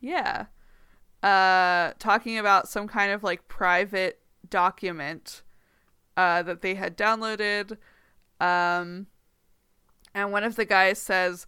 yeah. 0.00 0.46
Uh, 1.22 1.92
talking 1.98 2.38
about 2.38 2.68
some 2.68 2.86
kind 2.86 3.10
of 3.10 3.24
like 3.24 3.48
private 3.48 4.20
document 4.48 5.42
uh, 6.16 6.42
that 6.42 6.62
they 6.62 6.74
had 6.74 6.96
downloaded. 6.96 7.76
Um, 8.38 9.06
and 10.16 10.32
one 10.32 10.42
of 10.44 10.56
the 10.56 10.64
guys 10.64 10.98
says, 10.98 11.46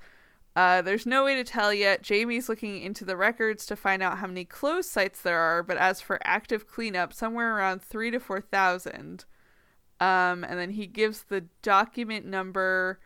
uh, 0.54 0.82
There's 0.82 1.06
no 1.06 1.24
way 1.24 1.34
to 1.34 1.42
tell 1.42 1.72
yet. 1.72 2.02
Jamie's 2.02 2.50
looking 2.50 2.82
into 2.82 3.06
the 3.06 3.16
records 3.16 3.64
to 3.66 3.74
find 3.74 4.02
out 4.02 4.18
how 4.18 4.26
many 4.26 4.44
closed 4.44 4.90
sites 4.90 5.22
there 5.22 5.38
are, 5.38 5.62
but 5.62 5.78
as 5.78 6.02
for 6.02 6.20
active 6.22 6.68
cleanup, 6.68 7.14
somewhere 7.14 7.56
around 7.56 7.80
three 7.82 8.10
to 8.10 8.20
4,000. 8.20 9.24
Um, 10.00 10.44
and 10.44 10.58
then 10.58 10.72
he 10.72 10.86
gives 10.86 11.22
the 11.22 11.46
document 11.62 12.26
number 12.26 13.00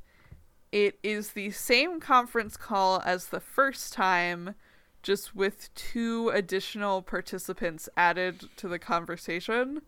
it 0.72 1.00
is 1.04 1.32
the 1.32 1.52
same 1.52 2.00
conference 2.00 2.56
call 2.56 3.02
as 3.06 3.28
the 3.28 3.40
first 3.40 3.94
time, 3.94 4.56
just 5.02 5.36
with 5.36 5.74
two 5.76 6.30
additional 6.30 7.02
participants 7.02 7.90
added 7.98 8.50
to 8.58 8.68
the 8.68 8.80
conversation 8.80 9.82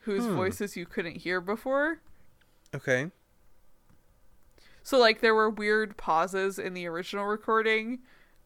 whose 0.00 0.24
hmm. 0.24 0.34
voices 0.34 0.76
you 0.76 0.86
couldn't 0.86 1.18
hear 1.18 1.40
before. 1.40 2.00
Okay. 2.74 3.10
So, 4.82 4.98
like, 4.98 5.20
there 5.20 5.34
were 5.34 5.50
weird 5.50 5.96
pauses 5.96 6.58
in 6.58 6.72
the 6.74 6.86
original 6.86 7.26
recording, 7.26 7.98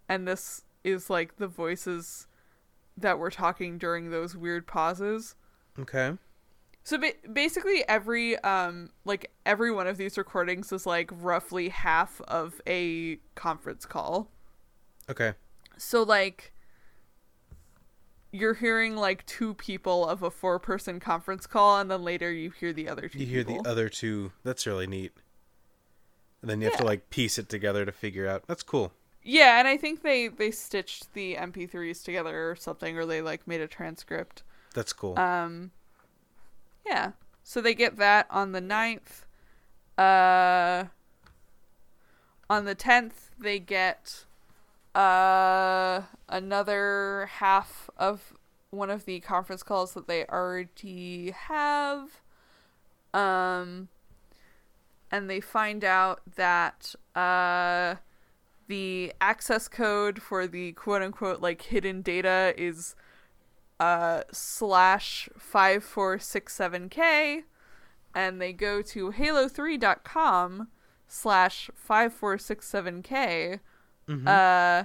and 0.08 0.26
this 0.26 0.64
is 0.82 1.08
like 1.08 1.36
the 1.36 1.46
voices 1.46 2.26
that 2.96 3.18
were 3.18 3.30
talking 3.30 3.78
during 3.78 4.10
those 4.10 4.36
weird 4.36 4.66
pauses. 4.66 5.34
Okay. 5.78 6.16
So 6.84 6.98
ba- 6.98 7.12
basically, 7.32 7.84
every 7.88 8.38
um 8.40 8.90
like 9.04 9.30
every 9.46 9.70
one 9.70 9.86
of 9.86 9.96
these 9.96 10.18
recordings 10.18 10.72
is 10.72 10.86
like 10.86 11.10
roughly 11.12 11.68
half 11.68 12.20
of 12.22 12.60
a 12.66 13.18
conference 13.34 13.86
call. 13.86 14.30
Okay. 15.08 15.34
So 15.76 16.02
like 16.02 16.52
you're 18.32 18.54
hearing 18.54 18.96
like 18.96 19.24
two 19.26 19.54
people 19.54 20.08
of 20.08 20.22
a 20.22 20.30
four 20.30 20.58
person 20.58 20.98
conference 20.98 21.46
call, 21.46 21.78
and 21.78 21.90
then 21.90 22.02
later 22.02 22.32
you 22.32 22.50
hear 22.50 22.72
the 22.72 22.88
other 22.88 23.08
two. 23.08 23.18
You 23.18 23.26
hear 23.26 23.44
people. 23.44 23.62
the 23.62 23.68
other 23.68 23.88
two. 23.88 24.32
That's 24.42 24.66
really 24.66 24.86
neat. 24.86 25.12
And 26.40 26.50
then 26.50 26.60
you 26.60 26.68
have 26.68 26.78
to 26.78 26.84
like 26.84 27.10
piece 27.10 27.38
it 27.38 27.48
together 27.48 27.84
to 27.84 27.92
figure 27.92 28.26
out. 28.26 28.44
That's 28.48 28.64
cool. 28.64 28.92
Yeah, 29.22 29.60
and 29.60 29.68
I 29.68 29.76
think 29.76 30.02
they 30.02 30.28
they 30.28 30.50
stitched 30.50 31.14
the 31.14 31.36
MP3s 31.36 32.02
together 32.02 32.50
or 32.50 32.56
something, 32.56 32.98
or 32.98 33.06
they 33.06 33.22
like 33.22 33.46
made 33.46 33.60
a 33.60 33.68
transcript. 33.68 34.42
That's 34.74 34.92
cool. 34.92 35.18
Um, 35.18 35.70
yeah. 36.86 37.12
So 37.42 37.60
they 37.60 37.74
get 37.74 37.96
that 37.96 38.26
on 38.30 38.52
the 38.52 38.60
9th. 38.60 39.24
Uh, 39.98 40.88
on 42.48 42.64
the 42.64 42.74
10th, 42.74 43.30
they 43.38 43.58
get 43.58 44.24
uh, 44.94 46.02
another 46.28 47.28
half 47.38 47.90
of 47.96 48.34
one 48.70 48.90
of 48.90 49.04
the 49.04 49.20
conference 49.20 49.62
calls 49.62 49.92
that 49.94 50.06
they 50.06 50.24
already 50.26 51.30
have. 51.30 52.20
Um, 53.12 53.88
and 55.10 55.28
they 55.28 55.40
find 55.40 55.84
out 55.84 56.22
that 56.36 56.94
uh, 57.14 57.96
the 58.68 59.12
access 59.20 59.68
code 59.68 60.22
for 60.22 60.46
the 60.46 60.72
quote 60.72 61.02
unquote 61.02 61.40
like 61.40 61.62
hidden 61.62 62.00
data 62.00 62.54
is 62.56 62.94
uh 63.82 64.22
slash 64.30 65.28
5467k 65.38 67.42
and 68.14 68.40
they 68.40 68.52
go 68.52 68.80
to 68.82 69.10
halo3.com 69.10 70.68
slash 71.08 71.70
5467k 71.88 73.58
uh 74.26 74.84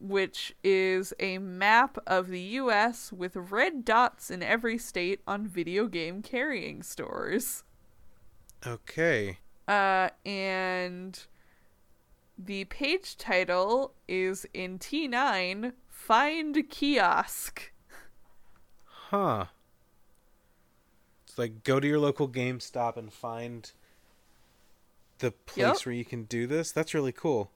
which 0.00 0.54
is 0.62 1.12
a 1.18 1.38
map 1.38 1.98
of 2.06 2.28
the 2.28 2.40
US 2.40 3.12
with 3.12 3.34
red 3.36 3.84
dots 3.84 4.30
in 4.30 4.42
every 4.42 4.78
state 4.78 5.20
on 5.26 5.46
video 5.46 5.86
game 5.86 6.22
carrying 6.22 6.82
stores. 6.82 7.64
okay. 8.66 9.36
Uh, 9.66 10.08
and 10.24 11.26
the 12.38 12.64
page 12.66 13.18
title 13.18 13.92
is 14.06 14.46
in 14.54 14.78
T9 14.78 15.72
Find 15.88 16.70
Kiosk. 16.70 17.72
Huh. 19.10 19.46
It's 21.26 21.38
like 21.38 21.64
go 21.64 21.80
to 21.80 21.86
your 21.86 21.98
local 21.98 22.28
GameStop 22.28 22.96
and 22.96 23.12
find 23.12 23.70
the 25.18 25.30
place 25.30 25.58
Yep. 25.80 25.86
where 25.86 25.94
you 25.94 26.04
can 26.04 26.24
do 26.24 26.46
this. 26.46 26.72
That's 26.72 26.94
really 26.94 27.12
cool. 27.12 27.50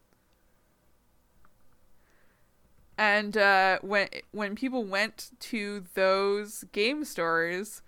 And 2.99 3.37
uh, 3.37 3.79
when 3.83 4.09
when 4.33 4.55
people 4.55 4.85
went 4.85 5.31
to 5.41 5.85
those 5.95 6.65
game 6.73 7.05
stores, 7.05 7.83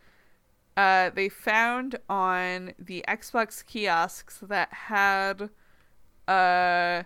uh, 0.77 1.11
they 1.11 1.29
found 1.29 1.97
on 2.09 2.73
the 2.79 3.05
Xbox 3.07 3.65
kiosks 3.65 4.39
that 4.43 4.73
had 4.73 5.51
uh, 6.27 7.05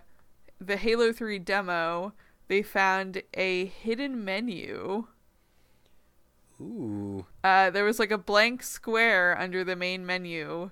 the 0.59 0.77
Halo 0.77 1.11
3 1.11 1.39
demo, 1.39 2.13
they 2.47 2.61
found 2.63 3.21
a 3.33 3.65
hidden 3.65 4.23
menu. 4.25 5.07
Ooh. 6.61 7.25
Uh, 7.43 7.69
there 7.69 7.85
was 7.85 7.99
like 7.99 8.11
a 8.11 8.17
blank 8.17 8.63
square 8.63 9.37
under 9.39 9.63
the 9.63 9.75
main 9.75 10.05
menu 10.05 10.71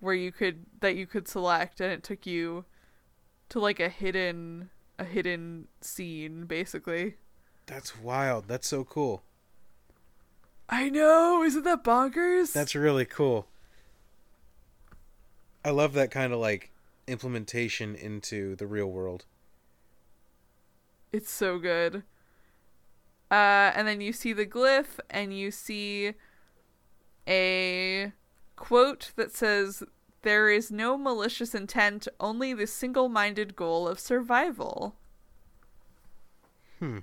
where 0.00 0.14
you 0.14 0.32
could 0.32 0.66
that 0.80 0.96
you 0.96 1.06
could 1.06 1.28
select, 1.28 1.80
and 1.80 1.92
it 1.92 2.02
took 2.02 2.26
you 2.26 2.64
to 3.50 3.60
like 3.60 3.80
a 3.80 3.88
hidden 3.88 4.70
a 4.98 5.04
hidden 5.04 5.68
scene, 5.80 6.44
basically. 6.46 7.14
That's 7.66 7.98
wild. 7.98 8.48
That's 8.48 8.68
so 8.68 8.84
cool. 8.84 9.22
I 10.68 10.88
know, 10.88 11.42
isn't 11.42 11.64
that 11.64 11.82
bonkers? 11.82 12.52
That's 12.52 12.74
really 12.74 13.04
cool. 13.04 13.46
I 15.64 15.70
love 15.70 15.94
that 15.94 16.10
kind 16.10 16.32
of 16.32 16.38
like 16.38 16.70
implementation 17.06 17.94
into 17.94 18.56
the 18.56 18.66
real 18.66 18.86
world. 18.86 19.24
It's 21.12 21.30
so 21.30 21.58
good. 21.58 22.04
Uh, 23.30 23.70
and 23.74 23.86
then 23.86 24.00
you 24.00 24.12
see 24.12 24.32
the 24.32 24.46
glyph, 24.46 24.98
and 25.08 25.36
you 25.36 25.50
see 25.50 26.14
a 27.28 28.12
quote 28.56 29.12
that 29.16 29.34
says, 29.34 29.82
There 30.22 30.50
is 30.50 30.70
no 30.70 30.98
malicious 30.98 31.54
intent, 31.54 32.08
only 32.18 32.52
the 32.52 32.66
single 32.66 33.08
minded 33.08 33.54
goal 33.54 33.86
of 33.86 34.00
survival. 34.00 34.96
Hmm. 36.78 36.98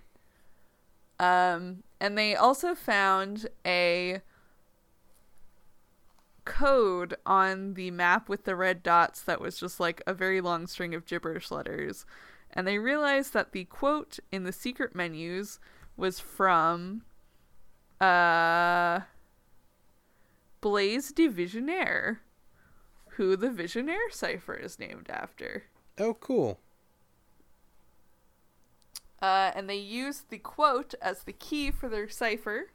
Um, 1.19 1.83
and 1.99 2.17
they 2.17 2.35
also 2.35 2.75
found 2.75 3.47
a 3.65 4.21
code 6.45 7.15
on 7.25 7.73
the 7.73 7.91
map 7.91 8.29
with 8.29 8.45
the 8.45 8.55
red 8.55 8.81
dots 8.81 9.21
that 9.21 9.41
was 9.41 9.59
just 9.59 9.79
like 9.79 10.01
a 10.07 10.13
very 10.13 10.41
long 10.41 10.67
string 10.67 10.93
of 10.95 11.05
gibberish 11.05 11.51
letters. 11.51 12.05
And 12.51 12.67
they 12.67 12.79
realized 12.79 13.33
that 13.33 13.51
the 13.51 13.65
quote 13.65 14.19
in 14.31 14.43
the 14.43 14.53
secret 14.53 14.95
menus 14.95 15.59
was 15.97 16.19
from 16.19 17.01
uh 17.99 19.01
Blaise 20.61 21.11
de 21.11 21.27
Vigenère, 21.29 22.17
who 23.11 23.35
the 23.35 23.49
Vigenère 23.49 24.11
cipher 24.11 24.55
is 24.55 24.79
named 24.79 25.09
after. 25.09 25.63
Oh, 25.99 26.13
cool. 26.13 26.59
Uh, 29.21 29.51
and 29.55 29.69
they 29.69 29.77
used 29.77 30.29
the 30.29 30.37
quote 30.37 30.93
as 31.01 31.23
the 31.23 31.33
key 31.33 31.71
for 31.71 31.89
their 31.89 32.09
cipher. 32.09 32.71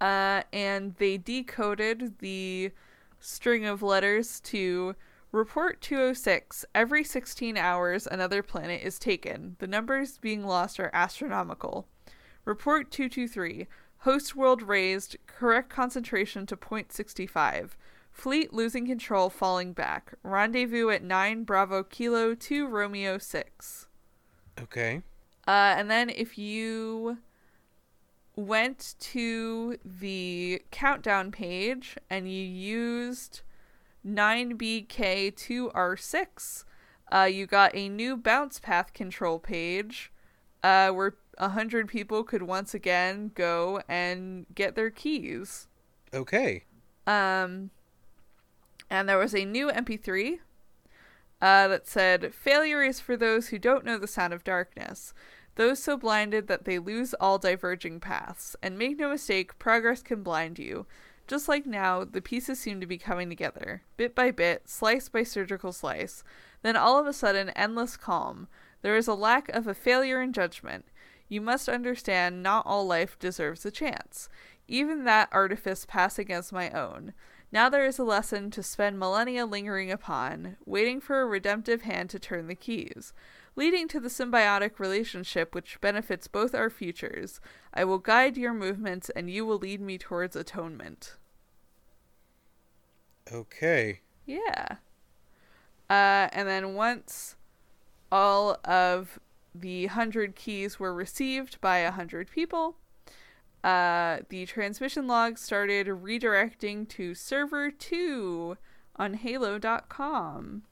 Uh, 0.00 0.42
and 0.52 0.94
they 0.96 1.16
decoded 1.16 2.18
the 2.18 2.70
string 3.18 3.64
of 3.64 3.82
letters 3.82 4.40
to 4.40 4.94
report 5.32 5.80
206. 5.80 6.64
Every 6.74 7.02
16 7.02 7.56
hours, 7.56 8.06
another 8.06 8.42
planet 8.42 8.82
is 8.82 8.98
taken. 8.98 9.56
The 9.58 9.66
numbers 9.66 10.18
being 10.18 10.44
lost 10.44 10.78
are 10.78 10.90
astronomical. 10.92 11.88
Report 12.46 12.90
223. 12.90 13.66
Host 13.98 14.34
world 14.34 14.62
razed. 14.62 15.18
Correct 15.26 15.68
concentration 15.68 16.46
to 16.46 16.56
point 16.56 16.88
0.65. 16.88 17.72
Fleet 18.12 18.54
losing 18.54 18.86
control, 18.86 19.28
falling 19.28 19.74
back. 19.74 20.14
Rendezvous 20.22 20.88
at 20.90 21.02
9 21.02 21.42
Bravo 21.42 21.82
Kilo 21.82 22.34
2 22.34 22.68
Romeo 22.68 23.18
6. 23.18 23.88
Okay. 24.62 25.02
Uh, 25.46 25.74
and 25.76 25.90
then 25.90 26.08
if 26.08 26.38
you 26.38 27.18
went 28.36 28.94
to 29.00 29.76
the 29.84 30.62
countdown 30.70 31.30
page 31.32 31.98
and 32.08 32.30
you 32.30 32.42
used 32.42 33.42
9BK2R6, 34.06 36.64
uh, 37.12 37.28
you 37.30 37.46
got 37.46 37.74
a 37.74 37.88
new 37.88 38.16
bounce 38.16 38.60
path 38.60 38.92
control 38.92 39.40
page 39.40 40.12
uh, 40.62 40.90
where 40.90 41.16
100 41.38 41.88
people 41.88 42.24
could 42.24 42.42
once 42.42 42.74
again 42.74 43.30
go 43.34 43.82
and 43.88 44.46
get 44.54 44.74
their 44.74 44.90
keys. 44.90 45.68
Okay. 46.14 46.64
Um, 47.06 47.70
And 48.90 49.08
there 49.08 49.18
was 49.18 49.34
a 49.34 49.44
new 49.44 49.70
MP3 49.70 50.40
uh, 51.40 51.68
that 51.68 51.86
said, 51.86 52.34
Failure 52.34 52.82
is 52.82 53.00
for 53.00 53.16
those 53.16 53.48
who 53.48 53.58
don't 53.58 53.84
know 53.84 53.98
the 53.98 54.06
sound 54.06 54.32
of 54.32 54.44
darkness, 54.44 55.12
those 55.56 55.82
so 55.82 55.96
blinded 55.96 56.48
that 56.48 56.64
they 56.64 56.78
lose 56.78 57.14
all 57.14 57.38
diverging 57.38 58.00
paths. 58.00 58.56
And 58.62 58.78
make 58.78 58.98
no 58.98 59.10
mistake, 59.10 59.58
progress 59.58 60.02
can 60.02 60.22
blind 60.22 60.58
you. 60.58 60.86
Just 61.26 61.48
like 61.48 61.66
now, 61.66 62.04
the 62.04 62.20
pieces 62.22 62.60
seem 62.60 62.80
to 62.80 62.86
be 62.86 62.98
coming 62.98 63.28
together, 63.28 63.82
bit 63.96 64.14
by 64.14 64.30
bit, 64.30 64.68
slice 64.68 65.08
by 65.08 65.24
surgical 65.24 65.72
slice. 65.72 66.22
Then 66.62 66.76
all 66.76 66.98
of 66.98 67.06
a 67.06 67.12
sudden, 67.12 67.50
endless 67.50 67.96
calm. 67.96 68.48
There 68.82 68.96
is 68.96 69.08
a 69.08 69.14
lack 69.14 69.48
of 69.48 69.66
a 69.66 69.74
failure 69.74 70.22
in 70.22 70.32
judgment. 70.32 70.84
You 71.28 71.40
must 71.40 71.68
understand 71.68 72.42
not 72.42 72.66
all 72.66 72.86
life 72.86 73.18
deserves 73.18 73.64
a 73.66 73.70
chance. 73.70 74.28
Even 74.68 75.04
that 75.04 75.28
artifice 75.32 75.84
pass 75.84 76.18
against 76.18 76.52
my 76.52 76.70
own. 76.70 77.12
Now 77.52 77.68
there 77.68 77.86
is 77.86 77.98
a 77.98 78.04
lesson 78.04 78.50
to 78.52 78.62
spend 78.62 78.98
millennia 78.98 79.46
lingering 79.46 79.90
upon, 79.90 80.56
waiting 80.66 81.00
for 81.00 81.20
a 81.20 81.26
redemptive 81.26 81.82
hand 81.82 82.10
to 82.10 82.18
turn 82.18 82.48
the 82.48 82.54
keys, 82.54 83.12
leading 83.54 83.88
to 83.88 84.00
the 84.00 84.08
symbiotic 84.08 84.78
relationship 84.78 85.54
which 85.54 85.80
benefits 85.80 86.26
both 86.26 86.54
our 86.54 86.68
futures. 86.68 87.40
I 87.72 87.84
will 87.84 87.98
guide 87.98 88.36
your 88.36 88.52
movements, 88.52 89.10
and 89.10 89.30
you 89.30 89.46
will 89.46 89.58
lead 89.58 89.80
me 89.80 89.96
towards 89.96 90.36
atonement. 90.36 91.16
Okay. 93.32 94.00
Yeah. 94.26 94.76
Uh, 95.88 96.28
and 96.32 96.48
then 96.48 96.74
once 96.74 97.36
all 98.10 98.58
of 98.64 99.18
the 99.60 99.86
hundred 99.86 100.36
keys 100.36 100.78
were 100.78 100.94
received 100.94 101.60
by 101.60 101.78
a 101.78 101.90
hundred 101.90 102.30
people, 102.30 102.76
uh, 103.64 104.18
the 104.28 104.46
transmission 104.46 105.06
log 105.06 105.38
started 105.38 105.86
redirecting 105.86 106.88
to 106.90 107.14
server 107.14 107.70
two 107.70 108.56
on 108.96 109.14
Halo.com. 109.14 110.62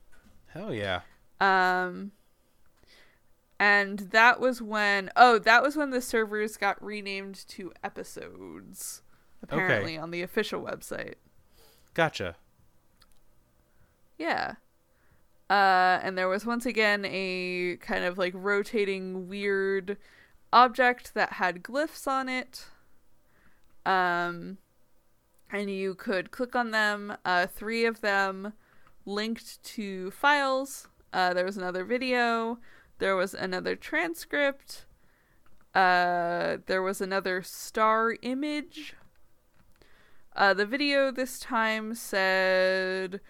Hell 0.46 0.72
yeah. 0.72 1.00
Um, 1.40 2.12
and 3.58 3.98
that 3.98 4.40
was 4.40 4.62
when 4.62 5.10
oh, 5.16 5.38
that 5.40 5.62
was 5.62 5.76
when 5.76 5.90
the 5.90 6.00
servers 6.00 6.56
got 6.56 6.82
renamed 6.82 7.46
to 7.48 7.72
episodes. 7.82 9.02
Apparently 9.42 9.98
on 9.98 10.10
the 10.10 10.22
official 10.22 10.62
website. 10.62 11.14
Gotcha. 11.92 12.36
Yeah. 14.18 14.54
Uh, 15.50 16.00
and 16.02 16.16
there 16.16 16.28
was 16.28 16.46
once 16.46 16.64
again 16.64 17.04
a 17.06 17.76
kind 17.80 18.04
of 18.04 18.16
like 18.16 18.32
rotating 18.34 19.28
weird 19.28 19.98
object 20.52 21.14
that 21.14 21.34
had 21.34 21.62
glyphs 21.62 22.06
on 22.06 22.28
it. 22.28 22.66
Um, 23.84 24.58
and 25.52 25.70
you 25.70 25.94
could 25.94 26.30
click 26.30 26.56
on 26.56 26.70
them. 26.70 27.16
Uh, 27.24 27.46
three 27.46 27.84
of 27.84 28.00
them 28.00 28.54
linked 29.04 29.62
to 29.62 30.10
files. 30.10 30.88
Uh, 31.12 31.34
there 31.34 31.44
was 31.44 31.56
another 31.56 31.84
video. 31.84 32.58
There 32.98 33.16
was 33.16 33.34
another 33.34 33.76
transcript. 33.76 34.86
Uh, 35.74 36.58
there 36.66 36.82
was 36.82 37.00
another 37.00 37.42
star 37.42 38.16
image. 38.22 38.94
Uh, 40.34 40.54
the 40.54 40.66
video 40.66 41.10
this 41.10 41.38
time 41.38 41.94
said, 41.94 43.20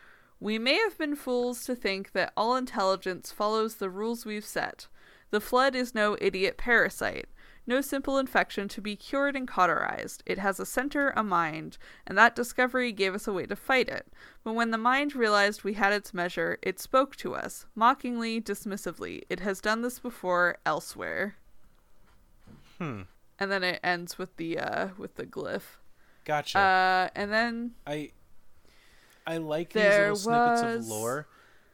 We 0.45 0.59
may 0.59 0.75
have 0.75 0.99
been 0.99 1.17
fools 1.17 1.65
to 1.65 1.75
think 1.75 2.13
that 2.13 2.35
all 2.37 2.55
intelligence 2.55 3.33
follows 3.33 3.77
the 3.77 3.89
rules 3.89 4.27
we've 4.27 4.45
set. 4.45 4.89
The 5.31 5.41
flood 5.41 5.75
is 5.75 5.95
no 5.95 6.19
idiot 6.21 6.59
parasite, 6.59 7.29
no 7.67 7.81
simple 7.81 8.19
infection 8.19 8.69
to 8.69 8.83
be 8.83 8.95
cured 8.95 9.37
and 9.37 9.49
cauterized. 9.49 10.23
It 10.27 10.37
has 10.37 10.61
a 10.61 10.67
center, 10.67 11.15
a 11.17 11.25
mind, 11.25 11.79
and 12.07 12.19
that 12.19 12.37
discovery 12.37 12.93
gave 12.93 13.15
us 13.15 13.27
a 13.27 13.33
way 13.33 13.47
to 13.47 13.57
fight 13.57 13.89
it. 13.89 14.09
But 14.45 14.53
when 14.53 14.71
the 14.71 14.77
mind 14.77 15.17
realized 15.17 15.65
we 15.65 15.73
had 15.73 15.95
its 15.95 16.13
measure, 16.13 16.59
it 16.61 16.79
spoke 16.79 17.17
to 17.17 17.35
us, 17.35 17.65
mockingly, 17.75 18.39
dismissively. 18.39 19.23
It 19.31 19.41
has 19.41 19.63
done 19.63 19.81
this 19.81 19.99
before 19.99 20.59
elsewhere. 20.67 21.37
Hmm. 22.77 23.05
And 23.39 23.51
then 23.51 23.65
it 23.65 23.81
ends 23.83 24.19
with 24.19 24.37
the 24.37 24.59
uh 24.59 24.89
with 24.99 25.15
the 25.15 25.25
glyph. 25.25 25.79
Gotcha. 26.27 26.59
Uh, 26.59 27.09
and 27.15 27.33
then 27.33 27.71
I 27.87 28.11
I 29.27 29.39
like 29.39 29.73
There 29.73 30.11
these 30.11 30.27
little 30.27 30.57
snippets 30.57 30.87
of 30.87 30.91
lore 30.91 31.27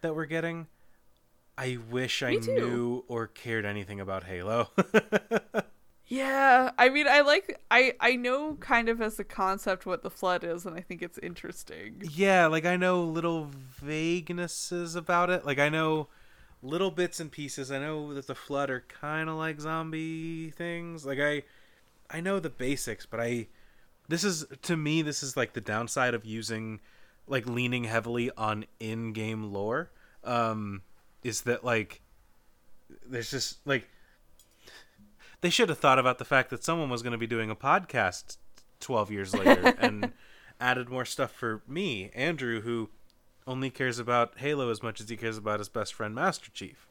that 0.03 0.15
we're 0.15 0.27
getting. 0.27 0.67
I 1.59 1.79
wish 1.91 2.23
I 2.23 2.37
too. 2.37 2.55
knew 2.55 3.05
or 3.09 3.27
cared 3.27 3.65
anything 3.67 4.01
about 4.01 4.25
Halo. 4.25 4.71
yeah, 6.07 6.71
I 6.79 6.89
mean, 6.89 7.07
I 7.07 7.21
like 7.21 7.61
I 7.71 7.95
I 8.01 8.17
know 8.17 8.55
kind 8.61 8.89
of 8.89 9.03
as 9.03 9.19
a 9.19 9.25
concept 9.25 9.85
what 9.85 10.03
the 10.03 10.11
flood 10.11 10.43
is, 10.43 10.65
and 10.65 10.77
I 10.77 10.81
think 10.81 11.03
it's 11.03 11.19
interesting. 11.19 12.03
yeah, 12.13 12.47
like 12.47 12.65
I 12.65 12.77
know 12.77 13.03
little 13.05 13.51
vaguenesses 13.85 14.97
about 14.97 15.29
it. 15.29 15.45
Like 15.45 15.59
I 15.59 15.69
know 15.69 16.09
little 16.63 16.91
bits 16.91 17.21
and 17.21 17.31
pieces. 17.31 17.71
I 17.71 17.79
know 17.79 18.15
that 18.15 18.27
the 18.27 18.35
flood 18.35 18.71
are 18.71 18.85
kind 18.89 19.29
of 19.29 19.37
like 19.37 19.61
zombie 19.61 20.51
things. 20.51 21.05
Like 21.05 21.19
I 21.21 21.43
I 22.11 22.21
know 22.21 22.41
the 22.41 22.51
basics, 22.51 23.07
but 23.07 23.21
I 23.21 23.49
this 24.09 24.25
is 24.25 24.47
to 24.63 24.77
me 24.77 25.03
this 25.03 25.23
is 25.23 25.37
like 25.37 25.53
the 25.53 25.61
downside 25.61 26.15
of 26.15 26.25
using 26.25 26.81
like 27.31 27.47
leaning 27.47 27.85
heavily 27.85 28.31
on 28.37 28.65
in-game 28.81 29.53
lore 29.53 29.91
um 30.25 30.83
is 31.23 31.43
that 31.43 31.65
like 31.65 32.03
there's 33.07 33.31
just 33.31 33.59
like 33.67 33.89
they 35.41 35.49
should 35.49 35.69
have 35.71 35.79
thought 35.79 35.99
about 35.99 36.19
the 36.19 36.25
fact 36.25 36.51
that 36.51 36.63
someone 36.63 36.91
was 36.91 37.03
going 37.03 37.13
to 37.13 37.19
be 37.19 37.27
doing 37.27 37.51
a 37.51 37.57
podcast 37.57 38.37
12 38.81 39.11
years 39.11 39.35
later 39.35 39.75
and 39.79 40.13
added 40.61 40.89
more 40.91 41.05
stuff 41.05 41.31
for 41.31 41.63
me 41.67 42.11
andrew 42.15 42.61
who 42.61 42.91
only 43.47 43.71
cares 43.71 43.99
about 43.99 44.37
halo 44.39 44.71
as 44.71 44.83
much 44.83 45.01
as 45.01 45.09
he 45.09 45.17
cares 45.17 45.39
about 45.39 45.59
his 45.61 45.69
best 45.69 45.95
friend 45.95 46.15
master 46.15 46.51
chief. 46.53 46.87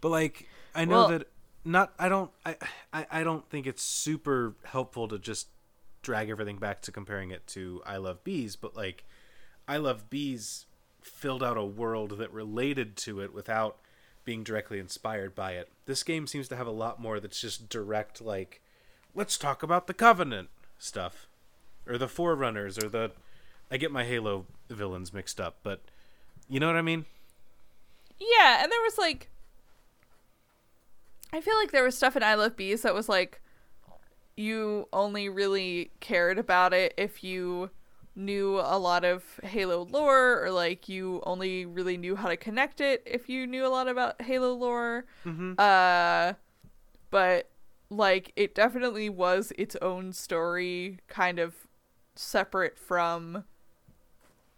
But 0.00 0.10
like 0.10 0.46
i 0.74 0.84
know 0.84 0.96
Well- 0.96 1.08
that 1.08 1.28
not 1.64 1.92
i 1.98 2.08
don't 2.08 2.30
I, 2.44 2.56
I 2.92 3.06
i 3.10 3.24
don't 3.24 3.48
think 3.50 3.66
it's 3.66 3.82
super 3.82 4.54
helpful 4.64 5.08
to 5.08 5.18
just 5.18 5.48
drag 6.06 6.30
everything 6.30 6.56
back 6.56 6.80
to 6.80 6.92
comparing 6.92 7.32
it 7.32 7.44
to 7.48 7.82
i 7.84 7.96
love 7.96 8.22
bees 8.22 8.54
but 8.54 8.76
like 8.76 9.04
i 9.66 9.76
love 9.76 10.08
bees 10.08 10.66
filled 11.02 11.42
out 11.42 11.56
a 11.56 11.64
world 11.64 12.18
that 12.18 12.32
related 12.32 12.96
to 12.96 13.20
it 13.20 13.34
without 13.34 13.78
being 14.24 14.44
directly 14.44 14.78
inspired 14.78 15.34
by 15.34 15.52
it. 15.52 15.68
This 15.86 16.02
game 16.02 16.26
seems 16.26 16.48
to 16.48 16.56
have 16.56 16.66
a 16.66 16.72
lot 16.72 17.00
more 17.00 17.18
that's 17.20 17.40
just 17.40 17.68
direct 17.68 18.20
like 18.20 18.60
let's 19.16 19.36
talk 19.36 19.64
about 19.64 19.88
the 19.88 19.94
covenant 19.94 20.48
stuff 20.78 21.26
or 21.88 21.98
the 21.98 22.06
forerunners 22.06 22.78
or 22.78 22.88
the 22.88 23.10
i 23.68 23.76
get 23.76 23.90
my 23.90 24.04
halo 24.04 24.44
villains 24.68 25.12
mixed 25.12 25.40
up 25.40 25.56
but 25.64 25.80
you 26.48 26.60
know 26.60 26.68
what 26.68 26.76
i 26.76 26.82
mean? 26.82 27.04
Yeah, 28.20 28.62
and 28.62 28.70
there 28.70 28.82
was 28.82 28.96
like 28.96 29.28
I 31.32 31.40
feel 31.40 31.56
like 31.56 31.72
there 31.72 31.82
was 31.82 31.96
stuff 31.96 32.16
in 32.16 32.22
I 32.22 32.36
Love 32.36 32.56
Bees 32.56 32.82
that 32.82 32.94
was 32.94 33.08
like 33.08 33.40
you 34.36 34.88
only 34.92 35.28
really 35.28 35.90
cared 36.00 36.38
about 36.38 36.72
it 36.72 36.94
if 36.96 37.24
you 37.24 37.70
knew 38.14 38.58
a 38.60 38.78
lot 38.78 39.04
of 39.04 39.22
Halo 39.42 39.84
lore 39.84 40.42
or 40.44 40.50
like 40.50 40.88
you 40.88 41.22
only 41.26 41.66
really 41.66 41.96
knew 41.96 42.16
how 42.16 42.28
to 42.28 42.36
connect 42.36 42.80
it 42.80 43.02
if 43.04 43.28
you 43.28 43.46
knew 43.46 43.66
a 43.66 43.68
lot 43.68 43.88
about 43.88 44.20
Halo 44.22 44.52
lore. 44.52 45.04
Uh 45.58 46.34
but 47.10 47.50
like 47.90 48.32
it 48.36 48.54
definitely 48.54 49.08
was 49.08 49.52
its 49.58 49.76
own 49.82 50.12
story 50.12 50.98
kind 51.08 51.38
of 51.38 51.54
separate 52.14 52.78
from 52.78 53.44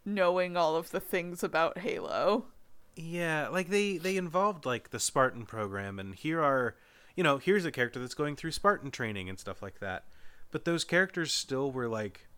knowing 0.04 0.56
all 0.56 0.76
of 0.76 0.90
the 0.90 1.00
things 1.00 1.42
about 1.42 1.78
Halo. 1.78 2.46
Yeah, 2.96 3.48
like 3.48 3.68
they 3.68 3.96
they 3.98 4.16
involved 4.16 4.66
like 4.66 4.90
the 4.90 4.98
Spartan 4.98 5.46
program, 5.46 5.98
and 5.98 6.14
here 6.14 6.42
are, 6.42 6.74
you 7.18 7.24
know, 7.24 7.38
here's 7.38 7.64
a 7.64 7.72
character 7.72 7.98
that's 7.98 8.14
going 8.14 8.36
through 8.36 8.52
Spartan 8.52 8.92
training 8.92 9.28
and 9.28 9.40
stuff 9.40 9.60
like 9.60 9.80
that. 9.80 10.04
But 10.52 10.64
those 10.64 10.84
characters 10.84 11.32
still 11.32 11.72
were 11.72 11.88
like 11.88 12.28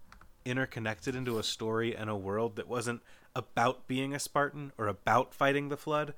interconnected 0.47 1.15
into 1.15 1.39
a 1.39 1.43
story 1.43 1.95
and 1.95 2.09
a 2.09 2.17
world 2.17 2.57
that 2.57 2.67
wasn't 2.67 3.03
about 3.37 3.87
being 3.87 4.15
a 4.15 4.19
Spartan 4.19 4.73
or 4.79 4.87
about 4.87 5.35
fighting 5.35 5.69
the 5.69 5.77
Flood. 5.77 6.15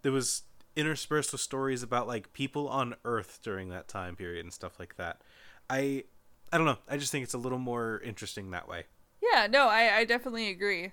There 0.00 0.12
was 0.12 0.44
interspersed 0.74 1.30
with 1.32 1.42
stories 1.42 1.82
about 1.82 2.06
like 2.06 2.32
people 2.32 2.70
on 2.70 2.94
Earth 3.04 3.40
during 3.42 3.68
that 3.68 3.86
time 3.86 4.16
period 4.16 4.46
and 4.46 4.52
stuff 4.52 4.80
like 4.80 4.96
that. 4.96 5.20
I 5.68 6.04
I 6.50 6.56
don't 6.56 6.66
know. 6.66 6.78
I 6.88 6.96
just 6.96 7.12
think 7.12 7.22
it's 7.22 7.34
a 7.34 7.38
little 7.38 7.58
more 7.58 8.00
interesting 8.02 8.50
that 8.52 8.66
way. 8.66 8.84
Yeah, 9.20 9.46
no, 9.46 9.68
I, 9.68 9.94
I 9.94 10.04
definitely 10.06 10.48
agree. 10.48 10.92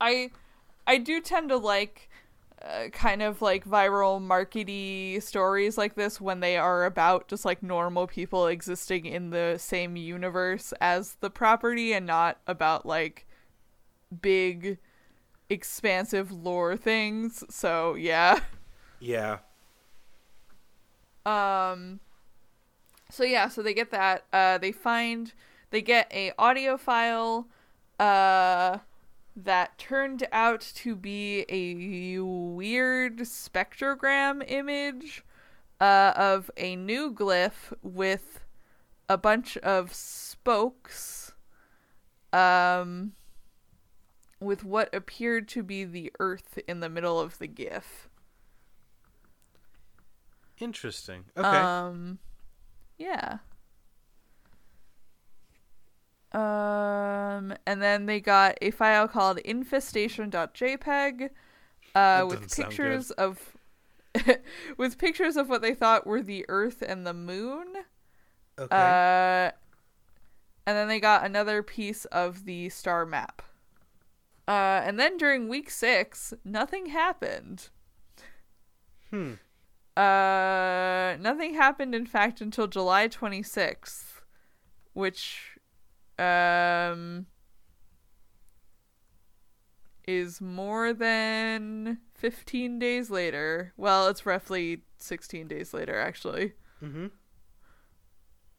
I 0.00 0.30
I 0.86 0.98
do 0.98 1.20
tend 1.20 1.48
to 1.48 1.56
like 1.56 2.07
uh, 2.62 2.88
kind 2.88 3.22
of 3.22 3.40
like 3.40 3.64
viral 3.64 4.20
markety 4.20 5.22
stories 5.22 5.78
like 5.78 5.94
this 5.94 6.20
when 6.20 6.40
they 6.40 6.56
are 6.56 6.84
about 6.84 7.28
just 7.28 7.44
like 7.44 7.62
normal 7.62 8.06
people 8.06 8.46
existing 8.46 9.06
in 9.06 9.30
the 9.30 9.56
same 9.58 9.96
universe 9.96 10.72
as 10.80 11.16
the 11.20 11.30
property 11.30 11.92
and 11.92 12.06
not 12.06 12.38
about 12.46 12.84
like 12.84 13.26
big 14.20 14.78
expansive 15.48 16.32
lore 16.32 16.76
things. 16.76 17.44
So, 17.48 17.94
yeah. 17.94 18.40
Yeah. 19.00 19.38
Um 21.24 22.00
so 23.10 23.22
yeah, 23.22 23.48
so 23.48 23.62
they 23.62 23.74
get 23.74 23.90
that. 23.92 24.24
Uh 24.32 24.58
they 24.58 24.72
find 24.72 25.32
they 25.70 25.82
get 25.82 26.10
a 26.12 26.32
audio 26.38 26.76
file 26.76 27.46
uh 28.00 28.78
that 29.44 29.78
turned 29.78 30.26
out 30.32 30.60
to 30.60 30.96
be 30.96 31.44
a 31.48 32.20
weird 32.20 33.18
spectrogram 33.18 34.42
image 34.46 35.24
uh, 35.80 36.12
of 36.16 36.50
a 36.56 36.76
new 36.76 37.12
glyph 37.12 37.72
with 37.82 38.40
a 39.08 39.16
bunch 39.16 39.56
of 39.58 39.94
spokes 39.94 41.32
um 42.32 43.12
with 44.40 44.64
what 44.64 44.94
appeared 44.94 45.48
to 45.48 45.62
be 45.62 45.84
the 45.84 46.12
earth 46.20 46.58
in 46.68 46.80
the 46.80 46.88
middle 46.88 47.18
of 47.18 47.38
the 47.38 47.46
gif 47.46 48.08
Interesting. 50.60 51.24
Okay. 51.36 51.46
um, 51.46 52.18
yeah. 52.98 53.38
Um, 56.32 57.54
and 57.66 57.80
then 57.80 58.06
they 58.06 58.20
got 58.20 58.58
a 58.60 58.70
file 58.70 59.08
called 59.08 59.38
infestation.jpg, 59.38 61.30
uh, 61.94 62.26
with 62.28 62.54
pictures 62.54 63.10
of, 63.12 63.56
with 64.76 64.98
pictures 64.98 65.36
of 65.36 65.48
what 65.48 65.62
they 65.62 65.74
thought 65.74 66.06
were 66.06 66.22
the 66.22 66.44
Earth 66.48 66.82
and 66.86 67.06
the 67.06 67.14
Moon. 67.14 67.66
okay. 68.58 68.68
Uh, 68.70 69.50
and 70.66 70.76
then 70.76 70.88
they 70.88 71.00
got 71.00 71.24
another 71.24 71.62
piece 71.62 72.04
of 72.06 72.44
the 72.44 72.68
star 72.68 73.06
map. 73.06 73.40
Uh, 74.46 74.82
and 74.84 74.98
then 74.98 75.16
during 75.18 75.48
week 75.48 75.70
six, 75.70 76.32
nothing 76.44 76.86
happened. 76.86 77.68
hmm. 79.10 79.34
Uh, 79.96 81.16
nothing 81.18 81.54
happened, 81.54 81.94
in 81.94 82.06
fact, 82.06 82.40
until 82.40 82.66
July 82.66 83.08
26th, 83.08 84.20
which, 84.92 85.57
um, 86.18 87.26
is 90.06 90.40
more 90.40 90.92
than 90.92 91.98
15 92.14 92.78
days 92.78 93.10
later. 93.10 93.72
Well, 93.76 94.08
it's 94.08 94.26
roughly 94.26 94.82
16 94.98 95.48
days 95.48 95.72
later, 95.74 95.98
actually. 95.98 96.54
Mm-hmm. 96.82 97.06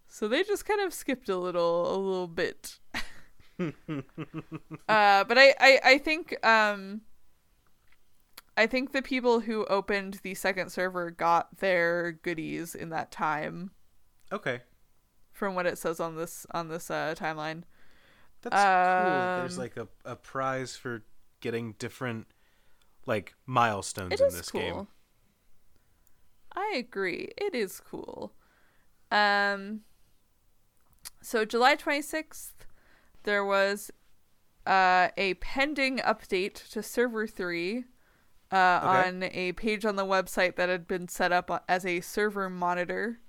So 0.07 0.27
they 0.27 0.43
just 0.43 0.65
kind 0.65 0.81
of 0.81 0.93
skipped 0.93 1.29
a 1.29 1.37
little, 1.37 1.93
a 1.93 1.97
little 1.97 2.27
bit. 2.27 2.79
uh, 3.59 5.23
but 5.23 5.37
I, 5.37 5.53
I, 5.59 5.79
I 5.83 5.97
think, 5.97 6.43
um, 6.45 7.01
I 8.57 8.65
think 8.67 8.91
the 8.91 9.01
people 9.01 9.41
who 9.41 9.65
opened 9.65 10.19
the 10.23 10.33
second 10.33 10.71
server 10.71 11.11
got 11.11 11.59
their 11.59 12.11
goodies 12.11 12.73
in 12.75 12.89
that 12.89 13.11
time, 13.11 13.71
Okay. 14.31 14.61
From 15.39 15.55
what 15.55 15.65
it 15.65 15.77
says 15.77 15.99
on 15.99 16.15
this 16.17 16.45
on 16.51 16.67
this 16.67 16.91
uh, 16.91 17.15
timeline. 17.17 17.63
That's 18.41 18.55
cool. 18.97 19.31
There's 19.35 19.57
Um, 19.57 19.63
like 19.63 19.77
a, 19.77 19.87
a 20.05 20.15
prize 20.15 20.75
for 20.75 21.03
getting 21.41 21.73
different 21.79 22.27
like 23.05 23.33
milestones 23.45 24.13
It 24.13 24.19
in 24.19 24.27
is 24.27 24.33
this 24.35 24.51
cool. 24.51 24.61
game. 24.61 24.87
I 26.55 26.73
agree. 26.75 27.29
It 27.37 27.55
is 27.55 27.79
cool. 27.79 28.33
Um 29.11 29.81
so 31.21 31.45
July 31.45 31.75
26th 31.75 32.51
there 33.23 33.43
was 33.45 33.91
uh 34.67 35.09
a 35.17 35.33
pending 35.35 35.97
update 35.99 36.69
to 36.71 36.83
server 36.83 37.25
3 37.27 37.85
uh 38.51 38.81
Okay. 38.83 39.07
on 39.07 39.23
a 39.23 39.51
page 39.53 39.85
on 39.85 39.95
the 39.95 40.05
website 40.05 40.55
that 40.57 40.69
had 40.69 40.87
been 40.87 41.07
set 41.07 41.31
up 41.31 41.63
as 41.67 41.85
a 41.85 42.01
server 42.01 42.49
monitor. 42.49 43.19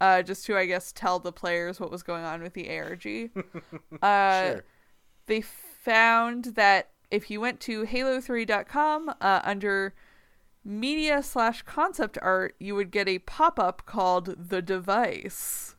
Uh, 0.00 0.22
just 0.22 0.46
to, 0.46 0.56
I 0.56 0.64
guess, 0.66 0.92
tell 0.92 1.18
the 1.18 1.32
players 1.32 1.78
what 1.78 1.90
was 1.90 2.02
going 2.02 2.24
on 2.24 2.42
with 2.42 2.54
the 2.54 2.70
ARG. 2.70 3.30
uh, 4.02 4.52
Sure. 4.52 4.64
they 5.26 5.40
found 5.42 6.46
that 6.56 6.88
if 7.10 7.30
you 7.30 7.40
went 7.40 7.60
to 7.60 7.84
halo3.com 7.84 9.10
uh, 9.20 9.40
under 9.44 9.94
media 10.64 11.22
slash 11.22 11.62
concept 11.62 12.16
art, 12.22 12.54
you 12.58 12.74
would 12.74 12.90
get 12.90 13.08
a 13.08 13.18
pop 13.18 13.58
up 13.58 13.84
called 13.84 14.48
the 14.48 14.62
device. 14.62 15.74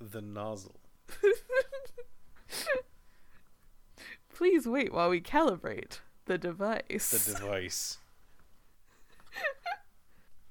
The 0.00 0.20
nozzle. 0.22 0.80
Please 4.34 4.66
wait 4.66 4.92
while 4.92 5.08
we 5.10 5.20
calibrate 5.20 6.00
the 6.26 6.36
device. 6.38 7.10
The 7.10 7.34
device. 7.34 7.98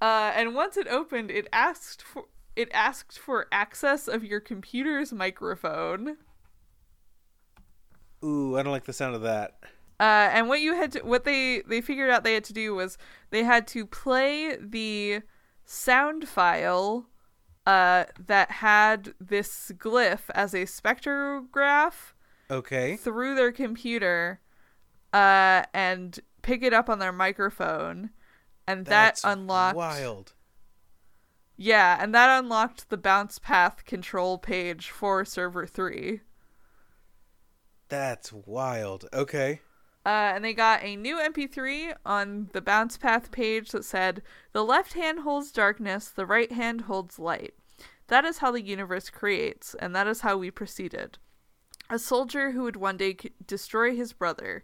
uh, 0.01 0.31
and 0.35 0.53
once 0.55 0.77
it 0.77 0.87
opened, 0.87 1.31
it 1.31 1.47
asked 1.53 2.01
for 2.01 2.25
it 2.55 2.69
asked 2.73 3.19
for 3.19 3.47
access 3.51 4.07
of 4.07 4.23
your 4.23 4.39
computer's 4.39 5.11
microphone. 5.11 6.17
Ooh, 8.23 8.57
I 8.57 8.63
don't 8.63 8.71
like 8.71 8.85
the 8.85 8.93
sound 8.93 9.15
of 9.15 9.21
that. 9.21 9.57
Uh, 9.99 10.03
and 10.33 10.47
what 10.49 10.59
you 10.61 10.73
had 10.75 10.91
to, 10.93 10.99
what 11.01 11.23
they 11.23 11.61
they 11.67 11.81
figured 11.81 12.09
out 12.09 12.23
they 12.23 12.33
had 12.33 12.43
to 12.45 12.53
do 12.53 12.75
was 12.75 12.97
they 13.29 13.43
had 13.43 13.67
to 13.67 13.85
play 13.85 14.57
the 14.59 15.21
sound 15.65 16.27
file 16.27 17.07
uh, 17.65 18.05
that 18.27 18.51
had 18.51 19.13
this 19.19 19.71
glyph 19.77 20.29
as 20.33 20.53
a 20.53 20.63
spectrograph 20.65 22.13
Okay. 22.51 22.95
through 22.97 23.35
their 23.35 23.51
computer 23.51 24.39
uh, 25.13 25.63
and 25.73 26.19
pick 26.41 26.61
it 26.61 26.73
up 26.73 26.89
on 26.89 26.99
their 26.99 27.13
microphone, 27.13 28.09
and 28.67 28.85
That's 28.85 29.21
that 29.21 29.31
unlocked. 29.37 29.75
wild. 29.77 30.33
Yeah, 31.57 31.97
and 32.01 32.13
that 32.13 32.39
unlocked 32.39 32.89
the 32.89 32.97
bounce 32.97 33.39
path 33.39 33.85
control 33.85 34.37
page 34.37 34.89
for 34.89 35.23
server 35.23 35.65
three. 35.65 36.21
That's 37.87 38.33
wild. 38.33 39.05
Okay. 39.13 39.61
Uh, 40.05 40.33
and 40.35 40.45
they 40.45 40.53
got 40.53 40.83
a 40.83 40.95
new 40.95 41.17
MP3 41.17 41.95
on 42.05 42.49
the 42.53 42.61
bounce 42.61 42.97
path 42.97 43.31
page 43.31 43.71
that 43.71 43.85
said, 43.85 44.21
The 44.51 44.63
left 44.63 44.93
hand 44.93 45.19
holds 45.21 45.51
darkness, 45.51 46.09
the 46.09 46.25
right 46.27 46.51
hand 46.51 46.81
holds 46.81 47.17
light. 47.17 47.53
That 48.07 48.23
is 48.25 48.37
how 48.39 48.51
the 48.51 48.61
universe 48.61 49.09
creates, 49.09 49.73
and 49.75 49.95
that 49.95 50.05
is 50.07 50.21
how 50.21 50.37
we 50.37 50.51
proceeded. 50.51 51.17
A 51.89 51.97
soldier 51.97 52.51
who 52.51 52.63
would 52.63 52.75
one 52.75 52.97
day 52.97 53.15
c- 53.19 53.31
destroy 53.47 53.95
his 53.95 54.13
brother. 54.13 54.63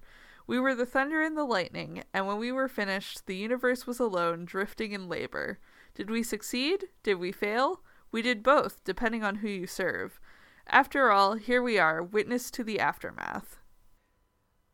We 0.51 0.59
were 0.59 0.75
the 0.75 0.85
thunder 0.85 1.21
and 1.21 1.37
the 1.37 1.45
lightning, 1.45 2.03
and 2.13 2.27
when 2.27 2.37
we 2.37 2.51
were 2.51 2.67
finished, 2.67 3.25
the 3.25 3.37
universe 3.37 3.87
was 3.87 4.01
alone, 4.01 4.43
drifting 4.43 4.91
in 4.91 5.07
labor. 5.07 5.59
Did 5.95 6.09
we 6.09 6.23
succeed? 6.23 6.87
Did 7.03 7.19
we 7.19 7.31
fail? 7.31 7.83
We 8.11 8.21
did 8.21 8.43
both, 8.43 8.83
depending 8.83 9.23
on 9.23 9.35
who 9.35 9.47
you 9.47 9.65
serve. 9.65 10.19
After 10.67 11.09
all, 11.09 11.35
here 11.35 11.61
we 11.61 11.79
are, 11.79 12.03
witness 12.03 12.51
to 12.51 12.65
the 12.65 12.81
aftermath. 12.81 13.59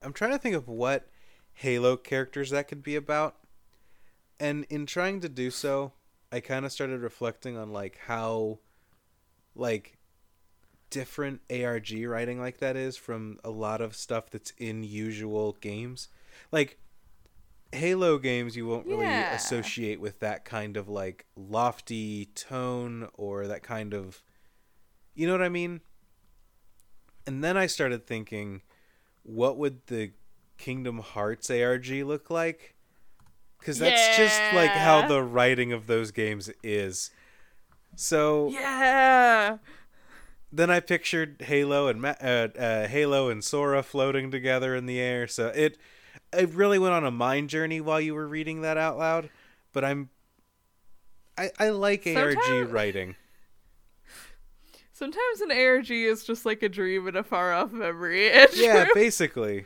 I'm 0.02 0.14
trying 0.14 0.32
to 0.32 0.40
think 0.40 0.56
of 0.56 0.68
what 0.68 1.12
Halo 1.54 1.96
characters 1.96 2.50
that 2.50 2.68
could 2.68 2.82
be 2.82 2.96
about. 2.96 3.36
And 4.40 4.66
in 4.72 4.88
trying 4.88 5.20
to 5.20 5.30
do 5.30 5.52
so, 5.52 5.94
I 6.32 6.40
kind 6.40 6.66
of 6.66 6.72
started 6.72 7.02
reflecting 7.02 7.56
on 7.56 7.72
like 7.72 8.00
how 8.08 8.62
like 9.54 9.97
different 10.90 11.42
ARG 11.52 11.92
writing 12.06 12.40
like 12.40 12.60
that 12.60 12.76
is 12.76 12.98
from 12.98 13.40
a 13.44 13.50
lot 13.50 13.82
of 13.82 13.96
stuff 13.96 14.30
that's 14.30 14.52
in 14.58 14.84
usual 14.84 15.58
games. 15.62 16.10
Like 16.52 16.80
Halo 17.74 18.18
games 18.18 18.56
you 18.56 18.66
won't 18.66 18.88
really 18.88 19.20
Yeah. 19.22 19.36
associate 19.36 20.00
with 20.00 20.20
that 20.20 20.46
kind 20.46 20.78
of 20.78 20.88
like 20.88 21.26
lofty 21.36 22.26
tone 22.28 23.10
or 23.16 23.48
that 23.48 23.64
kind 23.64 23.94
of 23.94 24.24
you 25.16 25.26
know 25.26 25.34
what 25.34 25.42
I 25.42 25.50
mean? 25.50 25.82
And 27.26 27.44
then 27.44 27.58
I 27.58 27.66
started 27.66 28.06
thinking 28.08 28.62
what 29.24 29.58
would 29.58 29.86
the 29.88 30.14
Kingdom 30.58 31.00
Hearts 31.00 31.50
ARG 31.52 31.88
look 31.90 32.30
like? 32.30 32.76
Because 33.60 33.80
that's 33.80 34.16
just 34.16 34.54
like 34.54 34.72
how 34.72 35.06
the 35.08 35.22
writing 35.22 35.74
of 35.74 35.88
those 35.88 36.12
games 36.12 36.50
is. 36.64 37.12
So 37.96 38.50
Yeah. 38.50 39.58
Then 40.52 40.70
I 40.70 40.80
pictured 40.80 41.42
Halo 41.42 41.88
and 41.88 42.02
Ma- 42.02 42.16
uh, 42.22 42.48
uh, 42.58 42.88
Halo 42.88 43.30
and 43.30 43.44
Sora 43.44 43.84
floating 43.84 44.32
together 44.32 44.76
in 44.76 44.86
the 44.86 45.00
air. 45.00 45.28
So 45.28 45.48
it 45.48 45.78
it 46.34 46.50
really 46.54 46.80
went 46.80 46.94
on 46.94 47.06
a 47.06 47.12
mind 47.12 47.50
journey 47.50 47.82
while 47.82 48.02
you 48.02 48.14
were 48.14 48.28
reading 48.28 48.62
that 48.62 48.78
out 48.78 48.98
loud. 48.98 49.30
But 49.74 49.84
I'm 49.86 50.10
I 51.38 51.52
I 51.60 51.70
like 51.70 52.06
ARG 52.08 52.34
Sometime- 52.34 52.72
writing. 52.72 53.16
Sometimes 54.94 55.42
an 55.42 55.52
ARG 55.52 55.92
is 55.92 56.24
just 56.24 56.44
like 56.44 56.64
a 56.64 56.70
dream 56.70 57.08
and 57.08 57.16
a 57.16 57.24
far 57.24 57.54
off 57.54 57.72
memory. 57.72 58.32
Yeah, 58.56 58.88
basically. 58.96 59.66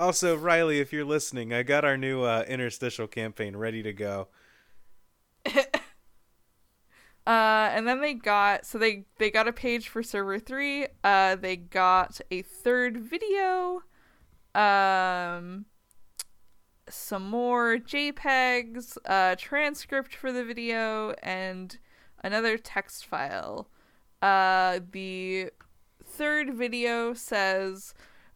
Also, 0.00 0.36
Riley, 0.36 0.80
if 0.80 0.92
you're 0.92 1.04
listening, 1.04 1.52
I 1.52 1.62
got 1.62 1.84
our 1.84 1.96
new 1.96 2.22
uh, 2.22 2.44
interstitial 2.48 3.06
campaign 3.06 3.54
ready 3.56 3.82
to 3.84 3.92
go. 3.92 4.28
Uh, 7.28 7.68
and 7.74 7.86
then 7.86 8.00
they 8.00 8.14
got 8.14 8.64
so 8.64 8.78
they 8.78 9.04
they 9.18 9.30
got 9.30 9.46
a 9.46 9.52
page 9.52 9.90
for 9.90 10.02
server 10.02 10.38
three. 10.38 10.86
Uh, 11.04 11.36
they 11.36 11.56
got 11.56 12.22
a 12.30 12.40
third 12.40 12.96
video, 12.96 13.82
um, 14.54 15.66
some 16.88 17.28
more 17.28 17.76
JPEGs, 17.76 18.96
a 19.04 19.36
transcript 19.38 20.14
for 20.14 20.32
the 20.32 20.42
video, 20.42 21.10
and 21.22 21.78
another 22.24 22.56
text 22.56 23.04
file. 23.04 23.68
Uh, 24.22 24.80
the 24.90 25.50
third 26.02 26.54
video 26.54 27.12
says, 27.12 27.92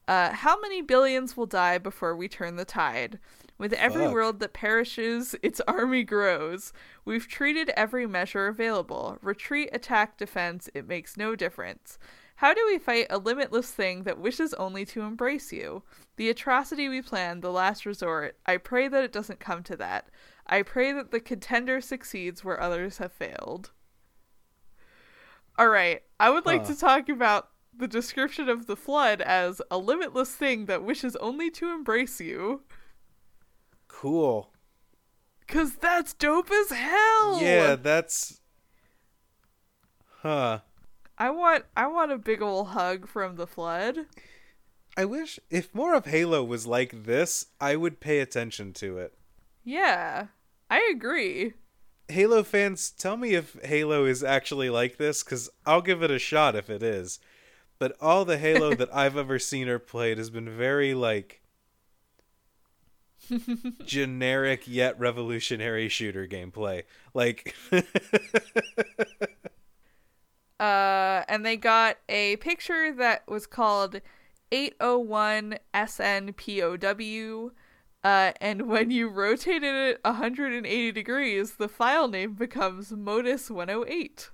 uh, 0.06 0.32
"How 0.32 0.60
many 0.60 0.82
billions 0.82 1.34
will 1.34 1.46
die 1.46 1.78
before 1.78 2.14
we 2.14 2.28
turn 2.28 2.56
the 2.56 2.66
tide? 2.66 3.18
With 3.62 3.74
every 3.74 4.06
Fuck. 4.06 4.12
world 4.12 4.40
that 4.40 4.54
perishes, 4.54 5.36
its 5.42 5.60
army 5.68 6.02
grows. 6.02 6.72
We've 7.04 7.28
treated 7.28 7.70
every 7.76 8.08
measure 8.08 8.48
available. 8.48 9.18
Retreat, 9.22 9.68
attack, 9.72 10.18
defense. 10.18 10.68
It 10.74 10.88
makes 10.88 11.16
no 11.16 11.36
difference." 11.36 11.96
How 12.36 12.54
do 12.54 12.66
we 12.66 12.78
fight 12.78 13.06
a 13.08 13.18
limitless 13.18 13.70
thing 13.70 14.02
that 14.02 14.18
wishes 14.18 14.52
only 14.54 14.84
to 14.86 15.02
embrace 15.02 15.52
you? 15.52 15.84
The 16.16 16.28
atrocity 16.28 16.88
we 16.88 17.02
plan, 17.02 17.40
the 17.40 17.52
last 17.52 17.86
resort. 17.86 18.36
I 18.44 18.56
pray 18.56 18.88
that 18.88 19.04
it 19.04 19.12
doesn't 19.12 19.38
come 19.38 19.62
to 19.62 19.76
that. 19.76 20.08
I 20.44 20.62
pray 20.62 20.90
that 20.90 21.12
the 21.12 21.20
contender 21.20 21.80
succeeds 21.80 22.42
where 22.42 22.60
others 22.60 22.98
have 22.98 23.12
failed. 23.12 23.70
All 25.56 25.68
right, 25.68 26.02
I 26.18 26.30
would 26.30 26.46
like 26.46 26.62
Huh. 26.62 26.72
to 26.72 26.80
talk 26.80 27.08
about 27.08 27.50
the 27.72 27.86
description 27.86 28.48
of 28.48 28.66
the 28.66 28.74
flood 28.74 29.20
as 29.20 29.62
a 29.70 29.78
limitless 29.78 30.34
thing 30.34 30.66
that 30.66 30.82
wishes 30.82 31.14
only 31.16 31.48
to 31.52 31.70
embrace 31.70 32.20
you. 32.20 32.62
Cool. 34.02 34.50
Cause 35.46 35.76
that's 35.76 36.12
dope 36.12 36.50
as 36.50 36.70
hell. 36.70 37.40
Yeah, 37.40 37.76
that's. 37.76 38.40
Huh. 40.22 40.58
I 41.16 41.30
want 41.30 41.66
I 41.76 41.86
want 41.86 42.10
a 42.10 42.18
big 42.18 42.42
ol' 42.42 42.64
hug 42.64 43.06
from 43.06 43.36
the 43.36 43.46
flood. 43.46 44.06
I 44.96 45.04
wish 45.04 45.38
if 45.50 45.72
more 45.72 45.94
of 45.94 46.06
Halo 46.06 46.42
was 46.42 46.66
like 46.66 47.04
this, 47.04 47.46
I 47.60 47.76
would 47.76 48.00
pay 48.00 48.18
attention 48.18 48.72
to 48.72 48.98
it. 48.98 49.14
Yeah. 49.62 50.26
I 50.68 50.90
agree. 50.92 51.52
Halo 52.08 52.42
fans, 52.42 52.90
tell 52.90 53.16
me 53.16 53.34
if 53.34 53.56
Halo 53.62 54.04
is 54.04 54.24
actually 54.24 54.68
like 54.68 54.96
this, 54.96 55.22
because 55.22 55.48
I'll 55.64 55.80
give 55.80 56.02
it 56.02 56.10
a 56.10 56.18
shot 56.18 56.56
if 56.56 56.68
it 56.68 56.82
is. 56.82 57.20
But 57.78 57.96
all 58.00 58.24
the 58.24 58.38
Halo 58.38 58.74
that 58.74 58.92
I've 58.92 59.16
ever 59.16 59.38
seen 59.38 59.68
or 59.68 59.78
played 59.78 60.18
has 60.18 60.28
been 60.28 60.50
very, 60.50 60.92
like, 60.92 61.41
generic 63.84 64.62
yet 64.66 64.98
revolutionary 64.98 65.88
shooter 65.88 66.26
gameplay. 66.26 66.84
Like, 67.14 67.54
Uh, 70.60 71.24
and 71.28 71.44
they 71.44 71.56
got 71.56 71.98
a 72.08 72.36
picture 72.36 72.92
that 72.92 73.26
was 73.28 73.46
called 73.46 74.00
801 74.52 75.58
SNPOW. 75.74 77.50
Uh, 78.04 78.32
and 78.40 78.68
when 78.68 78.90
you 78.90 79.08
rotated 79.08 79.74
it 79.74 80.00
180 80.04 80.92
degrees, 80.92 81.52
the 81.54 81.68
file 81.68 82.08
name 82.08 82.34
becomes 82.34 82.92
Modus 82.92 83.50
108. 83.50 84.30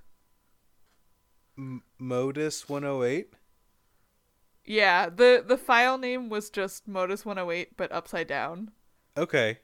M- 1.57 1.83
Modus 1.99 2.67
108? 2.67 3.35
Yeah, 4.65 5.09
the, 5.09 5.43
the 5.45 5.57
file 5.57 5.97
name 5.97 6.29
was 6.29 6.49
just 6.49 6.87
Modus 6.87 7.25
108, 7.25 7.75
but 7.75 7.91
upside 7.91 8.27
down. 8.27 8.71
Okay. 9.19 9.59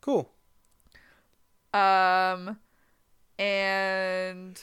Cool. 0.00 0.28
Um, 1.72 2.58
and 3.38 4.60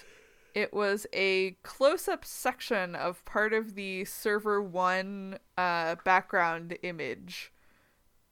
it 0.53 0.73
was 0.73 1.07
a 1.13 1.51
close-up 1.63 2.25
section 2.25 2.95
of 2.95 3.23
part 3.23 3.53
of 3.53 3.75
the 3.75 4.03
server 4.03 4.61
one 4.61 5.39
uh, 5.57 5.95
background 6.03 6.77
image. 6.83 7.53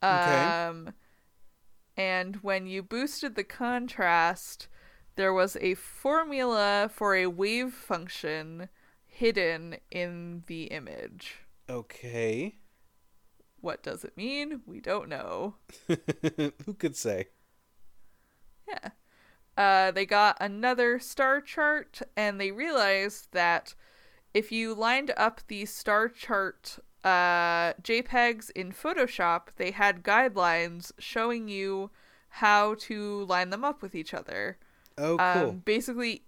Okay. 0.04 0.44
Um, 0.44 0.94
and 1.96 2.36
when 2.38 2.68
you 2.68 2.84
boosted 2.84 3.36
the 3.36 3.46
contrast, 3.46 4.68
there 5.16 5.34
was 5.34 5.56
a 5.62 5.76
formula 5.76 6.90
for 6.94 7.16
a 7.16 7.28
wave 7.28 7.74
function 7.74 8.68
hidden 9.06 9.78
in 9.90 10.44
the 10.48 10.66
image. 10.66 11.38
Okay. 11.70 12.56
What 13.62 13.84
does 13.84 14.04
it 14.04 14.16
mean? 14.16 14.62
We 14.66 14.80
don't 14.80 15.10
know. 15.10 15.56
Who 15.88 16.74
could 16.78 16.96
say? 16.96 17.28
Yeah. 18.68 18.90
Uh, 19.58 19.92
they 19.92 20.06
got 20.06 20.38
another 20.40 21.00
star 21.00 21.42
chart 21.42 22.02
and 22.16 22.40
they 22.40 22.52
realized 22.52 23.28
that 23.32 23.76
if 24.34 24.52
you 24.52 24.74
lined 24.74 25.12
up 25.18 25.42
the 25.48 25.66
star 25.66 26.08
chart 26.08 26.80
uh, 27.04 27.74
JPEGs 27.82 28.52
in 28.52 28.72
Photoshop, 28.72 29.48
they 29.58 29.72
had 29.72 30.04
guidelines 30.04 30.92
showing 31.00 31.48
you 31.48 31.92
how 32.30 32.76
to 32.76 33.26
line 33.26 33.50
them 33.50 33.64
up 33.64 33.82
with 33.82 33.96
each 33.96 34.14
other. 34.14 34.58
Oh, 34.98 35.18
cool. 35.18 35.50
Um, 35.50 35.62
basically, 35.66 36.24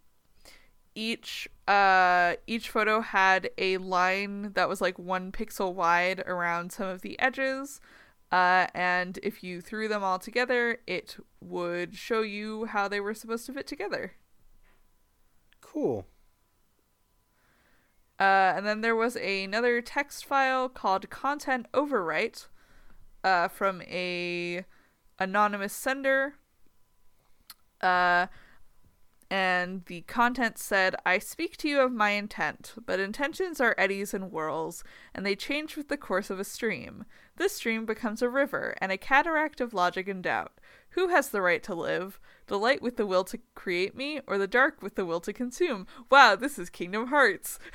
each 0.96 1.48
uh, 1.68 2.36
each 2.48 2.70
photo 2.70 3.02
had 3.02 3.50
a 3.58 3.78
line 3.78 4.54
that 4.54 4.68
was 4.70 4.82
like 4.82 5.00
one 5.00 5.32
pixel 5.32 5.74
wide 5.74 6.20
around 6.28 6.72
some 6.72 6.88
of 6.88 7.02
the 7.02 7.20
edges, 7.20 7.80
uh, 8.32 8.68
and 8.74 9.20
if 9.24 9.44
you 9.44 9.62
threw 9.62 9.88
them 9.88 10.04
all 10.04 10.20
together, 10.20 10.80
it 10.88 11.18
would 11.42 11.96
show 11.96 12.22
you 12.22 12.66
how 12.66 12.88
they 12.88 13.00
were 13.00 13.14
supposed 13.14 13.46
to 13.46 13.54
fit 13.54 13.68
together. 13.68 14.14
cool. 15.62 16.06
Uh, 18.20 18.54
and 18.56 18.66
then 18.68 18.82
there 18.82 18.96
was 18.96 19.16
another 19.16 19.82
text 19.82 20.26
file 20.26 20.70
called 20.70 21.10
content 21.10 21.66
overwrite 21.74 22.48
uh, 23.24 23.48
from 23.48 23.82
a 23.84 24.64
anonymous 25.18 25.74
sender. 25.74 26.36
Uh, 27.82 28.28
and 29.32 29.86
the 29.86 30.02
content 30.02 30.58
said, 30.60 30.94
I 31.06 31.18
speak 31.18 31.56
to 31.58 31.70
you 31.70 31.80
of 31.80 31.94
my 31.94 32.10
intent, 32.10 32.74
but 32.86 33.00
intentions 33.00 33.62
are 33.62 33.74
eddies 33.78 34.14
and 34.14 34.26
whirls, 34.26 34.84
and 35.16 35.26
they 35.26 35.38
change 35.38 35.78
with 35.78 35.88
the 35.88 35.96
course 35.96 36.30
of 36.30 36.38
a 36.38 36.44
stream. 36.44 37.06
This 37.38 37.56
stream 37.56 37.86
becomes 37.86 38.22
a 38.22 38.28
river, 38.28 38.76
and 38.82 38.92
a 38.92 38.98
cataract 38.98 39.62
of 39.62 39.74
logic 39.74 40.10
and 40.10 40.22
doubt. 40.22 40.52
Who 40.90 41.08
has 41.08 41.30
the 41.30 41.42
right 41.42 41.64
to 41.64 41.74
live? 41.74 42.20
The 42.48 42.60
light 42.60 42.82
with 42.82 42.98
the 42.98 43.06
will 43.06 43.24
to 43.24 43.40
create 43.56 43.96
me, 43.96 44.20
or 44.28 44.38
the 44.38 44.48
dark 44.48 44.82
with 44.82 44.96
the 44.96 45.06
will 45.06 45.22
to 45.22 45.32
consume? 45.32 45.88
Wow, 46.10 46.36
this 46.36 46.60
is 46.60 46.70
Kingdom 46.70 47.08
Hearts. 47.08 47.58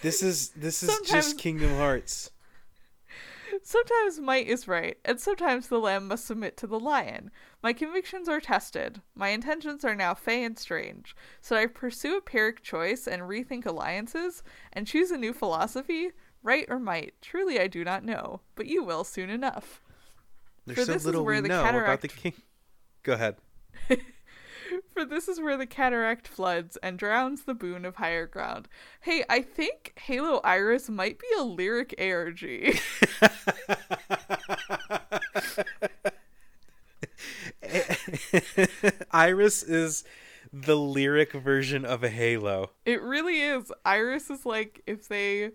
This 0.00 0.20
is 0.20 0.48
this 0.50 0.82
is 0.82 0.88
Sometimes- 0.88 1.10
just 1.26 1.38
Kingdom 1.38 1.76
Hearts. 1.76 2.32
Sometimes 3.62 4.18
might 4.18 4.46
is 4.46 4.66
right, 4.66 4.96
and 5.04 5.20
sometimes 5.20 5.68
the 5.68 5.78
lamb 5.78 6.08
must 6.08 6.24
submit 6.24 6.56
to 6.58 6.66
the 6.66 6.78
lion. 6.78 7.30
My 7.62 7.72
convictions 7.72 8.28
are 8.28 8.40
tested. 8.40 9.02
My 9.14 9.28
intentions 9.28 9.84
are 9.84 9.94
now 9.94 10.14
fey 10.14 10.44
and 10.44 10.58
strange. 10.58 11.14
Should 11.46 11.58
I 11.58 11.66
pursue 11.66 12.16
a 12.16 12.20
pyrrhic 12.20 12.62
choice 12.62 13.06
and 13.06 13.22
rethink 13.22 13.66
alliances 13.66 14.42
and 14.72 14.86
choose 14.86 15.10
a 15.10 15.18
new 15.18 15.32
philosophy? 15.32 16.12
Right 16.42 16.66
or 16.68 16.78
might? 16.78 17.14
Truly, 17.20 17.60
I 17.60 17.66
do 17.66 17.84
not 17.84 18.04
know, 18.04 18.40
but 18.54 18.66
you 18.66 18.82
will 18.82 19.04
soon 19.04 19.30
enough. 19.30 19.80
There's 20.66 20.78
For 20.78 20.84
so 20.84 20.92
this 20.92 21.02
is 21.02 21.06
little 21.06 21.24
where 21.24 21.36
we 21.36 21.42
the 21.42 21.48
know 21.48 21.62
about 21.62 22.00
the 22.00 22.08
king. 22.08 22.34
Go 23.02 23.12
ahead. 23.14 23.36
For 24.92 25.04
this 25.04 25.28
is 25.28 25.40
where 25.40 25.56
the 25.56 25.66
cataract 25.66 26.28
floods 26.28 26.76
and 26.82 26.98
drowns 26.98 27.44
the 27.44 27.54
boon 27.54 27.84
of 27.84 27.96
higher 27.96 28.26
ground. 28.26 28.68
Hey, 29.00 29.24
I 29.28 29.42
think 29.42 29.92
Halo 29.96 30.40
Iris 30.44 30.88
might 30.88 31.18
be 31.18 31.26
a 31.38 31.42
lyric 31.42 31.94
ARG. 31.98 32.42
Iris 39.10 39.62
is 39.62 40.04
the 40.52 40.76
lyric 40.76 41.32
version 41.32 41.84
of 41.84 42.04
a 42.04 42.08
Halo. 42.08 42.70
It 42.84 43.00
really 43.02 43.40
is. 43.40 43.72
Iris 43.84 44.30
is 44.30 44.44
like 44.44 44.82
if 44.86 45.08
they 45.08 45.50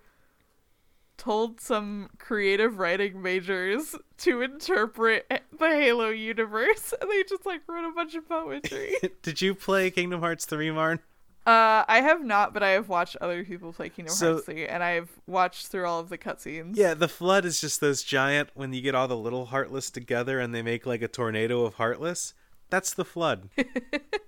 told 1.18 1.60
some 1.60 2.10
creative 2.20 2.78
writing 2.80 3.22
majors 3.22 3.96
to 4.20 4.42
interpret 4.42 5.26
the 5.58 5.68
Halo 5.70 6.10
universe 6.10 6.94
and 7.02 7.10
they 7.10 7.24
just 7.24 7.46
like 7.46 7.62
wrote 7.68 7.88
a 7.90 7.92
bunch 7.94 8.16
of 8.16 8.28
poetry. 8.30 8.94
Did 9.24 9.42
you 9.42 9.56
play 9.56 9.90
Kingdom 9.92 10.20
Hearts 10.22 10.46
3, 10.46 10.72
Marn? 10.72 11.00
uh 11.46 11.84
I 11.88 12.02
have 12.02 12.24
not, 12.24 12.54
but 12.54 12.62
I 12.62 12.70
have 12.72 12.90
watched 12.90 13.16
other 13.22 13.44
people 13.46 13.72
play 13.74 13.90
Kingdom 13.90 14.14
So- 14.14 14.34
Hearts 14.34 14.46
3 14.46 14.68
and 14.68 14.84
I've 14.84 15.10
watched 15.28 15.68
through 15.68 15.86
all 15.86 16.00
of 16.00 16.10
the 16.10 16.18
cutscenes. 16.18 16.76
Yeah, 16.76 16.94
the 16.94 17.08
flood 17.08 17.46
is 17.46 17.60
just 17.62 17.80
those 17.82 18.04
giant 18.04 18.50
when 18.54 18.74
you 18.74 18.82
get 18.82 18.96
all 18.96 19.08
the 19.08 19.18
little 19.18 19.46
heartless 19.48 19.90
together 19.90 20.40
and 20.40 20.54
they 20.54 20.62
make 20.62 20.86
like 20.86 21.02
a 21.02 21.08
tornado 21.08 21.64
of 21.66 21.76
heartless. 21.76 22.34
That's 22.70 22.94
the 22.94 23.06
flood. 23.06 23.50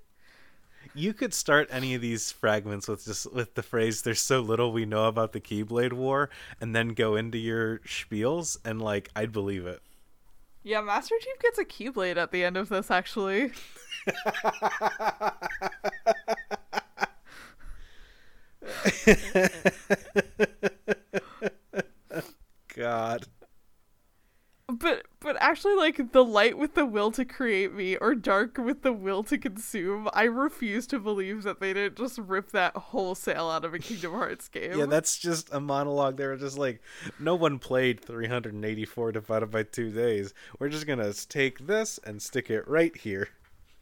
you 0.93 1.13
could 1.13 1.33
start 1.33 1.67
any 1.71 1.95
of 1.95 2.01
these 2.01 2.31
fragments 2.31 2.87
with 2.87 3.05
just 3.05 3.31
with 3.33 3.55
the 3.55 3.63
phrase 3.63 4.01
"There's 4.01 4.21
so 4.21 4.41
little 4.41 4.71
we 4.71 4.85
know 4.85 5.05
about 5.05 5.33
the 5.33 5.39
Keyblade 5.39 5.93
War," 5.93 6.29
and 6.59 6.75
then 6.75 6.89
go 6.89 7.15
into 7.15 7.37
your 7.37 7.79
spiels, 7.79 8.57
and 8.65 8.81
like 8.81 9.09
I'd 9.15 9.31
believe 9.31 9.65
it. 9.65 9.81
Yeah, 10.63 10.81
Master 10.81 11.15
Chief 11.19 11.39
gets 11.39 11.57
a 11.57 11.65
Keyblade 11.65 12.17
at 12.17 12.31
the 12.31 12.43
end 12.43 12.57
of 12.57 12.69
this 12.69 12.91
actually. 12.91 13.51
God. 22.75 23.27
But 24.69 25.05
but 25.19 25.35
actually 25.39 25.75
like 25.75 26.11
the 26.11 26.23
light 26.23 26.57
with 26.57 26.75
the 26.75 26.85
will 26.85 27.11
to 27.11 27.25
create 27.25 27.73
me 27.73 27.95
or 27.97 28.13
dark 28.15 28.57
with 28.57 28.83
the 28.83 28.93
will 28.93 29.23
to 29.23 29.37
consume 29.37 30.07
i 30.13 30.23
refuse 30.23 30.85
to 30.85 30.99
believe 30.99 31.43
that 31.43 31.59
they 31.59 31.73
didn't 31.73 31.95
just 31.95 32.17
rip 32.19 32.51
that 32.51 32.75
wholesale 32.75 33.49
out 33.49 33.65
of 33.65 33.73
a 33.73 33.79
kingdom 33.79 34.11
hearts 34.13 34.47
game 34.49 34.77
Yeah, 34.77 34.85
that's 34.85 35.17
just 35.17 35.53
a 35.53 35.59
monologue. 35.59 36.17
They 36.17 36.25
were 36.25 36.37
just 36.37 36.57
like, 36.57 36.81
no 37.19 37.35
one 37.35 37.59
played 37.59 37.99
384 37.99 39.11
divided 39.11 39.51
by 39.51 39.63
two 39.63 39.91
days. 39.91 40.33
We're 40.59 40.69
just 40.69 40.87
gonna 40.87 41.13
take 41.13 41.65
this 41.67 41.99
and 42.03 42.21
stick 42.21 42.49
it 42.49 42.67
right 42.67 42.95
here, 42.95 43.29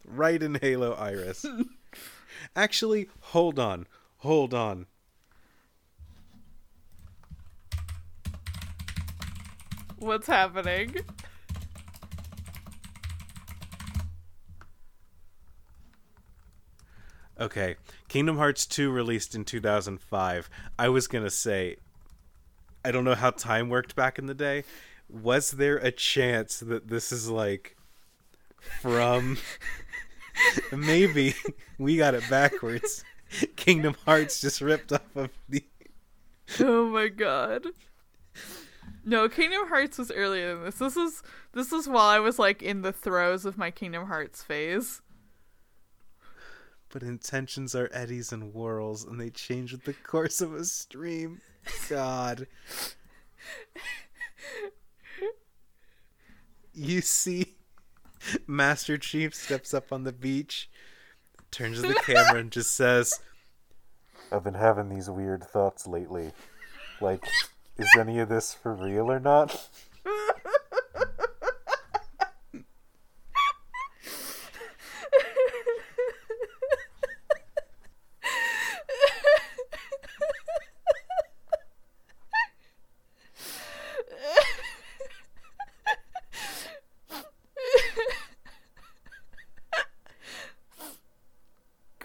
right 0.05 0.41
in 0.41 0.55
Halo 0.55 0.93
Iris. 0.93 1.45
Actually, 2.55 3.09
hold 3.19 3.59
on, 3.59 3.87
hold 4.17 4.53
on. 4.53 4.85
What's 9.97 10.27
happening 10.27 10.95
Okay, 17.39 17.75
Kingdom 18.07 18.37
Hearts 18.37 18.65
2 18.65 18.89
released 18.89 19.35
in 19.35 19.45
2005. 19.45 20.49
I 20.79 20.89
was 20.89 21.07
gonna 21.07 21.29
say, 21.29 21.75
I 22.83 22.89
don't 22.89 23.03
know 23.03 23.13
how 23.13 23.29
time 23.29 23.69
worked 23.69 23.95
back 23.95 24.17
in 24.17 24.25
the 24.25 24.33
day. 24.33 24.63
Was 25.07 25.51
there 25.51 25.77
a 25.77 25.91
chance 25.91 26.59
that 26.59 26.87
this 26.87 27.11
is 27.11 27.29
like 27.29 27.77
from 28.81 29.37
maybe 30.71 31.35
we 31.77 31.95
got 31.97 32.15
it 32.15 32.27
backwards? 32.27 33.03
Kingdom 33.55 33.95
Hearts 34.05 34.41
just 34.41 34.59
ripped 34.59 34.91
off 34.91 35.15
of 35.15 35.29
the. 35.47 35.63
oh 36.59 36.87
my 36.89 37.07
god 37.07 37.67
no 39.07 39.27
kingdom 39.29 39.67
hearts 39.67 39.97
was 39.97 40.11
earlier 40.11 40.53
than 40.53 40.65
this 40.65 40.75
this 40.75 40.97
is 40.97 41.23
this 41.53 41.71
is 41.71 41.87
while 41.87 42.07
i 42.07 42.19
was 42.19 42.37
like 42.37 42.61
in 42.61 42.81
the 42.81 42.91
throes 42.91 43.45
of 43.45 43.57
my 43.57 43.71
kingdom 43.71 44.05
hearts 44.07 44.43
phase 44.43 45.01
But 46.89 47.03
intentions 47.03 47.75
are 47.75 47.89
eddies 47.91 48.31
and 48.31 48.53
whirls, 48.53 49.03
and 49.03 49.19
they 49.19 49.29
change 49.29 49.71
with 49.73 49.83
the 49.83 49.93
course 49.93 50.39
of 50.39 50.53
a 50.53 50.63
stream. 50.63 51.41
God. 51.89 52.47
You 56.73 57.01
see, 57.01 57.55
Master 58.47 58.97
Chief 58.97 59.33
steps 59.35 59.73
up 59.73 59.91
on 59.91 60.03
the 60.03 60.13
beach, 60.13 60.69
turns 61.51 61.81
to 61.81 61.87
the 61.87 61.95
camera, 61.95 62.39
and 62.39 62.51
just 62.51 62.75
says, 62.75 63.19
I've 64.31 64.43
been 64.43 64.53
having 64.53 64.87
these 64.87 65.09
weird 65.09 65.43
thoughts 65.43 65.87
lately. 65.87 66.31
Like, 67.01 67.23
is 67.77 67.89
any 67.97 68.19
of 68.19 68.29
this 68.29 68.53
for 68.53 68.73
real 68.73 69.11
or 69.11 69.19
not? 69.19 69.69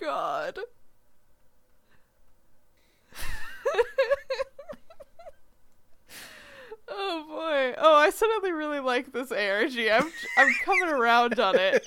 god 0.02 0.58
oh 6.88 7.24
boy 7.28 7.74
oh 7.78 7.94
i 7.94 8.10
suddenly 8.10 8.50
really 8.50 8.80
like 8.80 9.12
this 9.12 9.30
arg 9.30 9.70
i'm 9.78 10.10
i'm 10.36 10.52
coming 10.64 10.88
around 10.88 11.38
on 11.38 11.56
it 11.56 11.86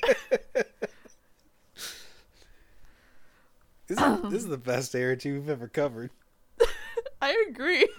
This 3.87 3.99
is, 4.45 4.57
this 4.75 4.85
is 4.85 4.91
the 4.91 4.97
best 4.99 5.25
ARG 5.25 5.33
we've 5.33 5.49
ever 5.49 5.67
covered. 5.67 6.11
I 7.21 7.45
agree. 7.49 7.87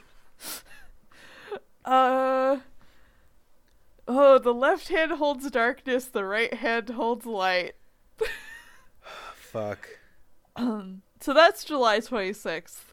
Uh 1.85 2.59
Oh, 4.09 4.39
the 4.41 4.53
left 4.53 4.89
hand 4.89 5.13
holds 5.13 5.49
darkness, 5.53 6.07
the 6.07 6.25
right 6.25 6.53
hand 6.53 6.91
holds 6.91 7.25
light. 7.27 7.75
Fuck. 9.35 9.89
Um 10.57 11.03
So 11.21 11.33
that's 11.33 11.63
July 11.65 12.01
26th. 12.01 12.93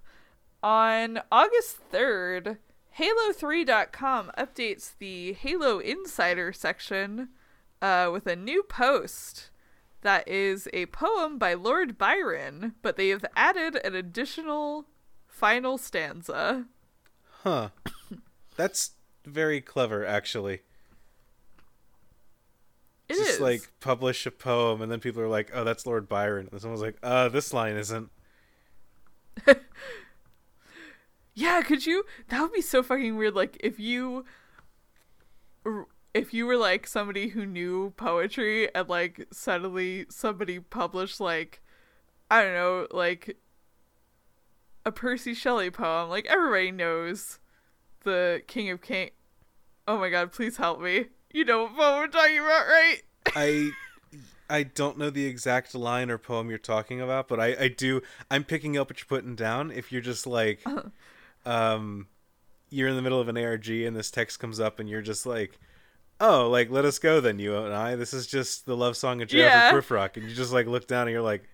On 0.61 1.21
August 1.31 1.79
3rd, 1.91 2.57
Halo3.com 2.99 4.31
updates 4.37 4.91
the 4.99 5.33
Halo 5.33 5.79
Insider 5.79 6.53
section 6.53 7.29
uh, 7.81 8.09
with 8.13 8.27
a 8.27 8.35
new 8.35 8.61
post 8.61 9.49
that 10.03 10.27
is 10.27 10.67
a 10.73 10.85
poem 10.87 11.37
by 11.37 11.53
Lord 11.53 11.97
Byron, 11.97 12.75
but 12.81 12.95
they 12.95 13.09
have 13.09 13.25
added 13.35 13.75
an 13.83 13.95
additional 13.95 14.85
final 15.27 15.77
stanza. 15.77 16.65
Huh. 17.41 17.69
That's 18.55 18.91
very 19.25 19.59
clever, 19.59 20.05
actually. 20.05 20.61
It 23.09 23.15
just 23.15 23.31
is. 23.31 23.39
like 23.41 23.71
publish 23.79 24.25
a 24.25 24.31
poem 24.31 24.81
and 24.81 24.91
then 24.91 24.99
people 24.99 25.21
are 25.21 25.27
like, 25.27 25.51
"Oh, 25.53 25.65
that's 25.65 25.85
Lord 25.85 26.07
Byron." 26.07 26.47
And 26.51 26.61
someone's 26.61 26.81
like, 26.81 26.95
"Uh, 27.03 27.27
this 27.27 27.53
line 27.53 27.75
isn't." 27.75 28.09
Yeah, 31.35 31.61
could 31.63 31.85
you? 31.85 32.05
That 32.29 32.41
would 32.41 32.53
be 32.53 32.61
so 32.61 32.83
fucking 32.83 33.17
weird. 33.17 33.33
Like 33.33 33.57
if 33.59 33.79
you, 33.79 34.25
r- 35.65 35.87
if 36.13 36.33
you 36.33 36.45
were 36.45 36.57
like 36.57 36.85
somebody 36.85 37.29
who 37.29 37.45
knew 37.45 37.91
poetry 37.97 38.73
and 38.73 38.87
like 38.87 39.27
suddenly 39.31 40.05
somebody 40.09 40.59
published 40.59 41.19
like, 41.19 41.61
I 42.29 42.43
don't 42.43 42.53
know, 42.53 42.87
like 42.91 43.37
a 44.85 44.91
Percy 44.91 45.33
Shelley 45.33 45.71
poem. 45.71 46.09
Like 46.09 46.25
everybody 46.27 46.71
knows 46.71 47.39
the 48.03 48.43
King 48.47 48.69
of 48.69 48.81
King. 48.81 49.09
Oh 49.87 49.97
my 49.97 50.09
god! 50.09 50.31
Please 50.31 50.57
help 50.57 50.79
me. 50.79 51.07
You 51.31 51.45
know 51.45 51.63
what 51.63 51.75
poem 51.75 51.99
we're 51.99 52.07
talking 52.07 52.39
about, 52.39 52.67
right? 52.67 53.01
I 53.35 53.71
I 54.49 54.63
don't 54.63 54.97
know 54.97 55.09
the 55.09 55.25
exact 55.25 55.73
line 55.73 56.11
or 56.11 56.17
poem 56.17 56.49
you're 56.49 56.59
talking 56.59 57.01
about, 57.01 57.27
but 57.27 57.39
I 57.39 57.55
I 57.59 57.67
do. 57.69 58.01
I'm 58.29 58.43
picking 58.43 58.77
up 58.77 58.89
what 58.89 58.99
you're 58.99 59.07
putting 59.07 59.35
down. 59.35 59.71
If 59.71 59.91
you're 59.91 60.01
just 60.01 60.27
like, 60.27 60.61
um, 61.45 62.07
you're 62.69 62.87
in 62.87 62.95
the 62.95 63.01
middle 63.01 63.19
of 63.19 63.27
an 63.27 63.37
ARG 63.37 63.67
and 63.69 63.95
this 63.95 64.11
text 64.11 64.39
comes 64.39 64.59
up 64.59 64.79
and 64.79 64.87
you're 64.87 65.01
just 65.01 65.25
like. 65.25 65.59
Oh, 66.25 66.49
like 66.49 66.69
let 66.71 66.85
us 66.85 66.99
go 66.99 67.19
then, 67.19 67.37
you 67.37 67.57
and 67.57 67.73
I. 67.73 67.95
This 67.97 68.13
is 68.13 68.27
just 68.27 68.65
the 68.65 68.77
love 68.77 68.95
song 68.95 69.21
of 69.21 69.27
Jennifer 69.27 69.45
Yeah. 69.57 69.71
Griffrock, 69.73 70.15
and 70.15 70.25
you 70.29 70.33
just 70.33 70.53
like 70.53 70.67
look 70.67 70.87
down 70.87 71.01
and 71.07 71.11
you're 71.11 71.21
like, 71.21 71.49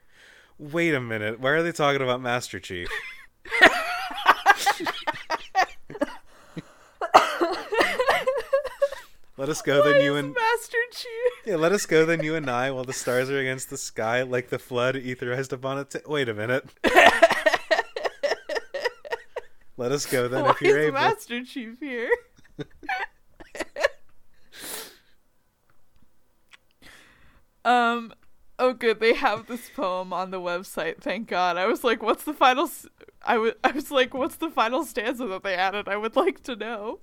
"Wait 0.59 0.93
a 0.93 1.01
minute, 1.01 1.39
why 1.39 1.49
are 1.49 1.63
they 1.63 1.71
talking 1.71 2.03
about 2.03 2.21
Master 2.21 2.59
Chief?" 2.59 2.87
let 9.37 9.47
us 9.49 9.61
go 9.61 9.83
then, 9.83 10.01
you 10.03 10.15
and 10.15 10.33
Master 10.35 10.77
Chief. 10.91 11.31
yeah, 11.45 11.55
let 11.55 11.71
us 11.71 11.85
go 11.85 12.05
then, 12.05 12.21
you 12.23 12.35
and 12.35 12.49
I, 12.49 12.71
while 12.71 12.83
the 12.83 12.91
stars 12.93 13.29
are 13.29 13.39
against 13.39 13.69
the 13.69 13.77
sky, 13.77 14.23
like 14.23 14.49
the 14.49 14.59
flood 14.59 14.95
etherized 14.95 15.53
upon 15.53 15.77
a. 15.79 15.85
T- 15.85 15.99
Wait 16.05 16.27
a 16.27 16.33
minute. 16.33 16.67
let 19.77 19.91
us 19.93 20.05
go 20.05 20.27
then, 20.27 20.43
Why 20.43 20.51
if 20.51 20.61
you're 20.61 20.77
is 20.79 20.85
able. 20.87 20.95
Master 20.99 21.43
Chief 21.45 21.79
here? 21.79 22.09
um. 27.69 28.13
Oh, 28.61 28.73
good. 28.73 28.99
They 28.99 29.13
have 29.13 29.47
this 29.47 29.69
poem 29.73 30.11
on 30.11 30.31
the 30.31 30.39
website. 30.41 30.99
Thank 30.99 31.29
God. 31.29 31.55
I 31.55 31.65
was 31.65 31.83
like, 31.83 32.03
"What's 32.03 32.23
the 32.23 32.33
final?" 32.33 32.65
S-? 32.65 32.87
I 33.23 33.37
was. 33.37 33.53
I 33.63 33.71
was 33.71 33.89
like, 33.91 34.13
"What's 34.13 34.35
the 34.35 34.49
final 34.49 34.83
stanza 34.83 35.25
that 35.27 35.43
they 35.43 35.55
added?" 35.55 35.87
I 35.87 35.95
would 35.95 36.15
like 36.15 36.43
to 36.43 36.55
know. 36.55 36.99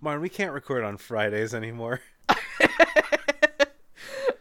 Marn, 0.00 0.20
we 0.20 0.28
can't 0.28 0.52
record 0.52 0.84
on 0.84 0.96
Fridays 0.96 1.54
anymore. 1.54 2.00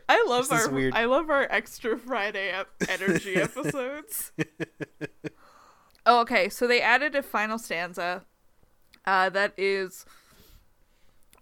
I 0.10 0.24
love 0.28 0.52
our. 0.52 0.70
weird. 0.70 0.94
I 0.94 1.06
love 1.06 1.30
our 1.30 1.48
extra 1.50 1.98
Friday 1.98 2.54
energy 2.88 3.36
episodes. 3.42 4.32
oh, 6.06 6.22
okay. 6.22 6.50
So 6.50 6.68
they 6.68 6.82
added 6.82 7.16
a 7.16 7.24
final 7.24 7.58
stanza. 7.58 8.24
Uh, 9.06 9.30
that 9.30 9.54
is. 9.58 10.06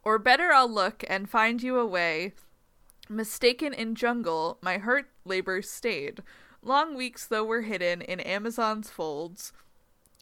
Or 0.03 0.19
better 0.19 0.51
I'll 0.53 0.69
look 0.71 1.03
and 1.07 1.29
find 1.29 1.61
you 1.63 1.77
a 1.79 1.85
way. 1.85 2.33
Mistaken 3.09 3.73
in 3.73 3.95
jungle, 3.95 4.57
my 4.61 4.77
heart 4.77 5.09
labor 5.25 5.61
stayed. 5.61 6.23
Long 6.61 6.95
weeks 6.95 7.27
though 7.27 7.43
were 7.43 7.61
hidden 7.61 8.01
in 8.01 8.19
Amazon's 8.19 8.89
folds. 8.89 9.53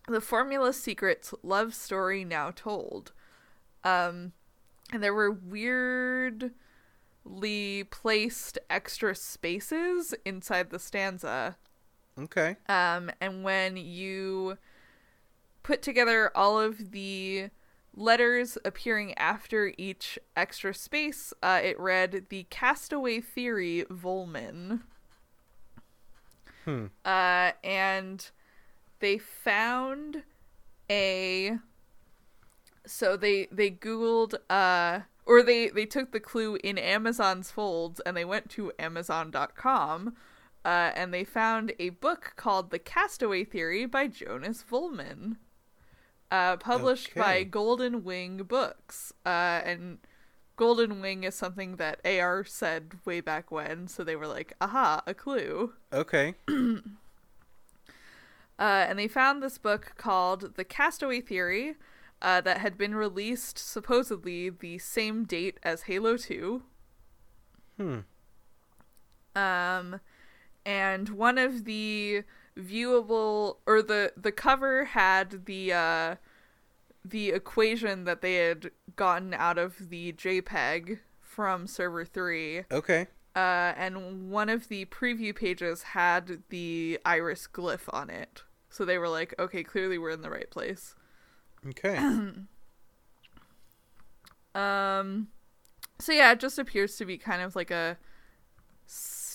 The 0.08 0.20
formula 0.20 0.74
secrets 0.74 1.34
love 1.44 1.74
story 1.74 2.26
now 2.26 2.52
told. 2.52 3.14
Um, 3.86 4.34
and 4.92 5.02
there 5.02 5.14
were 5.14 5.32
weirdly 5.32 6.52
placed 7.90 8.60
extra 8.70 9.16
spaces 9.16 10.14
inside 10.26 10.70
the 10.70 10.80
stanza. 10.80 11.56
Okay. 12.20 12.58
Um, 12.68 13.10
and 13.22 13.44
when 13.44 13.78
you 13.78 14.58
put 15.64 15.82
together 15.82 16.32
all 16.36 16.60
of 16.60 16.92
the 16.92 17.50
letters 17.96 18.58
appearing 18.66 19.14
after 19.18 19.74
each 19.78 20.18
extra 20.36 20.74
space, 20.74 21.34
uh, 21.44 21.60
it 21.64 21.80
read 21.80 22.26
the 22.30 22.46
Castaway 22.50 23.22
Theory 23.22 23.86
Volman. 23.90 24.82
Hmm. 26.66 26.86
Uh, 27.04 27.52
and 27.64 28.30
they 29.00 29.18
found 29.18 30.24
a. 30.90 31.58
So 32.86 33.16
they 33.16 33.48
they 33.52 33.72
googled 33.72 34.36
uh 34.50 35.02
or 35.26 35.42
they 35.42 35.70
they 35.70 35.86
took 35.86 36.12
the 36.12 36.20
clue 36.20 36.58
in 36.64 36.78
Amazon's 36.78 37.50
folds 37.50 38.02
and 38.02 38.16
they 38.16 38.26
went 38.26 38.50
to 38.52 38.72
Amazon.com. 38.78 40.16
Uh, 40.66 40.92
and 40.96 41.14
they 41.14 41.26
found 41.26 41.74
a 41.78 41.90
book 41.90 42.34
called 42.38 42.72
The 42.72 42.80
Castaway 42.80 43.44
Theory 43.44 43.86
by 43.86 44.08
Jonas 44.08 44.64
Volman 44.70 45.36
uh, 46.34 46.58
published 46.58 47.14
by 47.14 47.44
Golden 47.44 48.04
Wing 48.04 48.38
Books. 48.38 49.14
Uh, 49.24 49.62
and 49.64 50.00
Golden 50.56 51.00
Wing 51.00 51.24
is 51.24 51.36
something 51.36 51.76
that 51.76 52.02
AR 52.04 52.44
said 52.44 52.94
way 53.06 53.22
back 53.22 53.52
when, 53.52 53.88
so 53.88 54.04
they 54.04 54.16
were 54.16 54.26
like, 54.26 54.54
aha, 54.60 55.04
a 55.06 55.14
clue. 55.14 55.74
Okay. 55.94 56.36
Uh, 58.60 58.86
and 58.88 59.00
they 59.00 59.08
found 59.08 59.42
this 59.42 59.58
book 59.58 59.94
called 59.98 60.54
The 60.56 60.64
Castaway 60.64 61.22
Theory 61.22 61.74
uh, 62.22 62.40
that 62.42 62.60
had 62.60 62.78
been 62.78 62.94
released 62.94 63.58
supposedly 63.58 64.52
the 64.52 64.78
same 64.78 65.26
date 65.26 65.60
as 65.64 65.82
Halo 65.82 66.18
2. 66.18 66.62
Hmm. 67.78 68.00
Um, 69.36 70.00
and 70.68 71.10
one 71.10 71.40
of 71.40 71.66
the 71.66 72.24
viewable 72.58 73.58
or 73.66 73.82
the 73.82 74.14
the 74.16 74.32
cover 74.32 74.86
had 74.86 75.46
the 75.46 75.74
uh 75.74 76.16
the 77.04 77.30
equation 77.30 78.04
that 78.06 78.22
they 78.22 78.36
had 78.36 78.72
gotten 78.96 79.34
out 79.34 79.58
of 79.58 79.90
the 79.90 80.14
JPEG 80.14 81.00
from 81.22 81.66
server 81.68 82.06
3 82.06 82.66
Okay. 82.72 83.08
uh 83.36 83.40
and 83.76 84.30
one 84.30 84.50
of 84.50 84.68
the 84.68 84.86
preview 84.86 85.36
pages 85.36 85.82
had 85.84 86.44
the 86.50 87.00
iris 87.04 87.48
glyph 87.52 87.92
on 87.92 88.10
it 88.10 88.44
so 88.70 88.86
they 88.86 88.98
were 89.00 89.10
like 89.10 89.34
okay 89.40 89.64
clearly 89.64 89.98
we're 89.98 90.12
in 90.12 90.22
the 90.22 90.30
right 90.30 90.50
place 90.52 90.96
Okay. 91.68 91.98
Um, 94.56 95.30
so 96.00 96.12
yeah, 96.12 96.32
it 96.32 96.40
just 96.40 96.60
appears 96.60 96.96
to 96.98 97.06
be 97.06 97.18
kind 97.18 97.42
of 97.42 97.56
like 97.56 97.72
a 97.72 97.98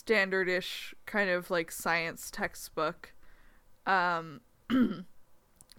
standardish 0.09 0.93
kind 1.05 1.29
of 1.29 1.51
like 1.51 1.71
science 1.71 2.31
textbook. 2.31 3.13
Um, 3.85 4.41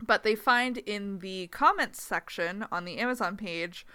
but 0.03 0.23
they 0.23 0.35
find 0.35 0.79
in 0.79 1.19
the 1.19 1.49
comments 1.49 2.03
section 2.03 2.65
on 2.71 2.85
the 2.85 2.99
Amazon 2.99 3.37
page, 3.37 3.87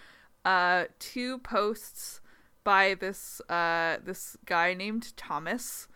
uh, 0.43 0.85
two 0.99 1.39
posts 1.39 2.21
by 2.63 2.95
this 2.95 3.41
uh 3.47 3.97
this 4.03 4.37
guy 4.45 4.73
named 4.73 5.15
Thomas. 5.15 5.87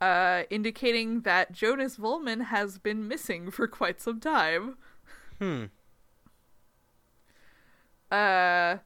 Uh, 0.00 0.42
indicating 0.50 1.20
that 1.20 1.52
Jonas 1.52 1.96
Volman 1.96 2.46
has 2.46 2.76
been 2.76 3.06
missing 3.06 3.52
for 3.52 3.68
quite 3.68 4.00
some 4.00 4.18
time. 4.18 4.76
hmm. 5.38 5.66
Uh, 8.10 8.78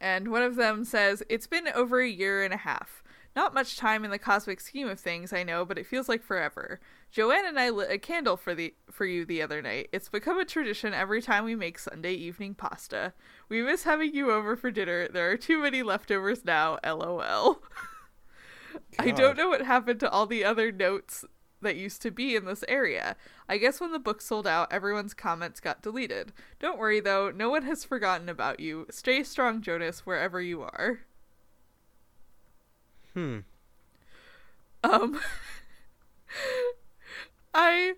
and 0.00 0.28
one 0.28 0.42
of 0.42 0.56
them 0.56 0.84
says, 0.84 1.22
It's 1.28 1.46
been 1.46 1.68
over 1.68 2.00
a 2.00 2.08
year 2.08 2.42
and 2.42 2.54
a 2.54 2.58
half. 2.58 3.02
Not 3.36 3.54
much 3.54 3.76
time 3.76 4.04
in 4.04 4.10
the 4.10 4.18
cosmic 4.18 4.60
scheme 4.60 4.88
of 4.88 4.98
things, 4.98 5.32
I 5.32 5.44
know, 5.44 5.64
but 5.64 5.78
it 5.78 5.86
feels 5.86 6.08
like 6.08 6.22
forever. 6.22 6.80
Joanne 7.12 7.46
and 7.46 7.60
I 7.60 7.70
lit 7.70 7.90
a 7.90 7.98
candle 7.98 8.36
for 8.36 8.54
the 8.54 8.74
for 8.90 9.06
you 9.06 9.24
the 9.24 9.42
other 9.42 9.62
night. 9.62 9.88
It's 9.92 10.08
become 10.08 10.38
a 10.38 10.44
tradition 10.44 10.94
every 10.94 11.22
time 11.22 11.44
we 11.44 11.54
make 11.54 11.78
Sunday 11.78 12.14
evening 12.14 12.54
pasta. 12.54 13.12
We 13.48 13.62
miss 13.62 13.84
having 13.84 14.14
you 14.14 14.32
over 14.32 14.56
for 14.56 14.70
dinner. 14.72 15.06
There 15.06 15.30
are 15.30 15.36
too 15.36 15.62
many 15.62 15.82
leftovers 15.82 16.44
now. 16.44 16.78
LOL. 16.84 17.62
I 18.98 19.10
don't 19.10 19.36
know 19.36 19.48
what 19.48 19.62
happened 19.62 20.00
to 20.00 20.10
all 20.10 20.26
the 20.26 20.44
other 20.44 20.72
notes 20.72 21.24
that 21.62 21.76
used 21.76 22.02
to 22.02 22.10
be 22.10 22.34
in 22.34 22.44
this 22.44 22.64
area. 22.68 23.16
I 23.48 23.58
guess 23.58 23.80
when 23.80 23.92
the 23.92 23.98
book 23.98 24.20
sold 24.20 24.46
out, 24.46 24.72
everyone's 24.72 25.14
comments 25.14 25.60
got 25.60 25.82
deleted. 25.82 26.32
Don't 26.58 26.78
worry 26.78 27.00
though, 27.00 27.30
no 27.30 27.50
one 27.50 27.64
has 27.64 27.84
forgotten 27.84 28.28
about 28.28 28.60
you. 28.60 28.86
Stay 28.90 29.22
strong, 29.22 29.62
Jonas, 29.62 30.06
wherever 30.06 30.40
you 30.40 30.62
are. 30.62 31.00
Hmm. 33.14 33.40
Um 34.82 35.20
I 37.54 37.94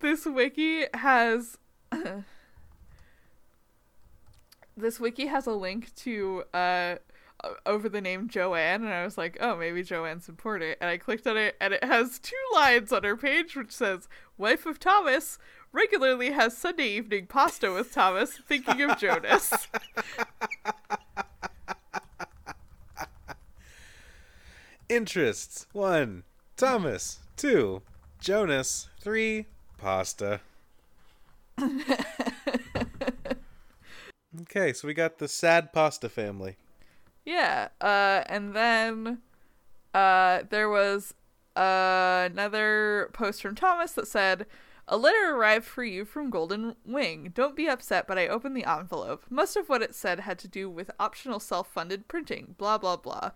this 0.00 0.26
wiki 0.26 0.84
has 0.94 1.58
this 4.76 5.00
wiki 5.00 5.26
has 5.26 5.46
a 5.46 5.52
link 5.52 5.94
to 5.96 6.44
uh 6.54 6.96
Uh, 7.44 7.50
over 7.66 7.88
the 7.88 8.00
name 8.00 8.28
Joanne 8.28 8.82
and 8.82 8.92
I 8.92 9.04
was 9.04 9.16
like, 9.16 9.36
"Oh, 9.40 9.56
maybe 9.56 9.82
Joanne's 9.82 10.28
important." 10.28 10.76
And 10.80 10.90
I 10.90 10.98
clicked 10.98 11.26
on 11.26 11.36
it 11.36 11.56
and 11.60 11.72
it 11.72 11.84
has 11.84 12.18
two 12.18 12.34
lines 12.54 12.92
on 12.92 13.04
her 13.04 13.16
page 13.16 13.54
which 13.54 13.70
says, 13.70 14.08
"Wife 14.36 14.66
of 14.66 14.80
Thomas 14.80 15.38
regularly 15.72 16.32
has 16.32 16.56
Sunday 16.56 16.88
evening 16.88 17.26
pasta 17.26 17.72
with 17.72 17.92
Thomas, 17.92 18.32
thinking 18.48 18.82
of 18.82 18.98
Jonas." 18.98 19.52
Interests. 24.88 25.66
One. 25.72 26.24
Thomas. 26.56 27.20
Two. 27.36 27.82
Jonas. 28.20 28.88
Three. 29.00 29.46
Pasta. 29.76 30.40
okay, 34.42 34.72
so 34.72 34.88
we 34.88 34.94
got 34.94 35.18
the 35.18 35.28
sad 35.28 35.72
pasta 35.74 36.08
family. 36.08 36.56
Yeah, 37.28 37.68
uh, 37.82 38.22
and 38.24 38.54
then 38.54 39.18
uh, 39.92 40.44
there 40.48 40.70
was 40.70 41.12
uh, 41.54 42.26
another 42.32 43.10
post 43.12 43.42
from 43.42 43.54
Thomas 43.54 43.92
that 43.92 44.08
said, 44.08 44.46
"A 44.88 44.96
letter 44.96 45.34
arrived 45.34 45.66
for 45.66 45.84
you 45.84 46.06
from 46.06 46.30
Golden 46.30 46.74
Wing. 46.86 47.30
Don't 47.34 47.54
be 47.54 47.68
upset, 47.68 48.06
but 48.06 48.16
I 48.16 48.28
opened 48.28 48.56
the 48.56 48.64
envelope. 48.64 49.24
Most 49.28 49.56
of 49.56 49.68
what 49.68 49.82
it 49.82 49.94
said 49.94 50.20
had 50.20 50.38
to 50.38 50.48
do 50.48 50.70
with 50.70 50.90
optional 50.98 51.38
self-funded 51.38 52.08
printing. 52.08 52.54
Blah 52.56 52.78
blah 52.78 52.96
blah." 52.96 53.32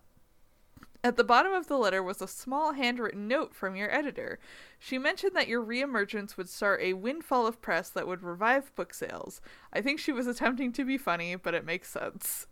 At 1.04 1.18
the 1.18 1.24
bottom 1.24 1.52
of 1.52 1.66
the 1.66 1.76
letter 1.76 2.02
was 2.02 2.22
a 2.22 2.26
small 2.26 2.72
handwritten 2.72 3.28
note 3.28 3.54
from 3.54 3.76
your 3.76 3.94
editor. 3.94 4.38
She 4.78 4.96
mentioned 4.96 5.36
that 5.36 5.48
your 5.48 5.62
reemergence 5.62 6.38
would 6.38 6.48
start 6.48 6.80
a 6.80 6.94
windfall 6.94 7.46
of 7.46 7.60
press 7.60 7.90
that 7.90 8.06
would 8.06 8.22
revive 8.22 8.74
book 8.74 8.94
sales. 8.94 9.42
I 9.70 9.82
think 9.82 10.00
she 10.00 10.12
was 10.12 10.26
attempting 10.26 10.72
to 10.72 10.84
be 10.86 10.96
funny, 10.96 11.36
but 11.36 11.52
it 11.52 11.66
makes 11.66 11.90
sense 11.90 12.46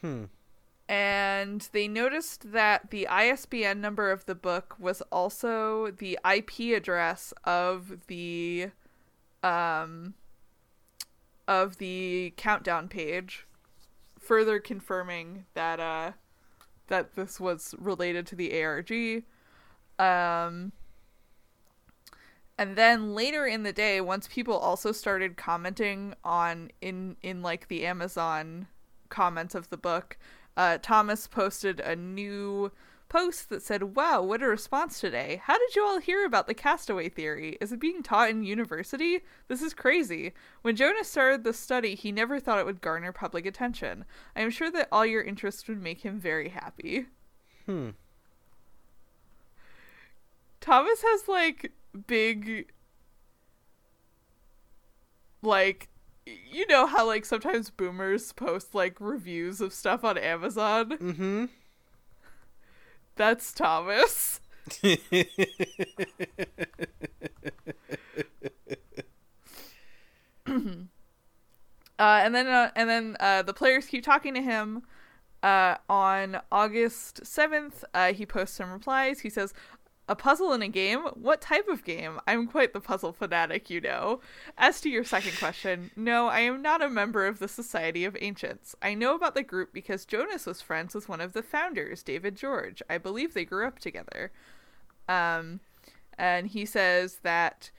Hmm. 0.00 0.24
and 0.88 1.68
they 1.72 1.88
noticed 1.88 2.52
that 2.52 2.90
the 2.90 3.08
ISBN 3.08 3.80
number 3.80 4.10
of 4.10 4.26
the 4.26 4.34
book 4.34 4.76
was 4.78 5.02
also 5.10 5.90
the 5.90 6.18
IP 6.24 6.76
address 6.76 7.32
of 7.44 8.06
the 8.06 8.70
um 9.42 10.14
of 11.48 11.78
the 11.78 12.32
countdown 12.36 12.88
page 12.88 13.46
further 14.18 14.58
confirming 14.58 15.46
that 15.54 15.80
uh 15.80 16.12
that 16.88 17.14
this 17.14 17.40
was 17.40 17.74
related 17.78 18.26
to 18.26 18.36
the 18.36 18.62
ARG 18.62 19.24
um 19.98 20.72
and 22.58 22.76
then 22.76 23.14
later 23.14 23.46
in 23.46 23.62
the 23.62 23.72
day 23.72 24.00
once 24.00 24.28
people 24.28 24.56
also 24.56 24.92
started 24.92 25.36
commenting 25.36 26.14
on 26.24 26.70
in 26.80 27.16
in 27.22 27.42
like 27.42 27.68
the 27.68 27.86
Amazon 27.86 28.66
comments 29.08 29.54
of 29.54 29.70
the 29.70 29.76
book, 29.76 30.18
uh, 30.56 30.78
Thomas 30.80 31.26
posted 31.26 31.80
a 31.80 31.94
new 31.96 32.72
post 33.08 33.48
that 33.50 33.62
said, 33.62 33.96
Wow, 33.96 34.22
what 34.22 34.42
a 34.42 34.48
response 34.48 35.00
today. 35.00 35.40
How 35.44 35.58
did 35.58 35.76
you 35.76 35.84
all 35.84 36.00
hear 36.00 36.24
about 36.24 36.46
the 36.46 36.54
castaway 36.54 37.08
theory? 37.08 37.56
Is 37.60 37.72
it 37.72 37.80
being 37.80 38.02
taught 38.02 38.30
in 38.30 38.42
university? 38.42 39.20
This 39.48 39.62
is 39.62 39.74
crazy. 39.74 40.32
When 40.62 40.76
Jonas 40.76 41.10
started 41.10 41.44
the 41.44 41.52
study, 41.52 41.94
he 41.94 42.12
never 42.12 42.40
thought 42.40 42.58
it 42.58 42.66
would 42.66 42.80
garner 42.80 43.12
public 43.12 43.46
attention. 43.46 44.04
I 44.34 44.40
am 44.40 44.50
sure 44.50 44.70
that 44.70 44.88
all 44.90 45.06
your 45.06 45.22
interest 45.22 45.68
would 45.68 45.82
make 45.82 46.04
him 46.04 46.18
very 46.18 46.48
happy. 46.48 47.06
Hmm. 47.66 47.90
Thomas 50.60 51.02
has 51.02 51.28
like 51.28 51.72
big 52.06 52.72
like 55.42 55.88
you 56.26 56.66
know 56.68 56.86
how 56.86 57.06
like 57.06 57.24
sometimes 57.24 57.70
boomers 57.70 58.32
post 58.32 58.74
like 58.74 59.00
reviews 59.00 59.60
of 59.60 59.72
stuff 59.72 60.04
on 60.04 60.18
Amazon? 60.18 60.90
Mm-hmm. 60.90 61.44
That's 63.16 63.52
Thomas. 63.52 64.40
Uh, 71.98 72.20
and 72.22 72.34
then 72.34 72.46
uh, 72.46 72.70
and 72.76 72.90
then 72.90 73.16
uh, 73.20 73.42
the 73.42 73.54
players 73.54 73.86
keep 73.86 74.04
talking 74.04 74.34
to 74.34 74.42
him. 74.42 74.82
Uh, 75.42 75.76
on 75.88 76.40
August 76.50 77.24
seventh, 77.24 77.84
uh, 77.94 78.12
he 78.12 78.26
posts 78.26 78.56
some 78.56 78.70
replies. 78.70 79.20
He 79.20 79.30
says, 79.30 79.54
A 80.08 80.14
puzzle 80.14 80.52
in 80.52 80.62
a 80.62 80.68
game? 80.68 81.00
What 81.14 81.40
type 81.40 81.66
of 81.66 81.84
game? 81.84 82.20
I'm 82.28 82.46
quite 82.46 82.72
the 82.72 82.80
puzzle 82.80 83.12
fanatic, 83.12 83.68
you 83.68 83.80
know. 83.80 84.20
As 84.56 84.80
to 84.82 84.88
your 84.88 85.02
second 85.02 85.36
question, 85.38 85.90
no, 85.96 86.28
I 86.28 86.40
am 86.40 86.62
not 86.62 86.80
a 86.80 86.88
member 86.88 87.26
of 87.26 87.40
the 87.40 87.48
Society 87.48 88.04
of 88.04 88.16
Ancients. 88.20 88.76
I 88.80 88.94
know 88.94 89.16
about 89.16 89.34
the 89.34 89.42
group 89.42 89.72
because 89.72 90.04
Jonas 90.04 90.46
was 90.46 90.60
friends 90.60 90.94
with 90.94 91.08
one 91.08 91.20
of 91.20 91.32
the 91.32 91.42
founders, 91.42 92.04
David 92.04 92.36
George. 92.36 92.82
I 92.88 92.98
believe 92.98 93.34
they 93.34 93.44
grew 93.44 93.66
up 93.66 93.80
together. 93.80 94.30
Um, 95.08 95.60
and 96.16 96.46
he 96.46 96.64
says 96.64 97.18
that 97.22 97.70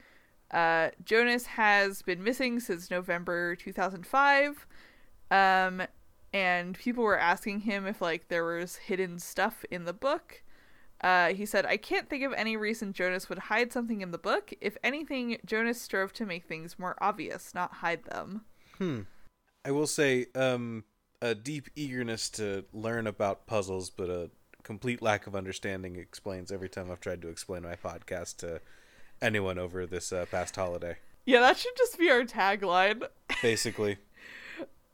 uh, 0.51 0.89
Jonas 1.03 1.45
has 1.45 2.01
been 2.01 2.23
missing 2.23 2.59
since 2.59 2.91
November 2.91 3.55
2005. 3.55 4.67
Um, 5.29 5.83
and 6.33 6.77
people 6.77 7.03
were 7.03 7.19
asking 7.19 7.61
him 7.61 7.85
if 7.85 8.01
like 8.01 8.27
there 8.27 8.45
was 8.45 8.75
hidden 8.75 9.19
stuff 9.19 9.65
in 9.71 9.85
the 9.85 9.93
book. 9.93 10.43
Uh, 11.01 11.33
he 11.33 11.45
said, 11.45 11.65
I 11.65 11.77
can't 11.77 12.09
think 12.09 12.23
of 12.23 12.33
any 12.33 12.57
reason 12.57 12.93
Jonas 12.93 13.29
would 13.29 13.37
hide 13.37 13.71
something 13.71 14.01
in 14.01 14.11
the 14.11 14.17
book. 14.17 14.53
If 14.61 14.77
anything, 14.83 15.37
Jonas 15.45 15.81
strove 15.81 16.13
to 16.13 16.25
make 16.25 16.45
things 16.45 16.79
more 16.79 16.95
obvious, 16.99 17.53
not 17.53 17.75
hide 17.75 18.03
them. 18.05 18.45
I 19.65 19.71
will 19.71 19.87
say, 19.87 20.27
um, 20.35 20.85
a 21.21 21.35
deep 21.35 21.69
eagerness 21.75 22.29
to 22.31 22.65
learn 22.73 23.07
about 23.07 23.47
puzzles, 23.47 23.89
but 23.89 24.09
a 24.09 24.29
complete 24.63 25.01
lack 25.01 25.27
of 25.27 25.35
understanding 25.35 25.95
explains 25.95 26.51
every 26.51 26.69
time 26.69 26.91
I've 26.91 26.99
tried 26.99 27.21
to 27.21 27.29
explain 27.29 27.63
my 27.63 27.75
podcast 27.75 28.37
to 28.37 28.61
anyone 29.21 29.57
over 29.57 29.85
this 29.85 30.11
uh, 30.11 30.25
past 30.29 30.55
holiday. 30.55 30.97
Yeah, 31.25 31.41
that 31.41 31.57
should 31.57 31.75
just 31.77 31.97
be 31.97 32.09
our 32.09 32.23
tagline. 32.23 33.03
Basically, 33.41 33.97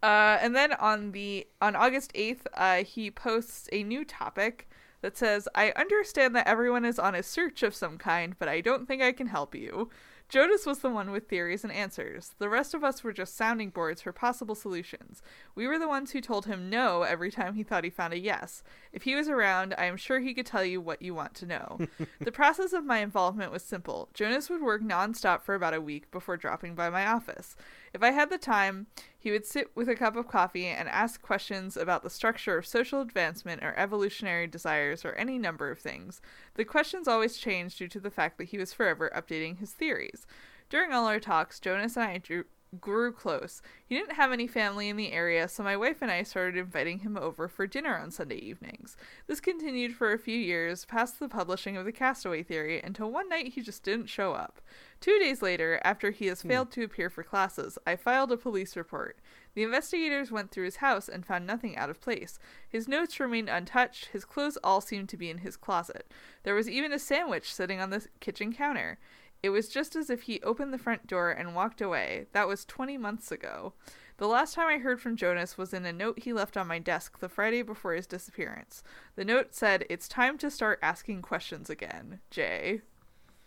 Uh, 0.03 0.37
and 0.41 0.53
then 0.53 0.73
on 0.73 1.13
the 1.13 1.47
on 1.61 1.77
August 1.77 2.11
eighth, 2.13 2.45
uh, 2.55 2.83
he 2.83 3.09
posts 3.09 3.69
a 3.71 3.83
new 3.83 4.03
topic 4.03 4.69
that 5.03 5.17
says, 5.17 5.47
"I 5.53 5.71
understand 5.75 6.35
that 6.35 6.47
everyone 6.47 6.85
is 6.85 6.97
on 6.97 7.13
a 7.13 7.21
search 7.21 7.61
of 7.61 7.75
some 7.75 7.99
kind, 7.99 8.35
but 8.39 8.47
I 8.47 8.61
don't 8.61 8.87
think 8.87 9.03
I 9.03 9.11
can 9.11 9.27
help 9.27 9.53
you." 9.53 9.91
Jonas 10.29 10.65
was 10.65 10.79
the 10.79 10.89
one 10.89 11.11
with 11.11 11.27
theories 11.27 11.63
and 11.63 11.71
answers. 11.71 12.33
The 12.39 12.49
rest 12.49 12.73
of 12.73 12.83
us 12.83 13.03
were 13.03 13.13
just 13.13 13.35
sounding 13.35 13.69
boards 13.69 14.01
for 14.01 14.11
possible 14.11 14.55
solutions. 14.55 15.21
We 15.53 15.67
were 15.67 15.77
the 15.77 15.87
ones 15.87 16.09
who 16.09 16.21
told 16.21 16.47
him 16.47 16.71
no 16.71 17.03
every 17.03 17.29
time 17.29 17.53
he 17.53 17.61
thought 17.61 17.83
he 17.83 17.91
found 17.91 18.13
a 18.13 18.19
yes. 18.19 18.63
If 18.91 19.03
he 19.03 19.13
was 19.13 19.27
around, 19.27 19.75
I 19.77 19.85
am 19.85 19.95
sure 19.97 20.19
he 20.19 20.33
could 20.33 20.47
tell 20.47 20.65
you 20.65 20.81
what 20.81 21.03
you 21.03 21.13
want 21.13 21.35
to 21.35 21.45
know. 21.45 21.79
the 22.19 22.31
process 22.31 22.73
of 22.73 22.83
my 22.83 22.97
involvement 22.99 23.51
was 23.51 23.61
simple. 23.61 24.09
Jonas 24.15 24.49
would 24.49 24.63
work 24.63 24.81
nonstop 24.81 25.43
for 25.43 25.53
about 25.53 25.75
a 25.75 25.81
week 25.81 26.09
before 26.09 26.37
dropping 26.37 26.73
by 26.73 26.89
my 26.89 27.05
office. 27.05 27.55
If 27.93 28.01
I 28.01 28.09
had 28.09 28.31
the 28.31 28.39
time, 28.39 28.87
he 29.23 29.31
would 29.31 29.45
sit 29.45 29.73
with 29.73 29.87
a 29.87 29.95
cup 29.95 30.17
of 30.17 30.27
coffee 30.27 30.65
and 30.65 30.89
ask 30.89 31.21
questions 31.21 31.77
about 31.77 32.03
the 32.03 32.09
structure 32.09 32.57
of 32.57 32.65
social 32.65 32.99
advancement 32.99 33.63
or 33.63 33.73
evolutionary 33.77 34.47
desires 34.47 35.05
or 35.05 35.13
any 35.13 35.37
number 35.37 35.71
of 35.71 35.79
things. 35.79 36.21
The 36.55 36.65
questions 36.65 37.07
always 37.07 37.37
changed 37.37 37.77
due 37.77 37.87
to 37.87 38.01
the 38.01 38.11
fact 38.11 38.37
that 38.37 38.49
he 38.49 38.57
was 38.57 38.73
forever 38.73 39.09
updating 39.15 39.59
his 39.59 39.71
theories. 39.71 40.27
During 40.69 40.91
all 40.91 41.07
our 41.07 41.21
talks, 41.21 41.61
Jonas 41.61 41.95
and 41.95 42.03
I 42.05 42.17
drew, 42.17 42.43
grew 42.79 43.11
close. 43.11 43.61
He 43.85 43.95
didn't 43.95 44.15
have 44.15 44.31
any 44.31 44.47
family 44.47 44.89
in 44.89 44.97
the 44.97 45.11
area, 45.11 45.47
so 45.47 45.63
my 45.63 45.77
wife 45.77 46.01
and 46.01 46.11
I 46.11 46.23
started 46.23 46.57
inviting 46.57 46.99
him 46.99 47.17
over 47.17 47.47
for 47.47 47.67
dinner 47.67 47.97
on 47.97 48.11
Sunday 48.11 48.37
evenings. 48.37 48.97
This 49.27 49.39
continued 49.39 49.95
for 49.95 50.11
a 50.11 50.19
few 50.19 50.37
years, 50.37 50.85
past 50.85 51.19
the 51.19 51.27
publishing 51.27 51.77
of 51.77 51.85
the 51.85 51.91
Castaway 51.91 52.43
Theory, 52.43 52.81
until 52.81 53.11
one 53.11 53.29
night 53.29 53.53
he 53.53 53.61
just 53.61 53.83
didn't 53.83 54.07
show 54.07 54.33
up. 54.33 54.61
Two 54.99 55.19
days 55.19 55.41
later, 55.41 55.81
after 55.83 56.11
he 56.11 56.27
has 56.27 56.41
hmm. 56.41 56.49
failed 56.49 56.71
to 56.71 56.83
appear 56.83 57.09
for 57.09 57.23
classes, 57.23 57.77
I 57.85 57.95
filed 57.95 58.31
a 58.31 58.37
police 58.37 58.75
report. 58.75 59.17
The 59.53 59.63
investigators 59.63 60.31
went 60.31 60.49
through 60.49 60.65
his 60.65 60.77
house 60.77 61.07
and 61.07 61.25
found 61.25 61.45
nothing 61.45 61.77
out 61.77 61.89
of 61.89 62.01
place. 62.01 62.39
His 62.67 62.87
notes 62.87 63.19
remained 63.19 63.49
untouched, 63.49 64.07
his 64.07 64.25
clothes 64.25 64.57
all 64.63 64.81
seemed 64.81 65.09
to 65.09 65.17
be 65.17 65.29
in 65.29 65.39
his 65.39 65.57
closet. 65.57 66.11
There 66.43 66.55
was 66.55 66.69
even 66.69 66.91
a 66.91 66.99
sandwich 66.99 67.53
sitting 67.53 67.79
on 67.79 67.89
the 67.89 68.07
kitchen 68.19 68.53
counter. 68.53 68.97
It 69.43 69.49
was 69.49 69.67
just 69.67 69.95
as 69.97 70.09
if 70.09 70.23
he 70.23 70.41
opened 70.41 70.73
the 70.73 70.77
front 70.77 71.05
door 71.05 71.29
and 71.29 71.53
walked 71.53 71.81
away. 71.81 72.27
That 72.31 72.47
was 72.47 72.63
20 72.63 72.97
months 72.97 73.29
ago. 73.29 73.73
The 74.17 74.27
last 74.27 74.55
time 74.55 74.67
I 74.67 74.77
heard 74.77 75.01
from 75.01 75.17
Jonas 75.17 75.57
was 75.57 75.73
in 75.73 75.85
a 75.85 75.91
note 75.91 76.19
he 76.19 76.31
left 76.31 76.55
on 76.55 76.65
my 76.65 76.79
desk 76.79 77.19
the 77.19 77.27
Friday 77.27 77.61
before 77.61 77.93
his 77.93 78.07
disappearance. 78.07 78.83
The 79.17 79.25
note 79.25 79.53
said, 79.53 79.85
It's 79.89 80.07
time 80.07 80.37
to 80.37 80.49
start 80.49 80.79
asking 80.81 81.23
questions 81.23 81.69
again. 81.69 82.21
Jay. 82.31 82.81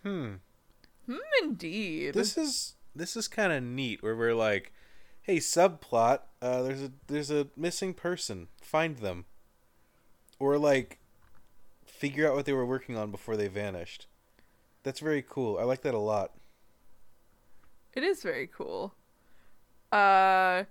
hmm. 0.02 0.34
Hmm, 1.06 1.16
indeed. 1.42 2.14
This 2.14 2.36
is 2.36 2.74
this 2.94 3.16
is 3.16 3.28
kind 3.28 3.52
of 3.52 3.62
neat. 3.62 4.02
Where 4.02 4.16
we're 4.16 4.34
like, 4.34 4.72
hey, 5.22 5.36
subplot. 5.36 6.20
Uh, 6.42 6.62
there's 6.62 6.82
a 6.82 6.92
there's 7.06 7.30
a 7.30 7.46
missing 7.56 7.94
person. 7.94 8.48
Find 8.60 8.98
them. 8.98 9.24
Or 10.38 10.58
like, 10.58 10.98
figure 11.86 12.28
out 12.28 12.34
what 12.34 12.44
they 12.44 12.52
were 12.52 12.66
working 12.66 12.96
on 12.96 13.10
before 13.10 13.36
they 13.36 13.48
vanished. 13.48 14.08
That's 14.86 15.00
very 15.00 15.24
cool. 15.28 15.58
I 15.58 15.64
like 15.64 15.82
that 15.82 15.94
a 15.94 15.98
lot. 15.98 16.30
It 17.92 18.04
is 18.04 18.22
very 18.22 18.46
cool. 18.46 18.94
Uh 19.90 20.62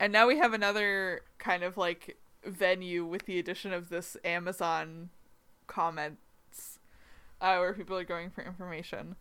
and 0.00 0.12
now 0.12 0.26
we 0.26 0.38
have 0.38 0.54
another 0.54 1.20
kind 1.38 1.62
of 1.62 1.76
like 1.76 2.16
venue 2.44 3.04
with 3.04 3.26
the 3.26 3.38
addition 3.38 3.72
of 3.72 3.90
this 3.90 4.16
Amazon 4.24 5.10
comments 5.68 6.80
uh, 7.40 7.58
where 7.58 7.72
people 7.74 7.96
are 7.96 8.02
going 8.02 8.30
for 8.30 8.42
information. 8.42 9.14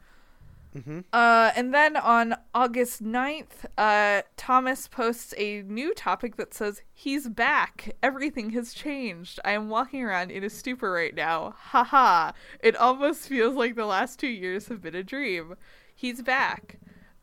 Mhm. 0.75 1.03
Uh, 1.13 1.51
and 1.55 1.71
then 1.71 1.95
on 1.95 2.35
August 2.55 2.99
9th, 3.01 3.65
uh, 3.77 4.23
Thomas 4.37 4.87
posts 4.87 5.33
a 5.37 5.61
new 5.61 5.93
topic 5.93 6.35
that 6.37 6.53
says, 6.53 6.81
He's 6.91 7.29
back. 7.29 7.95
Everything 8.01 8.49
has 8.51 8.73
changed. 8.73 9.39
I 9.45 9.51
am 9.51 9.69
walking 9.69 10.03
around 10.03 10.31
in 10.31 10.43
a 10.43 10.49
stupor 10.49 10.91
right 10.91 11.13
now. 11.13 11.53
Haha. 11.57 12.31
It 12.59 12.75
almost 12.75 13.27
feels 13.27 13.55
like 13.55 13.75
the 13.75 13.85
last 13.85 14.19
two 14.19 14.27
years 14.27 14.67
have 14.69 14.81
been 14.81 14.95
a 14.95 15.03
dream. 15.03 15.55
He's 15.93 16.23
back. 16.23 16.79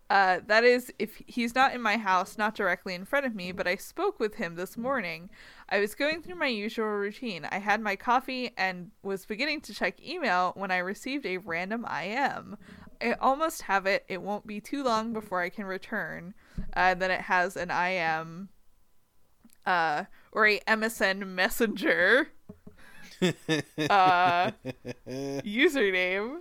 Uh, 0.08 0.40
that 0.46 0.64
is, 0.64 0.92
if 0.98 1.22
he's 1.26 1.54
not 1.54 1.72
in 1.72 1.80
my 1.80 1.96
house, 1.96 2.36
not 2.36 2.54
directly 2.56 2.94
in 2.94 3.04
front 3.04 3.26
of 3.26 3.34
me, 3.34 3.52
but 3.52 3.68
I 3.68 3.76
spoke 3.76 4.18
with 4.18 4.34
him 4.34 4.56
this 4.56 4.76
morning. 4.76 5.30
I 5.68 5.78
was 5.78 5.94
going 5.94 6.20
through 6.22 6.34
my 6.34 6.48
usual 6.48 6.86
routine. 6.88 7.46
I 7.50 7.58
had 7.58 7.80
my 7.80 7.94
coffee 7.94 8.52
and 8.56 8.90
was 9.04 9.24
beginning 9.24 9.60
to 9.62 9.74
check 9.74 10.00
email 10.04 10.52
when 10.56 10.72
I 10.72 10.78
received 10.78 11.26
a 11.26 11.38
random 11.38 11.84
IM. 11.84 12.56
I 13.00 13.12
almost 13.20 13.62
have 13.62 13.86
it. 13.86 14.04
It 14.08 14.22
won't 14.22 14.46
be 14.46 14.60
too 14.60 14.82
long 14.82 15.12
before 15.12 15.40
I 15.40 15.48
can 15.48 15.64
return. 15.64 16.34
Uh, 16.74 16.94
then 16.94 17.10
it 17.10 17.22
has 17.22 17.56
an 17.56 17.70
IM, 17.70 18.48
uh, 19.66 20.04
or 20.32 20.46
a 20.46 20.60
MSN 20.60 21.26
Messenger 21.26 22.28
uh, 23.22 24.50
username. 25.08 26.38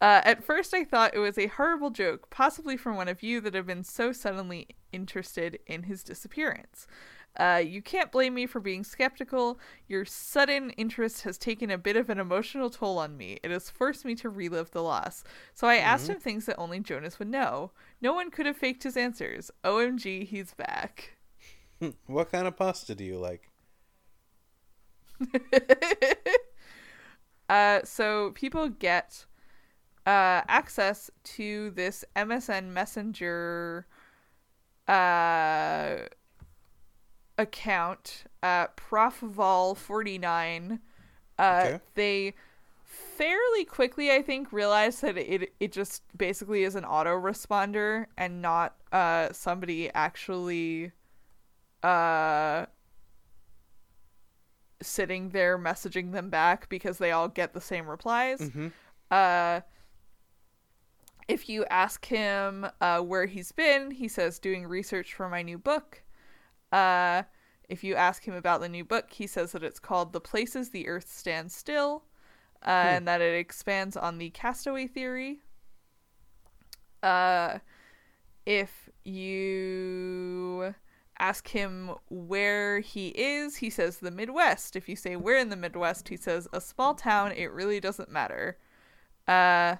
Uh, 0.00 0.22
at 0.24 0.42
first, 0.42 0.72
I 0.72 0.84
thought 0.84 1.14
it 1.14 1.18
was 1.18 1.36
a 1.36 1.48
horrible 1.48 1.90
joke, 1.90 2.30
possibly 2.30 2.76
from 2.76 2.96
one 2.96 3.08
of 3.08 3.22
you 3.22 3.40
that 3.42 3.54
have 3.54 3.66
been 3.66 3.84
so 3.84 4.12
suddenly 4.12 4.68
interested 4.92 5.58
in 5.66 5.82
his 5.84 6.02
disappearance. 6.02 6.86
Uh, 7.36 7.62
you 7.64 7.80
can't 7.80 8.10
blame 8.10 8.34
me 8.34 8.46
for 8.46 8.60
being 8.60 8.84
skeptical. 8.84 9.58
Your 9.88 10.04
sudden 10.04 10.70
interest 10.70 11.22
has 11.22 11.38
taken 11.38 11.70
a 11.70 11.78
bit 11.78 11.96
of 11.96 12.10
an 12.10 12.18
emotional 12.18 12.70
toll 12.70 12.98
on 12.98 13.16
me. 13.16 13.38
It 13.42 13.50
has 13.50 13.70
forced 13.70 14.04
me 14.04 14.14
to 14.16 14.28
relive 14.28 14.72
the 14.72 14.82
loss. 14.82 15.22
So 15.54 15.68
I 15.68 15.76
asked 15.76 16.08
him 16.08 16.18
things 16.18 16.46
that 16.46 16.58
only 16.58 16.80
Jonas 16.80 17.18
would 17.18 17.28
know. 17.28 17.70
No 18.00 18.12
one 18.12 18.30
could 18.30 18.46
have 18.46 18.56
faked 18.56 18.82
his 18.82 18.96
answers. 18.96 19.50
OMG, 19.64 20.26
he's 20.26 20.54
back. 20.54 21.16
what 22.06 22.30
kind 22.30 22.46
of 22.46 22.56
pasta 22.56 22.94
do 22.94 23.04
you 23.04 23.18
like? 23.18 23.48
uh, 27.48 27.80
so 27.84 28.32
people 28.32 28.68
get 28.68 29.26
uh, 30.06 30.42
access 30.48 31.10
to 31.22 31.70
this 31.70 32.04
MSN 32.16 32.68
Messenger 32.68 33.86
uh, 34.88 35.96
account, 37.40 38.24
uh, 38.42 38.66
ProfVol49. 38.76 40.80
Uh, 41.38 41.62
Okay. 41.66 41.80
They 41.94 42.34
fairly 42.84 43.64
quickly, 43.64 44.10
I 44.10 44.22
think, 44.22 44.52
realize 44.52 45.00
that 45.00 45.16
it 45.16 45.52
it 45.58 45.72
just 45.72 46.02
basically 46.16 46.64
is 46.64 46.74
an 46.74 46.84
autoresponder 46.84 48.06
and 48.16 48.42
not 48.42 48.74
uh 48.92 49.32
somebody 49.32 49.90
actually 49.94 50.92
uh 51.82 52.66
sitting 54.82 55.30
there 55.30 55.58
messaging 55.58 56.12
them 56.12 56.30
back 56.30 56.68
because 56.68 56.98
they 56.98 57.10
all 57.12 57.28
get 57.28 57.52
the 57.54 57.60
same 57.60 57.86
replies. 57.86 58.40
Mhm. 58.40 58.72
Uh 59.10 59.60
if 61.28 61.48
you 61.48 61.64
ask 61.66 62.04
him 62.06 62.66
uh, 62.80 63.00
where 63.00 63.26
he's 63.26 63.52
been, 63.52 63.92
he 63.92 64.08
says 64.08 64.40
doing 64.40 64.66
research 64.66 65.14
for 65.14 65.28
my 65.28 65.42
new 65.42 65.58
book. 65.58 66.02
Uh, 66.72 67.22
if 67.68 67.84
you 67.84 67.94
ask 67.94 68.24
him 68.24 68.34
about 68.34 68.60
the 68.60 68.68
new 68.68 68.84
book, 68.84 69.12
he 69.12 69.26
says 69.26 69.52
that 69.52 69.62
it's 69.62 69.78
called 69.78 70.12
The 70.12 70.20
Places 70.20 70.70
the 70.70 70.88
Earth 70.88 71.10
Stands 71.10 71.54
Still, 71.54 72.04
uh, 72.66 72.70
and 72.70 73.08
that 73.08 73.20
it 73.20 73.34
expands 73.34 73.96
on 73.96 74.18
the 74.18 74.30
castaway 74.30 74.86
theory. 74.86 75.40
Uh, 77.02 77.58
if 78.44 78.88
you 79.04 80.74
ask 81.18 81.48
him 81.48 81.92
where 82.08 82.80
he 82.80 83.08
is, 83.08 83.56
he 83.56 83.70
says 83.70 83.98
the 83.98 84.10
Midwest. 84.10 84.74
If 84.74 84.88
you 84.88 84.96
say 84.96 85.16
we're 85.16 85.38
in 85.38 85.50
the 85.50 85.56
Midwest, 85.56 86.08
he 86.08 86.16
says 86.16 86.48
a 86.52 86.60
small 86.60 86.94
town, 86.94 87.32
it 87.32 87.52
really 87.52 87.78
doesn't 87.78 88.10
matter. 88.10 88.58
Uh, 89.28 89.76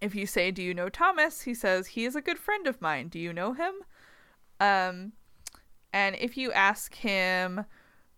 if 0.00 0.14
you 0.14 0.26
say, 0.26 0.50
"Do 0.50 0.62
you 0.62 0.74
know 0.74 0.88
Thomas?" 0.88 1.42
he 1.42 1.54
says, 1.54 1.88
"He 1.88 2.04
is 2.04 2.14
a 2.14 2.20
good 2.20 2.38
friend 2.38 2.66
of 2.66 2.82
mine. 2.82 3.08
Do 3.08 3.18
you 3.18 3.32
know 3.32 3.52
him?" 3.52 3.74
Um, 4.60 5.12
and 5.92 6.16
if 6.16 6.36
you 6.36 6.52
ask 6.52 6.94
him, 6.94 7.64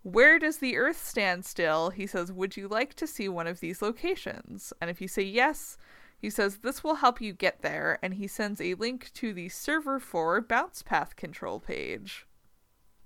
"Where 0.02 0.38
does 0.38 0.58
the 0.58 0.76
Earth 0.76 1.04
stand 1.06 1.44
still?" 1.44 1.90
he 1.90 2.06
says, 2.06 2.32
"Would 2.32 2.56
you 2.56 2.68
like 2.68 2.94
to 2.94 3.06
see 3.06 3.28
one 3.28 3.46
of 3.46 3.60
these 3.60 3.82
locations?" 3.82 4.72
And 4.80 4.90
if 4.90 5.00
you 5.00 5.08
say 5.08 5.22
yes, 5.22 5.76
he 6.18 6.30
says, 6.30 6.58
"This 6.58 6.82
will 6.84 6.96
help 6.96 7.20
you 7.20 7.32
get 7.32 7.62
there," 7.62 7.98
and 8.02 8.14
he 8.14 8.26
sends 8.26 8.60
a 8.60 8.74
link 8.74 9.12
to 9.14 9.32
the 9.32 9.48
server 9.48 9.98
for 10.00 10.40
bounce 10.40 10.82
path 10.82 11.16
control 11.16 11.60
page. 11.60 12.26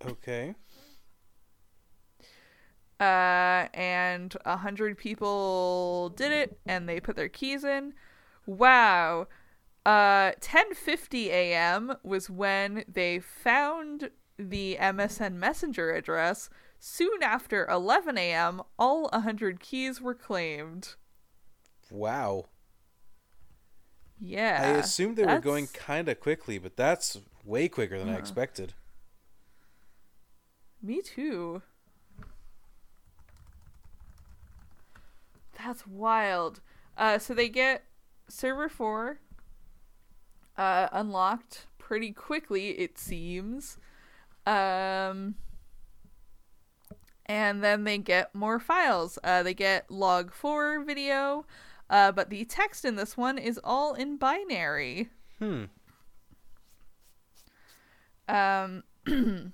Okay. 0.04 0.54
uh, 3.00 3.68
and 3.74 4.36
a 4.44 4.56
hundred 4.58 4.96
people 4.98 6.10
did 6.10 6.32
it, 6.32 6.58
and 6.66 6.88
they 6.88 7.00
put 7.00 7.16
their 7.16 7.28
keys 7.28 7.64
in. 7.64 7.94
Wow. 8.46 9.26
Uh, 9.84 10.32
10:50 10.40 11.26
a.m. 11.28 11.96
was 12.02 12.30
when 12.30 12.84
they 12.88 13.18
found 13.20 14.10
the 14.38 14.76
MSN 14.80 15.34
Messenger 15.34 15.92
address. 15.92 16.50
Soon 16.78 17.22
after 17.22 17.66
11 17.68 18.18
a.m., 18.18 18.62
all 18.78 19.08
100 19.12 19.60
keys 19.60 20.00
were 20.00 20.14
claimed. 20.14 20.94
Wow. 21.90 22.46
Yeah. 24.20 24.60
I 24.62 24.66
assumed 24.78 25.16
they 25.16 25.24
were 25.24 25.40
going 25.40 25.66
kind 25.68 26.08
of 26.08 26.20
quickly, 26.20 26.58
but 26.58 26.76
that's 26.76 27.18
way 27.44 27.68
quicker 27.68 27.98
than 27.98 28.08
I 28.08 28.16
expected. 28.16 28.74
Me 30.82 31.00
too. 31.00 31.62
That's 35.58 35.86
wild. 35.86 36.60
Uh, 36.96 37.18
so 37.18 37.34
they 37.34 37.48
get 37.48 37.84
server 38.28 38.68
four 38.68 39.20
uh, 40.56 40.88
unlocked 40.92 41.66
pretty 41.78 42.12
quickly, 42.12 42.70
it 42.70 42.98
seems. 42.98 43.78
Um, 44.46 45.36
and 47.26 47.62
then 47.62 47.84
they 47.84 47.98
get 47.98 48.34
more 48.34 48.58
files. 48.58 49.18
Uh, 49.24 49.42
they 49.42 49.54
get 49.54 49.90
log 49.90 50.32
four 50.32 50.84
video, 50.84 51.46
uh, 51.88 52.12
but 52.12 52.30
the 52.30 52.44
text 52.44 52.84
in 52.84 52.96
this 52.96 53.16
one 53.16 53.38
is 53.38 53.58
all 53.64 53.94
in 53.94 54.16
binary. 54.16 55.10
Hmm. 55.38 55.64
Um 58.28 58.84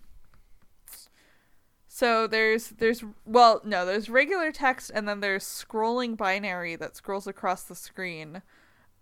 So 2.01 2.27
there's 2.27 2.69
there's 2.69 3.05
well 3.27 3.61
no 3.62 3.85
there's 3.85 4.09
regular 4.09 4.53
text 4.53 4.91
and 4.95 5.07
then 5.07 5.21
there's 5.21 5.45
scrolling 5.45 6.17
binary 6.17 6.75
that 6.77 6.97
scrolls 6.97 7.27
across 7.27 7.65
the 7.65 7.75
screen, 7.75 8.41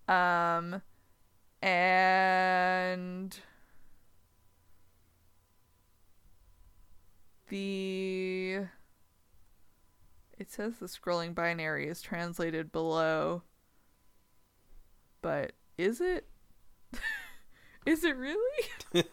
um, 0.09 0.81
and 1.61 3.39
the 7.49 8.65
it 10.37 10.49
says 10.51 10.77
the 10.79 10.85
scrolling 10.87 11.35
binary 11.35 11.87
is 11.87 12.01
translated 12.01 12.71
below, 12.71 13.43
but 15.21 15.51
is 15.77 15.99
it? 16.01 16.27
is 17.85 18.03
it 18.03 18.15
really? 18.15 18.63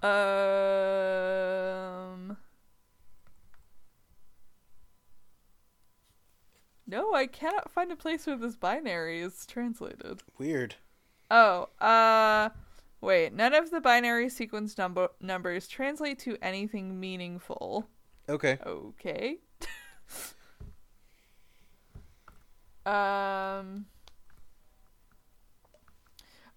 Um. 0.00 0.08
No, 6.86 7.12
I 7.14 7.26
cannot 7.26 7.72
find 7.72 7.90
a 7.90 7.96
place 7.96 8.26
where 8.26 8.36
this 8.36 8.54
binary 8.54 9.20
is 9.20 9.44
translated. 9.44 10.22
Weird. 10.38 10.76
Oh, 11.32 11.68
uh, 11.80 12.50
wait. 13.00 13.32
None 13.32 13.54
of 13.54 13.70
the 13.70 13.80
binary 13.80 14.28
sequence 14.28 14.76
number 14.78 15.08
numbers 15.20 15.68
translate 15.68 16.18
to 16.20 16.36
anything 16.42 16.98
meaningful. 16.98 17.88
Okay. 18.28 18.58
Okay. 18.64 19.38
um. 22.86 23.86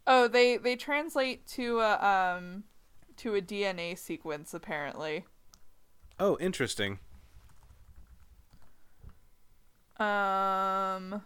Oh, 0.07 0.27
they 0.27 0.57
they 0.57 0.75
translate 0.75 1.47
to 1.49 1.79
a 1.79 2.37
um 2.37 2.63
to 3.17 3.35
a 3.35 3.41
DNA 3.41 3.97
sequence 3.97 4.53
apparently. 4.53 5.25
Oh, 6.19 6.37
interesting. 6.39 6.99
Um. 9.97 11.21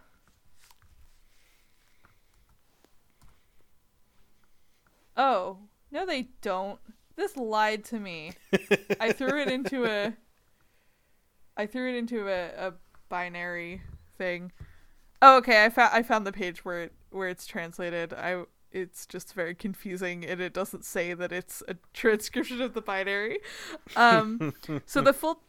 Oh 5.16 5.58
no, 5.90 6.04
they 6.04 6.28
don't. 6.42 6.78
This 7.16 7.36
lied 7.36 7.84
to 7.86 7.98
me. 7.98 8.32
I 9.00 9.12
threw 9.12 9.40
it 9.40 9.48
into 9.48 9.86
a. 9.86 10.14
I 11.56 11.66
threw 11.66 11.88
it 11.88 11.96
into 11.96 12.28
a, 12.28 12.68
a 12.68 12.74
binary 13.08 13.82
thing. 14.18 14.52
Oh, 15.22 15.38
okay. 15.38 15.64
I 15.64 15.70
found 15.70 15.90
I 15.94 16.02
found 16.02 16.26
the 16.26 16.32
page 16.32 16.64
where 16.64 16.82
it 16.82 16.92
where 17.10 17.28
it's 17.28 17.46
translated. 17.46 18.12
I 18.12 18.44
it's 18.70 19.06
just 19.06 19.32
very 19.32 19.54
confusing 19.54 20.24
and 20.24 20.40
it 20.40 20.52
doesn't 20.52 20.84
say 20.84 21.14
that 21.14 21.32
it's 21.32 21.62
a 21.66 21.76
transcription 21.94 22.60
of 22.60 22.74
the 22.74 22.82
binary. 22.82 23.38
Um, 23.94 24.52
so 24.84 25.00
the 25.00 25.12
full 25.14 25.40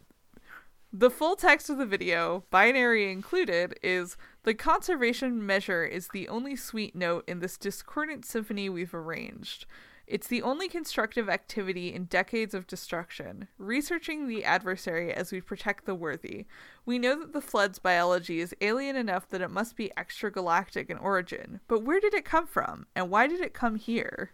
the 0.93 1.09
full 1.09 1.35
text 1.35 1.69
of 1.69 1.77
the 1.77 1.85
video, 1.85 2.45
binary 2.49 3.11
included, 3.11 3.77
is 3.83 4.15
the 4.47 4.53
conservation 4.53 5.45
measure 5.45 5.83
is 5.83 6.07
the 6.07 6.29
only 6.29 6.55
sweet 6.55 6.95
note 6.95 7.25
in 7.27 7.39
this 7.39 7.57
discordant 7.57 8.23
symphony 8.23 8.69
we've 8.69 8.93
arranged. 8.93 9.65
It's 10.07 10.27
the 10.27 10.41
only 10.41 10.69
constructive 10.69 11.27
activity 11.27 11.93
in 11.93 12.05
decades 12.05 12.53
of 12.53 12.65
destruction, 12.65 13.49
researching 13.57 14.25
the 14.25 14.45
adversary 14.45 15.13
as 15.13 15.33
we 15.33 15.41
protect 15.41 15.83
the 15.83 15.95
worthy. 15.95 16.45
We 16.85 16.97
know 16.97 17.19
that 17.19 17.33
the 17.33 17.41
flood's 17.41 17.77
biology 17.77 18.39
is 18.39 18.55
alien 18.61 18.95
enough 18.95 19.27
that 19.31 19.41
it 19.41 19.51
must 19.51 19.75
be 19.75 19.91
extragalactic 19.97 20.89
in 20.89 20.97
origin, 20.97 21.59
but 21.67 21.83
where 21.83 21.99
did 21.99 22.13
it 22.13 22.23
come 22.23 22.47
from, 22.47 22.85
and 22.95 23.09
why 23.09 23.27
did 23.27 23.41
it 23.41 23.53
come 23.53 23.75
here? 23.75 24.31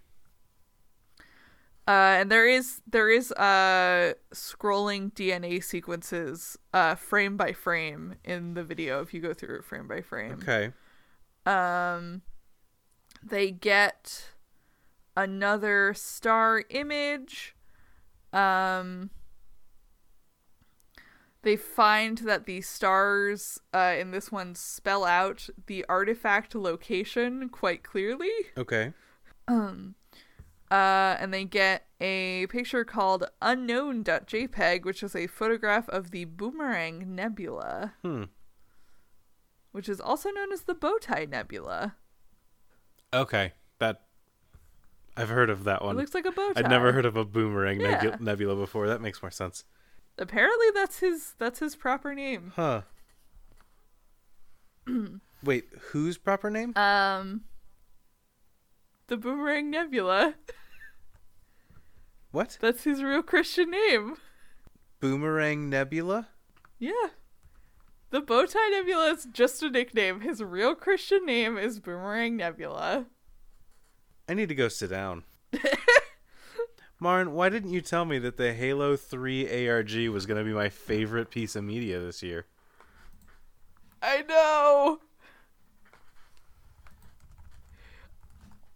Uh, 1.85 2.15
and 2.19 2.31
there 2.31 2.47
is 2.47 2.81
there 2.89 3.09
is 3.09 3.31
uh 3.33 4.13
scrolling 4.33 5.11
DNA 5.13 5.61
sequences 5.61 6.57
uh 6.73 6.95
frame 6.95 7.35
by 7.35 7.51
frame 7.51 8.15
in 8.23 8.53
the 8.53 8.63
video 8.63 9.01
if 9.01 9.13
you 9.13 9.19
go 9.19 9.33
through 9.33 9.57
it 9.57 9.65
frame 9.65 9.87
by 9.87 10.01
frame. 10.01 10.39
Okay. 10.41 10.71
Um 11.45 12.21
they 13.21 13.51
get 13.51 14.29
another 15.17 15.93
star 15.93 16.63
image. 16.69 17.53
Um 18.31 19.09
they 21.43 21.57
find 21.57 22.19
that 22.19 22.45
the 22.45 22.61
stars 22.61 23.59
uh, 23.73 23.95
in 23.99 24.11
this 24.11 24.31
one 24.31 24.55
spell 24.55 25.03
out 25.03 25.49
the 25.67 25.85
artifact 25.89 26.55
location 26.55 27.49
quite 27.49 27.83
clearly. 27.83 28.31
Okay. 28.57 28.93
Um, 29.49 29.95
uh, 30.73 31.15
and 31.19 31.33
they 31.33 31.45
get 31.45 31.85
a 32.01 32.47
picture 32.47 32.83
called 32.83 33.25
unknown.jpg, 33.41 34.83
which 34.83 35.03
is 35.03 35.15
a 35.15 35.27
photograph 35.27 35.87
of 35.89 36.09
the 36.11 36.25
Boomerang 36.25 37.13
Nebula, 37.15 37.93
Hmm. 38.01 38.23
which 39.71 39.87
is 39.87 40.01
also 40.01 40.29
known 40.31 40.51
as 40.51 40.63
the 40.63 40.73
Bowtie 40.75 41.29
Nebula. 41.29 41.95
Okay. 43.13 43.53
That 43.79 44.01
I've 45.15 45.29
heard 45.29 45.49
of 45.51 45.63
that 45.65 45.83
one. 45.83 45.95
It 45.95 45.99
looks 45.99 46.15
like 46.15 46.25
a 46.25 46.31
bow 46.31 46.53
tie. 46.53 46.61
I'd 46.61 46.69
never 46.69 46.91
heard 46.91 47.05
of 47.05 47.15
a 47.15 47.23
boomerang 47.25 47.79
Yeah. 47.79 48.01
negu- 48.01 48.19
nebula 48.19 48.55
before. 48.55 48.87
That 48.87 49.01
makes 49.01 49.21
more 49.21 49.29
sense. 49.31 49.65
Apparently, 50.17 50.67
that's 50.73 50.99
his 50.99 51.33
that's 51.37 51.59
his 51.59 51.75
proper 51.75 52.15
name. 52.15 52.51
Huh. 52.55 52.81
Wait, 55.43 55.65
whose 55.91 56.17
proper 56.17 56.49
name? 56.49 56.75
Um, 56.75 57.41
the 59.07 59.17
Boomerang 59.17 59.69
Nebula. 59.69 60.35
What? 62.33 62.57
That's 62.59 62.83
his 62.83 63.03
real 63.03 63.21
Christian 63.21 63.69
name. 63.69 64.15
Boomerang 64.99 65.69
Nebula? 65.69 66.29
Yeah. 66.79 67.09
The 68.09 68.23
Bowtie 68.23 68.71
Nebula 68.71 69.11
is 69.11 69.27
just 69.31 69.61
a 69.61 69.69
nickname. 69.69 70.21
His 70.21 70.41
real 70.41 70.73
Christian 70.73 71.27
name 71.27 71.59
is 71.59 71.79
Boomerang 71.79 72.35
Nebula. 72.35 73.05
I 74.27 74.33
need 74.33 74.49
to 74.49 74.55
go 74.55 74.67
sit 74.67 74.89
down. 74.89 75.25
Marn, 76.99 77.33
why 77.33 77.49
didn't 77.49 77.69
you 77.69 77.81
tell 77.81 78.03
me 78.03 78.17
that 78.17 78.37
the 78.37 78.51
Halo 78.51 78.95
3 78.95 79.67
ARG 79.67 80.09
was 80.09 80.25
going 80.25 80.39
to 80.39 80.43
be 80.43 80.55
my 80.55 80.69
favorite 80.69 81.29
piece 81.29 81.55
of 81.55 81.63
media 81.63 81.99
this 81.99 82.23
year? 82.23 82.47
I 84.01 84.23
know. 84.23 85.01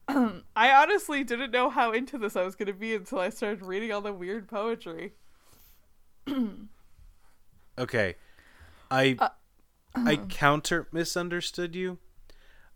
I 0.55 0.71
honestly 0.71 1.23
didn't 1.23 1.51
know 1.51 1.69
how 1.69 1.91
into 1.91 2.17
this 2.17 2.35
I 2.35 2.43
was 2.43 2.55
going 2.55 2.67
to 2.67 2.73
be 2.73 2.95
until 2.95 3.19
I 3.19 3.29
started 3.29 3.61
reading 3.61 3.91
all 3.91 4.01
the 4.01 4.13
weird 4.13 4.47
poetry. 4.47 5.13
Okay. 7.79 8.15
I 8.89 9.15
Uh, 9.19 9.29
I 9.95 10.15
counter 10.29 10.87
misunderstood 10.91 11.75
you. 11.75 11.99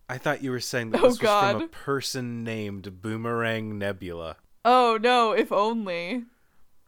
I 0.08 0.18
thought 0.18 0.44
you 0.44 0.52
were 0.52 0.60
saying 0.60 0.92
that 0.92 1.00
Oh, 1.00 1.10
this 1.10 1.20
was 1.22 1.52
from 1.52 1.62
a 1.62 1.68
person 1.68 2.44
named 2.44 3.02
Boomerang 3.02 3.80
Nebula. 3.80 4.38
Oh 4.66 5.00
no, 5.02 5.32
if 5.32 5.52
only. 5.52 6.26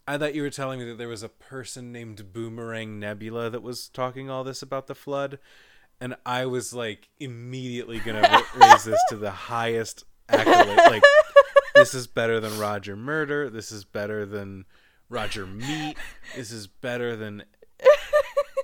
I 0.08 0.18
thought 0.18 0.36
you 0.36 0.42
were 0.42 0.50
telling 0.50 0.80
me 0.80 0.86
that 0.86 0.98
there 0.98 1.08
was 1.08 1.24
a 1.24 1.30
person 1.30 1.92
named 1.94 2.34
Boomerang 2.34 3.00
Nebula 3.00 3.50
that 3.50 3.64
was 3.64 3.88
talking 3.88 4.30
all 4.30 4.44
this 4.44 4.62
about 4.62 4.88
the 4.88 4.96
flood, 4.96 5.40
and 6.02 6.16
I 6.26 6.46
was 6.46 6.74
like 6.74 7.08
immediately 7.20 8.00
gonna 8.00 8.42
raise 8.58 8.84
this 8.84 9.00
to 9.10 9.16
the 9.16 9.32
highest 9.32 10.04
accolade. 10.34 10.78
Like, 10.78 11.04
this 11.76 11.94
is 11.94 12.08
better 12.08 12.40
than 12.40 12.58
Roger 12.60 12.96
Murder. 12.96 13.50
This 13.50 13.72
is 13.72 13.84
better 13.84 14.26
than 14.26 14.66
Roger 15.10 15.46
Meat. 15.46 15.98
This 16.36 16.52
is 16.52 16.68
better 16.68 17.16
than 17.16 17.44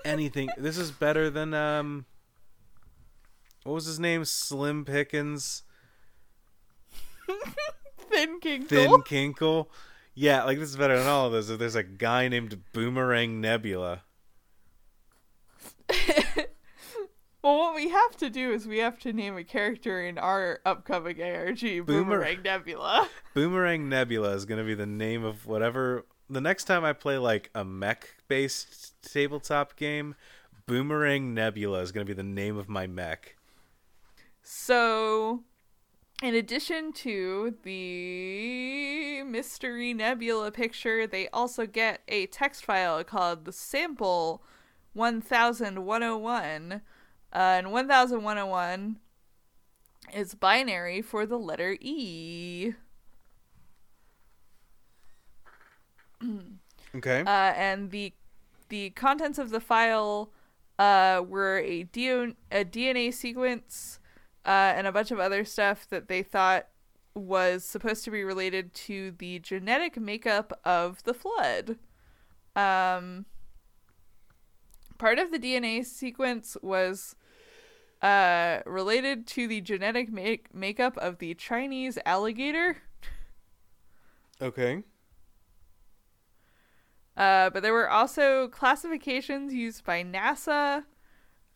anything. 0.06 0.50
This 0.58 0.78
is 0.78 0.92
better 0.92 1.30
than 1.30 1.54
um. 1.54 2.06
What 3.64 3.74
was 3.74 3.86
his 3.86 4.00
name? 4.00 4.26
Slim 4.26 4.86
Pickens. 4.86 5.64
Thin 8.10 8.40
Kinkle. 8.40 8.68
Thin 8.68 8.92
Kinkle. 9.04 9.68
Yeah, 10.16 10.44
like 10.44 10.60
this 10.60 10.70
is 10.70 10.76
better 10.76 10.98
than 10.98 11.08
all 11.08 11.28
of 11.28 11.32
those. 11.32 11.56
There's 11.58 11.76
a 11.76 11.84
guy 11.84 12.28
named 12.28 12.62
Boomerang 12.74 13.40
Nebula. 13.42 14.04
Well, 17.42 17.58
what 17.58 17.76
we 17.76 17.90
have 17.90 18.18
to 18.18 18.30
do 18.30 18.52
is 18.52 18.68
we 18.68 18.80
have 18.80 19.00
to 19.00 19.14
name 19.14 19.38
a 19.38 19.46
character 19.46 20.06
in 20.06 20.18
our 20.18 20.60
upcoming 20.66 21.22
ARG, 21.22 21.86
Boomerang 21.86 22.42
Nebula. 22.44 23.08
Boomerang 23.34 23.88
Nebula 23.88 24.32
is 24.32 24.46
going 24.46 24.58
to 24.58 24.66
be 24.66 24.74
the 24.74 24.86
name 24.86 25.24
of 25.24 25.46
whatever. 25.46 26.06
The 26.30 26.42
next 26.42 26.66
time 26.66 26.84
I 26.84 26.92
play 26.92 27.18
like 27.18 27.50
a 27.56 27.64
mech 27.64 28.10
based 28.28 29.02
tabletop 29.02 29.78
game, 29.78 30.16
Boomerang 30.66 31.34
Nebula 31.34 31.80
is 31.80 31.94
going 31.94 32.06
to 32.06 32.10
be 32.10 32.16
the 32.16 32.24
name 32.24 32.58
of 32.58 32.68
my 32.68 32.88
mech. 32.88 33.38
So, 34.44 35.44
in 36.22 36.36
addition 36.36 36.92
to 36.94 37.56
the 37.64 39.24
Mystery 39.24 39.94
Nebula 39.94 40.52
picture, 40.52 41.08
they 41.08 41.30
also 41.30 41.66
get 41.66 42.02
a 42.10 42.26
text 42.26 42.66
file 42.66 43.02
called 43.06 43.46
the 43.46 43.54
Sample 43.54 44.44
1101. 44.92 46.82
Uh, 47.34 47.58
and 47.58 47.72
1101 47.72 48.98
is 50.14 50.36
binary 50.36 51.02
for 51.02 51.26
the 51.26 51.38
letter 51.38 51.78
E. 51.80 52.74
Okay. 56.96 57.22
Uh, 57.22 57.54
and 57.56 57.92
the 57.92 58.14
the 58.70 58.92
contents 58.92 59.38
of 59.38 59.50
the 59.50 59.60
file 59.60 60.32
uh, 60.78 61.24
were 61.28 61.60
a, 61.60 61.84
DO, 61.84 62.36
a 62.52 62.64
DNA 62.64 63.14
sequence 63.14 64.00
uh, 64.46 64.74
and 64.76 64.88
a 64.88 64.92
bunch 64.92 65.12
of 65.12 65.20
other 65.20 65.44
stuff 65.44 65.88
that 65.90 66.08
they 66.08 66.24
thought 66.24 66.68
was 67.16 67.66
supposed 67.66 68.04
to 68.06 68.12
be 68.12 68.24
related 68.24 68.74
to 68.74 69.12
the 69.18 69.40
genetic 69.40 69.98
makeup 69.98 70.58
of 70.64 71.04
the 71.04 71.14
flood. 71.14 71.78
Um, 72.56 73.26
part 74.98 75.20
of 75.20 75.32
the 75.32 75.40
DNA 75.40 75.84
sequence 75.84 76.56
was 76.62 77.16
uh, 78.02 78.60
related 78.66 79.28
to 79.28 79.48
the 79.48 79.62
genetic 79.62 80.12
make- 80.12 80.54
makeup 80.54 80.98
of 80.98 81.18
the 81.20 81.34
Chinese 81.36 81.98
alligator. 82.06 82.78
okay. 84.42 84.84
Uh, 87.18 87.50
but 87.50 87.62
there 87.64 87.74
were 87.74 87.90
also 87.90 88.48
classifications 88.48 89.54
used 89.54 89.84
by 89.84 90.04
NASA 90.04 90.86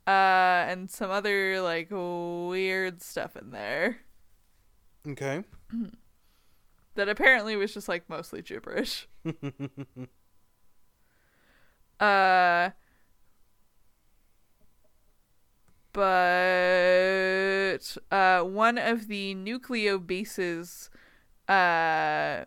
uh, 0.06 0.10
and 0.10 0.92
some 0.92 1.10
other 1.10 1.62
like 1.62 1.88
weird 1.92 3.02
stuff 3.02 3.38
in 3.38 3.52
there 3.52 4.00
Okay. 5.08 5.44
that 6.96 7.08
apparently 7.10 7.56
was 7.56 7.74
just 7.74 7.88
like 7.90 8.10
mostly 8.10 8.42
gibberish. 8.42 9.08
uh, 12.00 12.70
but 15.94 17.80
uh, 18.12 18.42
one 18.42 18.78
of 18.78 19.08
the 19.08 19.36
nucleobases 19.36 20.90
uh, 21.48 22.46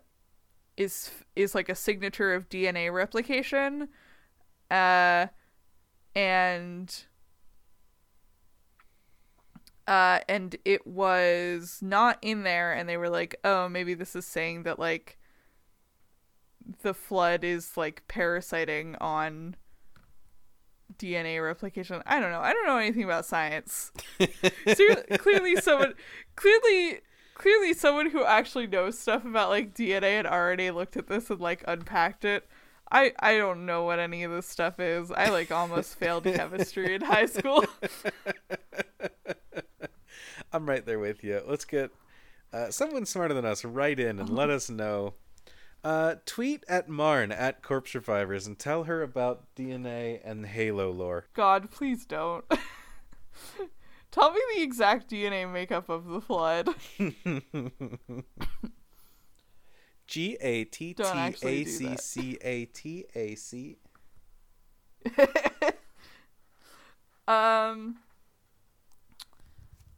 is 0.76 1.10
is 1.34 1.54
like 1.54 1.68
a 1.68 1.74
signature 1.74 2.34
of 2.34 2.48
DNA 2.48 2.92
replication, 2.92 3.88
uh, 4.70 5.26
and 6.14 7.04
uh, 9.86 10.18
and 10.28 10.56
it 10.64 10.86
was 10.86 11.78
not 11.80 12.18
in 12.22 12.42
there, 12.42 12.72
and 12.72 12.88
they 12.88 12.96
were 12.96 13.10
like, 13.10 13.36
oh, 13.44 13.68
maybe 13.68 13.94
this 13.94 14.16
is 14.16 14.26
saying 14.26 14.64
that 14.64 14.78
like 14.78 15.18
the 16.82 16.94
flood 16.94 17.44
is 17.44 17.76
like 17.76 18.02
parasiting 18.08 18.96
on 19.00 19.56
DNA 20.98 21.44
replication. 21.44 22.02
I 22.06 22.20
don't 22.20 22.30
know. 22.30 22.40
I 22.40 22.52
don't 22.52 22.66
know 22.66 22.78
anything 22.78 23.04
about 23.04 23.26
science. 23.26 23.92
Ser- 24.74 25.04
clearly, 25.18 25.56
someone 25.56 25.94
clearly 26.36 27.00
clearly 27.34 27.74
someone 27.74 28.10
who 28.10 28.24
actually 28.24 28.66
knows 28.66 28.98
stuff 28.98 29.24
about 29.24 29.50
like 29.50 29.74
DNA 29.74 30.18
and 30.18 30.26
RNA 30.26 30.74
looked 30.74 30.96
at 30.96 31.06
this 31.06 31.30
and 31.30 31.40
like 31.40 31.62
unpacked 31.68 32.24
it. 32.24 32.48
I 32.90 33.12
I 33.18 33.36
don't 33.36 33.66
know 33.66 33.84
what 33.84 33.98
any 33.98 34.22
of 34.24 34.30
this 34.32 34.46
stuff 34.46 34.78
is. 34.80 35.10
I 35.10 35.30
like 35.30 35.50
almost 35.50 35.98
failed 35.98 36.24
chemistry 36.34 36.94
in 36.94 37.02
high 37.02 37.26
school. 37.26 37.64
I'm 40.52 40.68
right 40.68 40.86
there 40.86 40.98
with 40.98 41.24
you. 41.24 41.42
Let's 41.46 41.64
get 41.64 41.90
uh, 42.52 42.70
someone 42.70 43.04
smarter 43.04 43.34
than 43.34 43.44
us 43.44 43.64
right 43.64 43.98
in 43.98 44.18
and 44.18 44.30
let 44.30 44.48
us 44.50 44.70
know. 44.70 45.14
Uh, 45.86 46.16
tweet 46.26 46.64
at 46.66 46.88
Marn 46.88 47.30
at 47.30 47.62
Corpse 47.62 47.92
Survivors 47.92 48.48
and 48.48 48.58
tell 48.58 48.82
her 48.84 49.02
about 49.02 49.54
DNA 49.54 50.20
and 50.24 50.44
Halo 50.44 50.90
lore. 50.90 51.28
God, 51.32 51.70
please 51.70 52.04
don't. 52.04 52.44
Tell 54.10 54.32
me 54.32 54.40
the 54.56 54.62
exact 54.62 55.08
DNA 55.08 55.48
makeup 55.48 55.88
of 55.88 56.06
the 56.06 56.20
flood. 56.20 56.70
G 60.08 60.36
A 60.40 60.64
T 60.64 60.92
T 60.92 61.04
A 61.04 61.64
C. 61.64 61.96
C 61.96 62.38
A 62.42 62.64
T 62.64 63.04
A 63.14 63.36
C. 63.36 63.76
Um. 67.28 67.98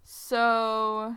So. 0.05 1.16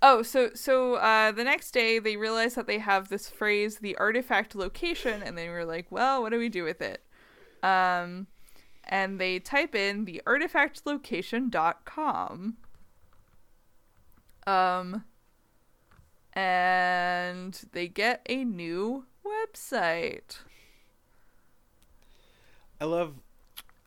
Oh, 0.00 0.22
so 0.22 0.50
so 0.54 0.94
uh, 0.94 1.32
the 1.32 1.44
next 1.44 1.72
day 1.72 1.98
they 1.98 2.16
realize 2.16 2.54
that 2.54 2.66
they 2.66 2.78
have 2.78 3.08
this 3.08 3.28
phrase, 3.28 3.78
the 3.78 3.96
artifact 3.96 4.54
location, 4.54 5.22
and 5.22 5.36
they 5.36 5.48
were 5.48 5.64
like, 5.64 5.86
"Well, 5.90 6.22
what 6.22 6.30
do 6.30 6.38
we 6.38 6.48
do 6.48 6.64
with 6.64 6.80
it?" 6.80 7.02
Um, 7.62 8.28
and 8.84 9.20
they 9.20 9.38
type 9.40 9.74
in 9.74 10.04
the 10.04 10.22
artifactlocation.com. 10.26 12.56
Um, 14.46 15.04
and 16.32 17.60
they 17.72 17.88
get 17.88 18.22
a 18.28 18.44
new 18.44 19.04
website. 19.24 20.38
I 22.80 22.84
love 22.84 23.14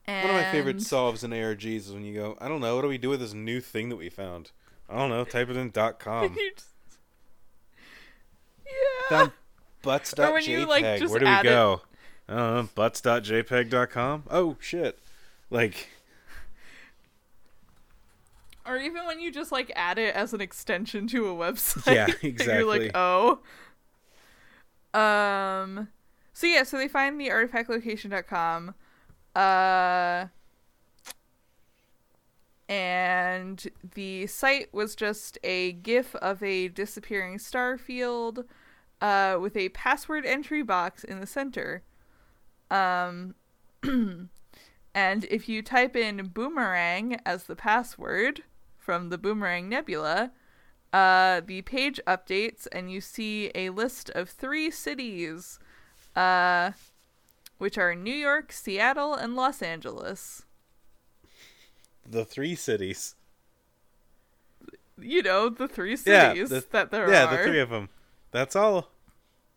And 0.05 0.27
one 0.27 0.35
of 0.35 0.41
my 0.41 0.51
favorite 0.51 0.81
solves 0.81 1.23
in 1.23 1.31
ARGs 1.31 1.75
is 1.77 1.93
when 1.93 2.03
you 2.03 2.13
go, 2.13 2.37
I 2.41 2.47
don't 2.47 2.61
know, 2.61 2.75
what 2.75 2.81
do 2.83 2.87
we 2.87 2.97
do 2.97 3.09
with 3.09 3.19
this 3.19 3.33
new 3.33 3.61
thing 3.61 3.89
that 3.89 3.95
we 3.97 4.09
found? 4.09 4.51
I 4.91 4.95
don't 4.97 5.09
know, 5.09 5.23
type 5.23 5.49
it 5.49 5.57
in 5.57 5.69
dot 5.71 5.99
com. 5.99 6.33
You 6.37 6.51
just- 6.53 6.67
yeah. 8.65 9.09
Found 9.09 9.31
butts 9.81 10.13
Or 10.17 10.33
when 10.33 10.43
you, 10.43 10.65
like, 10.65 10.83
JPEG. 10.85 10.99
just 10.99 11.11
Where 11.11 11.19
do 11.19 11.25
we 11.25 11.31
add 11.31 11.45
it- 11.45 11.49
go? 11.49 11.81
I 12.29 12.35
don't 12.35 12.55
know, 12.55 12.69
butts.jpeg.com? 12.75 14.23
Oh 14.29 14.55
shit. 14.61 14.97
Like 15.49 15.89
Or 18.65 18.77
even 18.77 19.05
when 19.05 19.19
you 19.19 19.31
just 19.31 19.51
like 19.51 19.71
add 19.75 19.97
it 19.97 20.15
as 20.15 20.33
an 20.33 20.39
extension 20.41 21.07
to 21.07 21.27
a 21.27 21.33
website. 21.35 21.93
Yeah, 21.95 22.07
and 22.23 22.39
You're 22.39 22.65
like, 22.65 22.91
oh. 22.95 23.39
Um. 24.93 25.89
So 26.33 26.47
yeah, 26.47 26.63
so 26.63 26.77
they 26.77 26.87
find 26.87 27.19
the 27.19 27.29
artifactlocation.com, 27.29 28.73
uh, 29.35 30.25
and 32.71 33.67
the 33.93 34.25
site 34.27 34.73
was 34.73 34.95
just 34.95 35.37
a 35.43 35.73
GIF 35.73 36.15
of 36.15 36.41
a 36.41 36.69
disappearing 36.69 37.37
star 37.37 37.77
field, 37.77 38.45
uh, 39.01 39.37
with 39.39 39.55
a 39.55 39.69
password 39.69 40.25
entry 40.25 40.63
box 40.63 41.03
in 41.03 41.19
the 41.19 41.27
center. 41.27 41.83
Um. 42.71 43.35
And 44.93 45.25
if 45.25 45.47
you 45.47 45.61
type 45.61 45.95
in 45.95 46.27
boomerang 46.27 47.19
as 47.25 47.43
the 47.43 47.55
password 47.55 48.43
from 48.77 49.09
the 49.09 49.17
Boomerang 49.17 49.69
Nebula, 49.69 50.31
uh, 50.91 51.41
the 51.45 51.61
page 51.61 51.99
updates 52.05 52.67
and 52.71 52.91
you 52.91 52.99
see 52.99 53.51
a 53.55 53.69
list 53.69 54.09
of 54.09 54.29
three 54.29 54.69
cities 54.69 55.59
uh, 56.15 56.71
which 57.57 57.77
are 57.77 57.95
New 57.95 58.13
York, 58.13 58.51
Seattle, 58.51 59.13
and 59.13 59.35
Los 59.35 59.61
Angeles. 59.61 60.45
The 62.11 62.25
three 62.25 62.55
cities. 62.55 63.15
You 64.99 65.23
know, 65.23 65.47
the 65.49 65.67
three 65.67 65.97
Yeah, 66.05 66.33
cities 66.33 66.49
the- 66.49 66.65
that 66.71 66.91
there 66.91 67.09
yeah, 67.11 67.25
are. 67.33 67.37
the 67.37 67.43
three 67.49 67.59
of 67.59 67.69
them. 67.69 67.87
That's 68.31 68.55
all. 68.55 68.91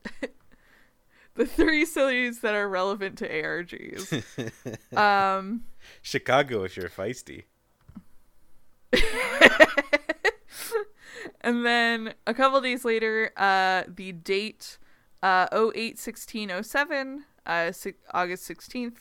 the 1.35 1.47
three 1.47 1.85
cities 1.85 2.41
that 2.41 2.55
are 2.55 2.69
relevant 2.69 3.19
to 3.19 3.29
ARGs. 3.29 4.23
um, 4.97 5.65
Chicago 6.01 6.63
if 6.63 6.77
you're 6.77 6.89
feisty. 6.89 7.43
and 11.41 11.67
then 11.67 12.15
a 12.27 12.35
couple 12.35 12.61
days 12.61 12.85
later, 12.85 13.33
uh, 13.37 13.83
the 13.89 14.13
date 14.13 14.79
uh, 15.23 15.49
08 15.53 15.99
1607, 15.99 17.25
uh, 17.47 17.73
si- 17.73 17.95
August 18.13 18.49
16th, 18.49 18.99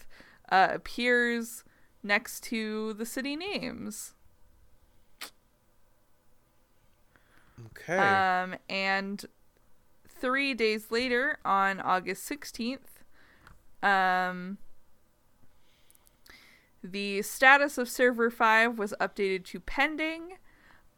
uh, 0.51 0.69
appears 0.71 1.63
next 2.03 2.43
to 2.43 2.93
the 2.93 3.05
city 3.05 3.35
names. 3.35 4.13
Okay. 7.67 7.97
Um, 7.97 8.55
and 8.69 9.25
three 10.07 10.53
days 10.53 10.91
later, 10.91 11.39
on 11.45 11.79
August 11.79 12.29
16th, 12.29 12.79
um, 13.81 14.57
the 16.83 17.21
status 17.21 17.77
of 17.77 17.89
server 17.89 18.29
5 18.29 18.77
was 18.77 18.93
updated 18.99 19.45
to 19.45 19.59
pending, 19.59 20.33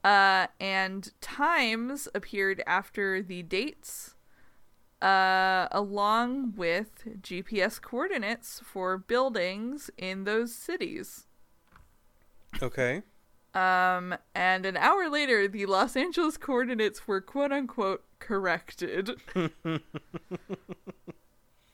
uh, 0.04 0.48
and 0.60 1.12
times 1.22 2.08
appeared 2.14 2.64
after 2.66 3.22
the 3.22 3.44
dates, 3.44 4.15
uh, 5.02 5.68
along 5.72 6.54
with 6.56 7.04
GPS 7.22 7.82
coordinates 7.82 8.62
for 8.64 8.98
buildings 8.98 9.90
in 9.98 10.24
those 10.24 10.54
cities. 10.54 11.28
okay. 12.62 13.04
Um, 13.54 14.16
and 14.34 14.66
an 14.66 14.76
hour 14.76 15.10
later, 15.10 15.48
the 15.48 15.66
Los 15.66 15.96
Angeles 15.96 16.36
coordinates 16.38 17.08
were 17.08 17.22
quote 17.22 17.54
unquote 17.54 18.04
corrected. 18.20 19.12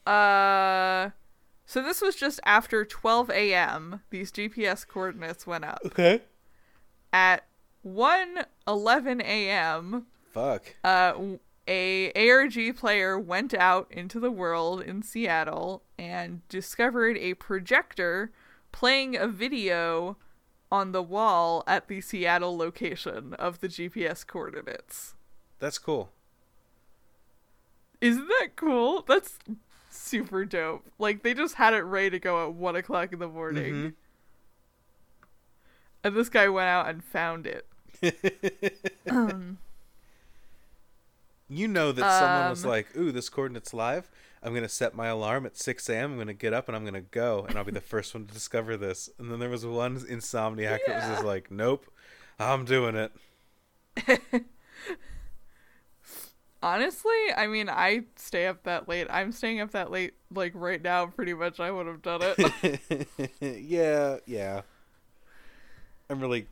uh, 0.06 1.10
so 1.66 1.82
this 1.82 2.02
was 2.02 2.16
just 2.16 2.40
after 2.46 2.86
12 2.86 3.32
a.m. 3.32 4.02
These 4.12 4.32
GPS 4.32 4.88
coordinates 4.88 5.48
went 5.48 5.66
up. 5.66 5.80
Okay. 5.86 6.22
At 7.12 7.46
1 7.82 8.46
11 8.68 9.22
a.m., 9.22 10.06
Fuck. 10.32 10.76
uh, 10.84 11.14
a 11.72 12.12
ARG 12.30 12.76
player 12.76 13.18
went 13.18 13.54
out 13.54 13.88
into 13.92 14.20
the 14.20 14.30
world 14.32 14.82
in 14.82 15.02
Seattle 15.02 15.84
and 15.98 16.48
discovered 16.50 17.18
a 17.18 17.36
projector 17.36 18.32
playing 18.74 19.16
a 19.16 19.28
video 19.28 20.18
on 20.70 20.92
the 20.92 21.02
wall 21.02 21.64
at 21.68 21.88
the 21.88 22.02
Seattle 22.02 22.58
location 22.58 23.34
of 23.36 23.62
the 23.62 23.70
GPS 23.70 24.28
coordinates. 24.28 25.16
That's 25.60 25.78
cool. 25.78 26.12
Isn't 28.02 28.28
that 28.28 28.50
cool? 28.58 29.04
That's 29.08 29.40
super 29.90 30.44
dope. 30.44 30.86
Like 31.00 31.24
they 31.24 31.34
just 31.34 31.56
had 31.56 31.74
it 31.74 31.84
ready 31.84 32.10
to 32.10 32.20
go 32.20 32.44
at 32.48 32.54
one 32.54 32.76
o'clock 32.76 33.14
in 33.14 33.20
the 33.20 33.28
morning. 33.30 33.74
Mhm. 33.74 33.94
And 36.04 36.16
this 36.16 36.30
guy 36.30 36.50
went 36.50 36.68
out 36.68 36.90
and 36.90 37.02
found 37.04 37.48
it. 37.48 37.68
You 41.54 41.68
know 41.68 41.92
that 41.92 42.20
someone 42.20 42.50
was 42.50 42.64
Um, 42.64 42.72
like, 42.72 42.96
"Ooh, 42.96 43.12
this 43.12 43.30
coordinate's 43.30 43.74
live. 43.74 44.10
I'm 44.42 44.54
gonna 44.54 44.70
set 44.70 44.96
my 44.96 45.08
alarm 45.08 45.46
at 45.46 45.58
6 45.58 45.90
a.m. 45.90 46.14
I'm 46.14 46.18
gonna 46.18 46.34
get 46.34 46.54
up 46.54 46.68
and 46.70 46.76
I'm 46.76 46.86
gonna 46.86 47.02
go, 47.02 47.46
and 47.48 47.58
I'll 47.58 47.64
be 47.66 47.72
the 47.72 47.82
first 47.82 48.14
one 48.14 48.26
to 48.26 48.34
discover 48.34 48.78
this." 48.78 49.10
And 49.20 49.30
then 49.32 49.40
there 49.40 49.50
was 49.50 49.66
one 49.66 50.00
insomniac 50.00 50.80
that 50.88 50.96
was 50.96 51.06
just 51.06 51.24
like, 51.26 51.52
"Nope, 51.52 51.86
I'm 52.40 52.66
doing 52.66 52.96
it." 52.96 53.12
Honestly, 56.64 57.12
I 57.36 57.48
mean, 57.48 57.70
I 57.70 58.04
stay 58.18 58.46
up 58.46 58.64
that 58.64 58.88
late. 58.88 59.08
I'm 59.10 59.32
staying 59.32 59.62
up 59.62 59.72
that 59.72 59.90
late, 59.90 60.14
like 60.34 60.52
right 60.54 60.82
now. 60.82 61.08
Pretty 61.08 61.34
much, 61.34 61.60
I 61.60 61.72
would 61.72 61.88
have 61.88 62.04
done 62.04 62.22
it. 62.24 63.08
yeah, 63.42 64.18
yeah. 64.28 64.62
I'm 66.10 66.20
really 66.20 66.48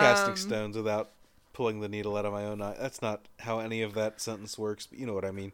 casting 0.00 0.32
Um, 0.32 0.36
stones 0.36 0.76
without 0.76 1.10
pulling 1.58 1.80
the 1.80 1.88
needle 1.88 2.16
out 2.16 2.24
of 2.24 2.32
my 2.32 2.44
own 2.44 2.62
eye. 2.62 2.76
That's 2.78 3.02
not 3.02 3.26
how 3.40 3.58
any 3.58 3.82
of 3.82 3.94
that 3.94 4.20
sentence 4.20 4.56
works, 4.56 4.86
but 4.86 4.96
you 4.96 5.06
know 5.06 5.12
what 5.12 5.24
I 5.24 5.32
mean. 5.32 5.50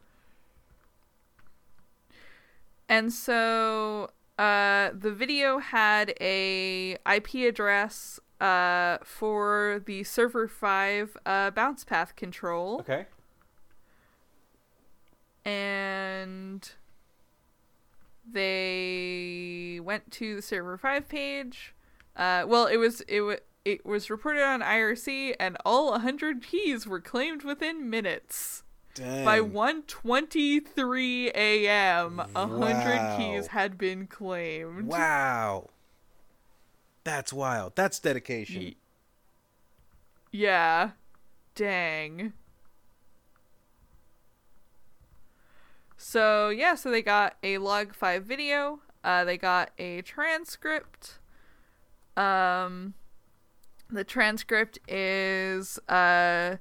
And 2.87 3.11
so 3.11 4.11
uh, 4.37 4.91
the 4.93 5.11
video 5.11 5.57
had 5.57 6.13
a 6.21 6.99
IP 7.11 7.33
address 7.49 8.19
uh, 8.39 8.99
for 9.03 9.81
the 9.83 10.03
server 10.03 10.47
5 10.47 11.17
uh, 11.25 11.49
bounce 11.49 11.83
path 11.83 12.15
control. 12.15 12.81
Okay. 12.81 13.07
And 15.43 16.69
they 18.31 19.79
went 19.83 20.11
to 20.11 20.35
the 20.35 20.41
server 20.43 20.77
5 20.77 21.09
page. 21.09 21.73
Uh, 22.15 22.45
well, 22.47 22.67
it 22.67 22.77
was 22.77 23.01
it 23.01 23.21
was 23.21 23.39
it 23.65 23.85
was 23.85 24.09
reported 24.09 24.43
on 24.43 24.61
IRC 24.61 25.35
and 25.39 25.57
all 25.65 25.91
100 25.91 26.41
keys 26.45 26.85
were 26.87 27.01
claimed 27.01 27.43
within 27.43 27.89
minutes. 27.89 28.63
Dang. 28.93 29.25
By 29.25 29.41
1:23 29.41 31.31
a.m., 31.35 32.19
hundred 32.33 33.01
Wow. 33.01 33.17
keys 33.17 33.47
had 33.47 33.77
been 33.77 34.07
claimed. 34.07 34.87
Wow. 34.87 35.69
That's 37.03 37.33
wild. 37.33 37.75
That's 37.75 37.99
dedication. 37.99 38.61
Ye- 38.61 38.77
Yeah. 40.31 40.91
Dang. 41.55 42.33
So, 45.97 46.49
yeah, 46.49 46.75
so 46.75 46.91
they 46.91 47.01
got 47.01 47.35
a 47.43 47.57
log 47.57 47.93
5 47.93 48.23
video, 48.25 48.79
uh 49.03 49.23
they 49.23 49.37
got 49.37 49.71
a 49.77 50.01
transcript. 50.01 51.19
Um 52.17 52.93
the 53.89 54.03
transcript 54.03 54.79
is 54.87 55.77
uh 55.89 56.57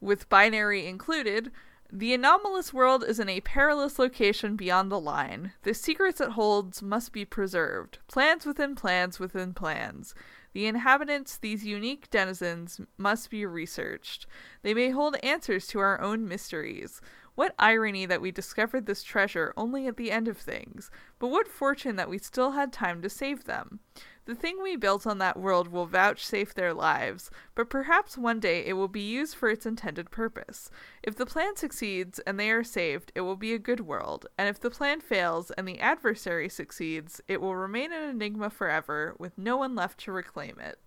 with 0.00 0.28
binary 0.28 0.86
included. 0.86 1.50
The 1.90 2.12
anomalous 2.12 2.72
world 2.72 3.02
is 3.02 3.18
in 3.18 3.30
a 3.30 3.40
perilous 3.40 3.98
location 3.98 4.56
beyond 4.56 4.92
the 4.92 5.00
line. 5.00 5.52
The 5.62 5.72
secrets 5.72 6.20
it 6.20 6.30
holds 6.30 6.82
must 6.82 7.12
be 7.12 7.24
preserved. 7.24 7.98
Plans 8.08 8.44
within 8.44 8.74
plans 8.74 9.18
within 9.18 9.54
plans. 9.54 10.14
The 10.52 10.66
inhabitants, 10.66 11.38
these 11.38 11.64
unique 11.64 12.10
denizens, 12.10 12.80
must 12.98 13.30
be 13.30 13.46
researched. 13.46 14.26
They 14.62 14.74
may 14.74 14.90
hold 14.90 15.16
answers 15.22 15.66
to 15.68 15.78
our 15.78 16.00
own 16.00 16.28
mysteries. 16.28 17.00
What 17.34 17.54
irony 17.58 18.04
that 18.06 18.20
we 18.20 18.32
discovered 18.32 18.86
this 18.86 19.02
treasure 19.02 19.54
only 19.56 19.86
at 19.86 19.96
the 19.96 20.10
end 20.10 20.26
of 20.26 20.36
things, 20.36 20.90
but 21.18 21.28
what 21.28 21.46
fortune 21.46 21.96
that 21.96 22.10
we 22.10 22.18
still 22.18 22.50
had 22.50 22.72
time 22.72 23.00
to 23.02 23.08
save 23.08 23.44
them. 23.44 23.80
The 24.28 24.34
thing 24.34 24.62
we 24.62 24.76
built 24.76 25.06
on 25.06 25.16
that 25.20 25.38
world 25.38 25.68
will 25.68 25.86
vouchsafe 25.86 26.52
their 26.52 26.74
lives, 26.74 27.30
but 27.54 27.70
perhaps 27.70 28.18
one 28.18 28.40
day 28.40 28.62
it 28.66 28.74
will 28.74 28.86
be 28.86 29.00
used 29.00 29.34
for 29.34 29.48
its 29.48 29.64
intended 29.64 30.10
purpose. 30.10 30.70
If 31.02 31.16
the 31.16 31.24
plan 31.24 31.56
succeeds 31.56 32.18
and 32.18 32.38
they 32.38 32.50
are 32.50 32.62
saved, 32.62 33.10
it 33.14 33.22
will 33.22 33.36
be 33.36 33.54
a 33.54 33.58
good 33.58 33.80
world, 33.80 34.26
and 34.36 34.46
if 34.46 34.60
the 34.60 34.68
plan 34.68 35.00
fails 35.00 35.50
and 35.52 35.66
the 35.66 35.80
adversary 35.80 36.50
succeeds, 36.50 37.22
it 37.26 37.40
will 37.40 37.56
remain 37.56 37.90
an 37.90 38.02
enigma 38.02 38.50
forever, 38.50 39.14
with 39.18 39.38
no 39.38 39.56
one 39.56 39.74
left 39.74 39.98
to 40.00 40.12
reclaim 40.12 40.58
it. 40.60 40.78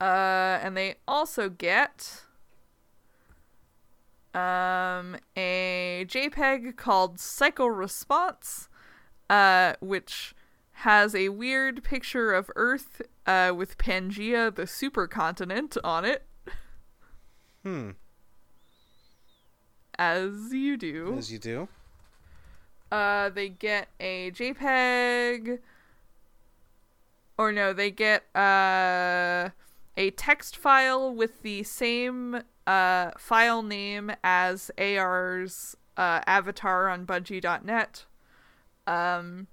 Uh, 0.00 0.58
and 0.62 0.78
they 0.78 0.94
also 1.06 1.50
get 1.50 2.22
um 4.32 5.18
a 5.36 6.06
JPEG 6.08 6.76
called 6.76 7.20
Cycle 7.20 7.70
Response, 7.70 8.70
uh, 9.28 9.74
which 9.80 10.34
has 10.80 11.14
a 11.14 11.30
weird 11.30 11.82
picture 11.82 12.32
of 12.32 12.50
Earth 12.54 13.02
uh, 13.26 13.52
with 13.56 13.78
Pangea, 13.78 14.54
the 14.54 14.62
supercontinent, 14.64 15.76
on 15.82 16.04
it, 16.04 16.24
Hmm. 17.62 17.90
as 19.98 20.52
you 20.52 20.76
do. 20.76 21.14
As 21.18 21.32
you 21.32 21.38
do. 21.38 21.68
Uh, 22.92 23.28
they 23.30 23.48
get 23.48 23.88
a 23.98 24.30
JPEG, 24.30 25.58
or 27.36 27.50
no, 27.52 27.72
they 27.72 27.90
get 27.90 28.24
uh 28.36 29.50
a 29.96 30.10
text 30.12 30.56
file 30.56 31.12
with 31.12 31.42
the 31.42 31.62
same 31.64 32.42
uh 32.66 33.10
file 33.18 33.62
name 33.62 34.12
as 34.22 34.70
AR's 34.78 35.76
uh, 35.96 36.20
avatar 36.26 36.88
on 36.88 37.04
Bungie.net. 37.06 38.04
Um, 38.86 39.48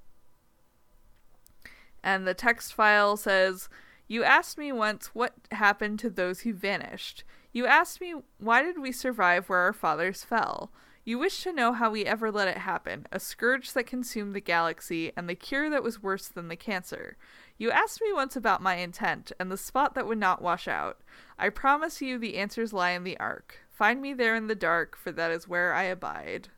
and 2.03 2.27
the 2.27 2.33
text 2.33 2.73
file 2.73 3.17
says, 3.17 3.69
You 4.07 4.23
asked 4.23 4.57
me 4.57 4.71
once 4.71 5.07
what 5.13 5.33
happened 5.51 5.99
to 5.99 6.09
those 6.09 6.41
who 6.41 6.53
vanished. 6.53 7.23
You 7.51 7.65
asked 7.65 8.01
me 8.01 8.15
why 8.39 8.63
did 8.63 8.79
we 8.79 8.91
survive 8.91 9.47
where 9.47 9.59
our 9.59 9.73
fathers 9.73 10.23
fell. 10.23 10.71
You 11.05 11.19
wish 11.19 11.43
to 11.43 11.51
know 11.51 11.73
how 11.73 11.91
we 11.91 12.05
ever 12.05 12.31
let 12.31 12.47
it 12.47 12.59
happen, 12.59 13.07
a 13.11 13.19
scourge 13.19 13.73
that 13.73 13.85
consumed 13.85 14.33
the 14.33 14.39
galaxy, 14.39 15.11
and 15.17 15.27
the 15.27 15.35
cure 15.35 15.69
that 15.69 15.83
was 15.83 16.01
worse 16.01 16.29
than 16.29 16.47
the 16.47 16.55
cancer. 16.55 17.17
You 17.57 17.71
asked 17.71 18.01
me 18.01 18.13
once 18.13 18.37
about 18.37 18.61
my 18.61 18.75
intent, 18.75 19.33
and 19.37 19.51
the 19.51 19.57
spot 19.57 19.95
that 19.95 20.07
would 20.07 20.17
not 20.17 20.41
wash 20.41 20.65
out. 20.65 21.01
I 21.37 21.49
promise 21.49 22.01
you 22.01 22.17
the 22.17 22.37
answers 22.37 22.71
lie 22.71 22.91
in 22.91 23.03
the 23.03 23.19
Ark. 23.19 23.59
Find 23.69 24.01
me 24.01 24.13
there 24.13 24.35
in 24.35 24.47
the 24.47 24.55
dark, 24.55 24.95
for 24.95 25.11
that 25.11 25.29
is 25.29 25.47
where 25.47 25.73
I 25.73 25.83
abide. 25.83 26.49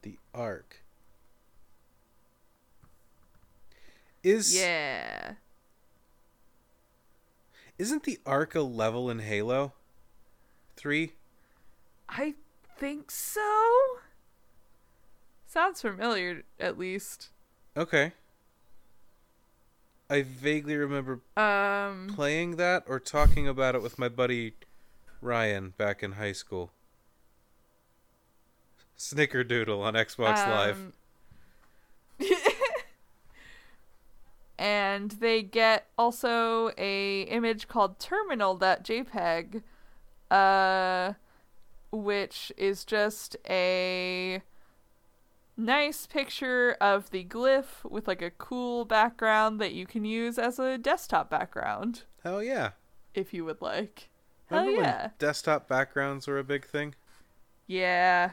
The 0.00 0.18
Ark. 0.32 0.85
Is 4.26 4.56
Yeah. 4.56 5.34
isn't 7.78 8.02
the 8.02 8.18
Ark 8.26 8.56
a 8.56 8.60
level 8.60 9.08
in 9.08 9.20
Halo? 9.20 9.72
Three? 10.74 11.12
I 12.08 12.34
think 12.76 13.12
so. 13.12 14.00
Sounds 15.46 15.80
familiar, 15.80 16.42
at 16.58 16.76
least. 16.76 17.28
Okay. 17.76 18.14
I 20.10 20.22
vaguely 20.22 20.74
remember 20.76 21.20
Um, 21.36 22.08
playing 22.12 22.56
that 22.56 22.82
or 22.88 22.98
talking 22.98 23.46
about 23.46 23.76
it 23.76 23.82
with 23.82 23.96
my 23.96 24.08
buddy 24.08 24.54
Ryan 25.20 25.70
back 25.70 26.02
in 26.02 26.12
high 26.12 26.32
school. 26.32 26.72
Snickerdoodle 28.98 29.78
on 29.80 29.94
Xbox 29.94 30.48
Live. 30.48 30.92
and 34.58 35.12
they 35.12 35.42
get 35.42 35.86
also 35.98 36.70
a 36.78 37.22
image 37.22 37.68
called 37.68 37.98
terminal.jpg, 37.98 39.62
uh, 40.30 41.12
which 41.92 42.52
is 42.56 42.84
just 42.84 43.36
a 43.48 44.42
nice 45.56 46.06
picture 46.06 46.76
of 46.80 47.10
the 47.10 47.24
glyph 47.24 47.88
with 47.88 48.06
like 48.06 48.20
a 48.22 48.30
cool 48.30 48.84
background 48.84 49.60
that 49.60 49.72
you 49.72 49.86
can 49.86 50.04
use 50.04 50.38
as 50.38 50.58
a 50.58 50.76
desktop 50.76 51.30
background 51.30 52.02
Hell 52.22 52.42
yeah. 52.42 52.72
if 53.14 53.32
you 53.32 53.44
would 53.44 53.62
like. 53.62 54.10
Hell 54.46 54.70
yeah. 54.70 55.02
when 55.02 55.10
desktop 55.18 55.68
backgrounds 55.68 56.26
were 56.26 56.38
a 56.38 56.44
big 56.44 56.66
thing? 56.66 56.94
Yeah. 57.66 58.32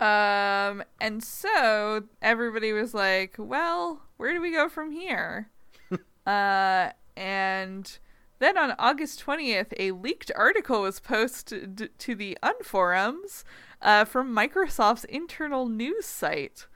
Um, 0.00 0.82
and 1.00 1.22
so 1.22 2.04
everybody 2.20 2.72
was 2.72 2.94
like, 2.94 3.36
well, 3.38 4.02
where 4.16 4.32
do 4.32 4.40
we 4.40 4.52
go 4.52 4.68
from 4.68 4.90
here? 4.90 5.50
uh, 6.26 6.90
and 7.16 7.98
then 8.40 8.58
on 8.58 8.74
August 8.78 9.24
20th, 9.24 9.72
a 9.78 9.92
leaked 9.92 10.32
article 10.34 10.82
was 10.82 11.00
posted 11.00 11.90
to 11.98 12.14
the 12.14 12.36
Unforums 12.42 13.44
uh, 13.80 14.04
from 14.04 14.34
Microsoft's 14.34 15.04
internal 15.04 15.68
news 15.68 16.06
site, 16.06 16.66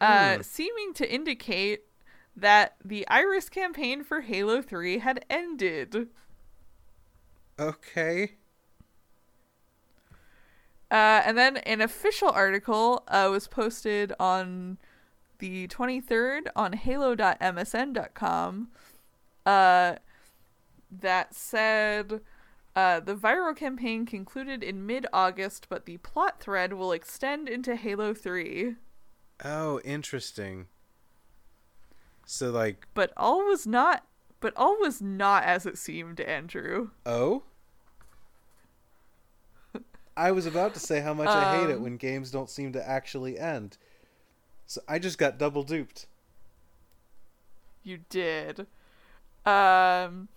uh, 0.00 0.38
seeming 0.42 0.94
to 0.94 1.12
indicate 1.12 1.82
that 2.36 2.76
the 2.84 3.06
Iris 3.08 3.48
campaign 3.48 4.02
for 4.02 4.22
Halo 4.22 4.62
3 4.62 4.98
had 4.98 5.24
ended. 5.30 6.08
Okay. 7.58 8.32
Uh, 10.94 11.22
and 11.26 11.36
then 11.36 11.56
an 11.56 11.80
official 11.80 12.30
article 12.30 13.02
uh, 13.08 13.26
was 13.28 13.48
posted 13.48 14.12
on 14.20 14.78
the 15.40 15.66
23rd 15.66 16.42
on 16.54 16.72
halo.msn.com 16.72 18.68
uh, 19.44 19.96
that 20.92 21.34
said 21.34 22.20
uh, 22.76 23.00
the 23.00 23.16
viral 23.16 23.56
campaign 23.56 24.06
concluded 24.06 24.62
in 24.62 24.86
mid 24.86 25.04
August, 25.12 25.66
but 25.68 25.84
the 25.84 25.96
plot 25.96 26.38
thread 26.38 26.74
will 26.74 26.92
extend 26.92 27.48
into 27.48 27.74
Halo 27.74 28.14
3. 28.14 28.76
Oh, 29.44 29.80
interesting. 29.80 30.66
So 32.24 32.52
like, 32.52 32.86
But 32.94 33.12
all 33.16 33.44
was 33.44 33.66
not. 33.66 34.04
But 34.38 34.52
all 34.56 34.78
was 34.78 35.02
not 35.02 35.42
as 35.42 35.66
it 35.66 35.76
seemed, 35.76 36.20
Andrew. 36.20 36.90
oh? 37.04 37.42
I 40.16 40.30
was 40.30 40.46
about 40.46 40.74
to 40.74 40.80
say 40.80 41.00
how 41.00 41.14
much 41.14 41.28
I 41.28 41.58
hate 41.58 41.70
it 41.70 41.76
Um, 41.76 41.82
when 41.82 41.96
games 41.96 42.30
don't 42.30 42.48
seem 42.50 42.72
to 42.72 42.88
actually 42.88 43.38
end. 43.38 43.76
So 44.66 44.80
I 44.88 44.98
just 44.98 45.18
got 45.18 45.38
double 45.38 45.62
duped. 45.62 46.06
You 47.82 48.00
did. 48.08 48.66
Um, 49.44 50.28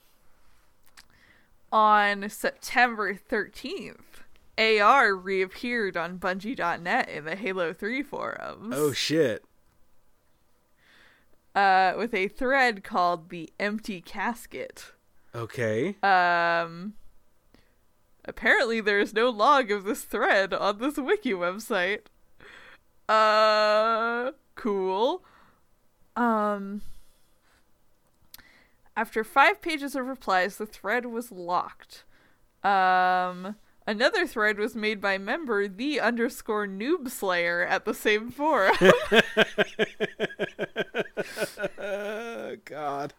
on 1.72 2.30
September 2.30 3.14
13th, 3.14 4.24
AR 4.58 5.16
reappeared 5.16 5.96
on 5.96 6.18
Bungie.net 6.18 7.08
in 7.10 7.26
the 7.26 7.36
Halo 7.36 7.72
3 7.74 8.04
forums. 8.04 8.74
Oh 8.76 8.92
shit. 8.92 9.46
Uh, 11.56 11.94
with 11.98 12.14
a 12.14 12.28
thread 12.28 12.84
called 12.84 13.30
The 13.30 13.50
Empty 13.60 14.02
Casket. 14.02 14.92
Okay. 15.34 15.96
Um, 16.04 16.94
apparently 18.28 18.82
there 18.82 19.00
is 19.00 19.14
no 19.14 19.30
log 19.30 19.72
of 19.72 19.84
this 19.84 20.04
thread 20.04 20.54
on 20.54 20.80
this 20.80 20.98
wiki 20.98 21.32
website. 21.32 22.02
Uh, 23.08 24.32
cool. 24.56 25.24
Um, 26.16 26.82
after 28.96 29.24
five 29.24 29.62
pages 29.62 29.96
of 29.96 30.08
replies, 30.08 30.58
the 30.58 30.66
thread 30.66 31.06
was 31.06 31.32
locked. 31.32 32.04
Um, 32.64 33.56
another 33.86 34.28
thread 34.28 34.58
was 34.58 34.76
made 34.76 35.00
by 35.00 35.18
member 35.18 35.68
the 35.68 36.00
underscore 36.00 36.68
noob 36.68 37.10
slayer 37.10 37.64
at 37.64 37.86
the 37.86 37.94
same 37.94 38.32
forum. 38.32 38.76
god. 42.66 43.14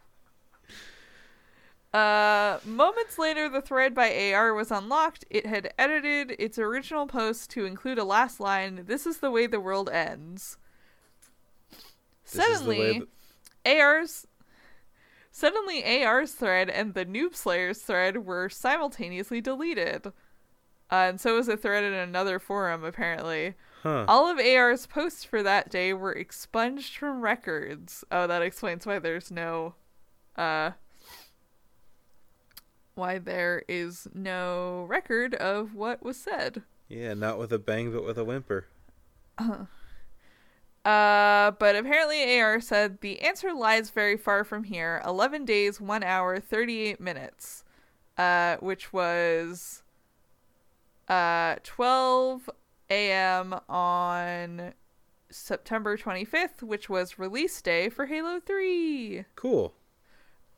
Uh, 1.92 2.58
moments 2.64 3.18
later, 3.18 3.48
the 3.48 3.62
thread 3.62 3.94
by 3.94 4.32
AR 4.32 4.52
was 4.52 4.70
unlocked. 4.70 5.24
It 5.30 5.46
had 5.46 5.72
edited 5.78 6.36
its 6.38 6.58
original 6.58 7.06
post 7.06 7.50
to 7.50 7.64
include 7.64 7.98
a 7.98 8.04
last 8.04 8.40
line 8.40 8.84
This 8.86 9.06
is 9.06 9.18
the 9.18 9.30
way 9.30 9.46
the 9.46 9.60
world 9.60 9.88
ends. 9.88 10.58
This 12.30 12.46
is 12.46 12.62
the 12.62 12.68
way 12.68 12.76
Suddenly, 12.76 13.08
AR's. 13.64 14.26
Suddenly, 15.30 16.04
AR's 16.04 16.32
thread 16.32 16.68
and 16.68 16.92
the 16.92 17.06
Noob 17.06 17.34
Slayer's 17.34 17.80
thread 17.80 18.26
were 18.26 18.48
simultaneously 18.48 19.40
deleted. 19.40 20.08
Uh, 20.90 21.06
and 21.08 21.20
so 21.20 21.36
was 21.36 21.48
a 21.48 21.56
thread 21.56 21.84
in 21.84 21.92
another 21.92 22.38
forum, 22.38 22.82
apparently. 22.84 23.54
Huh. 23.82 24.04
All 24.08 24.28
of 24.28 24.38
AR's 24.38 24.86
posts 24.86 25.24
for 25.24 25.42
that 25.42 25.70
day 25.70 25.92
were 25.92 26.12
expunged 26.12 26.96
from 26.96 27.20
records. 27.20 28.04
Oh, 28.10 28.26
that 28.26 28.42
explains 28.42 28.84
why 28.84 28.98
there's 28.98 29.30
no 29.30 29.74
uh 30.36 30.72
why 32.98 33.18
there 33.18 33.62
is 33.68 34.06
no 34.12 34.84
record 34.88 35.34
of 35.34 35.74
what 35.74 36.02
was 36.02 36.16
said. 36.16 36.62
Yeah, 36.88 37.14
not 37.14 37.38
with 37.38 37.52
a 37.52 37.58
bang, 37.58 37.92
but 37.92 38.04
with 38.04 38.18
a 38.18 38.24
whimper. 38.24 38.66
Uh, 40.84 41.50
but 41.52 41.76
apparently 41.76 42.40
AR 42.40 42.60
said 42.60 43.00
the 43.00 43.20
answer 43.20 43.52
lies 43.52 43.90
very 43.90 44.16
far 44.16 44.42
from 44.42 44.64
here. 44.64 45.02
11 45.04 45.44
days, 45.44 45.80
1 45.80 46.02
hour, 46.02 46.40
38 46.40 46.98
minutes. 47.00 47.64
Uh, 48.16 48.56
which 48.56 48.92
was 48.92 49.84
uh 51.08 51.54
12 51.62 52.50
a.m. 52.90 53.54
on 53.68 54.74
September 55.30 55.96
25th, 55.96 56.62
which 56.62 56.88
was 56.88 57.18
release 57.18 57.62
day 57.62 57.88
for 57.88 58.06
Halo 58.06 58.40
3. 58.40 59.24
Cool. 59.36 59.72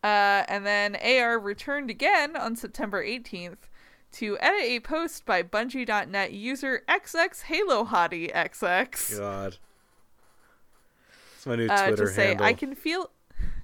Uh, 0.02 0.44
and 0.48 0.64
then 0.64 0.96
AR 0.96 1.38
returned 1.38 1.90
again 1.90 2.36
on 2.36 2.56
September 2.56 3.04
18th 3.04 3.58
to 4.12 4.38
edit 4.40 4.62
a 4.62 4.80
post 4.80 5.24
by 5.26 5.42
Bungie.net 5.42 6.32
user 6.32 6.82
XX 6.88 7.42
Halo 7.42 7.84
Hottie 7.84 8.32
XX 8.32 9.18
God. 9.18 9.58
It's 11.36 11.46
my 11.46 11.56
new 11.56 11.68
uh, 11.68 11.86
Twitter 11.86 12.06
to 12.06 12.12
say. 12.12 12.36
I 12.38 12.52
can 12.52 12.74
feel 12.74 13.10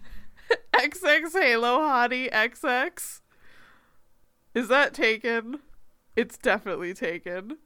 XX 0.74 1.32
Halo 1.32 1.78
Hottie 1.80 2.30
XX. 2.30 3.20
Is 4.54 4.68
that 4.68 4.94
taken? 4.94 5.60
It's 6.14 6.38
definitely 6.38 6.94
taken. 6.94 7.58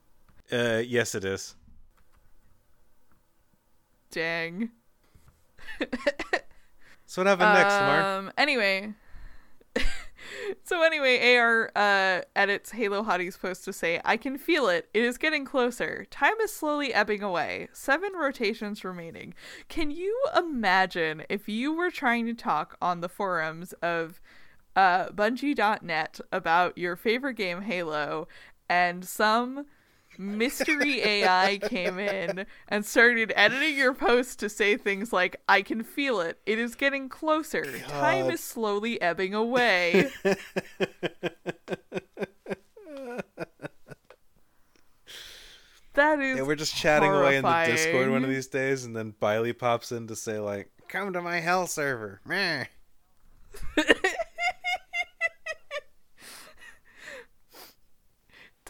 Uh, 0.50 0.82
yes, 0.84 1.14
it 1.14 1.24
is. 1.24 1.54
Dang. 4.10 4.70
So 7.10 7.22
what 7.22 7.26
happened 7.26 7.54
next, 7.54 7.74
Lamar? 7.74 8.18
Um. 8.18 8.32
Anyway. 8.38 8.94
so 10.62 10.84
anyway, 10.84 11.34
AR 11.34 11.72
uh 11.74 12.20
edits 12.36 12.70
Halo 12.70 13.02
Hottie's 13.02 13.36
post 13.36 13.64
to 13.64 13.72
say, 13.72 14.00
"I 14.04 14.16
can 14.16 14.38
feel 14.38 14.68
it. 14.68 14.88
It 14.94 15.02
is 15.02 15.18
getting 15.18 15.44
closer. 15.44 16.06
Time 16.12 16.38
is 16.40 16.52
slowly 16.52 16.94
ebbing 16.94 17.20
away. 17.20 17.66
Seven 17.72 18.12
rotations 18.12 18.84
remaining. 18.84 19.34
Can 19.66 19.90
you 19.90 20.16
imagine 20.36 21.24
if 21.28 21.48
you 21.48 21.74
were 21.74 21.90
trying 21.90 22.26
to 22.26 22.32
talk 22.32 22.76
on 22.80 23.00
the 23.00 23.08
forums 23.08 23.72
of 23.82 24.20
uh 24.76 25.08
Bungie.net 25.08 26.20
about 26.30 26.78
your 26.78 26.94
favorite 26.94 27.34
game 27.34 27.62
Halo, 27.62 28.28
and 28.68 29.04
some 29.04 29.66
mystery 30.18 31.02
AI 31.02 31.58
came 31.62 31.98
in 31.98 32.46
and 32.68 32.84
started 32.84 33.32
editing 33.36 33.76
your 33.76 33.94
post 33.94 34.38
to 34.40 34.48
say 34.48 34.76
things 34.76 35.12
like, 35.12 35.40
I 35.48 35.62
can 35.62 35.82
feel 35.82 36.20
it. 36.20 36.38
It 36.46 36.58
is 36.58 36.74
getting 36.74 37.08
closer. 37.08 37.78
Time 37.80 38.30
is 38.30 38.42
slowly 38.42 39.00
ebbing 39.00 39.34
away. 39.34 40.10
that 45.94 46.20
is. 46.20 46.38
Yeah, 46.38 46.42
we're 46.42 46.54
just 46.56 46.74
chatting 46.74 47.10
away 47.10 47.36
in 47.36 47.42
the 47.44 47.64
Discord 47.66 48.10
one 48.10 48.24
of 48.24 48.30
these 48.30 48.46
days, 48.46 48.84
and 48.84 48.94
then 48.94 49.14
Biley 49.20 49.56
pops 49.56 49.92
in 49.92 50.06
to 50.08 50.16
say 50.16 50.38
like, 50.38 50.70
"Come 50.88 51.12
to 51.12 51.22
my 51.22 51.40
hell 51.40 51.66
server." 51.66 52.20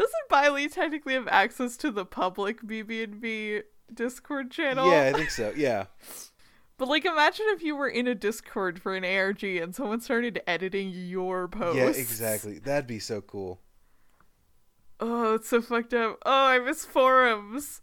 Doesn't 0.01 0.29
Biley 0.31 0.73
technically 0.73 1.13
have 1.13 1.29
access 1.29 1.77
to 1.77 1.91
the 1.91 2.07
public 2.07 2.63
BB&B 2.63 3.61
Discord 3.93 4.51
channel? 4.51 4.91
Yeah, 4.91 5.13
I 5.13 5.13
think 5.13 5.31
so. 5.31 5.53
Yeah. 5.57 5.87
But 6.79 6.89
like, 6.89 7.05
imagine 7.05 7.45
if 7.51 7.63
you 7.63 7.77
were 7.77 7.89
in 7.89 8.09
a 8.09 8.15
Discord 8.15 8.81
for 8.81 8.95
an 8.95 9.05
ARG 9.05 9.45
and 9.45 9.75
someone 9.75 10.01
started 10.01 10.41
editing 10.47 10.89
your 10.89 11.47
post. 11.49 11.77
Yeah, 11.77 11.89
exactly. 11.89 12.59
That'd 12.59 12.87
be 12.87 12.99
so 12.99 13.21
cool. 13.21 13.61
Oh, 14.99 15.35
it's 15.35 15.51
so 15.51 15.61
fucked 15.61 15.93
up. 15.93 16.17
Oh, 16.25 16.47
I 16.47 16.59
miss 16.59 16.87
forums. 16.87 17.83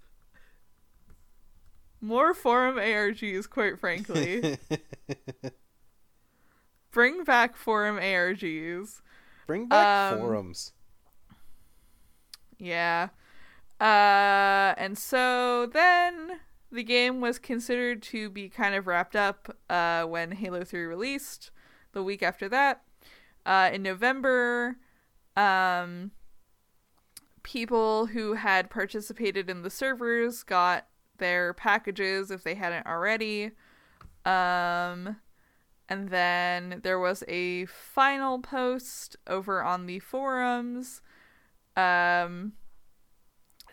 More 2.01 2.33
forum 2.33 2.77
ARGs, 2.77 3.47
quite 3.47 3.79
frankly. 3.79 4.57
Bring 6.91 7.23
back 7.23 7.55
forum 7.55 7.97
ARGs. 7.97 9.01
Bring 9.45 9.67
back 9.67 10.13
Um, 10.13 10.19
forums. 10.19 10.73
Yeah. 12.59 13.09
Uh, 13.79 14.73
and 14.77 14.97
so 14.97 15.67
then 15.67 16.39
the 16.71 16.83
game 16.83 17.21
was 17.21 17.39
considered 17.39 18.01
to 18.03 18.29
be 18.29 18.49
kind 18.49 18.75
of 18.75 18.87
wrapped 18.87 19.15
up 19.15 19.55
uh, 19.69 20.03
when 20.03 20.31
Halo 20.31 20.63
3 20.63 20.83
released 20.83 21.51
the 21.93 22.03
week 22.03 22.23
after 22.23 22.49
that. 22.49 22.81
Uh, 23.45 23.69
in 23.71 23.81
November, 23.81 24.77
um, 25.37 26.11
people 27.43 28.07
who 28.07 28.33
had 28.33 28.69
participated 28.69 29.49
in 29.49 29.61
the 29.61 29.69
servers 29.69 30.43
got 30.43 30.87
their 31.17 31.53
packages 31.53 32.29
if 32.29 32.43
they 32.43 32.55
hadn't 32.55 32.85
already. 32.85 33.51
Um, 34.25 35.17
and 35.87 36.09
then 36.09 36.81
there 36.83 36.99
was 36.99 37.23
a 37.27 37.65
final 37.65 38.39
post 38.39 39.15
over 39.27 39.63
on 39.63 39.85
the 39.85 39.99
forums 39.99 41.01
um, 41.77 42.53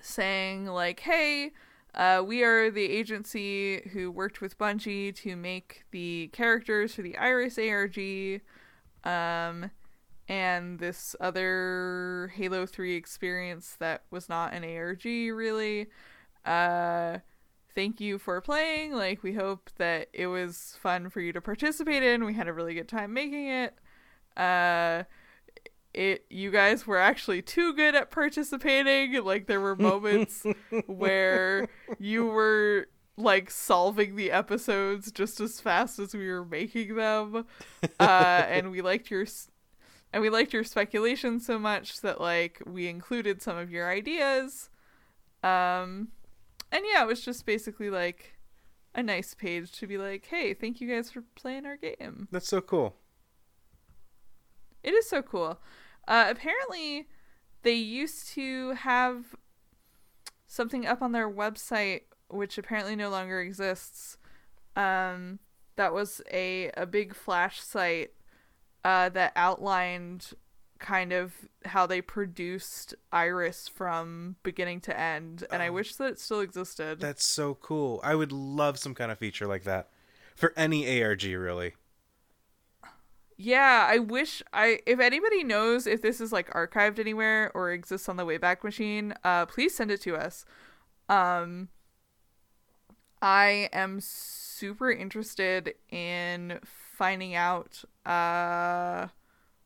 saying 0.00 0.66
like, 0.66 1.00
"Hey, 1.00 1.52
uh, 1.94 2.22
we 2.24 2.44
are 2.44 2.70
the 2.70 2.84
agency 2.84 3.88
who 3.92 4.10
worked 4.10 4.40
with 4.40 4.58
Bungie 4.58 5.14
to 5.16 5.36
make 5.36 5.84
the 5.90 6.28
characters 6.32 6.94
for 6.94 7.02
the 7.02 7.16
Iris 7.16 7.58
ARG, 7.58 8.42
um, 9.04 9.70
and 10.28 10.78
this 10.78 11.16
other 11.20 12.32
Halo 12.36 12.66
Three 12.66 12.94
experience 12.94 13.76
that 13.80 14.04
was 14.10 14.28
not 14.28 14.52
an 14.54 14.64
ARG 14.64 15.04
really. 15.04 15.88
Uh, 16.44 17.18
thank 17.74 18.00
you 18.00 18.18
for 18.18 18.40
playing. 18.40 18.92
Like, 18.92 19.22
we 19.22 19.32
hope 19.34 19.70
that 19.78 20.08
it 20.12 20.26
was 20.26 20.76
fun 20.80 21.08
for 21.10 21.20
you 21.20 21.32
to 21.32 21.40
participate 21.40 22.02
in. 22.02 22.24
We 22.24 22.34
had 22.34 22.48
a 22.48 22.52
really 22.52 22.74
good 22.74 22.88
time 22.88 23.12
making 23.14 23.48
it. 23.48 23.74
Uh." 24.36 25.04
It 25.94 26.24
you 26.28 26.50
guys 26.50 26.86
were 26.86 26.98
actually 26.98 27.40
too 27.40 27.72
good 27.74 27.94
at 27.94 28.10
participating 28.10 29.22
like 29.24 29.46
there 29.46 29.60
were 29.60 29.76
moments 29.76 30.44
where 30.86 31.68
you 31.98 32.26
were 32.26 32.88
like 33.16 33.50
solving 33.50 34.16
the 34.16 34.30
episodes 34.32 35.12
just 35.12 35.40
as 35.40 35.60
fast 35.60 35.98
as 36.00 36.14
we 36.14 36.28
were 36.28 36.44
making 36.44 36.96
them 36.96 37.46
uh 38.00 38.42
and 38.48 38.70
we 38.72 38.82
liked 38.82 39.10
your 39.10 39.24
and 40.12 40.20
we 40.20 40.30
liked 40.30 40.52
your 40.52 40.64
speculation 40.64 41.38
so 41.38 41.58
much 41.58 42.00
that 42.00 42.20
like 42.20 42.60
we 42.66 42.88
included 42.88 43.40
some 43.40 43.56
of 43.56 43.70
your 43.70 43.88
ideas 43.88 44.70
um 45.44 46.08
and 46.72 46.82
yeah 46.92 47.02
it 47.02 47.06
was 47.06 47.24
just 47.24 47.46
basically 47.46 47.88
like 47.90 48.34
a 48.96 49.02
nice 49.02 49.34
page 49.34 49.70
to 49.72 49.86
be 49.86 49.96
like 49.96 50.26
hey 50.26 50.52
thank 50.54 50.80
you 50.80 50.88
guys 50.88 51.10
for 51.10 51.22
playing 51.36 51.66
our 51.66 51.76
game 51.76 52.26
That's 52.32 52.48
so 52.48 52.60
cool. 52.60 52.96
it 54.82 54.92
is 54.92 55.08
so 55.08 55.22
cool. 55.22 55.58
Uh, 56.06 56.26
apparently, 56.28 57.08
they 57.62 57.74
used 57.74 58.28
to 58.30 58.72
have 58.72 59.34
something 60.46 60.86
up 60.86 61.02
on 61.02 61.12
their 61.12 61.30
website, 61.30 62.02
which 62.28 62.58
apparently 62.58 62.96
no 62.96 63.10
longer 63.10 63.40
exists. 63.40 64.18
Um, 64.76 65.38
that 65.76 65.92
was 65.92 66.20
a 66.32 66.70
a 66.76 66.86
big 66.86 67.14
flash 67.14 67.60
site 67.60 68.12
uh, 68.84 69.08
that 69.10 69.32
outlined 69.34 70.32
kind 70.78 71.12
of 71.12 71.32
how 71.64 71.86
they 71.86 72.02
produced 72.02 72.94
Iris 73.10 73.68
from 73.68 74.36
beginning 74.42 74.80
to 74.82 74.98
end, 74.98 75.44
and 75.50 75.62
I 75.62 75.70
wish 75.70 75.94
that 75.96 76.12
it 76.12 76.20
still 76.20 76.40
existed. 76.40 77.00
That's 77.00 77.26
so 77.26 77.54
cool. 77.54 78.00
I 78.04 78.14
would 78.14 78.32
love 78.32 78.78
some 78.78 78.94
kind 78.94 79.10
of 79.10 79.18
feature 79.18 79.46
like 79.46 79.64
that 79.64 79.88
for 80.36 80.52
any 80.56 81.02
ARG, 81.02 81.24
really. 81.24 81.74
Yeah, 83.36 83.86
I 83.90 83.98
wish 83.98 84.42
I 84.52 84.80
if 84.86 85.00
anybody 85.00 85.42
knows 85.42 85.86
if 85.86 86.02
this 86.02 86.20
is 86.20 86.32
like 86.32 86.50
archived 86.50 86.98
anywhere 86.98 87.50
or 87.54 87.72
exists 87.72 88.08
on 88.08 88.16
the 88.16 88.24
Wayback 88.24 88.62
Machine, 88.62 89.14
uh 89.24 89.46
please 89.46 89.74
send 89.74 89.90
it 89.90 90.00
to 90.02 90.16
us. 90.16 90.44
Um 91.08 91.68
I 93.20 93.68
am 93.72 94.00
super 94.00 94.90
interested 94.90 95.74
in 95.90 96.60
finding 96.64 97.34
out 97.34 97.82
uh 98.06 99.08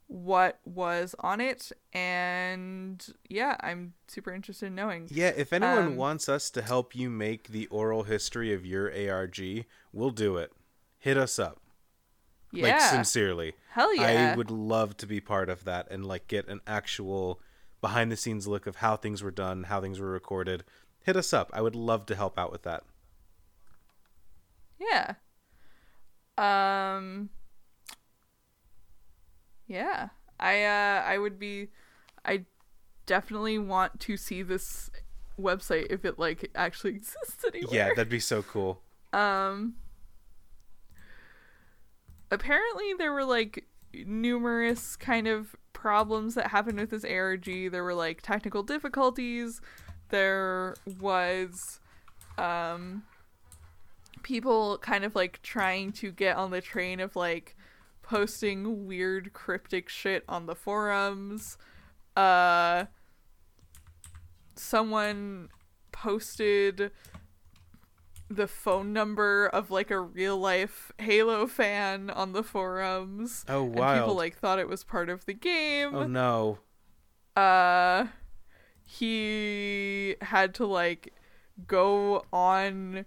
what 0.07 0.59
was 0.65 1.15
on 1.21 1.41
it 1.41 1.71
and 1.93 3.07
yeah, 3.29 3.57
I'm 3.61 3.93
super 4.07 4.33
interested 4.33 4.67
in 4.67 4.75
knowing. 4.75 5.09
Yeah, 5.11 5.33
if 5.37 5.53
anyone 5.53 5.79
Um, 5.89 5.97
wants 5.97 6.29
us 6.31 6.49
to 6.53 6.63
help 6.63 6.97
you 6.97 7.11
make 7.11 7.49
the 7.49 7.67
oral 7.67 8.05
history 8.05 8.55
of 8.55 8.65
your 8.65 8.91
ARG, 8.91 9.67
we'll 9.93 10.11
do 10.11 10.39
it. 10.39 10.53
Hit 10.99 11.19
us 11.19 11.39
up. 11.39 11.61
Yeah. 12.53 12.69
Like 12.69 12.81
sincerely. 12.81 13.55
Hell 13.71 13.95
yeah. 13.95 14.33
I 14.33 14.37
would 14.37 14.51
love 14.51 14.97
to 14.99 15.07
be 15.07 15.21
part 15.21 15.49
of 15.51 15.65
that 15.65 15.89
and 15.91 16.05
like 16.07 16.29
get 16.29 16.49
an 16.49 16.61
actual 16.67 17.41
behind 17.81 18.11
the 18.11 18.17
scenes 18.17 18.47
look 18.49 18.67
of 18.67 18.77
how 18.77 18.97
things 18.97 19.23
were 19.23 19.31
done, 19.31 19.65
how 19.65 19.81
things 19.81 20.01
were 20.01 20.11
recorded. 20.11 20.65
Hit 21.01 21.17
us 21.17 21.33
up. 21.33 21.51
I 21.53 21.61
would 21.61 21.77
love 21.77 22.07
to 22.07 22.17
help 22.17 22.39
out 22.39 22.51
with 22.51 22.63
that. 22.63 22.85
Yeah. 24.79 25.15
Um 26.37 27.31
Yeah. 29.67 30.09
I 30.41 30.65
uh 30.65 31.03
I 31.07 31.19
would 31.19 31.39
be 31.39 31.69
I 32.25 32.45
definitely 33.07 33.59
want 33.59 34.01
to 34.01 34.17
see 34.17 34.43
this 34.43 34.91
website 35.41 35.87
if 35.91 36.05
it 36.05 36.19
like 36.19 36.51
actually 36.55 36.91
exists 36.97 37.45
anywhere. 37.47 37.75
Yeah, 37.75 37.89
that'd 37.89 38.09
be 38.09 38.21
so 38.21 38.43
cool. 38.43 38.83
Um 39.13 39.75
apparently 42.31 42.95
there 42.97 43.13
were 43.13 43.25
like 43.25 43.65
numerous 43.93 44.97
kind 44.97 45.27
of 45.27 45.57
problems 45.73 46.35
that 46.35 46.49
happened 46.49 46.79
with 46.79 46.91
this 46.91 47.05
ARG. 47.05 47.45
There 47.45 47.85
were 47.85 47.95
like 47.95 48.23
technical 48.23 48.63
difficulties. 48.63 49.61
There 50.11 50.75
was 51.01 51.81
um 52.37 53.03
people 54.23 54.79
kind 54.79 55.05
of 55.05 55.15
like 55.15 55.41
trying 55.43 55.93
to 55.93 56.11
get 56.11 56.37
on 56.37 56.51
the 56.51 56.61
train 56.61 57.01
of 57.01 57.17
like 57.17 57.57
posting 58.03 58.87
weird 58.87 59.33
cryptic 59.33 59.89
shit 59.89 60.25
on 60.29 60.47
the 60.47 60.55
forums. 60.55 61.57
Uh 62.17 62.87
someone 64.57 65.49
posted 65.93 66.91
the 68.31 68.47
phone 68.47 68.93
number 68.93 69.47
of 69.47 69.71
like 69.71 69.91
a 69.91 70.01
real 70.01 70.37
life 70.37 70.93
Halo 70.99 71.47
fan 71.47 72.11
on 72.11 72.33
the 72.33 72.43
forums. 72.43 73.45
Oh, 73.49 73.65
And 73.65 73.75
people 74.01 74.15
like 74.15 74.37
thought 74.37 74.59
it 74.59 74.69
was 74.69 74.85
part 74.85 75.09
of 75.09 75.25
the 75.27 75.33
game. 75.35 75.95
Oh 75.95 76.07
no. 76.07 76.59
Uh 77.37 78.07
he 78.85 80.17
had 80.23 80.55
to 80.57 80.67
like 80.67 81.13
go 81.67 82.25
on 82.33 83.05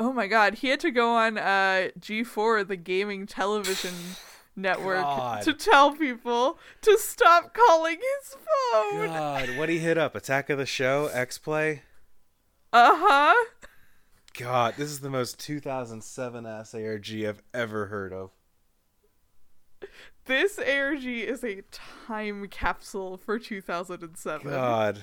Oh 0.00 0.12
my 0.12 0.26
god, 0.28 0.54
he 0.54 0.68
had 0.68 0.80
to 0.80 0.90
go 0.90 1.10
on 1.14 1.38
uh 1.38 1.88
G4 1.98 2.66
the 2.66 2.76
gaming 2.76 3.26
television 3.26 3.94
network 4.56 5.02
God. 5.02 5.42
to 5.42 5.52
tell 5.52 5.92
people 5.94 6.58
to 6.82 6.98
stop 6.98 7.54
calling 7.54 7.96
his 7.98 8.34
phone. 8.34 9.06
God, 9.06 9.56
what 9.56 9.68
he 9.68 9.78
hit 9.78 9.98
up? 9.98 10.14
Attack 10.16 10.50
of 10.50 10.58
the 10.58 10.66
Show, 10.66 11.10
X 11.12 11.38
Play. 11.38 11.82
Uh-huh. 12.72 13.34
God, 14.38 14.74
this 14.76 14.90
is 14.90 15.00
the 15.00 15.10
most 15.10 15.38
2007 15.40 16.46
ass 16.46 16.74
ARG 16.74 17.10
I've 17.26 17.42
ever 17.54 17.86
heard 17.86 18.12
of. 18.12 18.30
this 20.26 20.58
ARG 20.58 21.04
is 21.04 21.42
a 21.42 21.62
time 21.72 22.46
capsule 22.48 23.16
for 23.16 23.38
2007. 23.38 24.48
God. 24.50 25.00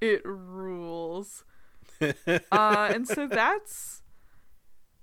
It 0.00 0.22
rules. 0.24 1.44
uh, 2.00 2.90
and 2.92 3.06
so 3.06 3.26
that's 3.28 4.02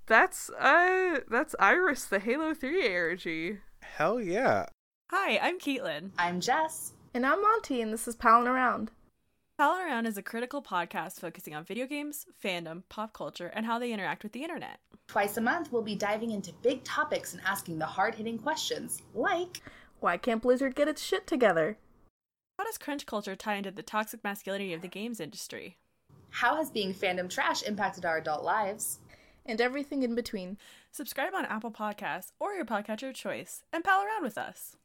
that's 0.07 0.49
uh 0.49 1.19
that's 1.29 1.55
Iris, 1.59 2.05
the 2.05 2.19
Halo 2.19 2.53
3 2.53 2.95
ARG. 2.95 3.59
Hell 3.81 4.19
yeah. 4.19 4.65
Hi, 5.11 5.37
I'm 5.37 5.59
Caitlin. 5.59 6.11
I'm 6.17 6.41
Jess. 6.41 6.93
And 7.13 7.25
I'm 7.25 7.41
Monty, 7.41 7.81
and 7.81 7.93
this 7.93 8.07
is 8.07 8.15
Palin 8.15 8.47
Around. 8.47 8.91
Palin 9.59 9.81
Around 9.81 10.05
is 10.05 10.17
a 10.17 10.23
critical 10.23 10.61
podcast 10.61 11.19
focusing 11.19 11.53
on 11.53 11.65
video 11.65 11.85
games, 11.85 12.25
fandom, 12.41 12.83
pop 12.87 13.11
culture, 13.11 13.51
and 13.53 13.65
how 13.65 13.77
they 13.77 13.91
interact 13.91 14.23
with 14.23 14.31
the 14.31 14.41
internet. 14.41 14.79
Twice 15.09 15.35
a 15.35 15.41
month, 15.41 15.69
we'll 15.69 15.81
be 15.81 15.95
diving 15.95 16.31
into 16.31 16.53
big 16.63 16.81
topics 16.85 17.33
and 17.33 17.41
asking 17.45 17.77
the 17.77 17.85
hard 17.85 18.15
hitting 18.15 18.37
questions, 18.37 19.01
like 19.13 19.61
Why 19.99 20.15
can't 20.15 20.41
Blizzard 20.41 20.75
get 20.75 20.87
its 20.87 21.03
shit 21.03 21.27
together? 21.27 21.77
How 22.57 22.63
does 22.63 22.77
crunch 22.77 23.05
culture 23.05 23.35
tie 23.35 23.55
into 23.55 23.71
the 23.71 23.83
toxic 23.83 24.23
masculinity 24.23 24.73
of 24.73 24.81
the 24.81 24.87
games 24.87 25.19
industry? 25.19 25.75
How 26.29 26.55
has 26.55 26.71
being 26.71 26.93
fandom 26.93 27.29
trash 27.29 27.61
impacted 27.63 28.05
our 28.05 28.19
adult 28.19 28.45
lives? 28.45 28.99
And 29.45 29.59
everything 29.59 30.03
in 30.03 30.15
between. 30.15 30.57
Subscribe 30.93 31.33
on 31.35 31.45
Apple 31.45 31.71
Podcasts 31.71 32.31
or 32.39 32.53
your 32.53 32.63
podcatcher 32.63 33.09
of 33.09 33.15
choice 33.15 33.65
and 33.73 33.83
pal 33.83 34.05
around 34.05 34.23
with 34.23 34.37
us. 34.37 34.77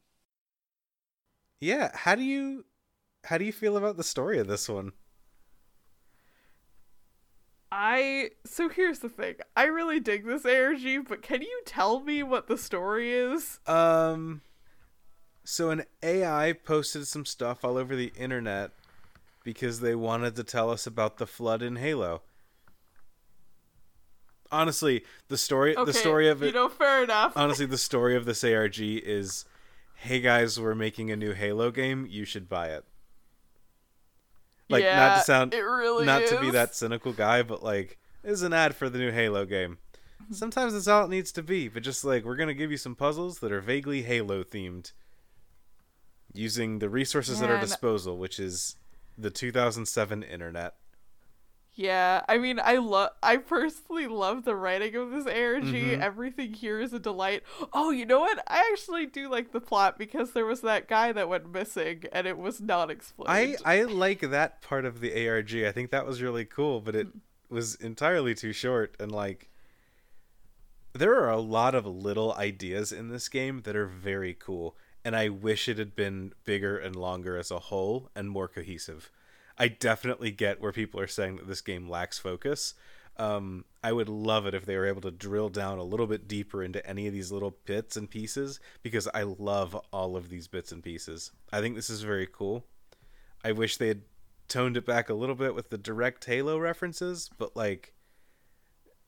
Yeah, 1.61 1.91
how 1.93 2.15
do 2.15 2.23
you 2.23 2.65
how 3.25 3.37
do 3.37 3.45
you 3.45 3.51
feel 3.53 3.77
about 3.77 3.97
the 3.97 4.03
story 4.03 4.39
of 4.39 4.47
this 4.47 4.69
one? 4.69 4.93
I 7.71 8.29
so 8.45 8.69
here's 8.69 8.99
the 8.99 9.09
thing. 9.09 9.35
I 9.55 9.65
really 9.65 9.99
dig 9.99 10.25
this 10.25 10.45
ARG, 10.45 11.07
but 11.09 11.21
can 11.21 11.41
you 11.41 11.61
tell 11.65 11.99
me 11.99 12.23
what 12.23 12.47
the 12.47 12.57
story 12.57 13.11
is? 13.11 13.59
Um 13.67 14.41
so 15.43 15.69
an 15.71 15.83
AI 16.01 16.53
posted 16.53 17.07
some 17.07 17.25
stuff 17.25 17.65
all 17.65 17.77
over 17.77 17.95
the 17.95 18.13
internet 18.17 18.71
because 19.43 19.79
they 19.79 19.93
wanted 19.93 20.35
to 20.37 20.43
tell 20.43 20.71
us 20.71 20.87
about 20.87 21.17
the 21.17 21.27
flood 21.27 21.61
in 21.61 21.75
Halo. 21.75 22.21
Honestly, 24.51 25.03
the 25.27 25.37
story 25.37 25.75
Okay, 25.75 25.85
the 25.85 25.93
story 25.93 26.29
of 26.29 26.41
it 26.41 26.47
You 26.47 26.51
know, 26.53 26.69
fair 26.69 27.03
enough. 27.03 27.33
honestly 27.35 27.65
the 27.65 27.77
story 27.77 28.15
of 28.15 28.25
this 28.25 28.43
ARG 28.43 28.79
is 28.79 29.43
hey 29.95 30.21
guys, 30.21 30.59
we're 30.59 30.75
making 30.75 31.11
a 31.11 31.15
new 31.15 31.33
Halo 31.33 31.71
game, 31.71 32.07
you 32.09 32.25
should 32.25 32.47
buy 32.47 32.67
it. 32.67 32.85
Like 34.69 34.83
not 34.83 35.17
to 35.17 35.23
sound 35.23 35.53
it 35.53 35.61
really 35.61 36.05
not 36.05 36.25
to 36.27 36.39
be 36.39 36.49
that 36.51 36.75
cynical 36.75 37.13
guy, 37.13 37.43
but 37.43 37.63
like 37.63 37.99
this 38.23 38.33
is 38.33 38.41
an 38.41 38.53
ad 38.53 38.75
for 38.75 38.89
the 38.89 38.97
new 38.97 39.11
Halo 39.11 39.45
game. 39.45 39.77
Mm-hmm. 40.23 40.33
Sometimes 40.33 40.73
that's 40.73 40.87
all 40.87 41.05
it 41.05 41.09
needs 41.09 41.31
to 41.33 41.43
be, 41.43 41.67
but 41.67 41.83
just 41.83 42.03
like 42.03 42.25
we're 42.25 42.35
gonna 42.35 42.53
give 42.53 42.71
you 42.71 42.77
some 42.77 42.95
puzzles 42.95 43.39
that 43.39 43.51
are 43.51 43.61
vaguely 43.61 44.01
Halo 44.01 44.43
themed. 44.43 44.91
Using 46.33 46.79
the 46.79 46.89
resources 46.89 47.41
at 47.41 47.49
our 47.49 47.61
disposal, 47.61 48.17
which 48.17 48.39
is 48.39 48.75
the 49.17 49.29
2007 49.29 50.21
internet. 50.23 50.75
Yeah, 51.77 52.23
I 52.29 52.37
mean, 52.37 52.59
I 52.63 52.77
love. 52.77 53.11
I 53.21 53.35
personally 53.35 54.07
love 54.07 54.45
the 54.45 54.55
writing 54.55 54.95
of 54.95 55.11
this 55.11 55.25
ARG. 55.27 55.63
Mhm. 55.65 55.99
Everything 55.99 56.53
here 56.53 56.79
is 56.79 56.93
a 56.93 56.99
delight. 56.99 57.43
Oh, 57.73 57.91
you 57.91 58.05
know 58.05 58.21
what? 58.21 58.41
I 58.47 58.69
actually 58.71 59.05
do 59.07 59.29
like 59.29 59.51
the 59.51 59.59
plot 59.59 59.97
because 59.97 60.31
there 60.31 60.45
was 60.45 60.61
that 60.61 60.87
guy 60.87 61.11
that 61.11 61.27
went 61.27 61.51
missing 61.51 62.05
and 62.13 62.25
it 62.27 62.37
was 62.37 62.61
not 62.61 62.89
I 62.89 62.93
explained. 62.93 63.57
I 63.65 63.83
like 63.83 64.21
that 64.21 64.61
part 64.61 64.85
of 64.85 65.01
the 65.01 65.27
ARG. 65.27 65.53
I 65.65 65.73
think 65.73 65.91
that 65.91 66.05
was 66.05 66.21
really 66.21 66.45
cool, 66.45 66.79
but 66.79 66.95
it 66.95 67.07
was 67.49 67.75
entirely 67.75 68.33
too 68.33 68.53
short 68.53 68.95
and 68.97 69.11
like 69.11 69.49
there 70.93 71.15
are 71.21 71.29
a 71.29 71.41
lot 71.41 71.75
of 71.75 71.85
little 71.85 72.33
ideas 72.35 72.93
in 72.93 73.09
this 73.09 73.27
game 73.27 73.61
that 73.63 73.75
are 73.75 73.85
very 73.85 74.33
cool 74.33 74.77
and 75.03 75.13
I 75.15 75.27
wish 75.29 75.67
it 75.67 75.77
had 75.77 75.93
been 75.95 76.33
bigger 76.45 76.77
and 76.77 76.95
longer 76.95 77.37
as 77.37 77.51
a 77.51 77.59
whole 77.59 78.09
and 78.15 78.29
more 78.29 78.47
cohesive. 78.47 79.11
I 79.57 79.67
definitely 79.69 80.31
get 80.31 80.61
where 80.61 80.71
people 80.71 80.99
are 80.99 81.07
saying 81.07 81.37
that 81.37 81.47
this 81.47 81.61
game 81.61 81.89
lacks 81.89 82.19
focus. 82.19 82.73
Um, 83.17 83.63
I 83.81 83.93
would 83.93 84.09
love 84.09 84.45
it 84.45 84.53
if 84.53 84.65
they 84.65 84.75
were 84.75 84.87
able 84.87 85.01
to 85.01 85.11
drill 85.11 85.47
down 85.47 85.77
a 85.77 85.83
little 85.83 86.07
bit 86.07 86.27
deeper 86.27 86.61
into 86.61 86.85
any 86.85 87.07
of 87.07 87.13
these 87.13 87.31
little 87.31 87.57
bits 87.65 87.95
and 87.95 88.09
pieces 88.09 88.59
because 88.83 89.07
I 89.13 89.23
love 89.23 89.75
all 89.93 90.17
of 90.17 90.29
these 90.29 90.47
bits 90.47 90.73
and 90.73 90.83
pieces. 90.83 91.31
I 91.53 91.61
think 91.61 91.75
this 91.75 91.89
is 91.89 92.01
very 92.01 92.27
cool. 92.27 92.65
I 93.43 93.53
wish 93.53 93.77
they 93.77 93.87
had 93.87 94.01
toned 94.47 94.75
it 94.75 94.85
back 94.85 95.09
a 95.09 95.13
little 95.13 95.35
bit 95.35 95.55
with 95.55 95.69
the 95.69 95.77
direct 95.77 96.25
Halo 96.25 96.57
references, 96.57 97.29
but 97.37 97.55
like 97.55 97.93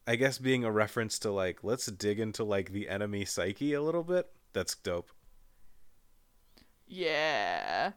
I 0.08 0.16
guess 0.16 0.38
being 0.38 0.64
a 0.64 0.72
reference 0.72 1.20
to 1.20 1.32
like 1.32 1.64
let's 1.64 1.88
dig 1.88 2.20
into 2.20 2.46
like 2.46 2.72
the 2.72 2.88
enemy 2.88 3.26
psyche 3.26 3.74
a 3.74 3.82
little 3.82 4.04
bit, 4.04 4.28
that's 4.54 4.76
dope. 4.76 5.12
yeah, 6.88 7.92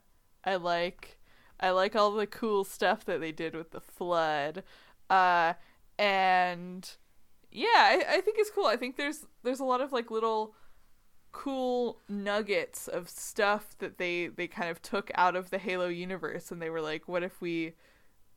I 0.44 0.56
like. 0.56 1.19
I 1.60 1.70
like 1.70 1.94
all 1.96 2.12
the 2.12 2.26
cool 2.26 2.64
stuff 2.64 3.04
that 3.06 3.20
they 3.20 3.32
did 3.32 3.54
with 3.54 3.70
the 3.70 3.80
flood, 3.80 4.62
uh, 5.10 5.54
and 5.98 6.88
yeah, 7.52 7.66
I, 7.68 8.04
I 8.16 8.20
think 8.20 8.38
it's 8.38 8.50
cool. 8.50 8.66
I 8.66 8.76
think 8.76 8.96
there's 8.96 9.26
there's 9.42 9.60
a 9.60 9.64
lot 9.64 9.80
of 9.80 9.92
like 9.92 10.10
little 10.10 10.54
cool 11.32 12.00
nuggets 12.08 12.88
of 12.88 13.08
stuff 13.08 13.76
that 13.78 13.98
they 13.98 14.28
they 14.28 14.48
kind 14.48 14.70
of 14.70 14.82
took 14.82 15.10
out 15.14 15.36
of 15.36 15.50
the 15.50 15.58
Halo 15.58 15.88
universe 15.88 16.50
and 16.50 16.60
they 16.60 16.70
were 16.70 16.80
like 16.80 17.06
what 17.06 17.22
if 17.22 17.40
we 17.40 17.74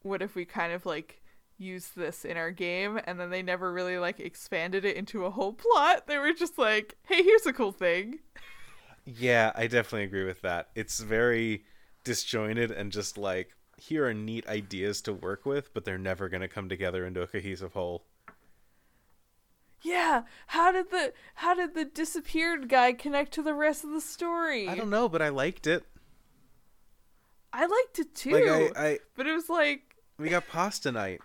what 0.03 0.22
if 0.22 0.35
we 0.35 0.45
kind 0.45 0.72
of 0.74 0.85
like 0.85 1.22
use 1.58 1.90
this 1.95 2.26
in 2.26 2.38
our 2.38 2.52
game 2.52 3.00
and 3.06 3.19
then 3.19 3.30
they 3.32 3.42
never 3.42 3.74
really 3.74 3.98
like 3.98 4.19
expanded 4.19 4.85
it 4.85 4.95
into 4.95 5.26
a 5.26 5.32
whole 5.32 5.53
plot 5.53 6.08
they 6.08 6.18
were 6.19 6.34
just 6.34 6.58
like 6.58 6.98
hey 7.08 7.24
here's 7.24 7.45
a 7.48 7.53
cool 7.53 7.72
thing 7.72 8.19
Yeah, 9.06 9.52
I 9.56 9.68
definitely 9.68 10.03
agree 10.06 10.24
with 10.26 10.42
that. 10.42 10.69
It's 10.76 11.00
very 11.00 11.66
disjointed 12.04 12.72
and 12.72 12.92
just 12.92 13.18
like 13.18 13.50
here 13.78 14.06
are 14.08 14.14
neat 14.14 14.48
ideas 14.48 15.02
to 15.02 15.14
work 15.14 15.46
with, 15.46 15.74
but 15.74 15.84
they're 15.84 15.98
never 15.98 16.30
going 16.30 16.42
to 16.42 16.48
come 16.48 16.70
together 16.70 17.06
into 17.06 17.22
a 17.22 17.28
cohesive 17.28 17.74
whole. 17.74 18.06
yeah 19.82 20.24
how 20.48 20.72
did 20.72 20.90
the 20.92 21.12
how 21.36 21.54
did 21.54 21.74
the 21.76 21.84
disappeared 21.84 22.70
guy 22.70 22.94
connect 22.94 23.34
to 23.34 23.42
the 23.44 23.54
rest 23.54 23.84
of 23.84 23.90
the 23.92 24.00
story 24.02 24.68
I 24.68 24.76
don't 24.76 24.90
know, 24.90 25.10
but 25.10 25.22
I 25.22 25.30
liked 25.30 25.68
it. 25.68 25.84
I 27.52 27.66
liked 27.66 28.00
it 28.00 28.16
too 28.16 28.32
Like 28.32 28.76
I, 28.78 28.88
I 28.90 29.00
but 29.16 29.28
it 29.28 29.34
was 29.34 29.50
like 29.50 29.98
we 30.18 30.30
got 30.30 30.48
pasta 30.48 30.92
night. 30.92 31.22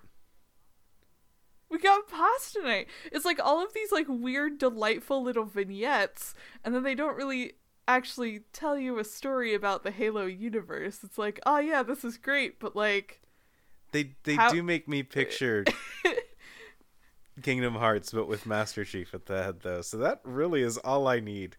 We 1.71 1.79
got 1.79 2.09
pasta 2.09 2.63
night. 2.63 2.89
It's 3.13 3.27
like 3.27 3.39
all 3.39 3.63
of 3.63 3.75
these 3.75 3.93
like 3.93 4.07
weird, 4.09 4.59
delightful 4.59 5.23
little 5.23 5.45
vignettes, 5.45 6.35
and 6.65 6.75
then 6.75 6.83
they 6.83 6.95
don't 6.95 7.17
really 7.17 7.53
actually 7.89 8.41
tell 8.53 8.79
you 8.79 8.99
a 8.99 9.05
story 9.05 9.55
about 9.55 9.83
the 9.83 9.91
Halo 9.91 10.27
universe. 10.27 11.01
It's 11.03 11.19
like, 11.19 11.41
oh 11.47 11.59
yeah, 11.59 11.83
this 11.83 12.05
is 12.05 12.17
great, 12.17 12.61
but 12.61 12.77
like, 12.77 13.21
They 13.93 14.13
they 14.25 14.35
How- 14.37 14.51
do 14.51 14.63
make 14.63 14.87
me 14.87 15.03
picture 15.03 15.65
Kingdom 17.43 17.75
Hearts, 17.75 18.13
but 18.13 18.27
with 18.29 18.47
Master 18.47 18.85
Chief 18.85 19.15
at 19.15 19.27
the 19.27 19.43
head, 19.43 19.61
though. 19.63 19.81
So 19.81 19.97
that 19.99 20.21
really 20.25 20.63
is 20.63 20.77
all 20.79 21.07
I 21.09 21.21
need. 21.21 21.57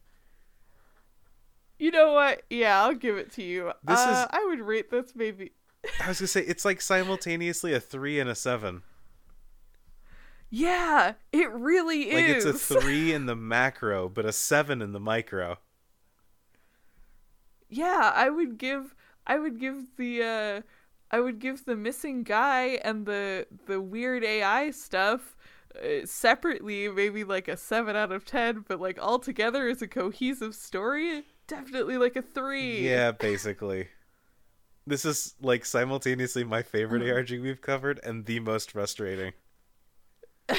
you 1.77 1.91
know 1.91 2.13
what? 2.13 2.43
Yeah, 2.49 2.83
I'll 2.83 2.93
give 2.95 3.17
it 3.17 3.31
to 3.33 3.41
you. 3.43 3.71
This 3.83 3.99
uh, 3.99 4.27
is- 4.29 4.37
I 4.39 4.45
would 4.45 4.59
rate 4.59 4.91
this 4.91 5.13
maybe. 5.15 5.51
I 6.03 6.09
was 6.09 6.19
gonna 6.19 6.27
say 6.27 6.41
it's 6.41 6.65
like 6.65 6.81
simultaneously 6.81 7.73
a 7.73 7.79
three 7.79 8.19
and 8.19 8.29
a 8.29 8.35
seven. 8.35 8.83
Yeah, 10.49 11.13
it 11.31 11.49
really 11.51 12.09
is. 12.09 12.45
Like 12.45 12.53
it's 12.53 12.65
a 12.73 12.79
three 12.81 13.13
in 13.13 13.27
the 13.27 13.35
macro, 13.35 14.09
but 14.09 14.25
a 14.25 14.33
seven 14.33 14.81
in 14.81 14.91
the 14.91 14.99
micro. 14.99 15.57
Yeah, 17.69 18.11
I 18.15 18.29
would 18.29 18.57
give. 18.57 18.95
I 19.27 19.37
would 19.39 19.59
give 19.59 19.85
the. 19.97 20.23
uh 20.23 20.61
I 21.11 21.19
would 21.19 21.39
give 21.39 21.65
the 21.65 21.75
missing 21.75 22.21
guy 22.23 22.79
and 22.83 23.05
the 23.07 23.47
the 23.65 23.81
weird 23.81 24.23
AI 24.23 24.69
stuff 24.71 25.35
uh, 25.75 26.05
separately 26.05 26.87
maybe 26.87 27.23
like 27.23 27.47
a 27.47 27.57
7 27.57 27.95
out 27.95 28.11
of 28.11 28.25
10 28.25 28.65
but 28.67 28.79
like 28.79 28.99
all 29.01 29.17
together 29.17 29.67
as 29.67 29.81
a 29.81 29.87
cohesive 29.87 30.53
story 30.53 31.23
definitely 31.47 31.97
like 31.97 32.15
a 32.15 32.21
3 32.21 32.59
Yeah, 32.59 33.11
basically. 33.11 33.87
This 34.85 35.03
is 35.05 35.35
like 35.41 35.65
simultaneously 35.65 36.43
my 36.43 36.61
favorite 36.63 37.01
Uh-huh. 37.01 37.03
ARG 37.03 37.29
we've 37.31 37.61
covered 37.61 37.99
and 38.03 38.25
the 38.25 38.39
most 38.41 38.71
frustrating. 38.71 39.33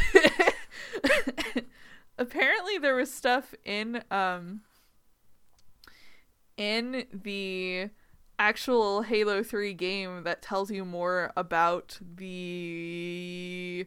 apparently 2.18 2.78
there 2.78 2.94
was 2.94 3.12
stuff 3.12 3.54
in 3.64 4.02
um 4.10 4.60
in 6.60 7.06
the 7.10 7.88
actual 8.38 9.02
Halo 9.02 9.42
3 9.42 9.72
game 9.72 10.24
that 10.24 10.42
tells 10.42 10.70
you 10.70 10.84
more 10.84 11.32
about 11.36 11.98
the 12.16 13.86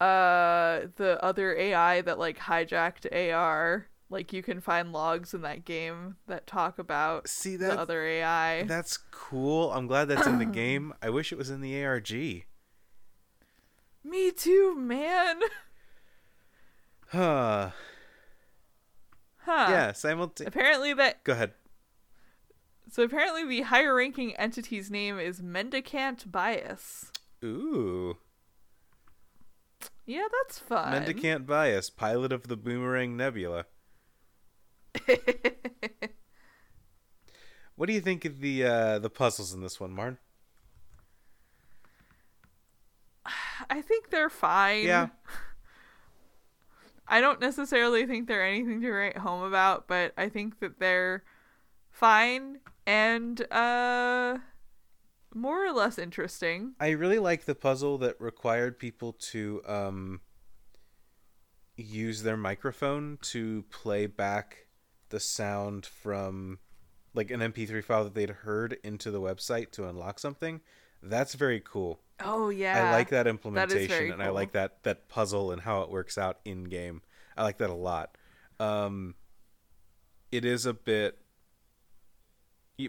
uh 0.00 0.80
the 0.96 1.18
other 1.20 1.56
AI 1.56 2.00
that 2.00 2.18
like 2.18 2.38
hijacked 2.38 3.06
AR 3.12 3.86
like 4.10 4.32
you 4.32 4.42
can 4.42 4.60
find 4.60 4.92
logs 4.92 5.34
in 5.34 5.42
that 5.42 5.64
game 5.64 6.16
that 6.26 6.46
talk 6.46 6.78
about 6.78 7.28
See 7.28 7.56
the 7.56 7.66
that 7.66 7.78
other 7.78 8.04
AI 8.04 8.62
that's 8.64 8.96
cool. 9.10 9.72
I'm 9.72 9.86
glad 9.88 10.06
that's 10.06 10.26
in 10.26 10.38
the 10.38 10.44
game. 10.62 10.92
I 11.02 11.10
wish 11.10 11.32
it 11.32 11.38
was 11.38 11.50
in 11.50 11.60
the 11.60 11.84
ARG. 11.84 12.12
me 14.04 14.30
too 14.30 14.76
man 14.76 15.40
Huh. 17.08 17.70
Huh. 19.38 19.66
Yeah, 19.70 19.92
simultaneous. 19.92 20.48
Apparently 20.48 20.94
that 20.94 21.22
Go 21.22 21.34
ahead. 21.34 21.52
So 22.94 23.02
apparently 23.02 23.44
the 23.44 23.62
higher 23.62 23.96
ranking 23.96 24.36
entity's 24.36 24.88
name 24.88 25.18
is 25.18 25.42
Mendicant 25.42 26.30
Bias. 26.30 27.10
Ooh. 27.42 28.18
Yeah, 30.06 30.28
that's 30.30 30.60
fun. 30.60 30.92
Mendicant 30.92 31.44
Bias, 31.44 31.90
pilot 31.90 32.32
of 32.32 32.46
the 32.46 32.56
Boomerang 32.56 33.16
Nebula. 33.16 33.64
What 37.76 37.86
do 37.86 37.92
you 37.92 38.00
think 38.00 38.24
of 38.24 38.40
the 38.40 38.64
uh, 38.64 38.98
the 39.00 39.10
puzzles 39.10 39.52
in 39.52 39.60
this 39.60 39.80
one, 39.80 39.92
Marn? 39.92 40.18
I 43.68 43.82
think 43.82 44.10
they're 44.10 44.30
fine. 44.30 44.84
Yeah. 44.84 45.08
I 47.08 47.20
don't 47.20 47.40
necessarily 47.40 48.06
think 48.06 48.28
they're 48.28 48.46
anything 48.46 48.80
to 48.82 48.92
write 48.92 49.18
home 49.18 49.42
about, 49.42 49.88
but 49.88 50.12
I 50.16 50.28
think 50.28 50.60
that 50.60 50.78
they're 50.78 51.24
fine 51.90 52.60
and 52.86 53.40
uh 53.52 54.38
more 55.34 55.66
or 55.66 55.72
less 55.72 55.98
interesting. 55.98 56.74
I 56.78 56.90
really 56.90 57.18
like 57.18 57.44
the 57.44 57.54
puzzle 57.54 57.98
that 57.98 58.20
required 58.20 58.78
people 58.78 59.14
to 59.30 59.62
um, 59.66 60.20
use 61.76 62.22
their 62.22 62.36
microphone 62.36 63.18
to 63.22 63.64
play 63.70 64.06
back 64.06 64.68
the 65.08 65.20
sound 65.20 65.84
from 65.86 66.60
like 67.14 67.30
an 67.30 67.40
MP3 67.40 67.82
file 67.82 68.04
that 68.04 68.14
they'd 68.14 68.30
heard 68.30 68.78
into 68.84 69.10
the 69.10 69.20
website 69.20 69.72
to 69.72 69.88
unlock 69.88 70.18
something. 70.18 70.60
That's 71.02 71.34
very 71.34 71.60
cool. 71.60 72.00
Oh 72.20 72.48
yeah. 72.48 72.88
I 72.88 72.92
like 72.92 73.10
that 73.10 73.26
implementation 73.26 74.12
and 74.12 74.22
I 74.22 74.30
like 74.30 74.52
that 74.52 74.82
that 74.84 75.08
puzzle 75.08 75.50
and 75.50 75.60
how 75.60 75.82
it 75.82 75.90
works 75.90 76.16
out 76.16 76.38
in 76.44 76.64
game. 76.64 77.02
I 77.36 77.42
like 77.42 77.58
that 77.58 77.70
a 77.70 77.74
lot. 77.74 78.16
Um, 78.60 79.16
it 80.30 80.44
is 80.44 80.64
a 80.64 80.72
bit 80.72 81.18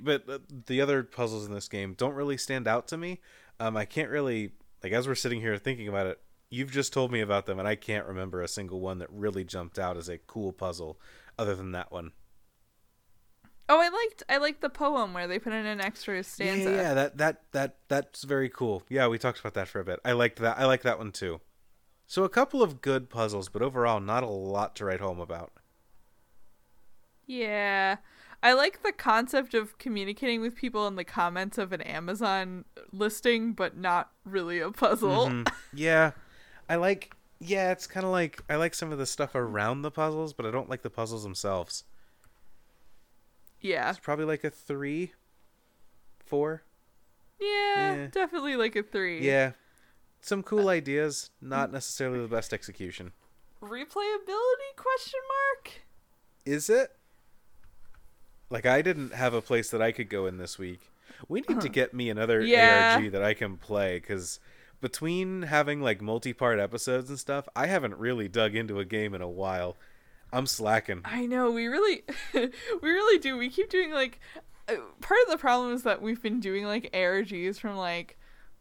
but 0.02 0.30
uh, 0.30 0.40
the 0.68 0.82
other 0.82 1.04
puzzles 1.04 1.46
in 1.46 1.54
this 1.54 1.68
game 1.68 1.94
don't 1.94 2.14
really 2.14 2.38
stand 2.38 2.68
out 2.68 2.88
to 2.90 2.98
me. 2.98 3.22
Um, 3.60 3.78
I 3.78 3.86
can't 3.86 4.10
really 4.10 4.52
like 4.84 4.94
as 4.94 5.08
we're 5.08 5.16
sitting 5.16 5.42
here 5.42 5.58
thinking 5.58 5.88
about 5.88 6.08
it. 6.08 6.20
You've 6.50 6.72
just 6.72 6.94
told 6.94 7.12
me 7.12 7.22
about 7.22 7.48
them, 7.48 7.60
and 7.60 7.68
I 7.68 7.76
can't 7.76 8.06
remember 8.06 8.42
a 8.42 8.48
single 8.48 8.80
one 8.80 9.00
that 9.00 9.10
really 9.12 9.44
jumped 9.44 9.80
out 9.80 9.98
as 9.98 10.10
a 10.10 10.20
cool 10.20 10.54
puzzle, 10.54 11.00
other 11.40 11.56
than 11.56 11.72
that 11.72 11.92
one. 11.92 12.12
Oh, 13.68 13.80
I 13.80 13.90
liked 13.90 14.24
I 14.30 14.38
liked 14.38 14.62
the 14.62 14.70
poem 14.70 15.14
where 15.14 15.28
they 15.28 15.40
put 15.40 15.54
in 15.54 15.66
an 15.66 15.82
extra 15.82 16.22
stanza. 16.24 16.70
Yeah, 16.70 16.76
yeah, 16.76 16.94
that 16.94 17.18
that 17.18 17.42
that 17.52 17.78
that's 17.88 18.24
very 18.24 18.50
cool. 18.50 18.84
Yeah, 18.90 19.08
we 19.08 19.18
talked 19.18 19.40
about 19.40 19.56
that 19.56 19.68
for 19.68 19.80
a 19.80 19.86
bit. 19.86 20.00
I 20.06 20.12
liked 20.12 20.40
that. 20.40 20.60
I 20.60 20.66
like 20.66 20.84
that 20.84 21.00
one 21.00 21.12
too. 21.12 21.42
So 22.06 22.24
a 22.24 22.30
couple 22.30 22.62
of 22.62 22.82
good 22.82 23.10
puzzles, 23.10 23.50
but 23.50 23.64
overall 23.64 24.00
not 24.00 24.24
a 24.24 24.28
lot 24.28 24.76
to 24.76 24.86
write 24.86 25.00
home 25.00 25.20
about. 25.20 25.52
Yeah. 27.26 27.98
I 28.46 28.54
like 28.54 28.84
the 28.84 28.92
concept 28.92 29.56
of 29.56 29.78
communicating 29.80 30.40
with 30.40 30.56
people 30.56 30.88
in 30.88 30.96
the 30.98 31.04
comments 31.04 31.58
of 31.58 31.74
an 31.74 31.82
Amazon 31.82 32.66
listing, 32.92 33.54
but 33.54 33.76
not 33.76 34.12
really 34.24 34.60
a 34.60 34.70
puzzle. 34.72 35.28
Mhm. 35.30 35.52
Yeah, 35.74 36.12
I 36.70 36.76
like. 36.76 37.12
Yeah, 37.40 37.72
it's 37.72 37.88
kind 37.88 38.06
of 38.06 38.12
like 38.12 38.42
I 38.48 38.56
like 38.58 38.76
some 38.76 38.92
of 38.92 39.00
the 39.00 39.08
stuff 39.08 39.34
around 39.34 39.82
the 39.82 39.90
puzzles, 39.90 40.32
but 40.34 40.46
I 40.46 40.52
don't 40.52 40.70
like 40.70 40.84
the 40.84 40.90
puzzles 40.92 41.24
themselves. 41.24 41.86
Yeah. 43.60 43.90
It's 43.90 44.00
probably 44.00 44.26
like 44.26 44.44
a 44.44 44.52
three, 44.52 45.14
four. 46.20 46.64
Yeah, 47.40 47.96
Yeah. 47.96 48.08
definitely 48.12 48.56
like 48.56 48.76
a 48.76 48.84
three. 48.84 49.26
Yeah, 49.26 49.54
some 50.22 50.44
cool 50.44 50.70
ideas, 50.70 51.32
not 51.42 51.72
necessarily 51.72 52.20
the 52.22 52.28
best 52.28 52.54
execution. 52.54 53.12
Replayability 53.62 54.76
question 54.78 55.20
mark? 55.28 55.72
Is 56.46 56.70
it? 56.70 56.96
Like 58.50 58.66
I 58.66 58.82
didn't 58.82 59.14
have 59.14 59.34
a 59.34 59.42
place 59.42 59.70
that 59.72 59.82
I 59.82 59.92
could 59.92 60.10
go 60.10 60.26
in 60.28 60.38
this 60.38 60.58
week. 60.60 60.92
We 61.28 61.42
need 61.48 61.62
to 61.62 61.70
get 61.70 61.94
me 61.94 62.10
another 62.10 62.42
Yeah. 62.42 62.98
ARG 63.00 63.12
that 63.12 63.24
I 63.24 63.34
can 63.34 63.58
play 63.58 64.00
because 64.00 64.40
between 64.82 65.44
having 65.44 65.82
like 65.82 66.02
multi-part 66.02 66.60
episodes 66.60 67.10
and 67.10 67.18
stuff, 67.18 67.48
I 67.56 67.68
haven't 67.68 67.98
really 67.98 68.28
dug 68.28 68.56
into 68.56 68.80
a 68.80 68.86
game 68.86 69.14
in 69.16 69.22
a 69.22 69.30
while. 69.30 69.78
I'm 70.34 70.46
slacking. 70.46 71.02
I 71.06 71.26
know 71.26 71.52
we 71.52 71.68
really 71.68 72.04
we 72.34 72.50
really 72.82 73.20
do. 73.20 73.38
We 73.38 73.50
keep 73.50 73.70
doing 73.70 73.92
like 73.92 74.20
uh, 74.68 74.76
part 75.02 75.20
of 75.26 75.32
the 75.32 75.38
problem 75.38 75.74
is 75.74 75.84
that 75.84 76.02
we've 76.02 76.22
been 76.22 76.40
doing 76.40 76.66
like 76.66 76.92
ARGs 76.94 77.60
from 77.60 77.78
like 77.78 78.18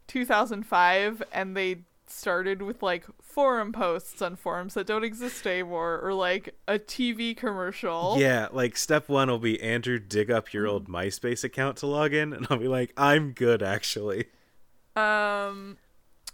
2005 0.07 1.23
and 1.33 1.57
they 1.57 1.79
started 2.11 2.63
with 2.63 2.83
like 2.83 3.05
forum 3.21 3.73
posts 3.73 4.21
on 4.23 4.37
forums 4.37 4.75
that 4.75 4.87
don't 4.87 5.05
exist 5.05 5.47
anymore 5.47 6.01
or 6.03 6.15
like 6.15 6.55
a 6.69 6.79
TV 6.79 7.37
commercial. 7.37 8.17
Yeah, 8.19 8.49
like 8.53 8.77
step 8.77 9.09
one 9.09 9.29
will 9.29 9.39
be 9.39 9.61
Andrew 9.63 9.99
dig 9.99 10.31
up 10.31 10.53
your 10.53 10.67
old 10.67 10.89
MySpace 10.89 11.45
account 11.45 11.79
to 11.79 11.87
log 11.87 12.13
in, 12.15 12.33
and 12.35 12.47
I'll 12.51 12.59
be 12.59 12.69
like, 12.69 12.93
I'm 12.97 13.33
good 13.33 13.63
actually. 13.63 14.27
Um 14.97 15.79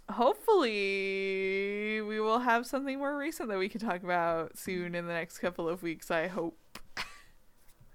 hopefully 0.09 2.01
we 2.01 2.19
will 2.19 2.39
have 2.39 2.65
something 2.65 2.97
more 2.97 3.17
recent 3.17 3.49
that 3.49 3.57
we 3.57 3.69
can 3.69 3.79
talk 3.79 4.03
about 4.03 4.57
soon 4.57 4.93
in 4.93 5.07
the 5.07 5.13
next 5.13 5.39
couple 5.39 5.69
of 5.69 5.81
weeks, 5.81 6.11
I 6.11 6.27
hope. 6.27 6.57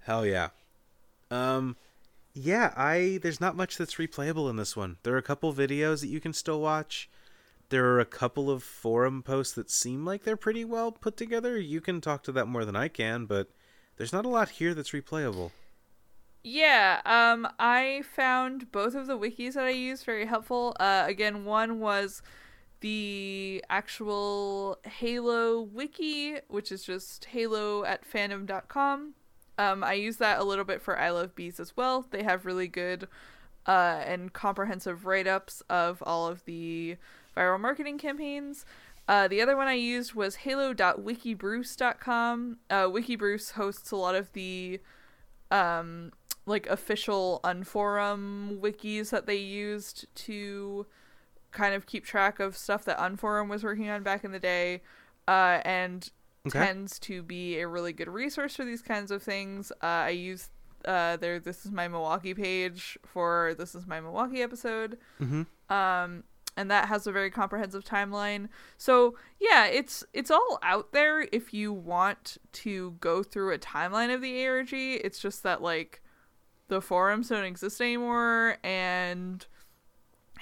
Hell 0.01 0.25
yeah. 0.25 0.49
Um 1.31 1.75
yeah, 2.33 2.73
I 2.75 3.19
there's 3.21 3.41
not 3.41 3.55
much 3.55 3.77
that's 3.77 3.95
replayable 3.95 4.49
in 4.49 4.57
this 4.57 4.75
one. 4.75 4.97
There 5.03 5.13
are 5.15 5.17
a 5.17 5.23
couple 5.23 5.53
videos 5.53 6.01
that 6.01 6.07
you 6.07 6.19
can 6.19 6.33
still 6.33 6.61
watch. 6.61 7.09
There 7.69 7.85
are 7.85 7.99
a 7.99 8.05
couple 8.05 8.49
of 8.49 8.63
forum 8.63 9.23
posts 9.23 9.53
that 9.55 9.69
seem 9.69 10.05
like 10.05 10.23
they're 10.23 10.37
pretty 10.37 10.63
well 10.63 10.91
put 10.91 11.17
together. 11.17 11.59
You 11.59 11.81
can 11.81 11.99
talk 11.99 12.23
to 12.23 12.31
that 12.33 12.47
more 12.47 12.63
than 12.63 12.75
I 12.75 12.87
can, 12.87 13.25
but 13.25 13.49
there's 13.97 14.13
not 14.13 14.25
a 14.25 14.29
lot 14.29 14.49
here 14.49 14.73
that's 14.73 14.91
replayable. 14.91 15.51
Yeah, 16.43 17.01
um, 17.05 17.47
I 17.59 18.03
found 18.15 18.71
both 18.71 18.95
of 18.95 19.07
the 19.07 19.17
wikis 19.17 19.55
that 19.55 19.65
I 19.65 19.71
used 19.71 20.05
very 20.05 20.25
helpful. 20.25 20.77
Uh, 20.79 21.03
again, 21.05 21.43
one 21.43 21.79
was 21.79 22.21
the 22.79 23.63
actual 23.69 24.79
Halo 24.85 25.61
wiki, 25.61 26.37
which 26.47 26.71
is 26.71 26.83
just 26.83 27.25
halo 27.25 27.83
at 27.83 28.09
fandom.com. 28.09 29.13
Um, 29.57 29.83
I 29.83 29.93
use 29.93 30.17
that 30.17 30.39
a 30.39 30.43
little 30.43 30.63
bit 30.63 30.81
for 30.81 30.97
I 30.97 31.09
Love 31.09 31.35
Bees 31.35 31.59
as 31.59 31.75
well. 31.75 32.05
They 32.11 32.23
have 32.23 32.45
really 32.45 32.67
good 32.67 33.07
uh, 33.65 34.01
and 34.05 34.31
comprehensive 34.31 35.05
write 35.05 35.27
ups 35.27 35.61
of 35.69 36.01
all 36.05 36.27
of 36.27 36.45
the 36.45 36.95
viral 37.37 37.59
marketing 37.59 37.97
campaigns. 37.97 38.65
Uh, 39.07 39.27
the 39.27 39.41
other 39.41 39.55
one 39.55 39.67
I 39.67 39.73
used 39.73 40.13
was 40.15 40.37
halo.wikibruce.com. 40.37 42.57
Uh, 42.69 42.83
Wikibruce 42.85 43.51
hosts 43.53 43.91
a 43.91 43.95
lot 43.95 44.15
of 44.15 44.31
the 44.33 44.79
um, 45.51 46.11
like 46.45 46.67
official 46.67 47.39
unforum 47.43 48.59
wikis 48.59 49.09
that 49.11 49.25
they 49.27 49.35
used 49.37 50.05
to 50.15 50.85
kind 51.51 51.73
of 51.73 51.85
keep 51.85 52.05
track 52.05 52.39
of 52.39 52.57
stuff 52.57 52.83
that 52.85 52.97
unforum 52.97 53.49
was 53.49 53.63
working 53.63 53.89
on 53.89 54.03
back 54.03 54.23
in 54.23 54.31
the 54.31 54.39
day 54.39 54.81
uh, 55.27 55.59
and 55.63 56.09
Okay. 56.45 56.59
tends 56.59 56.97
to 56.99 57.21
be 57.21 57.59
a 57.59 57.67
really 57.67 57.91
good 57.91 58.07
resource 58.07 58.55
for 58.55 58.63
these 58.63 58.81
kinds 58.81 59.11
of 59.11 59.21
things 59.21 59.69
uh, 59.83 59.85
i 59.85 60.09
use 60.11 60.47
uh, 60.85 61.17
their 61.17 61.41
this 61.41 61.65
is 61.65 61.73
my 61.73 61.89
milwaukee 61.89 62.33
page 62.33 62.97
for 63.05 63.53
this 63.57 63.75
is 63.75 63.85
my 63.85 63.99
milwaukee 63.99 64.41
episode 64.41 64.97
Mm-hmm. 65.21 65.41
um 65.73 66.23
and 66.57 66.69
that 66.69 66.89
has 66.89 67.07
a 67.07 67.11
very 67.11 67.31
comprehensive 67.31 67.83
timeline 67.83 68.49
so 68.77 69.15
yeah 69.39 69.65
it's 69.65 70.03
it's 70.13 70.31
all 70.31 70.59
out 70.63 70.91
there 70.91 71.27
if 71.31 71.53
you 71.53 71.71
want 71.71 72.37
to 72.51 72.95
go 72.99 73.23
through 73.23 73.53
a 73.53 73.57
timeline 73.57 74.13
of 74.13 74.21
the 74.21 74.45
arg 74.45 74.73
it's 74.73 75.19
just 75.19 75.43
that 75.43 75.61
like 75.61 76.01
the 76.67 76.81
forums 76.81 77.29
don't 77.29 77.45
exist 77.45 77.79
anymore 77.79 78.57
and 78.63 79.45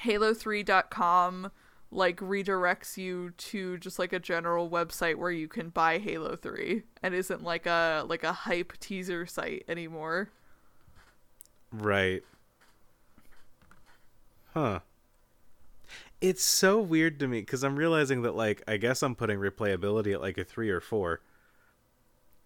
halo3.com 0.04 1.52
like 1.92 2.18
redirects 2.18 2.98
you 2.98 3.30
to 3.38 3.78
just 3.78 4.00
like 4.00 4.12
a 4.12 4.20
general 4.20 4.70
website 4.70 5.16
where 5.16 5.32
you 5.32 5.48
can 5.48 5.70
buy 5.70 6.00
halo 6.00 6.36
3 6.36 6.82
and 7.04 7.14
isn't 7.14 7.44
like 7.44 7.68
a 7.68 8.04
like 8.08 8.24
a 8.24 8.34
hype 8.34 8.74
teaser 8.80 9.26
site 9.28 9.64
anymore 9.68 10.32
Right. 11.72 12.24
Huh. 14.54 14.80
It's 16.26 16.44
so 16.44 16.80
weird 16.80 17.20
to 17.20 17.28
me 17.28 17.42
because 17.42 17.64
I'm 17.64 17.76
realizing 17.76 18.24
that, 18.24 18.36
like, 18.36 18.64
I 18.68 18.78
guess 18.78 19.04
I'm 19.04 19.14
putting 19.16 19.38
replayability 19.40 20.14
at 20.14 20.22
like 20.22 20.38
a 20.40 20.44
three 20.44 20.70
or 20.72 20.80
four. 20.82 21.22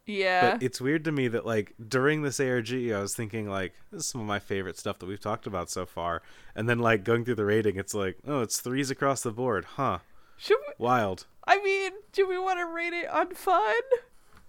yeah 0.06 0.52
But 0.52 0.64
it's 0.64 0.82
weird 0.82 1.06
to 1.06 1.12
me 1.14 1.30
that, 1.30 1.46
like, 1.46 1.76
during 1.88 2.22
this 2.22 2.40
ARG, 2.42 2.74
I 2.74 3.00
was 3.00 3.16
thinking, 3.16 3.48
like, 3.50 3.74
this 3.92 4.02
is 4.02 4.08
some 4.08 4.20
of 4.22 4.28
my 4.28 4.40
favorite 4.40 4.78
stuff 4.78 5.00
that 5.00 5.06
we've 5.06 5.20
talked 5.20 5.48
about 5.48 5.70
so 5.70 5.86
far. 5.86 6.22
And 6.56 6.68
then, 6.68 6.80
like, 6.80 7.04
going 7.06 7.24
through 7.24 7.36
the 7.36 7.46
rating, 7.46 7.78
it's 7.78 7.94
like, 7.94 8.18
oh, 8.28 8.42
it's 8.42 8.60
threes 8.60 8.92
across 8.92 9.24
the 9.24 9.32
board. 9.32 9.64
Huh. 9.76 10.00
should 10.38 10.58
we, 10.68 10.74
Wild. 10.78 11.26
I 11.48 11.62
mean, 11.64 11.92
do 12.12 12.28
we 12.28 12.38
want 12.38 12.60
to 12.60 12.66
rate 12.66 12.94
it 12.94 13.10
on 13.10 13.34
fun? 13.34 13.82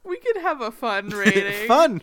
We 0.03 0.19
could 0.19 0.39
have 0.39 0.61
a 0.61 0.73
fun 0.73 1.09
rating. 1.11 1.69
Fun. 1.69 2.03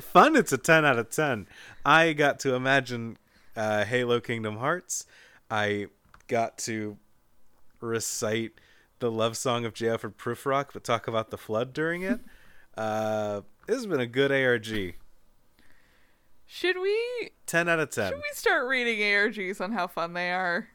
Fun, 0.00 0.34
it's 0.34 0.52
a 0.52 0.58
10 0.58 0.84
out 0.84 0.98
of 0.98 1.10
10. 1.10 1.46
I 1.84 2.14
got 2.14 2.40
to 2.40 2.54
imagine 2.54 3.16
uh, 3.54 3.84
Halo 3.84 4.18
Kingdom 4.20 4.56
Hearts. 4.56 5.06
I 5.50 5.86
got 6.28 6.58
to 6.58 6.96
recite 7.80 8.52
the 8.98 9.10
love 9.10 9.36
song 9.36 9.64
of 9.64 9.74
J. 9.74 9.88
Alfred 9.88 10.16
Prufrock, 10.16 10.68
but 10.72 10.84
talk 10.84 11.06
about 11.08 11.30
the 11.30 11.38
flood 11.38 11.72
during 11.72 12.02
it. 12.02 12.20
Uh, 12.76 13.42
This 13.68 13.76
has 13.76 13.86
been 13.86 14.00
a 14.00 14.06
good 14.06 14.32
ARG. 14.32 14.96
Should 16.44 16.76
we 16.80 17.30
10 17.46 17.68
out 17.68 17.78
of 17.78 17.90
10. 17.90 18.08
should 18.08 18.16
we 18.16 18.32
start 18.32 18.66
reading 18.66 18.98
ARGs 18.98 19.60
on 19.60 19.70
how 19.70 19.86
fun 19.86 20.12
they 20.12 20.32
are? 20.32 20.70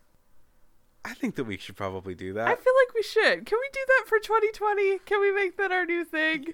I 1.03 1.13
think 1.13 1.35
that 1.35 1.43
we 1.43 1.57
should 1.57 1.75
probably 1.75 2.15
do 2.15 2.31
that. 2.33 2.47
I 2.47 2.55
feel 2.55 2.73
like 2.85 2.93
we 2.95 3.03
should. 3.03 3.45
Can 3.45 3.57
we 3.59 3.69
do 3.73 3.79
that 3.85 4.03
for 4.07 4.19
2020? 4.19 4.99
Can 4.99 5.19
we 5.19 5.33
make 5.33 5.57
that 5.57 5.73
our 5.73 5.85
new 5.85 6.05
thing? 6.05 6.53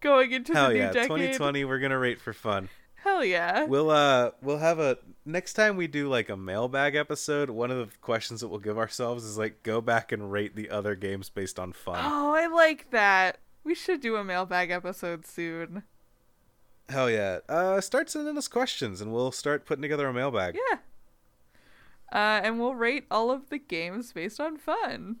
Going 0.00 0.32
into 0.32 0.52
Hell 0.52 0.68
the 0.68 0.74
new 0.74 0.80
yeah, 0.80 0.92
decade. 0.92 1.08
2020 1.08 1.64
we're 1.64 1.78
going 1.78 1.90
to 1.90 1.98
rate 1.98 2.20
for 2.20 2.32
fun. 2.32 2.68
Hell 2.94 3.24
yeah. 3.24 3.64
We'll 3.64 3.90
uh 3.90 4.32
we'll 4.42 4.58
have 4.58 4.78
a 4.78 4.98
next 5.24 5.54
time 5.54 5.76
we 5.76 5.86
do 5.86 6.08
like 6.08 6.28
a 6.28 6.36
mailbag 6.36 6.94
episode, 6.94 7.50
one 7.50 7.70
of 7.70 7.78
the 7.78 7.96
questions 7.98 8.40
that 8.40 8.48
we'll 8.48 8.58
give 8.58 8.78
ourselves 8.78 9.24
is 9.24 9.38
like 9.38 9.62
go 9.62 9.80
back 9.80 10.12
and 10.12 10.32
rate 10.32 10.56
the 10.56 10.70
other 10.70 10.94
games 10.94 11.28
based 11.28 11.58
on 11.58 11.72
fun. 11.72 11.98
Oh, 12.00 12.32
I 12.32 12.46
like 12.46 12.90
that. 12.90 13.38
We 13.64 13.74
should 13.74 14.00
do 14.00 14.16
a 14.16 14.24
mailbag 14.24 14.70
episode 14.70 15.26
soon. 15.26 15.84
Hell 16.88 17.08
yeah. 17.08 17.38
Uh 17.48 17.80
start 17.80 18.10
sending 18.10 18.36
us 18.36 18.48
questions 18.48 19.00
and 19.00 19.12
we'll 19.12 19.32
start 19.32 19.64
putting 19.64 19.82
together 19.82 20.08
a 20.08 20.12
mailbag. 20.12 20.56
Yeah. 20.70 20.78
Uh, 22.12 22.42
and 22.44 22.60
we'll 22.60 22.74
rate 22.74 23.06
all 23.10 23.30
of 23.30 23.48
the 23.48 23.56
games 23.56 24.12
based 24.12 24.38
on 24.38 24.58
fun. 24.58 25.16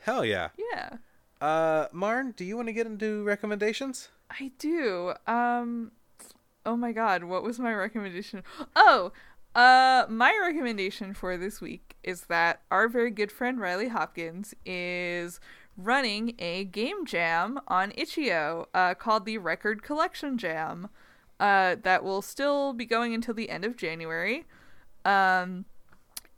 Hell 0.00 0.24
yeah. 0.24 0.48
Yeah. 0.72 0.96
Uh 1.40 1.86
Marn, 1.92 2.32
do 2.36 2.44
you 2.44 2.56
want 2.56 2.68
to 2.68 2.72
get 2.72 2.86
into 2.86 3.22
recommendations? 3.22 4.08
I 4.30 4.50
do. 4.58 5.12
Um 5.26 5.92
oh 6.66 6.76
my 6.76 6.92
god, 6.92 7.24
what 7.24 7.42
was 7.42 7.58
my 7.58 7.72
recommendation? 7.72 8.42
Oh, 8.76 9.12
uh 9.54 10.06
my 10.08 10.36
recommendation 10.42 11.14
for 11.14 11.36
this 11.36 11.60
week 11.60 11.94
is 12.02 12.22
that 12.22 12.62
our 12.72 12.88
very 12.88 13.10
good 13.10 13.30
friend 13.30 13.60
Riley 13.60 13.88
Hopkins 13.88 14.52
is 14.66 15.38
running 15.76 16.34
a 16.38 16.64
game 16.64 17.04
jam 17.06 17.58
on 17.68 17.92
Itch.io 17.96 18.68
uh, 18.74 18.94
called 18.94 19.24
the 19.24 19.38
Record 19.38 19.82
Collection 19.82 20.38
Jam. 20.38 20.88
Uh, 21.40 21.76
that 21.82 22.04
will 22.04 22.22
still 22.22 22.72
be 22.72 22.86
going 22.86 23.12
until 23.12 23.34
the 23.34 23.50
end 23.50 23.64
of 23.64 23.76
January. 23.76 24.44
Um, 25.04 25.64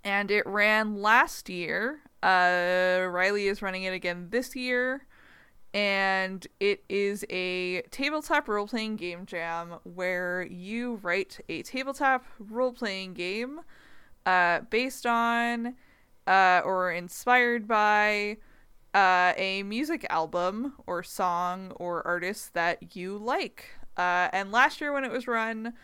and 0.02 0.30
it 0.30 0.46
ran 0.46 0.96
last 0.96 1.48
year. 1.48 2.00
Uh, 2.22 3.06
Riley 3.10 3.46
is 3.46 3.60
running 3.60 3.82
it 3.82 3.92
again 3.92 4.28
this 4.30 4.56
year 4.56 5.06
and 5.76 6.46
it 6.58 6.82
is 6.88 7.22
a 7.28 7.82
tabletop 7.90 8.48
role 8.48 8.66
playing 8.66 8.96
game 8.96 9.26
jam 9.26 9.74
where 9.84 10.42
you 10.50 10.98
write 11.02 11.38
a 11.50 11.62
tabletop 11.62 12.24
role 12.38 12.72
playing 12.72 13.12
game 13.12 13.60
uh, 14.24 14.60
based 14.70 15.04
on 15.04 15.74
uh, 16.26 16.62
or 16.64 16.90
inspired 16.90 17.68
by 17.68 18.38
uh, 18.94 19.34
a 19.36 19.62
music 19.64 20.06
album 20.08 20.72
or 20.86 21.02
song 21.02 21.72
or 21.76 22.04
artist 22.06 22.54
that 22.54 22.96
you 22.96 23.18
like. 23.18 23.66
Uh, 23.98 24.30
and 24.32 24.50
last 24.50 24.80
year 24.80 24.94
when 24.94 25.04
it 25.04 25.12
was 25.12 25.28
run, 25.28 25.74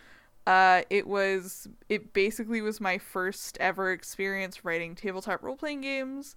uh, 0.46 0.80
it 0.88 1.06
was 1.06 1.68
it 1.90 2.14
basically 2.14 2.62
was 2.62 2.80
my 2.80 2.96
first 2.96 3.58
ever 3.60 3.92
experience 3.92 4.64
writing 4.64 4.94
tabletop 4.94 5.42
role 5.42 5.54
playing 5.54 5.82
games. 5.82 6.34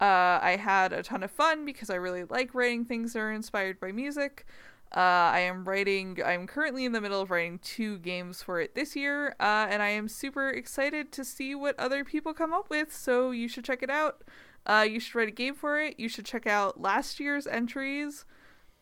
Uh, 0.00 0.38
I 0.42 0.58
had 0.60 0.92
a 0.92 1.02
ton 1.02 1.22
of 1.22 1.30
fun 1.30 1.64
because 1.64 1.88
I 1.90 1.94
really 1.94 2.24
like 2.24 2.54
writing 2.54 2.84
things 2.84 3.14
that 3.14 3.20
are 3.20 3.32
inspired 3.32 3.80
by 3.80 3.92
music. 3.92 4.46
Uh, 4.94 5.00
I 5.32 5.40
am 5.40 5.64
writing, 5.64 6.18
I'm 6.24 6.46
currently 6.46 6.84
in 6.84 6.92
the 6.92 7.00
middle 7.00 7.20
of 7.20 7.30
writing 7.30 7.58
two 7.58 7.98
games 7.98 8.42
for 8.42 8.60
it 8.60 8.74
this 8.74 8.94
year, 8.94 9.34
uh, 9.40 9.66
and 9.68 9.82
I 9.82 9.88
am 9.88 10.08
super 10.08 10.48
excited 10.48 11.10
to 11.12 11.24
see 11.24 11.54
what 11.54 11.78
other 11.78 12.04
people 12.04 12.32
come 12.32 12.52
up 12.52 12.70
with, 12.70 12.94
so 12.94 13.32
you 13.32 13.48
should 13.48 13.64
check 13.64 13.82
it 13.82 13.90
out. 13.90 14.22
Uh, 14.64 14.86
you 14.88 15.00
should 15.00 15.14
write 15.14 15.28
a 15.28 15.32
game 15.32 15.54
for 15.54 15.80
it. 15.80 15.98
You 15.98 16.08
should 16.08 16.24
check 16.24 16.46
out 16.46 16.80
last 16.80 17.18
year's 17.18 17.46
entries. 17.46 18.24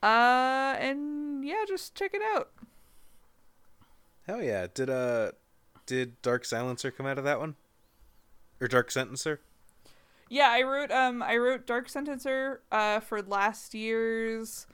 Uh, 0.02 0.76
and 0.78 1.44
yeah, 1.44 1.64
just 1.66 1.94
check 1.94 2.12
it 2.14 2.22
out. 2.34 2.50
Hell 4.26 4.42
yeah. 4.42 4.66
Did 4.72 4.90
uh 4.90 5.32
did 5.86 6.20
Dark 6.22 6.44
Silencer 6.44 6.90
come 6.90 7.06
out 7.06 7.18
of 7.18 7.24
that 7.24 7.38
one? 7.38 7.56
Or 8.60 8.68
Dark 8.68 8.90
Sentencer? 8.90 9.38
Yeah, 10.34 10.48
I 10.50 10.62
wrote 10.62 10.90
um 10.90 11.22
I 11.22 11.36
wrote 11.36 11.64
Dark 11.66 11.86
Sentencer 11.88 12.58
uh 12.72 12.98
for 13.00 13.22
last 13.22 13.72
year's 13.74 14.66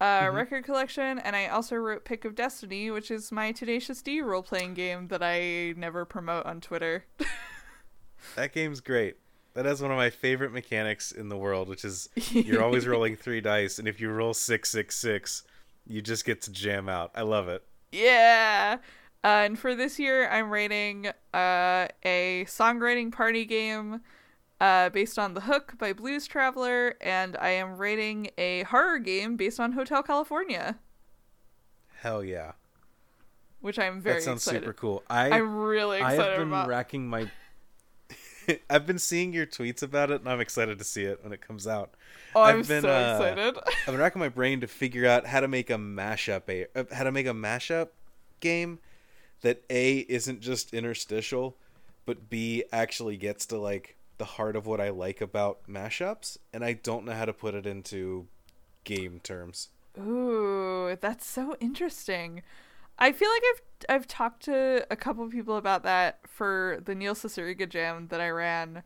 uh 0.00 0.22
Mhm. 0.24 0.34
record 0.34 0.64
collection 0.64 1.18
and 1.18 1.34
I 1.34 1.46
also 1.46 1.76
wrote 1.76 2.04
Pick 2.04 2.24
of 2.26 2.34
Destiny, 2.34 2.90
which 2.90 3.10
is 3.10 3.32
my 3.32 3.52
Tenacious 3.52 4.02
D 4.02 4.20
role 4.20 4.42
playing 4.42 4.74
game 4.74 5.08
that 5.08 5.22
I 5.22 5.72
never 5.76 6.04
promote 6.04 6.44
on 6.46 6.60
Twitter. 6.60 7.04
That 8.36 8.52
game's 8.52 8.80
great. 8.80 9.16
That 9.54 9.64
has 9.64 9.80
one 9.82 9.90
of 9.90 9.96
my 9.96 10.10
favorite 10.10 10.52
mechanics 10.52 11.10
in 11.10 11.28
the 11.30 11.36
world, 11.38 11.68
which 11.68 11.84
is 11.84 12.08
you're 12.32 12.62
always 12.62 12.86
rolling 12.86 13.16
three 13.16 13.40
dice, 13.40 13.78
and 13.78 13.88
if 13.88 14.00
you 14.00 14.10
roll 14.10 14.34
six 14.34 14.70
six 14.70 14.96
six, 14.96 15.42
you 15.86 16.02
just 16.02 16.24
get 16.26 16.42
to 16.42 16.52
jam 16.52 16.88
out. 16.88 17.10
I 17.14 17.22
love 17.22 17.48
it. 17.48 17.64
yeah. 17.92 18.76
Uh, 19.24 19.26
and 19.44 19.58
for 19.58 19.74
this 19.74 19.98
year 19.98 20.28
I'm 20.30 20.50
writing 20.50 21.06
uh 21.34 21.88
a 22.04 22.44
songwriting 22.46 23.12
party 23.12 23.44
game 23.44 24.00
uh 24.60 24.88
based 24.90 25.18
on 25.18 25.34
The 25.34 25.42
Hook 25.42 25.74
by 25.78 25.92
Blues 25.92 26.26
Traveler 26.26 26.96
and 27.00 27.36
I 27.38 27.50
am 27.50 27.76
writing 27.76 28.30
a 28.38 28.64
horror 28.64 28.98
game 28.98 29.36
based 29.36 29.58
on 29.60 29.72
Hotel 29.72 30.02
California, 30.02 30.78
Hell 32.00 32.22
yeah. 32.24 32.52
which 33.60 33.78
I'm 33.78 34.00
very 34.00 34.16
that 34.16 34.22
sounds 34.22 34.42
excited. 34.42 34.62
super 34.62 34.72
cool. 34.72 35.02
I 35.08 35.30
I'm 35.30 35.54
really 35.56 35.98
excited. 35.98 36.20
I 36.20 36.24
have 36.24 36.38
been 36.38 36.48
about. 36.48 36.68
racking 36.68 37.08
my 37.08 37.30
I've 38.70 38.86
been 38.86 38.98
seeing 38.98 39.32
your 39.32 39.46
tweets 39.46 39.82
about 39.82 40.10
it 40.10 40.20
and 40.20 40.28
I'm 40.28 40.40
excited 40.40 40.78
to 40.78 40.84
see 40.84 41.04
it 41.04 41.22
when 41.22 41.32
it 41.32 41.40
comes 41.40 41.66
out. 41.66 41.94
Oh, 42.34 42.42
I'm 42.42 42.60
I've 42.60 42.68
been, 42.68 42.82
so 42.82 42.90
uh, 42.90 43.18
excited. 43.18 43.56
I've 43.66 43.86
been 43.86 43.98
racking 43.98 44.20
my 44.20 44.28
brain 44.28 44.60
to 44.60 44.66
figure 44.66 45.06
out 45.06 45.26
how 45.26 45.40
to 45.40 45.48
make 45.48 45.70
a 45.70 45.74
mashup 45.74 46.48
a 46.48 46.66
uh, 46.78 46.84
how 46.94 47.04
to 47.04 47.12
make 47.12 47.26
a 47.26 47.32
mashup 47.32 47.88
game 48.40 48.78
that 49.42 49.62
A 49.70 49.98
isn't 50.00 50.40
just 50.40 50.74
interstitial, 50.74 51.56
but 52.06 52.28
B 52.28 52.64
actually 52.72 53.16
gets 53.16 53.46
to 53.46 53.58
like 53.58 53.96
the 54.20 54.26
heart 54.26 54.54
of 54.54 54.66
what 54.66 54.80
I 54.82 54.90
like 54.90 55.20
about 55.22 55.66
mashups, 55.66 56.36
and 56.52 56.62
I 56.62 56.74
don't 56.74 57.06
know 57.06 57.12
how 57.14 57.24
to 57.24 57.32
put 57.32 57.54
it 57.54 57.66
into 57.66 58.28
game 58.84 59.18
terms. 59.24 59.70
Ooh, 59.98 60.96
that's 61.00 61.26
so 61.26 61.56
interesting. 61.58 62.42
I 62.98 63.12
feel 63.12 63.30
like 63.30 63.42
I've 63.50 63.62
I've 63.96 64.06
talked 64.06 64.42
to 64.44 64.86
a 64.90 64.96
couple 64.96 65.24
of 65.24 65.30
people 65.32 65.56
about 65.56 65.82
that 65.84 66.18
for 66.28 66.80
the 66.84 66.94
Neil 66.94 67.14
Cicierega 67.14 67.66
jam 67.68 68.08
that 68.08 68.20
I 68.20 68.28
ran. 68.30 68.82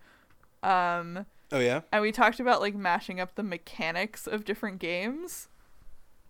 Um 0.62 1.26
Oh 1.52 1.58
yeah? 1.60 1.82
and 1.92 2.00
we 2.02 2.12
talked 2.12 2.40
about 2.40 2.60
like 2.60 2.74
mashing 2.76 3.20
up 3.20 3.34
the 3.34 3.42
mechanics 3.42 4.26
of 4.28 4.44
different 4.44 4.78
games. 4.78 5.48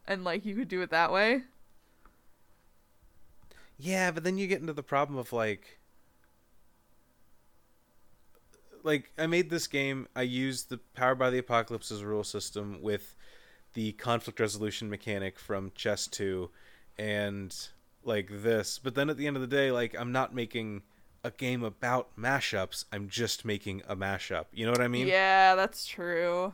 And 0.06 0.24
like 0.24 0.46
you 0.46 0.54
could 0.54 0.68
do 0.68 0.80
it 0.82 0.90
that 0.90 1.12
way. 1.12 1.42
Yeah, 3.78 4.10
but 4.10 4.24
then 4.24 4.38
you 4.38 4.46
get 4.46 4.60
into 4.60 4.72
the 4.72 4.82
problem 4.82 5.18
of 5.18 5.32
like 5.32 5.78
like 8.84 9.10
I 9.18 9.26
made 9.26 9.50
this 9.50 9.66
game, 9.66 10.06
I 10.14 10.22
used 10.22 10.68
the 10.68 10.78
Powered 10.94 11.18
by 11.18 11.30
the 11.30 11.38
Apocalypse's 11.38 12.04
rule 12.04 12.22
system 12.22 12.78
with 12.80 13.16
the 13.72 13.92
conflict 13.92 14.38
resolution 14.38 14.88
mechanic 14.88 15.38
from 15.38 15.72
Chess 15.74 16.06
2 16.06 16.48
and 16.96 17.68
like 18.04 18.28
this, 18.30 18.78
but 18.78 18.94
then 18.94 19.10
at 19.10 19.16
the 19.16 19.26
end 19.26 19.36
of 19.36 19.40
the 19.40 19.48
day 19.48 19.72
like 19.72 19.98
I'm 19.98 20.12
not 20.12 20.34
making 20.34 20.82
a 21.24 21.30
game 21.30 21.64
about 21.64 22.14
mashups, 22.16 22.84
I'm 22.92 23.08
just 23.08 23.44
making 23.44 23.82
a 23.88 23.96
mashup. 23.96 24.44
You 24.52 24.66
know 24.66 24.72
what 24.72 24.82
I 24.82 24.88
mean? 24.88 25.06
yeah, 25.08 25.54
that's 25.54 25.86
true. 25.86 26.52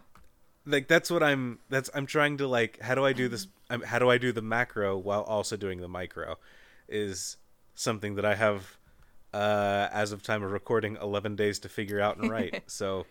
like 0.64 0.86
that's 0.86 1.10
what 1.10 1.22
I'm 1.22 1.58
that's 1.68 1.90
I'm 1.92 2.06
trying 2.06 2.38
to 2.38 2.46
like 2.46 2.80
how 2.80 2.94
do 2.94 3.04
I 3.04 3.12
do 3.12 3.28
this 3.28 3.48
I'm, 3.68 3.82
how 3.82 3.98
do 3.98 4.08
I 4.08 4.16
do 4.18 4.30
the 4.32 4.42
macro 4.42 4.96
while 4.96 5.22
also 5.22 5.56
doing 5.56 5.80
the 5.80 5.88
micro 5.88 6.36
is 6.88 7.36
something 7.74 8.14
that 8.14 8.24
I 8.24 8.34
have 8.36 8.76
uh 9.32 9.88
as 9.92 10.12
of 10.12 10.22
time 10.22 10.42
of 10.42 10.52
recording 10.52 10.96
11 11.00 11.36
days 11.36 11.58
to 11.60 11.68
figure 11.68 12.00
out 12.00 12.16
and 12.16 12.30
write. 12.30 12.62
so 12.66 13.06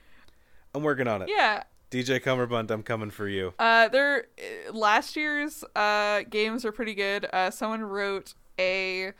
I'm 0.74 0.84
working 0.84 1.08
on 1.08 1.22
it. 1.22 1.30
Yeah. 1.30 1.64
DJ 1.92 2.22
Cummerbund, 2.22 2.70
I'm 2.70 2.84
coming 2.84 3.10
for 3.10 3.28
you. 3.28 3.54
Uh, 3.58 3.88
there. 3.88 4.28
Last 4.72 5.16
year's 5.16 5.64
uh 5.76 6.24
games 6.30 6.66
are 6.66 6.72
pretty 6.72 6.94
good. 6.94 7.26
Uh, 7.32 7.50
someone 7.52 7.82
wrote 7.82 8.34
a 8.60 9.14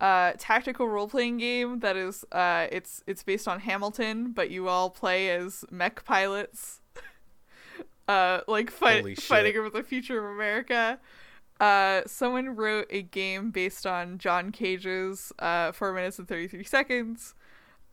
uh 0.00 0.32
tactical 0.38 0.88
role 0.88 1.08
playing 1.08 1.38
game 1.38 1.78
that 1.80 1.96
is 1.96 2.24
uh 2.32 2.66
it's 2.70 3.02
it's 3.06 3.22
based 3.22 3.48
on 3.48 3.60
Hamilton, 3.60 4.32
but 4.32 4.50
you 4.50 4.68
all 4.68 4.90
play 4.90 5.30
as 5.30 5.64
mech 5.70 6.04
pilots. 6.04 6.80
uh, 8.08 8.40
like 8.48 8.70
fight, 8.70 9.20
fighting 9.20 9.56
over 9.56 9.70
the 9.70 9.82
future 9.82 10.18
of 10.24 10.34
America. 10.34 10.98
Uh, 11.62 12.02
someone 12.08 12.56
wrote 12.56 12.88
a 12.90 13.02
game 13.02 13.52
based 13.52 13.86
on 13.86 14.18
John 14.18 14.50
Cage's 14.50 15.32
uh 15.38 15.70
Four 15.70 15.92
Minutes 15.92 16.18
and 16.18 16.26
Thirty 16.26 16.48
Three 16.48 16.64
Seconds. 16.64 17.36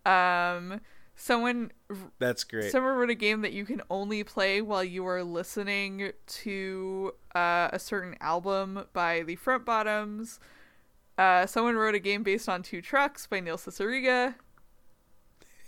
Um, 0.07 0.81
someone 1.15 1.72
That's 2.17 2.43
great. 2.43 2.72
Someone 2.72 2.95
wrote 2.95 3.11
a 3.11 3.15
game 3.15 3.41
that 3.41 3.53
you 3.53 3.65
can 3.65 3.83
only 3.91 4.23
play 4.23 4.64
while 4.64 4.83
you 4.83 5.06
are 5.06 5.23
listening 5.23 6.14
to 6.25 7.14
uh, 7.35 7.69
a 7.72 7.77
certain 7.77 8.15
album 8.22 8.85
by 8.91 9.22
the 9.22 9.35
Front 9.35 9.67
Bottoms. 9.67 10.39
Uh, 11.19 11.45
someone 11.45 11.75
wrote 11.75 11.93
a 11.93 11.99
game 11.99 12.23
based 12.23 12.49
on 12.49 12.64
Two 12.64 12.81
Trucks 12.81 13.27
by 13.27 13.39
Neil 13.39 13.57
Cicierega. 13.57 14.33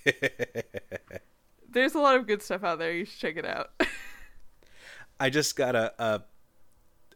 There's 1.70 1.94
a 1.94 2.00
lot 2.00 2.16
of 2.16 2.26
good 2.26 2.42
stuff 2.42 2.64
out 2.64 2.80
there. 2.80 2.94
You 2.94 3.06
should 3.06 3.20
check 3.20 3.38
it 3.38 3.46
out. 3.46 3.80
I 5.20 5.30
just 5.30 5.56
got 5.56 5.76
a, 5.76 5.94
a 6.00 6.24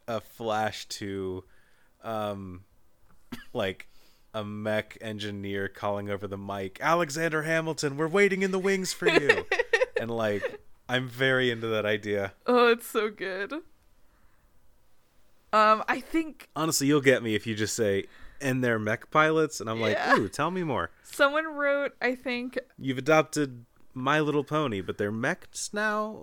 a 0.07 0.21
flash 0.21 0.85
to 0.87 1.43
um 2.03 2.63
like 3.53 3.87
a 4.33 4.43
mech 4.43 4.97
engineer 5.01 5.67
calling 5.69 6.09
over 6.09 6.27
the 6.27 6.37
mic, 6.37 6.77
Alexander 6.81 7.43
Hamilton, 7.43 7.95
we're 7.97 8.07
waiting 8.07 8.41
in 8.41 8.51
the 8.51 8.59
wings 8.59 8.91
for 8.93 9.07
you. 9.07 9.45
and 9.99 10.11
like 10.11 10.59
I'm 10.89 11.07
very 11.07 11.49
into 11.51 11.67
that 11.67 11.85
idea. 11.85 12.33
Oh, 12.45 12.67
it's 12.67 12.85
so 12.85 13.09
good. 13.09 13.53
Um, 15.53 15.83
I 15.87 16.01
think 16.01 16.49
Honestly, 16.55 16.87
you'll 16.87 17.01
get 17.01 17.23
me 17.23 17.33
if 17.35 17.47
you 17.47 17.55
just 17.55 17.75
say 17.75 18.05
and 18.41 18.61
they're 18.63 18.77
mech 18.79 19.09
pilots 19.09 19.61
and 19.61 19.69
I'm 19.69 19.79
Yeah. 19.79 19.83
like, 19.85 20.19
"Ooh, 20.19 20.27
tell 20.29 20.51
me 20.51 20.63
more." 20.63 20.91
someone 21.03 21.45
wrote. 21.47 21.93
I 22.01 22.13
think 22.15 22.59
You've 22.77 22.97
adopted 22.97 23.65
My 23.97 24.19
Little 24.19 24.43
Pony, 24.43 24.81
but 24.81 24.97
they're 24.97 25.11
mechs 25.11 25.73
now. 25.73 26.17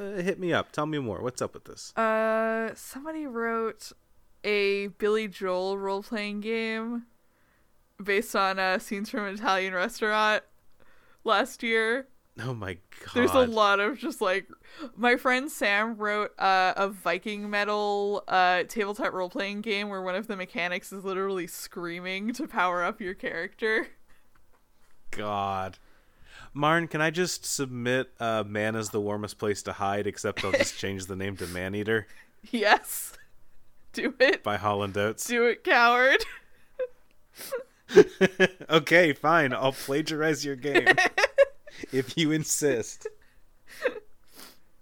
Uh, 0.00 0.22
hit 0.22 0.38
me 0.38 0.52
up. 0.52 0.70
Tell 0.70 0.86
me 0.86 0.98
more. 0.98 1.20
What's 1.22 1.42
up 1.42 1.52
with 1.54 1.64
this? 1.64 1.94
uh 1.96 2.70
somebody 2.74 3.26
wrote 3.26 3.90
a 4.44 4.86
Billy 4.86 5.26
Joel 5.28 5.76
role 5.76 6.02
playing 6.02 6.40
game 6.40 7.06
based 8.02 8.34
on 8.36 8.58
uh, 8.58 8.78
scenes 8.78 9.10
from 9.10 9.24
an 9.26 9.34
Italian 9.34 9.74
restaurant 9.74 10.44
last 11.24 11.62
year. 11.62 12.06
Oh 12.40 12.54
my 12.54 12.74
god. 12.74 13.14
There's 13.14 13.32
a 13.32 13.40
lot 13.40 13.80
of 13.80 13.98
just 13.98 14.20
like 14.20 14.46
my 14.96 15.16
friend 15.16 15.50
Sam 15.50 15.96
wrote 15.96 16.30
uh, 16.38 16.72
a 16.76 16.88
Viking 16.88 17.50
metal 17.50 18.22
uh, 18.28 18.62
tabletop 18.68 19.12
role 19.12 19.28
playing 19.28 19.62
game 19.62 19.88
where 19.88 20.00
one 20.00 20.14
of 20.14 20.26
the 20.28 20.36
mechanics 20.36 20.92
is 20.92 21.04
literally 21.04 21.46
screaming 21.48 22.32
to 22.34 22.46
power 22.46 22.84
up 22.84 23.00
your 23.00 23.14
character. 23.14 23.88
God. 25.10 25.78
Marn, 26.52 26.88
can 26.88 27.00
I 27.00 27.10
just 27.10 27.44
submit 27.44 28.10
uh, 28.18 28.42
Man 28.46 28.74
is 28.74 28.90
the 28.90 29.00
warmest 29.00 29.38
place 29.38 29.62
to 29.64 29.72
hide, 29.72 30.06
except 30.06 30.44
I'll 30.44 30.52
just 30.52 30.78
change 30.78 31.06
the 31.06 31.16
name 31.16 31.36
to 31.38 31.46
Maneater 31.46 32.06
Yes, 32.50 33.12
do 33.92 34.14
it, 34.18 34.42
by 34.42 34.56
Hall 34.56 34.82
and 34.82 34.96
Oates? 34.96 35.26
do 35.26 35.44
it, 35.46 35.62
coward. 35.62 36.24
okay, 38.70 39.12
fine. 39.12 39.52
I'll 39.52 39.72
plagiarize 39.72 40.44
your 40.44 40.56
game. 40.56 40.86
if 41.92 42.16
you 42.16 42.30
insist. 42.32 43.06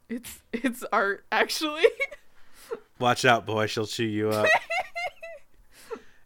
It's 0.09 0.41
it's 0.53 0.85
art 0.93 1.25
actually. 1.31 1.85
Watch 2.99 3.25
out, 3.25 3.45
boy. 3.47 3.67
She'll 3.67 3.87
chew 3.87 4.05
you 4.05 4.31
up. 4.31 4.49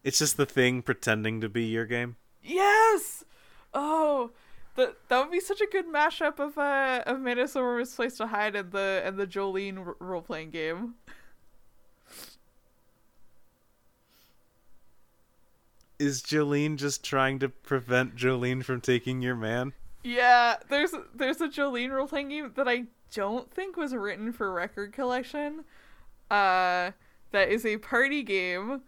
it's 0.05 0.19
just 0.19 0.37
the 0.37 0.47
thing 0.47 0.83
pretending 0.83 1.41
to 1.41 1.49
be 1.49 1.65
your 1.65 1.87
game. 1.87 2.17
yes. 2.43 3.25
Oh, 3.75 4.31
that 4.77 4.97
that 5.09 5.21
would 5.21 5.31
be 5.31 5.41
such 5.41 5.61
a 5.61 5.67
good 5.67 5.87
mashup 5.87 6.39
of 6.39 6.57
uh 6.57 7.03
of 7.07 7.21
Minnesota's 7.21 7.95
Place 7.95 8.17
to 8.17 8.27
Hide 8.27 8.57
and 8.57 8.73
the 8.73 9.03
and 9.05 9.19
the 9.19 9.27
Jolene 9.27 9.95
role 9.99 10.23
playing 10.23 10.51
game. 10.51 10.95
Is 15.99 16.23
Jolene 16.23 16.77
just 16.77 17.05
trying 17.05 17.39
to 17.41 17.49
prevent 17.49 18.17
Jolene 18.17 18.65
from 18.65 18.81
taking 18.81 19.23
your 19.23 19.37
man? 19.37 19.73
Yeah, 20.03 20.57
there's 20.69 20.93
there's 21.15 21.41
a 21.41 21.49
Jolene 21.49 21.91
role 21.91 22.09
playing 22.09 22.31
game 22.31 22.53
that 22.57 22.69
I 22.69 22.85
don't 23.15 23.53
think 23.53 23.77
was 23.77 23.95
written 23.95 24.33
for 24.33 24.53
record 24.53 24.93
collection. 24.93 25.65
Uh 26.31 26.93
that 27.31 27.49
is 27.49 27.65
a 27.65 27.79
party 27.79 28.23
game 28.23 28.83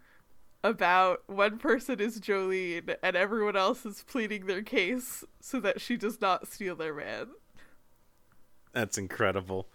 about 0.65 1.21
one 1.27 1.59
person 1.59 1.99
is 1.99 2.19
Jolene 2.19 2.95
and 3.03 3.15
everyone 3.15 3.55
else 3.55 3.85
is 3.85 4.03
pleading 4.07 4.47
their 4.47 4.63
case 4.63 5.23
so 5.39 5.59
that 5.59 5.79
she 5.79 5.95
does 5.95 6.19
not 6.19 6.47
steal 6.47 6.75
their 6.75 6.93
man. 6.93 7.27
That's 8.73 8.97
incredible. 8.97 9.67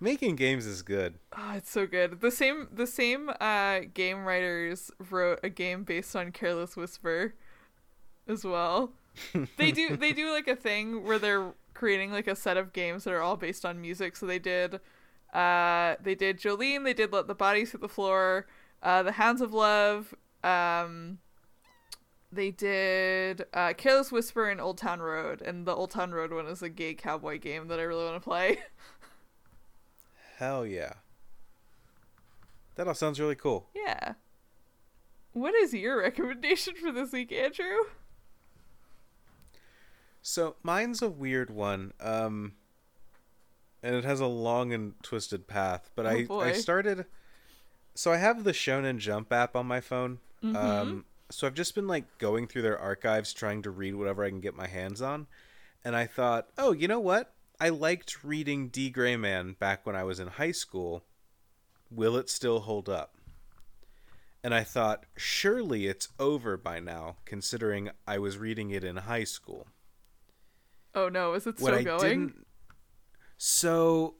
Making 0.00 0.34
games 0.34 0.66
is 0.66 0.82
good. 0.82 1.14
Oh, 1.36 1.52
it's 1.54 1.70
so 1.70 1.86
good. 1.86 2.20
The 2.20 2.32
same 2.32 2.66
the 2.72 2.86
same 2.86 3.30
uh 3.40 3.80
game 3.94 4.24
writers 4.24 4.90
wrote 5.08 5.38
a 5.44 5.48
game 5.48 5.84
based 5.84 6.16
on 6.16 6.32
Careless 6.32 6.76
Whisper 6.76 7.34
as 8.26 8.44
well. 8.44 8.92
they 9.56 9.70
do 9.70 9.96
they 9.96 10.12
do 10.12 10.32
like 10.32 10.48
a 10.48 10.56
thing 10.56 11.04
where 11.04 11.20
they're 11.20 11.52
creating 11.74 12.10
like 12.10 12.26
a 12.26 12.34
set 12.34 12.56
of 12.56 12.72
games 12.72 13.04
that 13.04 13.14
are 13.14 13.22
all 13.22 13.36
based 13.36 13.64
on 13.64 13.80
music. 13.80 14.16
So 14.16 14.26
they 14.26 14.40
did 14.40 14.80
uh 15.32 15.94
they 16.02 16.16
did 16.16 16.40
Jolene, 16.40 16.82
they 16.82 16.92
did 16.92 17.12
Let 17.12 17.28
the 17.28 17.34
Bodies 17.34 17.70
Hit 17.70 17.80
the 17.80 17.88
Floor, 17.88 18.46
uh 18.84 19.02
The 19.02 19.12
Hounds 19.12 19.40
of 19.40 19.52
Love, 19.52 20.14
um 20.44 21.18
they 22.30 22.50
did 22.50 23.44
uh 23.52 23.72
Careless 23.74 24.12
Whisper 24.12 24.48
and 24.48 24.60
Old 24.60 24.78
Town 24.78 25.00
Road, 25.00 25.42
and 25.42 25.66
the 25.66 25.74
Old 25.74 25.90
Town 25.90 26.12
Road 26.12 26.32
one 26.32 26.46
is 26.46 26.62
a 26.62 26.68
gay 26.68 26.94
cowboy 26.94 27.38
game 27.38 27.66
that 27.68 27.80
I 27.80 27.82
really 27.82 28.04
want 28.04 28.16
to 28.16 28.20
play. 28.20 28.58
Hell 30.38 30.66
yeah. 30.66 30.92
That 32.74 32.88
all 32.88 32.94
sounds 32.94 33.20
really 33.20 33.36
cool. 33.36 33.68
Yeah. 33.74 34.14
What 35.32 35.54
is 35.54 35.72
your 35.74 35.98
recommendation 36.02 36.74
for 36.74 36.90
this 36.92 37.12
week, 37.12 37.32
Andrew? 37.32 37.76
So 40.22 40.56
mine's 40.62 41.02
a 41.02 41.08
weird 41.08 41.50
one. 41.50 41.92
Um 42.00 42.54
and 43.82 43.94
it 43.94 44.04
has 44.04 44.20
a 44.20 44.26
long 44.26 44.72
and 44.72 44.94
twisted 45.02 45.46
path, 45.46 45.90
but 45.94 46.06
Oh, 46.06 46.10
I 46.10 46.24
boy. 46.24 46.40
I 46.44 46.52
started 46.52 47.04
so 47.94 48.12
I 48.12 48.16
have 48.16 48.44
the 48.44 48.52
Shonen 48.52 48.98
Jump 48.98 49.32
app 49.32 49.56
on 49.56 49.66
my 49.66 49.80
phone. 49.80 50.18
Mm-hmm. 50.42 50.56
Um 50.56 51.04
so 51.30 51.46
I've 51.46 51.54
just 51.54 51.74
been 51.74 51.88
like 51.88 52.18
going 52.18 52.46
through 52.46 52.62
their 52.62 52.78
archives 52.78 53.32
trying 53.32 53.62
to 53.62 53.70
read 53.70 53.94
whatever 53.94 54.24
I 54.24 54.28
can 54.28 54.40
get 54.40 54.54
my 54.54 54.66
hands 54.66 55.00
on. 55.02 55.26
And 55.84 55.96
I 55.96 56.06
thought, 56.06 56.48
"Oh, 56.56 56.72
you 56.72 56.88
know 56.88 57.00
what? 57.00 57.34
I 57.60 57.68
liked 57.68 58.24
reading 58.24 58.68
D 58.68 58.90
Gray 58.90 59.16
Man 59.16 59.54
back 59.58 59.86
when 59.86 59.96
I 59.96 60.04
was 60.04 60.20
in 60.20 60.28
high 60.28 60.52
school. 60.52 61.04
Will 61.90 62.16
it 62.16 62.30
still 62.30 62.60
hold 62.60 62.88
up?" 62.88 63.16
And 64.42 64.54
I 64.54 64.64
thought, 64.64 65.06
"Surely 65.16 65.86
it's 65.86 66.08
over 66.18 66.56
by 66.56 66.80
now, 66.80 67.16
considering 67.24 67.90
I 68.06 68.18
was 68.18 68.38
reading 68.38 68.70
it 68.70 68.84
in 68.84 68.96
high 68.96 69.24
school." 69.24 69.66
Oh 70.94 71.08
no, 71.08 71.34
is 71.34 71.46
it 71.46 71.60
what 71.60 71.74
still 71.74 71.94
I 71.94 71.98
going? 71.98 72.44
So, 73.36 74.14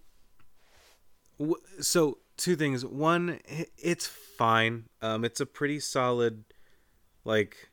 w- 1.38 1.62
so 1.80 2.18
two 2.36 2.56
things. 2.56 2.84
One, 2.84 3.40
it's 3.76 4.06
fine. 4.06 4.84
Um, 5.02 5.24
it's 5.24 5.40
a 5.40 5.46
pretty 5.46 5.80
solid, 5.80 6.44
like, 7.24 7.70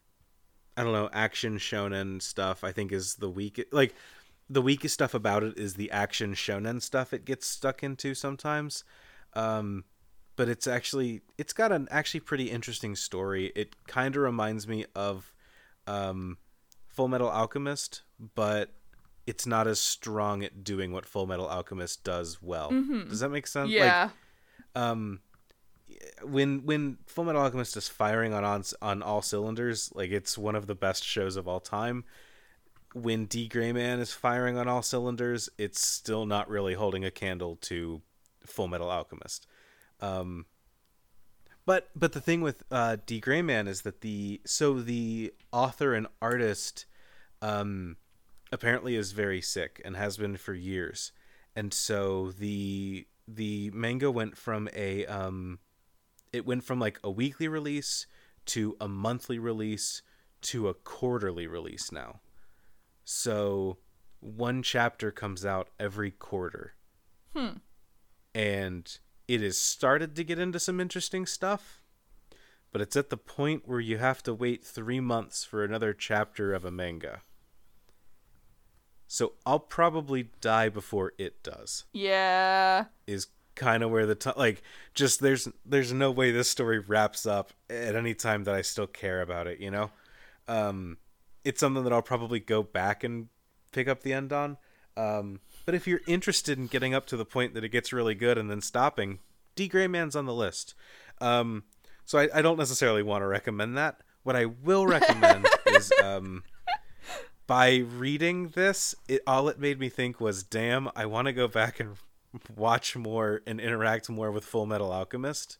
I 0.78 0.84
don't 0.84 0.94
know, 0.94 1.10
action 1.14 1.58
shonen 1.58 2.22
stuff. 2.22 2.64
I 2.64 2.72
think 2.72 2.92
is 2.92 3.16
the 3.16 3.30
weak. 3.30 3.64
Like, 3.72 3.94
the 4.50 4.62
weakest 4.62 4.94
stuff 4.94 5.14
about 5.14 5.44
it 5.44 5.58
is 5.58 5.76
the 5.76 5.90
action 5.92 6.34
shonen 6.34 6.82
stuff 6.82 7.14
it 7.14 7.24
gets 7.26 7.48
stuck 7.48 7.84
into 7.84 8.14
sometimes. 8.14 8.84
Um, 9.34 9.86
but 10.36 10.50
it's 10.50 10.68
actually 10.68 11.22
it's 11.38 11.54
got 11.54 11.72
an 11.72 11.88
actually 11.92 12.22
pretty 12.22 12.50
interesting 12.50 12.96
story. 12.96 13.52
It 13.56 13.76
kind 13.88 14.16
of 14.16 14.24
reminds 14.24 14.68
me 14.68 14.86
of 14.96 15.34
um, 15.88 16.38
Full 16.90 17.08
Metal 17.08 17.30
Alchemist, 17.30 18.02
but 18.36 18.72
it's 19.28 19.46
not 19.46 19.68
as 19.68 19.80
strong 19.80 20.44
at 20.44 20.64
doing 20.64 20.92
what 20.92 21.06
Full 21.06 21.28
Metal 21.28 21.48
Alchemist 21.48 22.04
does 22.04 22.42
well. 22.42 22.72
Does 23.10 23.20
that 23.20 23.30
make 23.30 23.48
sense? 23.48 23.70
yeah. 23.70 24.04
Like, 24.04 24.12
um, 24.76 25.20
when 26.24 26.66
when 26.66 26.98
Full 27.08 27.24
Metal 27.24 27.42
Alchemist 27.42 27.76
is 27.78 27.88
firing 27.88 28.34
on, 28.34 28.44
on 28.44 28.64
on 28.82 29.02
all 29.02 29.22
cylinders, 29.22 29.92
like 29.94 30.12
it's 30.12 30.38
one 30.38 30.56
of 30.56 30.68
the 30.68 30.76
best 30.76 31.04
shows 31.04 31.36
of 31.36 31.48
all 31.48 31.60
time. 31.60 32.04
When 32.94 33.26
D 33.26 33.48
Gray 33.48 33.72
Man 33.72 34.00
is 34.00 34.14
firing 34.14 34.58
on 34.58 34.68
all 34.68 34.82
cylinders, 34.82 35.50
it's 35.58 35.86
still 35.86 36.26
not 36.26 36.50
really 36.50 36.74
holding 36.74 37.06
a 37.06 37.12
candle 37.12 37.56
to 37.62 38.02
Full 38.46 38.68
Metal 38.68 38.90
Alchemist. 38.90 39.48
Um, 40.00 40.46
but 41.66 41.90
but 41.96 42.14
the 42.14 42.22
thing 42.22 42.42
with 42.42 42.64
uh, 42.72 42.98
D 43.06 43.20
Gray 43.20 43.42
Man 43.42 43.68
is 43.68 43.82
that 43.84 44.02
the 44.02 44.42
so 44.46 44.82
the 44.82 45.34
author 45.52 45.94
and 45.94 46.08
artist 46.22 46.86
um, 47.42 47.98
apparently 48.52 48.96
is 48.96 49.12
very 49.12 49.42
sick 49.42 49.82
and 49.86 49.96
has 49.96 50.18
been 50.18 50.38
for 50.38 50.54
years, 50.54 51.12
and 51.56 51.74
so 51.74 52.32
the 52.32 53.08
the 53.28 53.72
manga 53.72 54.12
went 54.12 54.38
from 54.38 54.70
a 54.76 55.06
um, 55.06 55.60
it 56.34 56.46
went 56.46 56.64
from 56.64 56.80
like 56.80 57.00
a 57.04 57.12
weekly 57.12 57.48
release 57.48 58.08
to 58.46 58.76
a 58.80 58.88
monthly 58.88 59.40
release 59.40 60.02
to 60.42 60.68
a 60.68 60.74
quarterly 60.74 61.48
release 61.48 61.92
now. 61.92 62.22
So 63.04 63.78
one 64.20 64.64
chapter 64.64 65.12
comes 65.12 65.46
out 65.46 65.70
every 65.80 66.12
quarter. 66.12 66.74
Hmm. 67.36 67.58
And 68.34 68.98
it 69.28 69.42
has 69.42 69.58
started 69.58 70.16
to 70.16 70.24
get 70.24 70.40
into 70.40 70.60
some 70.60 70.80
interesting 70.80 71.26
stuff, 71.26 71.82
but 72.72 72.82
it's 72.82 72.96
at 72.96 73.10
the 73.10 73.18
point 73.18 73.64
where 73.66 73.80
you 73.80 73.98
have 73.98 74.24
to 74.24 74.34
wait 74.34 74.64
three 74.64 75.00
months 75.00 75.44
for 75.44 75.64
another 75.64 75.94
chapter 75.94 76.54
of 76.54 76.66
a 76.66 76.72
manga. 76.72 77.22
So 79.12 79.34
I'll 79.46 79.60
probably 79.60 80.30
die 80.40 80.70
before 80.70 81.12
it 81.18 81.44
does. 81.44 81.84
Yeah. 81.92 82.86
Is 83.06 83.28
kind 83.56 83.84
of 83.84 83.92
where 83.92 84.06
the 84.06 84.16
t- 84.16 84.32
like 84.38 84.64
just 84.94 85.20
there's 85.20 85.50
there's 85.66 85.92
no 85.92 86.10
way 86.10 86.32
this 86.32 86.50
story 86.50 86.80
wraps 86.80 87.26
up 87.26 87.52
at 87.70 87.94
any 87.94 88.14
time 88.14 88.46
that 88.46 88.56
I 88.56 88.62
still 88.62 88.88
care 88.88 89.22
about 89.22 89.48
it. 89.48 89.60
You 89.60 89.70
know, 89.70 89.92
um, 90.48 90.96
it's 91.44 91.60
something 91.60 91.84
that 91.84 91.92
I'll 91.92 92.02
probably 92.02 92.40
go 92.40 92.64
back 92.64 93.04
and 93.04 93.28
pick 93.74 93.90
up 93.90 94.02
the 94.02 94.14
end 94.14 94.32
on. 94.32 94.56
Um, 94.96 95.42
but 95.66 95.76
if 95.76 95.88
you're 95.88 96.02
interested 96.08 96.58
in 96.58 96.68
getting 96.68 96.94
up 96.94 97.06
to 97.08 97.18
the 97.18 97.26
point 97.26 97.54
that 97.56 97.66
it 97.66 97.70
gets 97.70 97.92
really 97.92 98.16
good 98.16 98.38
and 98.38 98.50
then 98.50 98.62
stopping, 98.62 99.20
D 99.56 99.68
Gray 99.68 99.88
Man's 99.88 100.16
on 100.16 100.26
the 100.26 100.34
list. 100.34 100.74
Um, 101.20 101.64
so 102.06 102.18
I, 102.18 102.30
I 102.34 102.42
don't 102.42 102.58
necessarily 102.58 103.04
want 103.04 103.24
to 103.24 103.28
recommend 103.28 103.78
that. 103.78 104.04
What 104.24 104.38
I 104.38 104.46
will 104.46 104.88
recommend 104.88 105.50
is 105.66 105.92
um, 106.02 106.44
by 107.52 107.76
reading 107.76 108.48
this, 108.48 108.96
it 109.10 109.22
all 109.28 109.50
it 109.50 109.60
made 109.60 109.78
me 109.78 109.90
think 109.90 110.22
was, 110.22 110.42
damn, 110.42 110.88
I 110.96 111.06
want 111.06 111.26
to 111.26 111.34
go 111.34 111.50
back 111.50 111.82
and 111.82 111.98
watch 112.56 112.96
more 112.96 113.42
and 113.46 113.60
interact 113.60 114.10
more 114.10 114.32
with 114.32 114.46
Full 114.46 114.66
Metal 114.66 114.90
Alchemist. 114.90 115.58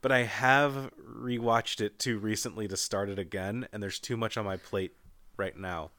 But 0.00 0.12
I 0.12 0.22
have 0.22 0.92
rewatched 1.04 1.80
it 1.80 1.98
too 1.98 2.20
recently 2.20 2.68
to 2.68 2.76
start 2.76 3.08
it 3.08 3.18
again, 3.18 3.66
and 3.72 3.82
there's 3.82 3.98
too 3.98 4.16
much 4.16 4.36
on 4.36 4.44
my 4.44 4.58
plate 4.58 4.92
right 5.36 5.56
now. 5.58 5.90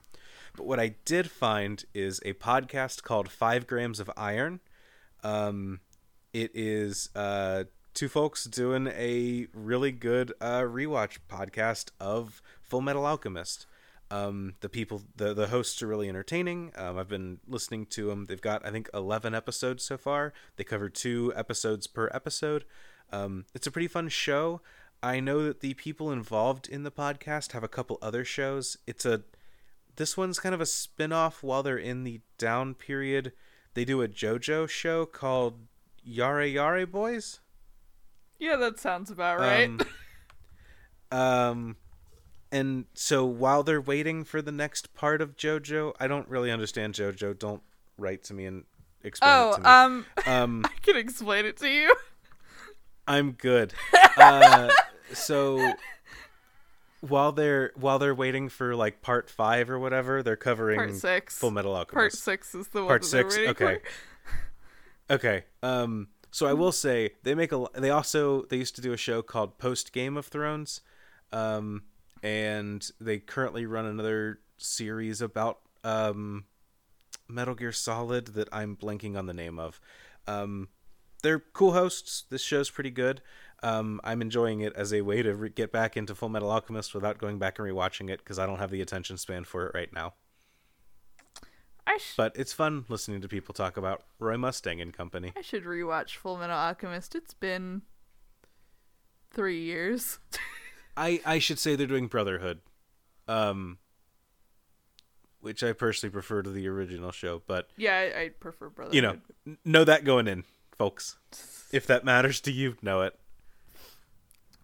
But 0.55 0.65
what 0.65 0.79
I 0.79 0.95
did 1.03 1.29
find 1.29 1.83
is 1.93 2.21
a 2.23 2.31
podcast 2.31 3.03
called 3.03 3.29
Five 3.29 3.67
Grams 3.67 3.99
of 3.99 4.09
Iron. 4.15 4.61
Um, 5.21 5.81
it 6.31 6.51
is 6.53 7.09
uh, 7.13 7.65
two 7.93 8.07
folks 8.07 8.45
doing 8.45 8.87
a 8.87 9.47
really 9.53 9.91
good 9.91 10.31
uh, 10.39 10.61
rewatch 10.61 11.17
podcast 11.29 11.89
of 11.99 12.41
Full 12.61 12.79
Metal 12.79 13.05
Alchemist. 13.05 13.65
Um, 14.11 14.55
the 14.61 14.69
people, 14.69 15.03
the 15.15 15.33
the 15.33 15.47
hosts 15.47 15.81
are 15.83 15.87
really 15.87 16.09
entertaining. 16.09 16.71
Um, 16.75 16.97
I've 16.97 17.07
been 17.07 17.39
listening 17.47 17.85
to 17.87 18.07
them. 18.07 18.25
They've 18.25 18.41
got 18.41 18.65
I 18.65 18.71
think 18.71 18.89
eleven 18.93 19.35
episodes 19.35 19.83
so 19.83 19.97
far. 19.97 20.33
They 20.55 20.63
cover 20.63 20.89
two 20.89 21.31
episodes 21.35 21.85
per 21.87 22.09
episode. 22.13 22.65
Um, 23.11 23.45
it's 23.53 23.67
a 23.67 23.71
pretty 23.71 23.87
fun 23.87 24.09
show. 24.09 24.61
I 25.01 25.19
know 25.19 25.43
that 25.43 25.61
the 25.61 25.75
people 25.75 26.11
involved 26.11 26.67
in 26.67 26.83
the 26.83 26.91
podcast 26.91 27.53
have 27.53 27.63
a 27.63 27.69
couple 27.69 27.97
other 28.01 28.25
shows. 28.25 28.77
It's 28.85 29.05
a 29.05 29.23
this 29.95 30.17
one's 30.17 30.39
kind 30.39 30.55
of 30.55 30.61
a 30.61 30.65
spin-off 30.65 31.43
while 31.43 31.61
they're 31.61 31.77
in 31.77 32.03
the 32.03 32.21
down 32.37 32.73
period. 32.73 33.33
They 33.73 33.85
do 33.85 34.01
a 34.01 34.07
JoJo 34.07 34.69
show 34.69 35.05
called 35.05 35.67
Yare 36.03 36.45
Yare 36.45 36.87
Boys. 36.87 37.41
Yeah, 38.39 38.55
that 38.55 38.79
sounds 38.79 39.11
about 39.11 39.39
right. 39.39 39.69
Um, 41.11 41.19
um, 41.19 41.75
and 42.51 42.85
so 42.93 43.25
while 43.25 43.63
they're 43.63 43.81
waiting 43.81 44.23
for 44.23 44.41
the 44.41 44.51
next 44.51 44.93
part 44.93 45.21
of 45.21 45.35
JoJo, 45.35 45.93
I 45.99 46.07
don't 46.07 46.27
really 46.27 46.51
understand 46.51 46.93
JoJo. 46.93 47.37
Don't 47.37 47.61
write 47.97 48.23
to 48.25 48.33
me 48.33 48.45
and 48.45 48.63
explain 49.03 49.31
oh, 49.31 49.49
it 49.51 49.55
to 49.55 49.61
me. 49.61 49.65
um, 49.65 50.05
um, 50.25 50.65
I 50.65 50.71
can 50.81 50.97
explain 50.97 51.45
it 51.45 51.57
to 51.57 51.69
you. 51.69 51.93
I'm 53.07 53.31
good. 53.31 53.73
Uh, 54.17 54.69
so 55.13 55.75
while 57.01 57.31
they're 57.31 57.71
while 57.75 57.99
they're 57.99 58.15
waiting 58.15 58.49
for 58.49 58.75
like 58.75 59.01
part 59.01 59.29
five 59.29 59.69
or 59.69 59.79
whatever, 59.79 60.21
they're 60.21 60.35
covering 60.35 60.77
Part 60.77 60.95
six. 60.95 61.37
Full 61.37 61.51
Metal 61.51 61.73
Alchemist. 61.73 61.93
Part 61.93 62.13
six 62.13 62.53
is 62.53 62.67
the 62.69 62.79
one 62.79 62.87
Part 62.87 63.05
six. 63.05 63.37
Okay. 63.37 63.79
for. 65.07 65.13
Okay. 65.13 65.43
Um. 65.63 66.09
So 66.31 66.47
I 66.47 66.53
will 66.53 66.71
say 66.71 67.11
they 67.23 67.33
make 67.33 67.51
a. 67.51 67.65
They 67.75 67.89
also 67.89 68.43
they 68.43 68.57
used 68.57 68.75
to 68.75 68.81
do 68.81 68.91
a 68.91 68.97
show 68.97 69.21
called 69.21 69.57
Post 69.57 69.93
Game 69.93 70.17
of 70.17 70.27
Thrones, 70.27 70.81
um, 71.31 71.83
and 72.23 72.87
they 72.99 73.19
currently 73.19 73.65
run 73.65 73.85
another 73.85 74.39
series 74.57 75.21
about 75.21 75.59
um, 75.83 76.45
Metal 77.27 77.55
Gear 77.55 77.71
Solid 77.71 78.27
that 78.27 78.49
I'm 78.51 78.75
blanking 78.75 79.17
on 79.17 79.25
the 79.25 79.33
name 79.33 79.59
of. 79.59 79.79
Um, 80.27 80.69
they're 81.23 81.39
cool 81.39 81.73
hosts. 81.73 82.25
This 82.29 82.41
show's 82.41 82.69
pretty 82.69 82.91
good. 82.91 83.21
Um, 83.61 83.99
I'm 84.03 84.21
enjoying 84.21 84.61
it 84.61 84.73
as 84.75 84.93
a 84.93 85.01
way 85.01 85.21
to 85.21 85.35
re- 85.35 85.49
get 85.49 85.71
back 85.71 85.97
into 85.97 86.15
Full 86.15 86.29
Metal 86.29 86.49
Alchemist 86.49 86.93
without 86.93 87.17
going 87.17 87.39
back 87.39 87.59
and 87.59 87.67
rewatching 87.67 88.09
it 88.09 88.19
because 88.19 88.39
I 88.39 88.45
don't 88.45 88.59
have 88.59 88.71
the 88.71 88.81
attention 88.81 89.17
span 89.17 89.43
for 89.43 89.67
it 89.67 89.73
right 89.75 89.91
now. 89.91 90.13
I 91.85 91.97
sh- 91.97 92.13
But 92.15 92.33
it's 92.35 92.53
fun 92.53 92.85
listening 92.87 93.19
to 93.21 93.27
people 93.27 93.53
talk 93.53 93.75
about 93.75 94.03
Roy 94.19 94.37
Mustang 94.37 94.79
and 94.79 94.93
company. 94.93 95.33
I 95.35 95.41
should 95.41 95.65
rewatch 95.65 96.15
Full 96.15 96.37
Metal 96.37 96.55
Alchemist. 96.55 97.15
It's 97.15 97.33
been 97.33 97.81
three 99.31 99.61
years. 99.61 100.19
I 100.99 101.21
I 101.25 101.39
should 101.39 101.57
say 101.57 101.75
they're 101.75 101.87
doing 101.87 102.07
Brotherhood, 102.07 102.59
um, 103.27 103.77
which 105.39 105.63
I 105.63 105.71
personally 105.71 106.11
prefer 106.11 106.41
to 106.41 106.49
the 106.49 106.67
original 106.67 107.11
show. 107.11 107.41
But 107.47 107.69
yeah, 107.77 107.95
I, 107.95 108.21
I 108.21 108.29
prefer 108.29 108.69
Brotherhood. 108.69 108.95
you 108.95 109.01
know, 109.01 109.17
n- 109.47 109.57
know 109.63 109.83
that 109.85 110.03
going 110.03 110.27
in, 110.27 110.43
folks. 110.77 111.15
If 111.71 111.87
that 111.87 112.03
matters 112.03 112.41
to 112.41 112.51
you, 112.51 112.75
know 112.81 113.01
it. 113.01 113.17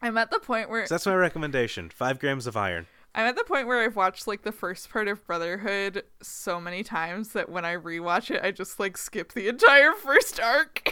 I'm 0.02 0.18
at 0.18 0.30
the 0.30 0.40
point 0.40 0.70
where 0.70 0.86
So 0.86 0.94
that's 0.96 1.06
my 1.06 1.16
recommendation: 1.16 1.90
five 1.90 2.20
grams 2.20 2.46
of 2.48 2.58
iron. 2.58 2.88
I'm 3.18 3.26
at 3.28 3.38
the 3.38 3.46
point 3.46 3.66
where 3.66 3.82
I've 3.82 3.96
watched 3.96 4.28
like 4.28 4.42
the 4.42 4.52
first 4.52 4.90
part 4.90 5.08
of 5.08 5.26
Brotherhood 5.26 6.04
so 6.22 6.60
many 6.60 6.84
times 6.84 7.30
that 7.30 7.48
when 7.48 7.64
I 7.64 7.78
rewatch 7.78 8.30
it, 8.30 8.44
I 8.44 8.52
just 8.52 8.78
like 8.78 8.98
skip 8.98 9.32
the 9.32 9.48
entire 9.48 9.94
first 10.04 10.40
arc. 10.42 10.92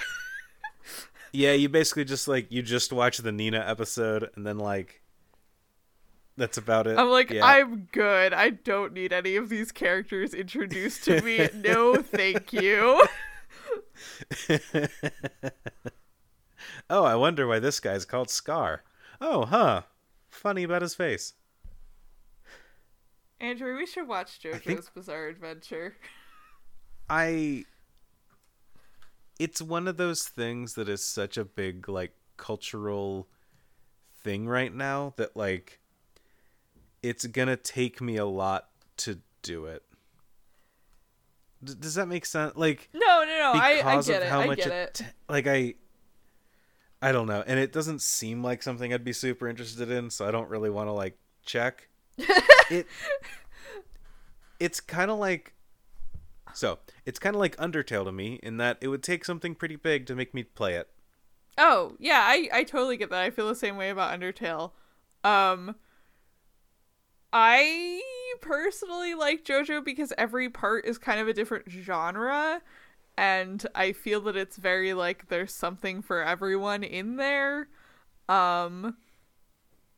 Yeah, 1.34 1.52
you 1.52 1.68
basically 1.68 2.06
just 2.06 2.30
like 2.30 2.50
you 2.50 2.62
just 2.62 2.94
watch 2.94 3.18
the 3.18 3.32
Nina 3.34 3.60
episode 3.68 4.30
and 4.36 4.48
then 4.48 4.58
like 4.58 5.02
that's 6.38 6.58
about 6.58 6.88
it. 6.88 6.98
I'm 6.98 7.10
like, 7.10 7.30
yeah. 7.30 7.46
I'm 7.46 7.88
good. 7.92 8.34
I 8.34 8.50
don't 8.50 8.94
need 8.94 9.14
any 9.14 9.36
of 9.36 9.50
these 9.50 9.72
characters 9.72 10.34
introduced 10.34 11.04
to 11.06 11.22
me. 11.22 11.48
no, 11.54 11.96
thank 12.02 12.52
you. 12.54 13.06
oh, 16.90 17.04
I 17.04 17.16
wonder 17.16 17.48
why 17.48 17.60
this 17.60 17.80
guy's 17.80 18.06
called 18.06 18.30
Scar. 18.30 18.84
Oh, 19.22 19.46
huh. 19.46 19.84
Funny 20.30 20.64
about 20.64 20.82
his 20.82 20.96
face. 20.96 21.34
Andrew, 23.40 23.76
we 23.78 23.86
should 23.86 24.08
watch 24.08 24.40
JoJo's 24.42 24.64
think- 24.64 24.94
Bizarre 24.94 25.28
Adventure. 25.28 25.98
I 27.10 27.66
it's 29.38 29.62
one 29.62 29.88
of 29.90 29.98
those 29.98 30.24
things 30.24 30.76
that 30.76 30.88
is 30.88 31.04
such 31.04 31.38
a 31.38 31.44
big 31.44 31.90
like 31.90 32.14
cultural 32.38 33.28
thing 34.24 34.48
right 34.48 34.74
now 34.74 35.14
that 35.18 35.36
like 35.36 35.82
it's 37.04 37.26
to 37.50 37.58
take 37.58 38.02
me 38.02 38.18
a 38.18 38.26
lot 38.26 38.70
to 38.98 39.20
do 39.42 39.66
it. 39.66 39.84
D- 41.64 41.74
does 41.80 41.96
that 41.96 42.08
make 42.08 42.26
sense? 42.26 42.56
Like 42.56 42.90
No, 42.94 43.24
no, 43.24 43.38
no. 43.38 43.52
I, 43.56 43.82
I 43.86 44.02
get 44.02 44.22
of 44.22 44.24
it. 44.24 44.30
how 44.30 44.42
I 44.42 44.48
much 44.48 44.58
get 44.58 44.68
it 44.68 44.72
it. 44.72 44.94
t- 44.96 45.06
like 45.30 45.46
I 45.48 45.76
I 47.02 47.12
don't 47.12 47.28
know, 47.28 47.44
and 47.46 47.60
it 47.60 47.74
doesn't 47.74 48.02
seem 48.02 48.42
like 48.42 48.64
something 48.64 48.94
I'd 48.94 49.04
be 49.04 49.12
super 49.14 49.50
interested 49.50 49.92
in, 49.92 50.10
so 50.10 50.26
I 50.26 50.32
don't 50.32 50.50
really 50.50 50.70
want 50.70 50.88
to 50.88 50.94
like 50.94 51.18
check. 51.46 51.90
it 52.18 52.88
it's 54.60 54.80
kind 54.80 55.12
of 55.12 55.18
like 55.20 55.54
so 56.54 56.80
it's 57.06 57.20
kind 57.20 57.36
of 57.36 57.40
like 57.40 57.58
Undertale 57.58 58.06
to 58.06 58.12
me 58.12 58.40
in 58.44 58.58
that 58.58 58.78
it 58.80 58.88
would 58.88 59.04
take 59.04 59.26
something 59.26 59.56
pretty 59.56 59.76
big 59.76 60.06
to 60.08 60.16
make 60.16 60.34
me 60.34 60.44
play 60.44 60.76
it. 60.76 60.88
Oh, 61.58 61.94
yeah, 62.00 62.22
I, 62.26 62.50
I 62.52 62.64
totally 62.64 62.98
get 62.98 63.10
that. 63.12 63.22
I 63.22 63.30
feel 63.30 63.48
the 63.48 63.56
same 63.56 63.76
way 63.78 63.90
about 63.90 64.18
Undertale. 64.18 64.72
Um 65.24 65.76
I 67.34 68.02
personally 68.42 69.16
like 69.16 69.44
JoJo 69.44 69.84
because 69.84 70.14
every 70.18 70.50
part 70.50 70.86
is 70.86 70.98
kind 71.00 71.20
of 71.20 71.28
a 71.28 71.34
different 71.34 71.70
genre 71.70 72.62
and 73.18 73.66
I 73.76 73.92
feel 73.92 74.22
that 74.22 74.36
it's 74.38 74.58
very 74.58 74.94
like 74.94 75.30
there's 75.30 75.54
something 75.54 76.02
for 76.02 76.24
everyone 76.24 76.84
in 76.84 77.16
there. 77.16 77.68
Um 78.30 78.98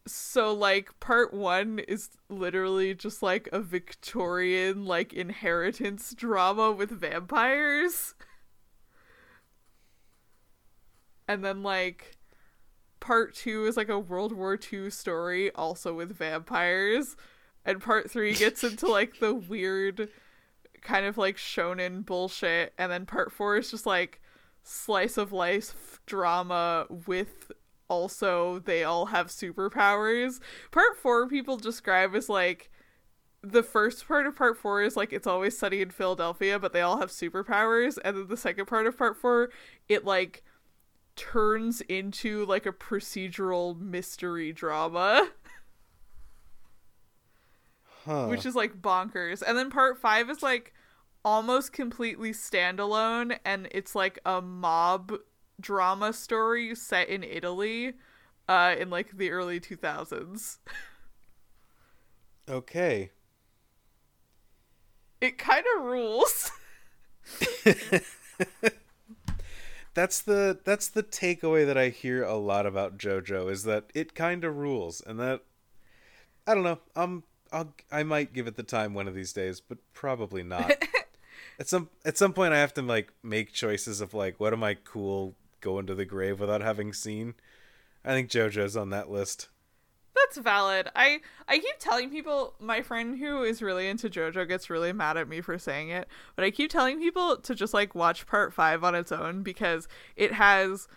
so 0.08 0.54
like 0.54 0.98
part 1.00 1.34
1 1.34 1.80
is 1.80 2.10
literally 2.30 2.94
just 2.94 3.22
like 3.24 3.50
a 3.52 3.60
Victorian 3.60 4.86
like 4.86 5.14
inheritance 5.14 6.14
drama 6.14 6.72
with 6.72 6.92
vampires. 6.92 8.14
And 11.28 11.44
then 11.44 11.64
like 11.64 12.15
part 13.06 13.36
two 13.36 13.66
is 13.66 13.78
like 13.78 13.90
a 13.90 14.00
World 14.00 14.32
War 14.32 14.58
II 14.74 14.90
story, 14.90 15.52
also 15.52 15.94
with 15.94 16.18
vampires. 16.18 17.16
And 17.64 17.80
part 17.80 18.10
three 18.10 18.34
gets 18.34 18.64
into 18.64 18.88
like 18.88 19.20
the 19.20 19.34
weird 19.50 20.10
kind 20.82 21.06
of 21.06 21.16
like 21.16 21.38
shonen 21.38 22.04
bullshit. 22.04 22.74
And 22.80 22.92
then 22.92 23.06
part 23.06 23.32
four 23.32 23.58
is 23.58 23.70
just 23.70 23.86
like 23.86 24.22
slice 24.64 25.18
of 25.18 25.32
life 25.32 26.00
drama 26.08 26.88
with 27.06 27.52
also 27.88 28.58
they 28.58 28.84
all 28.84 29.08
have 29.08 29.28
superpowers. 29.28 30.40
Part 30.72 30.98
four 30.98 31.28
people 31.28 31.58
describe 31.58 32.16
as 32.16 32.28
like 32.28 32.72
the 33.44 33.62
first 33.62 34.08
part 34.08 34.26
of 34.26 34.36
part 34.36 34.58
four 34.58 34.82
is 34.82 34.98
like 34.98 35.14
it's 35.14 35.28
always 35.28 35.56
sunny 35.56 35.82
in 35.82 35.92
Philadelphia, 35.92 36.58
but 36.58 36.74
they 36.74 36.82
all 36.82 36.98
have 36.98 37.12
superpowers. 37.12 38.00
And 38.04 38.18
then 38.18 38.28
the 38.28 38.38
second 38.38 38.66
part 38.66 38.88
of 38.88 38.98
part 38.98 39.16
four, 39.16 39.52
it 39.88 40.06
like 40.06 40.44
turns 41.16 41.82
into 41.82 42.46
like 42.46 42.66
a 42.66 42.72
procedural 42.72 43.80
mystery 43.80 44.52
drama, 44.52 45.30
Huh. 48.06 48.28
which 48.28 48.46
is 48.46 48.56
like 48.56 48.82
bonkers. 48.82 49.42
And 49.46 49.58
then 49.58 49.70
part 49.70 49.98
five 49.98 50.30
is 50.30 50.44
like 50.44 50.74
almost 51.24 51.74
completely 51.74 52.32
standalone, 52.32 53.40
and 53.46 53.68
it's 53.72 53.96
like 53.96 54.20
a 54.26 54.42
mob 54.42 55.14
drama 55.60 56.14
story 56.14 56.76
set 56.76 57.10
in 57.10 57.24
Italy, 57.24 57.94
uh, 58.48 58.76
in 58.78 58.90
like 58.90 59.18
the 59.18 59.32
early 59.32 59.60
two 59.60 59.76
thousands. 59.76 60.60
okay. 62.50 63.12
It 65.22 65.38
kind 65.38 65.66
of 65.78 65.84
rules. 65.84 66.52
that's 69.96 70.22
the 70.22 70.60
that's 70.64 70.90
the 70.90 71.02
takeaway 71.02 71.66
that 71.66 71.78
I 71.78 71.90
hear 71.90 72.24
a 72.24 72.36
lot 72.36 72.66
about 72.66 72.98
JoJo 72.98 73.50
is 73.50 73.64
that 73.64 73.86
it 73.96 74.14
kind 74.14 74.44
of 74.44 74.58
rules, 74.58 75.02
and 75.02 75.20
that 75.20 75.42
I 76.46 76.54
don't 76.54 76.64
know. 76.64 76.80
Um, 76.96 77.24
I'll 77.52 77.74
I 77.92 78.04
might 78.04 78.34
give 78.34 78.46
it 78.46 78.58
the 78.58 78.64
time 78.64 78.94
one 78.94 79.08
of 79.08 79.16
these 79.16 79.34
days, 79.34 79.62
but 79.62 79.80
probably 79.94 80.44
not. 80.44 80.72
at 81.60 81.68
some 81.68 81.90
at 82.04 82.18
some 82.18 82.34
point, 82.34 82.54
I 82.54 82.60
have 82.60 82.74
to 82.76 82.82
like 82.82 83.12
make 83.24 83.54
choices 83.54 84.02
of 84.02 84.14
like 84.14 84.40
what 84.40 84.54
am 84.54 84.64
I 84.64 84.76
cool 84.76 85.34
going 85.62 85.88
to 85.88 85.96
the 85.96 86.06
grave 86.06 86.40
without 86.40 86.62
having 86.62 86.94
seen. 86.94 87.34
I 88.04 88.12
think 88.12 88.30
JoJo's 88.30 88.78
on 88.78 88.92
that 88.92 89.10
list. 89.10 89.48
That's 90.26 90.38
valid. 90.38 90.90
I 90.96 91.20
I 91.48 91.60
keep 91.60 91.78
telling 91.78 92.10
people 92.10 92.56
my 92.60 92.82
friend 92.82 93.20
who 93.20 93.44
is 93.44 93.62
really 93.62 93.88
into 93.88 94.10
JoJo 94.10 94.48
gets 94.48 94.72
really 94.72 94.92
mad 94.92 95.18
at 95.18 95.28
me 95.28 95.42
for 95.42 95.60
saying 95.60 95.90
it, 95.90 96.08
but 96.36 96.44
I 96.44 96.50
keep 96.50 96.72
telling 96.72 97.00
people 97.00 97.38
to 97.38 97.54
just 97.54 97.76
like 97.76 97.94
watch 97.94 98.26
part 98.26 98.52
5 98.52 98.84
on 98.84 98.96
its 98.96 99.12
own 99.12 99.44
because 99.44 99.88
it 100.16 100.34
has 100.34 100.88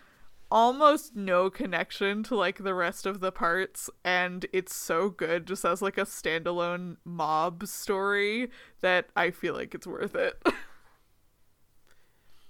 almost 0.49 1.15
no 1.15 1.51
connection 1.51 2.23
to 2.23 2.35
like 2.35 2.63
the 2.63 2.73
rest 2.73 3.05
of 3.05 3.19
the 3.19 3.31
parts 3.31 3.87
and 4.03 4.47
it's 4.51 4.73
so 4.73 5.09
good 5.09 5.45
just 5.45 5.63
as 5.63 5.79
like 5.79 5.99
a 5.99 6.05
standalone 6.05 6.97
mob 7.05 7.67
story 7.67 8.49
that 8.81 9.09
I 9.15 9.29
feel 9.29 9.53
like 9.53 9.75
it's 9.75 9.85
worth 9.85 10.15
it. 10.15 10.41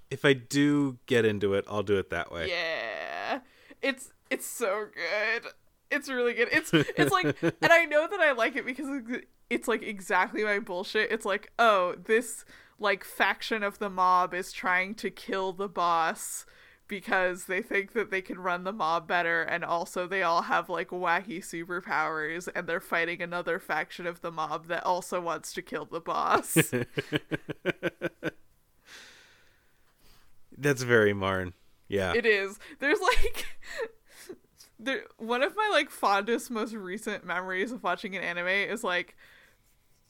if 0.10 0.24
I 0.24 0.32
do 0.32 0.98
get 1.08 1.26
into 1.26 1.56
it, 1.56 1.66
I'll 1.68 1.84
do 1.84 1.98
it 1.98 2.10
that 2.12 2.32
way. 2.32 2.50
Yeah. 2.50 3.42
It's 3.82 4.12
it's 4.30 4.46
so 4.46 4.88
good. 4.94 5.52
It's 5.92 6.10
really 6.10 6.34
good. 6.34 6.50
It's 6.52 6.72
it's 6.74 7.12
like 7.12 7.36
and 7.42 7.56
I 7.62 7.86
know 7.86 8.08
that 8.08 8.20
I 8.20 8.32
like 8.34 8.56
it 8.56 8.66
because 8.66 8.88
it's 9.50 9.68
like 9.68 9.82
exactly 9.82 10.44
my 10.44 10.60
bullshit. 10.60 11.12
It's 11.12 11.26
like, 11.26 11.52
"Oh, 11.58 11.96
this 12.04 12.46
like 12.80 13.04
faction 13.04 13.64
of 13.64 13.80
the 13.80 13.90
mob 13.90 14.34
is 14.34 14.52
trying 14.52 14.96
to 14.96 15.10
kill 15.10 15.54
the 15.54 15.70
boss." 15.70 16.46
because 16.90 17.46
they 17.46 17.62
think 17.62 17.94
that 17.94 18.12
they 18.12 18.22
can 18.22 18.40
run 18.40 18.64
the 18.66 18.74
mob 18.74 19.08
better 19.08 19.44
and 19.44 19.64
also 19.64 20.08
they 20.08 20.24
all 20.24 20.42
have 20.42 20.68
like 20.70 20.90
wacky 20.90 21.38
superpowers 21.38 22.50
and 22.54 22.68
they're 22.68 22.82
fighting 22.82 23.22
another 23.22 23.60
faction 23.60 24.06
of 24.06 24.20
the 24.22 24.32
mob 24.32 24.68
that 24.68 24.84
also 24.84 25.22
wants 25.22 25.54
to 25.54 25.62
kill 25.62 25.86
the 25.86 26.02
boss. 26.02 26.58
That's 30.58 30.82
very 30.82 31.14
Marn. 31.14 31.54
Yeah. 31.88 32.14
It 32.14 32.26
is. 32.26 32.60
There's 32.80 33.00
like 33.00 33.46
there 34.80 35.04
one 35.18 35.44
of 35.44 35.56
my 35.56 35.70
like 35.72 35.90
fondest 35.90 36.50
most 36.50 36.74
recent 36.74 37.26
memories 37.26 37.72
of 37.72 37.84
watching 37.84 38.16
an 38.16 38.24
anime 38.24 38.48
is 38.48 38.84
like 38.84 39.18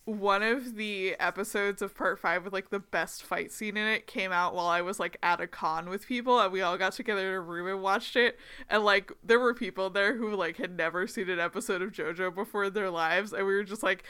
one 0.06 0.42
of 0.42 0.76
the 0.76 1.16
episodes 1.20 1.82
of 1.82 1.96
part 1.96 2.20
five 2.20 2.44
with 2.44 2.52
like 2.52 2.72
the 2.72 2.80
best 2.80 3.22
fight 3.22 3.52
scene 3.52 3.78
in 3.78 3.88
it 3.88 4.08
came 4.08 4.32
out 4.32 4.56
while 4.56 4.66
I 4.66 4.82
was 4.82 5.00
like 5.00 5.18
at 5.22 5.40
a 5.40 5.46
con 5.46 5.90
with 5.90 6.08
people 6.08 6.40
and 6.40 6.52
we 6.52 6.62
all 6.62 6.78
got 6.78 6.94
together 6.94 7.30
in 7.30 7.36
a 7.36 7.40
room 7.40 7.68
and 7.68 7.82
watched 7.82 8.16
it. 8.16 8.38
And 8.70 8.84
like 8.84 9.12
there 9.24 9.40
were 9.40 9.54
people 9.54 9.90
there 9.90 10.16
who 10.16 10.36
like 10.36 10.58
had 10.58 10.76
never 10.76 11.06
seen 11.06 11.30
an 11.30 11.40
episode 11.40 11.82
of 11.82 11.92
JoJo 11.92 12.34
before 12.34 12.66
in 12.66 12.74
their 12.74 12.90
lives. 12.90 13.34
And 13.34 13.46
we 13.46 13.54
were 13.54 13.64
just 13.64 13.84
like 13.84 14.04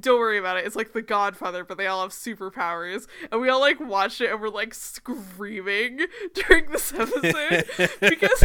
don't 0.00 0.18
worry 0.18 0.38
about 0.38 0.56
it. 0.56 0.66
It's 0.66 0.76
like 0.76 0.92
the 0.92 1.02
Godfather 1.02 1.64
but 1.64 1.78
they 1.78 1.86
all 1.86 2.02
have 2.02 2.10
superpowers. 2.10 3.06
And 3.30 3.40
we 3.40 3.48
all 3.48 3.60
like 3.60 3.78
watched 3.78 4.20
it 4.20 4.30
and 4.30 4.40
we're 4.40 4.48
like 4.48 4.74
screaming 4.74 6.00
during 6.34 6.70
this 6.70 6.92
episode 6.92 7.64
because 8.00 8.44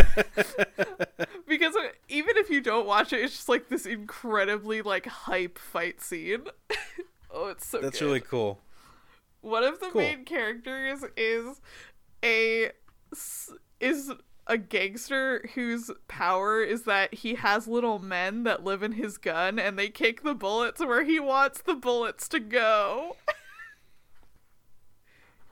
because 1.47 1.73
even 2.07 2.37
if 2.37 2.49
you 2.51 2.61
don't 2.61 2.85
watch 2.85 3.13
it 3.13 3.21
it's 3.21 3.35
just 3.35 3.49
like 3.49 3.69
this 3.69 3.87
incredibly 3.87 4.81
like 4.83 5.07
hype 5.07 5.57
fight 5.57 6.01
scene. 6.01 6.43
Oh, 7.31 7.47
it's 7.49 7.67
so 7.67 7.79
That's 7.79 7.99
good. 7.99 8.05
really 8.05 8.21
cool. 8.21 8.59
One 9.41 9.63
of 9.63 9.79
the 9.79 9.87
Cool. 9.91 10.01
main 10.01 10.25
characters 10.25 11.03
is 11.15 11.61
a 12.23 12.71
is 13.79 14.11
a 14.47 14.57
gangster 14.57 15.47
whose 15.53 15.91
power 16.07 16.61
is 16.63 16.83
that 16.83 17.13
he 17.13 17.35
has 17.35 17.67
little 17.67 17.99
men 17.99 18.43
that 18.43 18.63
live 18.63 18.81
in 18.83 18.93
his 18.93 19.17
gun 19.17 19.59
and 19.59 19.77
they 19.77 19.89
kick 19.89 20.23
the 20.23 20.33
bullets 20.33 20.79
where 20.83 21.03
he 21.03 21.19
wants 21.19 21.61
the 21.61 21.75
bullets 21.75 22.27
to 22.29 22.39
go. 22.39 23.15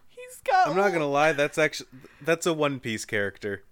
He's 0.07 0.41
got 0.43 0.67
I'm 0.69 0.75
not 0.75 0.91
gonna 0.91 1.07
lie. 1.09 1.31
That's 1.33 1.57
actually 1.57 1.89
that's 2.21 2.45
a 2.45 2.53
One 2.53 2.79
Piece 2.79 3.05
character. 3.05 3.63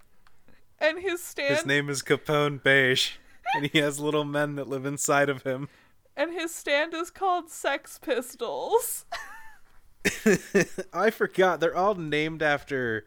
and 0.79 0.99
his 0.99 1.23
stand 1.23 1.55
His 1.55 1.65
name 1.65 1.89
is 1.89 2.01
Capone 2.03 2.61
Bege, 2.61 3.13
and 3.55 3.65
he 3.65 3.79
has 3.79 3.99
little 3.99 4.23
men 4.25 4.55
that 4.55 4.67
live 4.69 4.85
inside 4.85 5.29
of 5.29 5.43
him. 5.43 5.69
And 6.15 6.31
his 6.33 6.53
stand 6.53 6.93
is 6.93 7.09
called 7.09 7.49
Sex 7.49 7.99
Pistols. 7.99 9.05
I 10.93 11.09
forgot. 11.09 11.59
They're 11.59 11.75
all 11.75 11.95
named 11.95 12.43
after, 12.43 13.05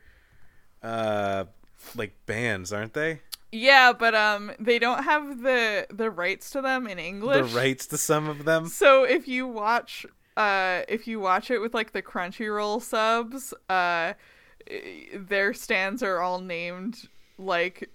uh, 0.82 1.44
like 1.94 2.14
bands, 2.26 2.72
aren't 2.72 2.94
they? 2.94 3.20
yeah, 3.50 3.92
but 3.92 4.14
um 4.14 4.52
they 4.60 4.78
don't 4.78 5.04
have 5.04 5.40
the 5.42 5.86
the 5.90 6.10
rights 6.10 6.50
to 6.50 6.60
them 6.60 6.86
in 6.86 6.98
English. 6.98 7.50
The 7.50 7.56
rights 7.56 7.86
to 7.88 7.96
some 7.98 8.28
of 8.28 8.44
them. 8.44 8.66
So 8.66 9.04
if 9.04 9.26
you 9.26 9.46
watch 9.46 10.04
uh 10.36 10.82
if 10.88 11.06
you 11.06 11.18
watch 11.20 11.50
it 11.50 11.58
with 11.58 11.72
like 11.72 11.92
the 11.92 12.02
Crunchyroll 12.02 12.82
subs, 12.82 13.54
uh 13.70 14.12
their 15.14 15.54
stands 15.54 16.02
are 16.02 16.20
all 16.20 16.40
named 16.40 17.08
like 17.38 17.88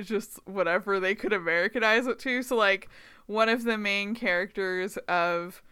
just 0.00 0.38
whatever 0.46 1.00
they 1.00 1.14
could 1.16 1.32
Americanize 1.32 2.06
it 2.06 2.18
to. 2.20 2.42
So 2.42 2.54
like 2.56 2.88
one 3.26 3.48
of 3.48 3.64
the 3.64 3.78
main 3.78 4.14
characters 4.14 4.96
of 5.08 5.62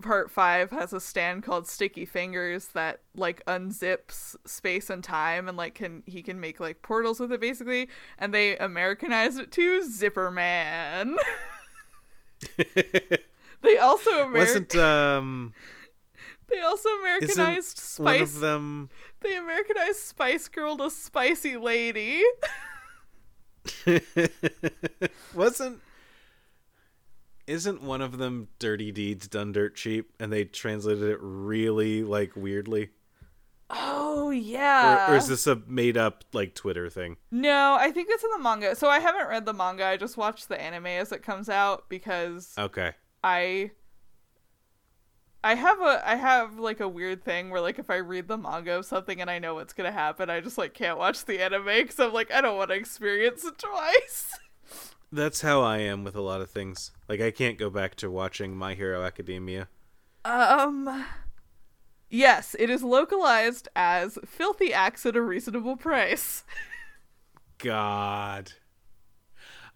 part 0.00 0.30
five 0.30 0.70
has 0.70 0.92
a 0.92 1.00
stand 1.00 1.42
called 1.42 1.66
Sticky 1.66 2.04
Fingers 2.06 2.68
that 2.68 3.00
like 3.14 3.44
unzips 3.46 4.34
space 4.46 4.90
and 4.90 5.04
time 5.04 5.48
and 5.48 5.56
like 5.56 5.74
can 5.74 6.02
he 6.06 6.22
can 6.22 6.40
make 6.40 6.58
like 6.58 6.82
portals 6.82 7.20
with 7.20 7.32
it 7.32 7.40
basically 7.40 7.88
and 8.18 8.32
they 8.32 8.56
Americanized 8.58 9.38
it 9.38 9.52
to 9.52 9.82
Zipper 9.88 10.30
Man. 10.30 11.16
they 12.56 13.76
also 13.78 14.10
Ameri- 14.10 14.38
Wasn't 14.38 14.76
um 14.76 15.52
they 16.48 16.60
also 16.60 16.88
Americanized 17.00 17.78
one 17.98 18.16
Spice 18.16 18.34
of 18.34 18.40
them 18.40 18.88
they 19.20 19.36
Americanized 19.36 20.00
Spice 20.00 20.48
Girl 20.48 20.76
to 20.78 20.90
Spicy 20.90 21.56
Lady. 21.56 22.22
wasn't 25.34 25.80
isn't 27.50 27.82
one 27.82 28.00
of 28.00 28.18
them 28.18 28.48
dirty 28.58 28.92
deeds 28.92 29.26
done 29.28 29.50
dirt 29.52 29.74
cheap 29.74 30.12
and 30.20 30.32
they 30.32 30.44
translated 30.44 31.02
it 31.02 31.18
really 31.20 32.02
like 32.02 32.30
weirdly 32.36 32.90
Oh 33.72 34.26
or, 34.28 34.32
yeah. 34.34 35.12
or 35.12 35.16
is 35.16 35.28
this 35.28 35.46
a 35.46 35.56
made 35.66 35.96
up 35.96 36.24
like 36.32 36.54
twitter 36.54 36.88
thing 36.90 37.16
No, 37.30 37.76
I 37.78 37.90
think 37.90 38.08
it's 38.10 38.24
in 38.24 38.30
the 38.32 38.38
manga. 38.38 38.74
So 38.74 38.88
I 38.88 38.98
haven't 38.98 39.28
read 39.28 39.46
the 39.46 39.52
manga. 39.52 39.84
I 39.84 39.96
just 39.96 40.16
watched 40.16 40.48
the 40.48 40.60
anime 40.60 40.86
as 40.86 41.12
it 41.12 41.22
comes 41.22 41.48
out 41.48 41.88
because 41.88 42.54
okay 42.58 42.92
I 43.22 43.70
I 45.42 45.54
have 45.54 45.80
a 45.80 46.02
I 46.08 46.16
have 46.16 46.58
like 46.58 46.80
a 46.80 46.88
weird 46.88 47.24
thing 47.24 47.50
where 47.50 47.60
like 47.60 47.78
if 47.78 47.90
I 47.90 47.96
read 47.96 48.28
the 48.28 48.36
manga 48.36 48.76
of 48.78 48.84
something 48.86 49.20
and 49.20 49.30
I 49.30 49.38
know 49.38 49.54
what's 49.54 49.72
gonna 49.72 49.92
happen, 49.92 50.28
I 50.30 50.40
just 50.40 50.58
like 50.58 50.74
can't 50.74 50.98
watch 50.98 51.24
the 51.24 51.42
anime 51.42 51.64
because 51.64 51.98
I'm 51.98 52.12
like 52.12 52.30
I 52.30 52.40
don't 52.40 52.56
want 52.58 52.70
to 52.70 52.76
experience 52.76 53.44
it 53.44 53.56
twice. 53.70 54.38
That's 55.12 55.40
how 55.40 55.60
i 55.62 55.78
am 55.78 56.04
with 56.04 56.14
a 56.14 56.20
lot 56.20 56.40
of 56.40 56.50
things 56.50 56.92
like 57.08 57.20
i 57.20 57.30
can't 57.30 57.58
go 57.58 57.68
back 57.70 57.94
to 57.96 58.10
watching 58.10 58.54
my 58.56 58.74
hero 58.74 59.02
academia 59.04 59.68
Um. 60.24 61.04
Yes, 62.12 62.56
it 62.58 62.68
is 62.70 62.82
localized 62.82 63.68
as 63.76 64.18
filthy 64.26 64.72
acts 64.72 65.06
at 65.06 65.14
a 65.16 65.22
reasonable 65.22 65.76
price. 65.76 66.42
god 67.58 68.52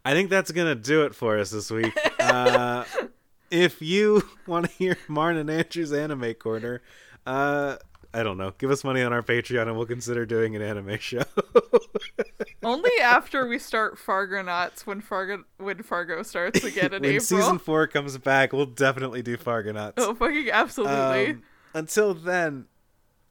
i 0.05 0.13
think 0.13 0.31
that's 0.31 0.51
gonna 0.53 0.75
do 0.75 1.05
it 1.05 1.15
for 1.15 1.39
us 1.39 1.51
this 1.51 1.71
week 1.71 1.93
uh 2.19 2.85
if 3.51 3.81
you 3.83 4.23
want 4.47 4.67
to 4.67 4.73
hear 4.73 4.97
marn 5.09 5.37
and 5.37 5.51
andrew's 5.51 5.93
anime 5.93 6.33
corner 6.35 6.81
uh 7.27 7.77
i 8.15 8.23
don't 8.23 8.39
know 8.39 8.53
give 8.59 8.71
us 8.71 8.83
money 8.85 9.03
on 9.03 9.13
our 9.13 9.23
patreon 9.23 9.63
and 9.63 9.77
we'll 9.77 9.85
consider 9.87 10.25
doing 10.25 10.57
an 10.57 10.63
anime 10.63 10.99
show 10.99 11.23
Only 12.63 12.93
after 13.03 13.47
we 13.47 13.59
start 13.59 13.99
Fargonauts 13.99 14.87
when 14.87 15.03
Fargo 15.03 15.45
when 15.59 15.83
Fargo 15.83 16.23
starts 16.23 16.65
again 16.65 16.95
in 16.95 17.03
when 17.03 17.11
April. 17.11 17.21
season 17.21 17.59
four 17.59 17.87
comes 17.87 18.17
back 18.17 18.55
we'll 18.55 18.65
definitely 18.65 19.21
do 19.23 19.37
fargonauts 19.37 19.95
oh 19.99 20.15
fucking 20.15 20.51
absolutely. 20.51 21.33
Um, 21.33 21.43
until 21.75 22.15
then, 22.15 22.67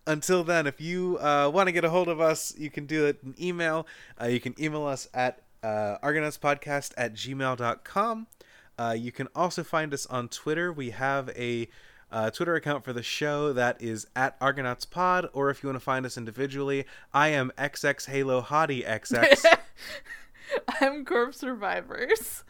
until 0.06 0.44
then, 0.44 0.68
if 0.68 0.80
you 0.82 1.18
uh, 1.20 1.50
want 1.52 1.68
to 1.68 1.72
get 1.72 1.86
a 1.86 1.90
hold 1.90 2.10
of 2.10 2.20
us, 2.20 2.53
you 2.58 2.70
can 2.70 2.86
do 2.86 3.06
it 3.06 3.20
in 3.24 3.34
email. 3.42 3.88
Uh, 4.22 4.26
you 4.28 4.40
can 4.42 4.53
email 4.62 4.86
us 4.86 5.08
at 5.14 5.44
uh, 5.64 5.98
argonautspodcast 6.03 6.92
at 6.98 7.14
gmail.com. 7.14 8.28
Uh, 8.78 8.95
you 8.98 9.12
can 9.14 9.30
also 9.34 9.64
find 9.64 9.94
us 9.94 10.06
on 10.08 10.28
Twitter. 10.28 10.74
We 10.74 10.90
have 10.90 11.30
a 11.30 11.70
uh, 12.14 12.30
Twitter 12.30 12.53
account 12.56 12.83
for 12.83 12.93
the 12.93 13.01
show 13.01 13.51
that 13.53 13.82
is 13.82 14.06
at 14.16 14.38
Argonauts 14.40 14.85
Pod. 14.85 15.27
or 15.33 15.50
if 15.50 15.64
you 15.64 15.67
want 15.67 15.77
to 15.77 15.83
find 15.83 16.06
us 16.06 16.16
individually, 16.16 16.85
I 17.11 17.30
am 17.30 17.51
XX 17.58 18.06
Halo 18.08 18.42
Hottie 18.42 18.85
XX. 18.88 19.58
I'm 20.82 21.03
Corpse 21.03 21.38
Survivors. 21.38 22.43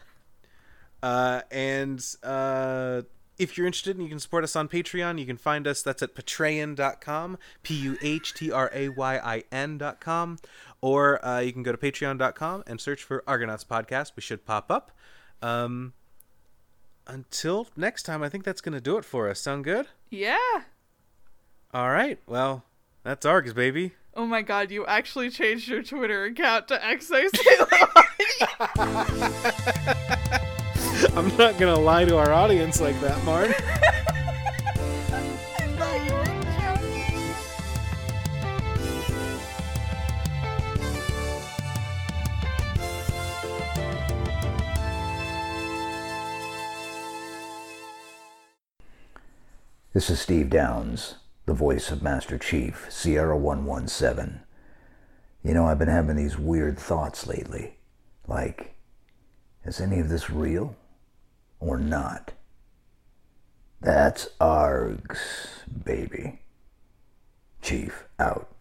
Uh, 1.02 1.40
and 1.50 2.04
uh, 2.22 3.02
if 3.38 3.56
you're 3.56 3.66
interested 3.66 3.96
and 3.96 4.04
you 4.04 4.10
can 4.10 4.20
support 4.20 4.44
us 4.44 4.54
on 4.54 4.68
Patreon, 4.68 5.18
you 5.18 5.24
can 5.24 5.38
find 5.38 5.66
us. 5.66 5.80
That's 5.82 6.02
at 6.02 6.14
patreon.com, 6.14 7.38
P 7.62 7.74
U 7.74 7.96
H 8.02 8.34
T 8.34 8.52
R 8.52 8.70
A 8.74 8.90
Y 8.90 9.16
I 9.16 9.44
N.com. 9.50 10.38
Or 10.82 11.24
uh, 11.24 11.40
you 11.40 11.52
can 11.54 11.62
go 11.62 11.72
to 11.72 11.78
patreon.com 11.78 12.64
and 12.66 12.78
search 12.78 13.02
for 13.02 13.24
Argonauts 13.26 13.64
Podcast. 13.64 14.12
We 14.14 14.20
should 14.20 14.44
pop 14.44 14.70
up. 14.70 14.92
Um, 15.40 15.94
until 17.06 17.68
next 17.76 18.04
time, 18.04 18.22
I 18.22 18.28
think 18.28 18.44
that's 18.44 18.60
going 18.60 18.74
to 18.74 18.80
do 18.80 18.96
it 18.96 19.04
for 19.04 19.28
us. 19.28 19.40
Sound 19.40 19.64
good? 19.64 19.86
Yeah. 20.10 20.38
All 21.72 21.90
right. 21.90 22.18
Well, 22.26 22.64
that's 23.02 23.26
Args, 23.26 23.54
baby. 23.54 23.92
Oh 24.16 24.26
my 24.26 24.42
god, 24.42 24.70
you 24.70 24.86
actually 24.86 25.28
changed 25.28 25.68
your 25.68 25.82
Twitter 25.82 26.24
account 26.24 26.68
to 26.68 26.78
XO 26.78 27.24
I'm 31.16 31.28
not 31.36 31.58
going 31.58 31.74
to 31.74 31.80
lie 31.80 32.04
to 32.04 32.16
our 32.16 32.32
audience 32.32 32.80
like 32.80 33.00
that, 33.00 33.22
Marn. 33.24 33.52
This 49.94 50.10
is 50.10 50.20
Steve 50.20 50.50
Downes, 50.50 51.18
the 51.46 51.52
voice 51.52 51.92
of 51.92 52.02
Master 52.02 52.36
Chief, 52.36 52.88
Sierra 52.90 53.38
117. 53.38 54.40
You 55.44 55.54
know, 55.54 55.66
I've 55.66 55.78
been 55.78 55.86
having 55.86 56.16
these 56.16 56.36
weird 56.36 56.76
thoughts 56.76 57.28
lately. 57.28 57.76
Like, 58.26 58.74
is 59.64 59.80
any 59.80 60.00
of 60.00 60.08
this 60.08 60.28
real 60.28 60.74
or 61.60 61.78
not? 61.78 62.32
That's 63.80 64.30
ARGS, 64.40 65.60
baby. 65.84 66.40
Chief 67.62 68.02
out. 68.18 68.53